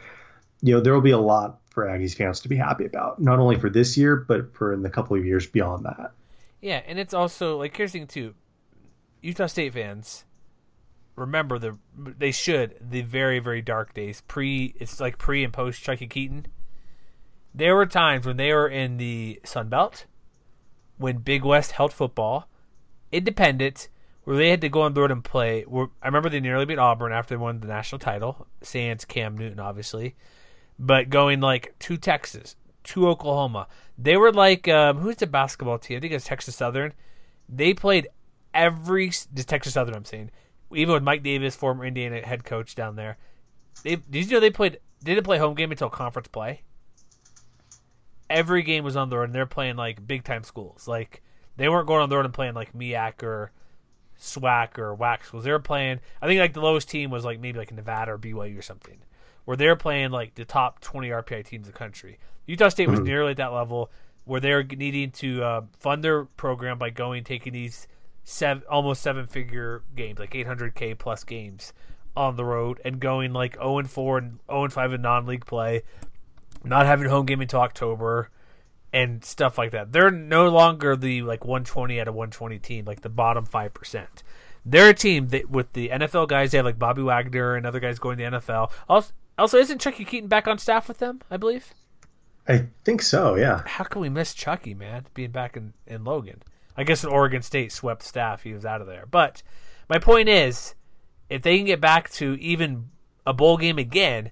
you 0.62 0.74
know, 0.74 0.80
there 0.80 0.94
will 0.94 1.02
be 1.02 1.10
a 1.10 1.18
lot 1.18 1.60
for 1.70 1.84
Aggies 1.84 2.16
fans 2.16 2.40
to 2.40 2.48
be 2.48 2.56
happy 2.56 2.84
about, 2.86 3.20
not 3.20 3.38
only 3.38 3.58
for 3.58 3.70
this 3.70 3.96
year, 3.96 4.16
but 4.16 4.54
for 4.54 4.72
in 4.72 4.82
the 4.82 4.90
couple 4.90 5.16
of 5.16 5.24
years 5.24 5.46
beyond 5.46 5.84
that. 5.84 6.12
yeah, 6.60 6.82
and 6.86 6.98
it's 6.98 7.14
also 7.14 7.58
like 7.58 7.76
here's 7.76 7.92
the 7.92 7.98
thing 7.98 8.08
too. 8.08 8.34
Utah 9.20 9.46
State 9.46 9.74
fans 9.74 10.24
remember 11.16 11.58
the 11.58 11.78
they 11.94 12.30
should 12.30 12.76
the 12.80 13.02
very 13.02 13.38
very 13.38 13.60
dark 13.60 13.92
days 13.92 14.22
pre 14.22 14.74
it's 14.80 15.00
like 15.00 15.18
pre 15.18 15.44
and 15.44 15.52
post 15.52 15.82
Chuckie 15.82 16.06
Keeton. 16.06 16.46
There 17.54 17.74
were 17.74 17.86
times 17.86 18.26
when 18.26 18.36
they 18.36 18.52
were 18.52 18.68
in 18.68 18.96
the 18.96 19.40
Sun 19.44 19.68
Belt, 19.68 20.06
when 20.98 21.18
Big 21.18 21.44
West 21.44 21.72
held 21.72 21.92
football, 21.92 22.48
independent, 23.10 23.88
where 24.22 24.36
they 24.36 24.50
had 24.50 24.60
to 24.60 24.68
go 24.68 24.82
on 24.82 24.94
the 24.94 25.00
road 25.00 25.10
and 25.10 25.24
play. 25.24 25.62
Where, 25.62 25.88
I 26.00 26.06
remember 26.06 26.28
they 26.28 26.38
nearly 26.38 26.64
beat 26.64 26.78
Auburn 26.78 27.12
after 27.12 27.34
they 27.34 27.40
won 27.40 27.58
the 27.58 27.66
national 27.66 27.98
title, 27.98 28.46
sans 28.62 29.04
Cam 29.04 29.36
Newton, 29.36 29.58
obviously. 29.58 30.14
But 30.78 31.10
going 31.10 31.40
like 31.40 31.74
to 31.80 31.96
Texas, 31.96 32.54
to 32.84 33.08
Oklahoma. 33.08 33.66
They 33.98 34.16
were 34.16 34.32
like 34.32 34.68
um, 34.68 34.98
who's 34.98 35.16
the 35.16 35.26
basketball 35.26 35.78
team? 35.78 35.96
I 35.96 36.00
think 36.00 36.12
it's 36.12 36.26
Texas 36.26 36.56
Southern. 36.56 36.92
They 37.48 37.74
played 37.74 38.08
every 38.54 39.10
Texas 39.34 39.74
Southern. 39.74 39.94
I'm 39.94 40.04
saying 40.04 40.30
even 40.72 40.94
with 40.94 41.02
Mike 41.02 41.22
Davis, 41.22 41.56
former 41.56 41.84
Indiana 41.84 42.20
head 42.20 42.44
coach 42.44 42.74
down 42.74 42.96
there. 42.96 43.18
They 43.82 43.96
did 43.96 44.26
you 44.26 44.32
know 44.32 44.40
they 44.40 44.50
played 44.50 44.78
didn't 45.02 45.24
play 45.24 45.38
home 45.38 45.54
game 45.54 45.70
until 45.70 45.90
conference 45.90 46.28
play. 46.28 46.62
Every 48.28 48.62
game 48.62 48.84
was 48.84 48.96
on 48.96 49.10
the 49.10 49.18
road, 49.18 49.24
and 49.24 49.34
they're 49.34 49.46
playing 49.46 49.76
like 49.76 50.06
big 50.06 50.24
time 50.24 50.44
schools. 50.44 50.86
Like 50.86 51.22
they 51.56 51.68
weren't 51.68 51.86
going 51.86 52.02
on 52.02 52.08
the 52.08 52.16
road 52.16 52.24
and 52.24 52.34
playing 52.34 52.54
like 52.54 52.72
MEAC 52.72 53.22
or 53.22 53.52
SWAC 54.20 54.78
or 54.78 54.96
WAC 54.96 55.24
schools. 55.24 55.44
They 55.44 55.50
were 55.50 55.58
playing. 55.58 56.00
I 56.20 56.26
think 56.26 56.38
like 56.40 56.54
the 56.54 56.60
lowest 56.60 56.88
team 56.88 57.10
was 57.10 57.24
like 57.24 57.40
maybe 57.40 57.58
like 57.58 57.72
Nevada 57.72 58.12
or 58.12 58.18
BYU 58.18 58.58
or 58.58 58.62
something, 58.62 58.98
where 59.44 59.56
they're 59.56 59.76
playing 59.76 60.10
like 60.10 60.34
the 60.34 60.44
top 60.44 60.80
20 60.80 61.08
RPI 61.08 61.44
teams 61.46 61.66
in 61.66 61.72
the 61.72 61.78
country. 61.78 62.18
Utah 62.46 62.68
State 62.68 62.88
was 62.88 63.00
nearly 63.00 63.32
at 63.32 63.36
that 63.38 63.52
level 63.52 63.90
where 64.24 64.40
they're 64.40 64.62
needing 64.62 65.10
to 65.10 65.42
uh, 65.42 65.62
fund 65.78 66.04
their 66.04 66.24
program 66.24 66.78
by 66.78 66.90
going 66.90 67.24
taking 67.24 67.52
these 67.52 67.88
seven 68.24 68.62
almost 68.70 69.02
seven 69.02 69.26
figure 69.26 69.82
games 69.96 70.18
like 70.18 70.32
800k 70.32 70.98
plus 70.98 71.24
games 71.24 71.72
on 72.16 72.36
the 72.36 72.44
road 72.44 72.80
and 72.84 73.00
going 73.00 73.32
like 73.32 73.54
0 73.54 73.78
and 73.78 73.90
4 73.90 74.18
and 74.18 74.38
0 74.50 74.64
and 74.64 74.72
5 74.72 74.92
in 74.92 75.02
non-league 75.02 75.46
play, 75.46 75.82
not 76.64 76.86
having 76.86 77.08
home 77.08 77.26
game 77.26 77.40
until 77.40 77.60
October 77.60 78.30
and 78.92 79.24
stuff 79.24 79.56
like 79.58 79.70
that. 79.70 79.92
They're 79.92 80.10
no 80.10 80.48
longer 80.48 80.96
the 80.96 81.22
like 81.22 81.44
120 81.44 82.00
out 82.00 82.08
of 82.08 82.14
120 82.14 82.58
team, 82.58 82.84
like 82.84 83.02
the 83.02 83.08
bottom 83.08 83.46
5%. 83.46 84.06
They're 84.64 84.90
a 84.90 84.94
team 84.94 85.28
that 85.28 85.50
with 85.50 85.72
the 85.72 85.88
NFL 85.88 86.28
guys, 86.28 86.50
they 86.50 86.58
have 86.58 86.66
like 86.66 86.78
Bobby 86.78 87.02
Wagner 87.02 87.54
and 87.54 87.66
other 87.66 87.80
guys 87.80 87.98
going 87.98 88.18
to 88.18 88.24
the 88.24 88.38
NFL. 88.38 88.70
Also, 88.88 89.12
also 89.38 89.58
isn't 89.58 89.80
Chuckie 89.80 90.04
Keeton 90.04 90.28
back 90.28 90.46
on 90.46 90.58
staff 90.58 90.88
with 90.88 90.98
them, 90.98 91.20
I 91.30 91.36
believe? 91.36 91.72
I 92.46 92.66
think 92.84 93.00
so, 93.00 93.36
yeah. 93.36 93.62
How 93.64 93.84
can 93.84 94.00
we 94.00 94.08
miss 94.08 94.34
Chucky, 94.34 94.74
man, 94.74 95.06
being 95.14 95.30
back 95.30 95.56
in, 95.56 95.72
in 95.86 96.04
Logan? 96.04 96.42
I 96.80 96.84
guess 96.84 97.04
an 97.04 97.10
Oregon 97.10 97.42
State 97.42 97.72
swept 97.72 98.02
staff, 98.02 98.42
he 98.42 98.54
was 98.54 98.64
out 98.64 98.80
of 98.80 98.86
there. 98.86 99.04
But 99.04 99.42
my 99.90 99.98
point 99.98 100.30
is, 100.30 100.74
if 101.28 101.42
they 101.42 101.58
can 101.58 101.66
get 101.66 101.78
back 101.78 102.08
to 102.12 102.40
even 102.40 102.88
a 103.26 103.34
bowl 103.34 103.58
game 103.58 103.76
again, 103.76 104.30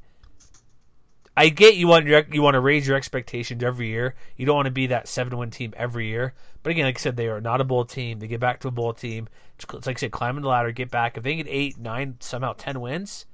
I 1.36 1.50
get 1.50 1.76
you 1.76 1.88
want 1.88 2.06
your, 2.06 2.24
you 2.32 2.40
want 2.40 2.54
to 2.54 2.60
raise 2.60 2.88
your 2.88 2.96
expectations 2.96 3.62
every 3.62 3.88
year. 3.88 4.14
You 4.38 4.46
don't 4.46 4.56
want 4.56 4.64
to 4.64 4.72
be 4.72 4.86
that 4.86 5.08
seven 5.08 5.36
win 5.36 5.50
team 5.50 5.74
every 5.76 6.08
year. 6.08 6.32
But 6.62 6.70
again, 6.70 6.86
like 6.86 6.96
I 6.96 7.00
said, 7.00 7.16
they 7.16 7.28
are 7.28 7.42
not 7.42 7.60
a 7.60 7.64
bowl 7.64 7.84
team. 7.84 8.18
They 8.18 8.26
get 8.26 8.40
back 8.40 8.60
to 8.60 8.68
a 8.68 8.70
bowl 8.70 8.94
team. 8.94 9.28
It's 9.58 9.86
like 9.86 9.98
I 9.98 10.00
said, 10.00 10.12
climbing 10.12 10.40
the 10.40 10.48
ladder, 10.48 10.72
get 10.72 10.90
back. 10.90 11.18
If 11.18 11.24
they 11.24 11.36
get 11.36 11.46
eight, 11.50 11.76
nine, 11.78 12.16
somehow 12.20 12.54
ten 12.54 12.80
wins, 12.80 13.26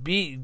be 0.00 0.42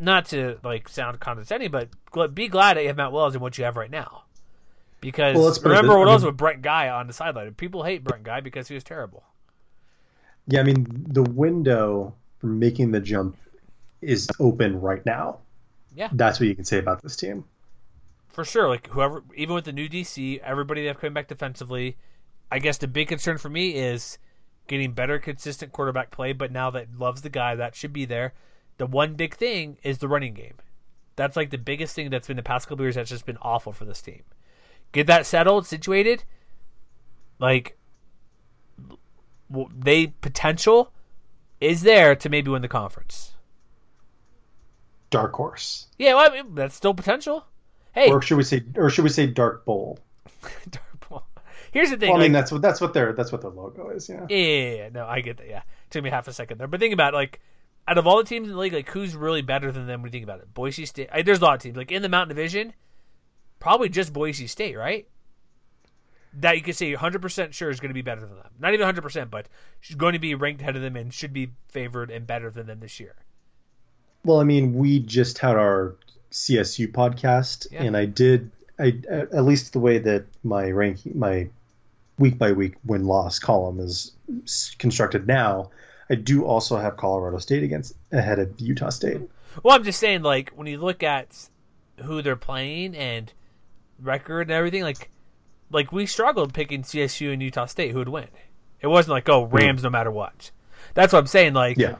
not 0.00 0.24
to 0.26 0.58
like 0.64 0.88
sound 0.88 1.20
condescending, 1.20 1.70
but 1.70 1.90
be 2.34 2.48
glad 2.48 2.78
that 2.78 2.80
you 2.80 2.88
have 2.88 2.96
Matt 2.96 3.12
Wells 3.12 3.34
and 3.34 3.42
what 3.42 3.58
you 3.58 3.64
have 3.64 3.76
right 3.76 3.90
now. 3.90 4.22
Because 5.06 5.36
well, 5.36 5.56
remember 5.62 5.96
what 5.96 6.08
I 6.08 6.14
was 6.14 6.24
with 6.24 6.36
Brent 6.36 6.62
Guy 6.62 6.88
on 6.88 7.06
the 7.06 7.12
sideline. 7.12 7.54
People 7.54 7.84
hate 7.84 8.02
Brent 8.02 8.24
Guy 8.24 8.40
because 8.40 8.66
he 8.66 8.74
was 8.74 8.82
terrible. 8.82 9.22
Yeah, 10.48 10.58
I 10.58 10.62
mean 10.64 10.84
the 11.06 11.22
window 11.22 12.12
for 12.40 12.48
making 12.48 12.90
the 12.90 12.98
jump 12.98 13.36
is 14.02 14.28
open 14.40 14.80
right 14.80 15.06
now. 15.06 15.38
Yeah, 15.94 16.08
that's 16.10 16.40
what 16.40 16.48
you 16.48 16.56
can 16.56 16.64
say 16.64 16.78
about 16.78 17.02
this 17.04 17.14
team. 17.14 17.44
For 18.26 18.44
sure, 18.44 18.68
like 18.68 18.88
whoever, 18.88 19.22
even 19.36 19.54
with 19.54 19.66
the 19.66 19.72
new 19.72 19.88
DC, 19.88 20.40
everybody 20.40 20.80
they 20.80 20.88
have 20.88 20.98
coming 20.98 21.14
back 21.14 21.28
defensively. 21.28 21.96
I 22.50 22.58
guess 22.58 22.76
the 22.76 22.88
big 22.88 23.06
concern 23.06 23.38
for 23.38 23.48
me 23.48 23.76
is 23.76 24.18
getting 24.66 24.90
better, 24.90 25.20
consistent 25.20 25.70
quarterback 25.70 26.10
play. 26.10 26.32
But 26.32 26.50
now 26.50 26.68
that 26.70 26.98
loves 26.98 27.22
the 27.22 27.30
guy, 27.30 27.54
that 27.54 27.76
should 27.76 27.92
be 27.92 28.06
there. 28.06 28.34
The 28.78 28.86
one 28.86 29.14
big 29.14 29.36
thing 29.36 29.78
is 29.84 29.98
the 29.98 30.08
running 30.08 30.34
game. 30.34 30.54
That's 31.14 31.36
like 31.36 31.50
the 31.50 31.58
biggest 31.58 31.94
thing 31.94 32.10
that's 32.10 32.26
been 32.26 32.36
the 32.36 32.42
past 32.42 32.66
couple 32.66 32.84
years. 32.84 32.96
That's 32.96 33.10
just 33.10 33.24
been 33.24 33.38
awful 33.40 33.72
for 33.72 33.84
this 33.84 34.02
team. 34.02 34.24
Get 34.92 35.06
that 35.06 35.26
settled, 35.26 35.66
situated. 35.66 36.24
Like 37.38 37.76
they 39.78 40.08
potential 40.08 40.92
is 41.60 41.82
there 41.82 42.14
to 42.16 42.28
maybe 42.28 42.50
win 42.50 42.62
the 42.62 42.68
conference. 42.68 43.34
Dark 45.10 45.34
horse. 45.34 45.86
Yeah, 45.98 46.14
well, 46.14 46.30
I 46.30 46.42
mean, 46.42 46.54
that's 46.54 46.74
still 46.74 46.94
potential. 46.94 47.46
Hey, 47.92 48.10
or 48.10 48.20
should 48.20 48.36
we 48.36 48.42
say, 48.42 48.62
or 48.74 48.90
should 48.90 49.04
we 49.04 49.10
say 49.10 49.26
dark 49.26 49.64
bowl? 49.64 49.98
dark 50.70 51.08
bowl. 51.08 51.24
Here's 51.72 51.90
the 51.90 51.96
thing. 51.96 52.10
Well, 52.10 52.20
I 52.20 52.24
mean, 52.24 52.32
that's 52.32 52.52
what 52.52 52.60
that's 52.60 52.80
what 52.80 52.92
their 52.92 53.12
that's 53.12 53.32
what 53.32 53.42
their 53.42 53.50
logo 53.50 53.90
is. 53.90 54.08
Yeah. 54.08 54.26
Yeah, 54.28 54.36
yeah, 54.36 54.74
yeah. 54.74 54.88
No, 54.90 55.06
I 55.06 55.20
get 55.20 55.38
that. 55.38 55.48
Yeah, 55.48 55.62
took 55.90 56.02
me 56.02 56.10
half 56.10 56.28
a 56.28 56.32
second 56.32 56.58
there, 56.58 56.66
but 56.66 56.80
think 56.80 56.92
about 56.92 57.14
it, 57.14 57.16
like 57.16 57.40
out 57.88 57.98
of 57.98 58.06
all 58.06 58.18
the 58.18 58.24
teams 58.24 58.48
in 58.48 58.54
the 58.54 58.60
league, 58.60 58.72
like 58.72 58.90
who's 58.90 59.14
really 59.14 59.42
better 59.42 59.70
than 59.70 59.86
them 59.86 60.02
when 60.02 60.08
you 60.08 60.12
think 60.12 60.24
about 60.24 60.40
it? 60.40 60.52
Boise 60.52 60.86
State. 60.86 61.08
I, 61.12 61.22
there's 61.22 61.38
a 61.38 61.44
lot 61.44 61.54
of 61.54 61.62
teams 61.62 61.76
like 61.76 61.92
in 61.92 62.02
the 62.02 62.08
Mountain 62.08 62.36
Division. 62.36 62.74
Probably 63.66 63.88
just 63.88 64.12
Boise 64.12 64.46
State, 64.46 64.76
right? 64.76 65.08
That 66.34 66.56
you 66.56 66.62
could 66.62 66.76
say 66.76 66.94
100% 66.94 67.52
sure 67.52 67.68
is 67.68 67.80
going 67.80 67.90
to 67.90 67.94
be 67.94 68.00
better 68.00 68.20
than 68.20 68.36
them. 68.36 68.52
Not 68.60 68.72
even 68.74 68.86
100%, 68.86 69.28
but 69.28 69.48
she's 69.80 69.96
going 69.96 70.12
to 70.12 70.20
be 70.20 70.36
ranked 70.36 70.62
ahead 70.62 70.76
of 70.76 70.82
them 70.82 70.94
and 70.94 71.12
should 71.12 71.32
be 71.32 71.50
favored 71.66 72.12
and 72.12 72.28
better 72.28 72.48
than 72.48 72.68
them 72.68 72.78
this 72.78 73.00
year. 73.00 73.16
Well, 74.24 74.38
I 74.38 74.44
mean, 74.44 74.74
we 74.74 75.00
just 75.00 75.38
had 75.38 75.56
our 75.56 75.96
CSU 76.30 76.92
podcast, 76.92 77.66
yeah. 77.72 77.82
and 77.82 77.96
I 77.96 78.04
did, 78.04 78.52
I 78.78 79.00
at 79.10 79.44
least 79.44 79.72
the 79.72 79.80
way 79.80 79.98
that 79.98 80.26
my 80.44 80.70
ranking, 80.70 81.18
my 81.18 81.48
week 82.20 82.38
by 82.38 82.52
week 82.52 82.76
win 82.84 83.04
loss 83.04 83.40
column 83.40 83.80
is 83.80 84.12
constructed 84.78 85.26
now. 85.26 85.70
I 86.08 86.14
do 86.14 86.44
also 86.44 86.76
have 86.76 86.96
Colorado 86.96 87.38
State 87.38 87.64
against 87.64 87.94
ahead 88.12 88.38
of 88.38 88.60
Utah 88.60 88.90
State. 88.90 89.22
Well, 89.64 89.74
I'm 89.74 89.82
just 89.82 89.98
saying, 89.98 90.22
like 90.22 90.50
when 90.50 90.68
you 90.68 90.78
look 90.78 91.02
at 91.02 91.48
who 92.04 92.22
they're 92.22 92.36
playing 92.36 92.94
and 92.94 93.32
record 94.00 94.42
and 94.42 94.52
everything, 94.52 94.82
like 94.82 95.10
like 95.70 95.92
we 95.92 96.06
struggled 96.06 96.54
picking 96.54 96.82
CSU 96.82 97.32
and 97.32 97.42
Utah 97.42 97.66
State 97.66 97.92
who 97.92 97.98
would 97.98 98.08
win. 98.08 98.28
It 98.80 98.88
wasn't 98.88 99.12
like 99.12 99.28
oh 99.28 99.44
Rams 99.44 99.82
no 99.82 99.90
matter 99.90 100.10
what. 100.10 100.50
That's 100.94 101.12
what 101.12 101.20
I'm 101.20 101.26
saying. 101.26 101.54
Like 101.54 101.76
yeah. 101.76 101.96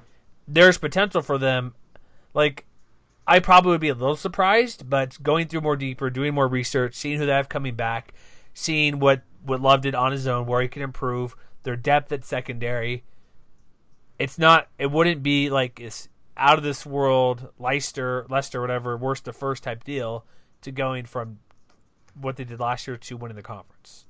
there's 0.46 0.78
potential 0.78 1.22
for 1.22 1.38
them. 1.38 1.74
Like 2.34 2.64
I 3.26 3.40
probably 3.40 3.72
would 3.72 3.80
be 3.80 3.88
a 3.88 3.94
little 3.94 4.16
surprised, 4.16 4.88
but 4.88 5.20
going 5.22 5.48
through 5.48 5.62
more 5.62 5.76
deeper, 5.76 6.10
doing 6.10 6.34
more 6.34 6.46
research, 6.46 6.94
seeing 6.94 7.18
who 7.18 7.26
they 7.26 7.32
have 7.32 7.48
coming 7.48 7.74
back, 7.74 8.14
seeing 8.54 9.00
what 9.00 9.22
what 9.44 9.60
Love 9.60 9.82
did 9.82 9.94
on 9.94 10.12
his 10.12 10.26
own, 10.26 10.46
where 10.46 10.62
he 10.62 10.68
can 10.68 10.82
improve, 10.82 11.36
their 11.62 11.76
depth 11.76 12.12
at 12.12 12.24
secondary. 12.24 13.04
It's 14.18 14.38
not. 14.38 14.68
It 14.78 14.90
wouldn't 14.90 15.22
be 15.22 15.50
like 15.50 15.80
it's 15.80 16.08
out 16.36 16.58
of 16.58 16.64
this 16.64 16.86
world 16.86 17.48
Leicester, 17.58 18.26
Leicester, 18.28 18.60
whatever, 18.60 18.96
worst 18.96 19.24
to 19.24 19.32
first 19.32 19.64
type 19.64 19.84
deal 19.84 20.24
to 20.62 20.70
going 20.70 21.04
from 21.04 21.38
what 22.20 22.36
they 22.36 22.44
did 22.44 22.60
last 22.60 22.86
year 22.86 22.96
to 22.96 23.16
winning 23.16 23.36
the 23.36 23.42
conference. 23.42 24.06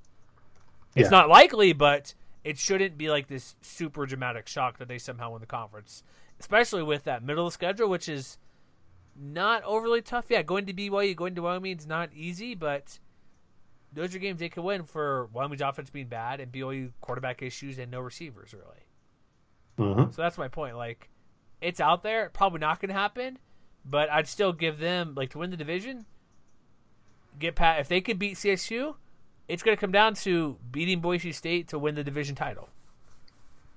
It's 0.94 1.06
yeah. 1.06 1.18
not 1.18 1.28
likely, 1.28 1.72
but 1.72 2.14
it 2.44 2.58
shouldn't 2.58 2.96
be 2.96 3.10
like 3.10 3.28
this 3.28 3.56
super 3.60 4.06
dramatic 4.06 4.46
shock 4.48 4.78
that 4.78 4.88
they 4.88 4.98
somehow 4.98 5.32
win 5.32 5.40
the 5.40 5.46
conference, 5.46 6.02
especially 6.40 6.82
with 6.82 7.04
that 7.04 7.22
middle 7.22 7.46
of 7.46 7.52
the 7.52 7.54
schedule, 7.54 7.88
which 7.88 8.08
is 8.08 8.38
not 9.18 9.62
overly 9.64 10.00
tough. 10.00 10.26
Yeah, 10.28 10.42
going 10.42 10.66
to 10.66 10.72
BYU, 10.72 11.16
going 11.16 11.34
to 11.34 11.42
Wyoming 11.42 11.76
is 11.76 11.86
not 11.86 12.10
easy, 12.14 12.54
but 12.54 12.98
those 13.92 14.14
are 14.14 14.18
games 14.18 14.40
they 14.40 14.48
could 14.48 14.64
win 14.64 14.84
for 14.84 15.28
Wyoming's 15.32 15.62
offense 15.62 15.90
being 15.90 16.08
bad 16.08 16.40
and 16.40 16.52
BYU 16.52 16.92
quarterback 17.00 17.42
issues 17.42 17.78
and 17.78 17.90
no 17.90 18.00
receivers 18.00 18.54
really. 18.54 19.90
Mm-hmm. 19.90 20.12
So 20.12 20.22
that's 20.22 20.38
my 20.38 20.48
point. 20.48 20.76
Like, 20.76 21.10
it's 21.60 21.80
out 21.80 22.02
there. 22.02 22.30
Probably 22.30 22.60
not 22.60 22.80
going 22.80 22.88
to 22.88 22.94
happen, 22.94 23.38
but 23.84 24.10
I'd 24.10 24.28
still 24.28 24.52
give 24.52 24.78
them 24.78 25.14
like 25.14 25.30
to 25.30 25.38
win 25.38 25.50
the 25.50 25.56
division 25.56 26.06
get 27.38 27.54
pat 27.54 27.80
if 27.80 27.88
they 27.88 28.00
could 28.00 28.18
beat 28.18 28.36
CSU, 28.36 28.94
it's 29.48 29.62
going 29.62 29.76
to 29.76 29.80
come 29.80 29.92
down 29.92 30.14
to 30.14 30.56
beating 30.70 31.00
Boise 31.00 31.32
State 31.32 31.68
to 31.68 31.78
win 31.78 31.94
the 31.94 32.04
division 32.04 32.34
title, 32.34 32.68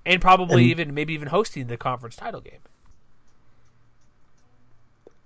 and 0.04 0.20
probably 0.20 0.62
and, 0.62 0.70
even 0.70 0.94
maybe 0.94 1.14
even 1.14 1.28
hosting 1.28 1.66
the 1.66 1.76
conference 1.76 2.16
title 2.16 2.40
game. 2.40 2.60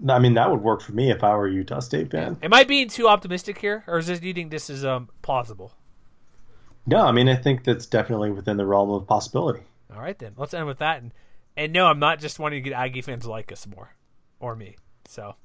I 0.08 0.18
mean, 0.18 0.34
that 0.34 0.50
would 0.50 0.62
work 0.62 0.82
for 0.82 0.92
me 0.92 1.10
if 1.10 1.24
I 1.24 1.34
were 1.34 1.46
a 1.46 1.52
Utah 1.52 1.80
State 1.80 2.10
fan. 2.10 2.36
Am 2.42 2.52
I 2.52 2.64
being 2.64 2.88
too 2.88 3.08
optimistic 3.08 3.58
here, 3.58 3.84
or 3.86 3.98
is 3.98 4.06
this? 4.06 4.20
Do 4.20 4.28
you 4.28 4.34
think 4.34 4.50
this 4.50 4.68
is 4.68 4.84
um, 4.84 5.08
plausible? 5.22 5.72
No, 6.86 6.98
I 6.98 7.12
mean 7.12 7.28
I 7.28 7.36
think 7.36 7.64
that's 7.64 7.86
definitely 7.86 8.30
within 8.30 8.56
the 8.56 8.66
realm 8.66 8.90
of 8.90 9.06
possibility. 9.06 9.62
All 9.94 10.00
right, 10.00 10.18
then 10.18 10.34
let's 10.36 10.52
end 10.52 10.66
with 10.66 10.78
that. 10.78 11.02
And 11.02 11.12
and 11.56 11.72
no, 11.72 11.86
I'm 11.86 11.98
not 11.98 12.18
just 12.18 12.38
wanting 12.38 12.62
to 12.62 12.68
get 12.68 12.76
Aggie 12.76 13.02
fans 13.02 13.24
to 13.24 13.30
like 13.30 13.50
us 13.52 13.66
more, 13.66 13.94
or 14.40 14.54
me. 14.56 14.76
So 15.06 15.36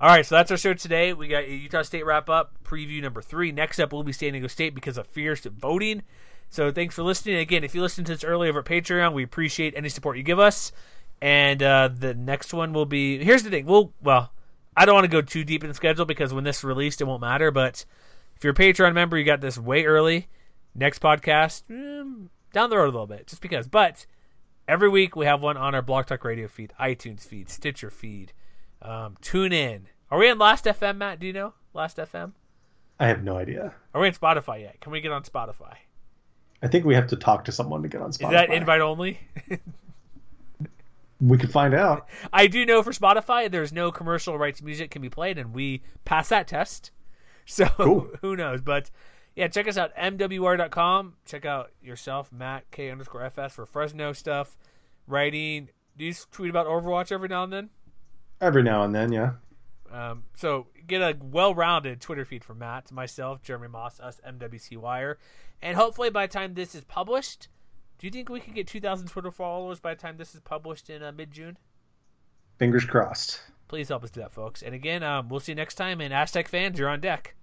all 0.00 0.08
right, 0.08 0.26
so 0.26 0.34
that's 0.34 0.50
our 0.50 0.56
show 0.56 0.74
today. 0.74 1.12
We 1.12 1.28
got 1.28 1.48
Utah 1.48 1.82
State 1.82 2.04
wrap 2.04 2.28
up 2.28 2.58
preview 2.64 3.00
number 3.00 3.22
three. 3.22 3.52
Next 3.52 3.78
up, 3.78 3.92
we'll 3.92 4.02
be 4.02 4.12
San 4.12 4.32
Diego 4.32 4.48
State 4.48 4.74
because 4.74 4.98
of 4.98 5.06
fierce 5.06 5.44
voting. 5.44 6.02
So 6.50 6.70
thanks 6.70 6.94
for 6.94 7.02
listening. 7.02 7.36
Again, 7.36 7.64
if 7.64 7.74
you 7.74 7.80
listened 7.80 8.06
to 8.08 8.14
this 8.14 8.24
early 8.24 8.48
over 8.48 8.58
at 8.58 8.64
Patreon, 8.64 9.12
we 9.12 9.22
appreciate 9.22 9.74
any 9.76 9.88
support 9.88 10.16
you 10.16 10.22
give 10.22 10.38
us. 10.38 10.72
And 11.22 11.62
uh, 11.62 11.88
the 11.88 12.12
next 12.12 12.52
one 12.52 12.72
will 12.72 12.86
be. 12.86 13.22
Here's 13.24 13.44
the 13.44 13.50
thing. 13.50 13.66
We'll 13.66 13.92
well, 14.02 14.32
I 14.76 14.84
don't 14.84 14.94
want 14.94 15.04
to 15.04 15.10
go 15.10 15.22
too 15.22 15.44
deep 15.44 15.62
in 15.62 15.68
the 15.68 15.74
schedule 15.74 16.04
because 16.04 16.34
when 16.34 16.44
this 16.44 16.58
is 16.58 16.64
released, 16.64 17.00
it 17.00 17.04
won't 17.04 17.20
matter. 17.20 17.50
But 17.50 17.84
if 18.36 18.44
you're 18.44 18.52
a 18.52 18.56
Patreon 18.56 18.94
member, 18.94 19.16
you 19.16 19.24
got 19.24 19.40
this 19.40 19.56
way 19.56 19.84
early. 19.84 20.28
Next 20.74 21.00
podcast 21.00 21.62
mm, 21.70 22.28
down 22.52 22.68
the 22.68 22.76
road 22.76 22.88
a 22.88 22.98
little 22.98 23.06
bit, 23.06 23.28
just 23.28 23.40
because. 23.40 23.68
But 23.68 24.06
every 24.66 24.88
week 24.88 25.14
we 25.16 25.24
have 25.26 25.40
one 25.40 25.56
on 25.56 25.74
our 25.74 25.82
Block 25.82 26.08
Talk 26.08 26.24
Radio 26.24 26.48
feed, 26.48 26.72
iTunes 26.80 27.20
feed, 27.20 27.48
Stitcher 27.48 27.90
feed 27.90 28.32
um, 28.84 29.16
tune 29.20 29.52
in, 29.52 29.88
Are 30.10 30.18
we 30.18 30.28
in 30.28 30.38
Last 30.38 30.64
FM, 30.66 30.98
Matt? 30.98 31.18
Do 31.20 31.26
you 31.26 31.32
know 31.32 31.54
Last 31.72 31.96
FM? 31.96 32.32
I 33.00 33.06
have 33.08 33.24
no 33.24 33.36
idea. 33.36 33.74
Are 33.92 34.00
we 34.00 34.06
on 34.08 34.14
Spotify 34.14 34.60
yet? 34.60 34.80
Can 34.80 34.92
we 34.92 35.00
get 35.00 35.10
on 35.10 35.22
Spotify? 35.24 35.74
I 36.62 36.68
think 36.68 36.84
we 36.84 36.94
have 36.94 37.08
to 37.08 37.16
talk 37.16 37.44
to 37.46 37.52
someone 37.52 37.82
to 37.82 37.88
get 37.88 38.00
on 38.00 38.10
Spotify. 38.12 38.26
Is 38.26 38.30
that 38.32 38.50
invite 38.52 38.80
only? 38.80 39.18
we 41.20 41.38
could 41.38 41.50
find 41.50 41.74
out. 41.74 42.08
I 42.32 42.46
do 42.46 42.64
know 42.64 42.82
for 42.82 42.92
Spotify, 42.92 43.50
there's 43.50 43.72
no 43.72 43.90
commercial 43.90 44.38
rights 44.38 44.62
music 44.62 44.90
can 44.90 45.02
be 45.02 45.10
played, 45.10 45.38
and 45.38 45.52
we 45.54 45.82
pass 46.04 46.28
that 46.28 46.48
test. 46.48 46.90
So 47.46 47.66
Cool. 47.66 48.08
who 48.22 48.36
knows? 48.36 48.62
But 48.62 48.90
yeah, 49.36 49.48
check 49.48 49.68
us 49.68 49.76
out, 49.76 49.94
mwr.com. 49.96 51.12
Check 51.26 51.44
out 51.44 51.72
yourself, 51.82 52.32
Matt 52.32 52.64
K 52.70 52.90
underscore 52.90 53.22
FS 53.22 53.52
for 53.52 53.66
Fresno 53.66 54.14
stuff, 54.14 54.56
writing. 55.06 55.68
Do 55.98 56.06
you 56.06 56.14
tweet 56.32 56.48
about 56.48 56.66
Overwatch 56.66 57.12
every 57.12 57.28
now 57.28 57.44
and 57.44 57.52
then? 57.52 57.70
Every 58.40 58.62
now 58.62 58.82
and 58.82 58.94
then, 58.94 59.12
yeah. 59.12 59.32
Um, 59.90 60.24
so 60.34 60.66
get 60.86 61.00
a 61.00 61.16
well-rounded 61.22 62.00
Twitter 62.00 62.24
feed 62.24 62.44
from 62.44 62.58
Matt, 62.58 62.90
myself, 62.90 63.42
Jeremy 63.42 63.68
Moss, 63.68 64.00
us, 64.00 64.20
MWC 64.26 64.76
Wire, 64.76 65.18
and 65.62 65.76
hopefully 65.76 66.10
by 66.10 66.26
the 66.26 66.32
time 66.32 66.54
this 66.54 66.74
is 66.74 66.84
published, 66.84 67.48
do 67.98 68.06
you 68.06 68.10
think 68.10 68.28
we 68.28 68.40
can 68.40 68.54
get 68.54 68.66
2,000 68.66 69.06
Twitter 69.06 69.30
followers 69.30 69.80
by 69.80 69.94
the 69.94 70.00
time 70.00 70.16
this 70.16 70.34
is 70.34 70.40
published 70.40 70.90
in 70.90 71.02
uh, 71.02 71.12
mid-June? 71.12 71.56
Fingers 72.58 72.84
crossed. 72.84 73.40
Please 73.68 73.88
help 73.88 74.04
us 74.04 74.10
do 74.10 74.20
that, 74.20 74.32
folks. 74.32 74.62
And 74.62 74.74
again, 74.74 75.02
um, 75.02 75.28
we'll 75.28 75.40
see 75.40 75.52
you 75.52 75.56
next 75.56 75.76
time. 75.76 76.00
And 76.00 76.12
Aztec 76.12 76.48
fans, 76.48 76.78
you're 76.78 76.88
on 76.88 77.00
deck. 77.00 77.34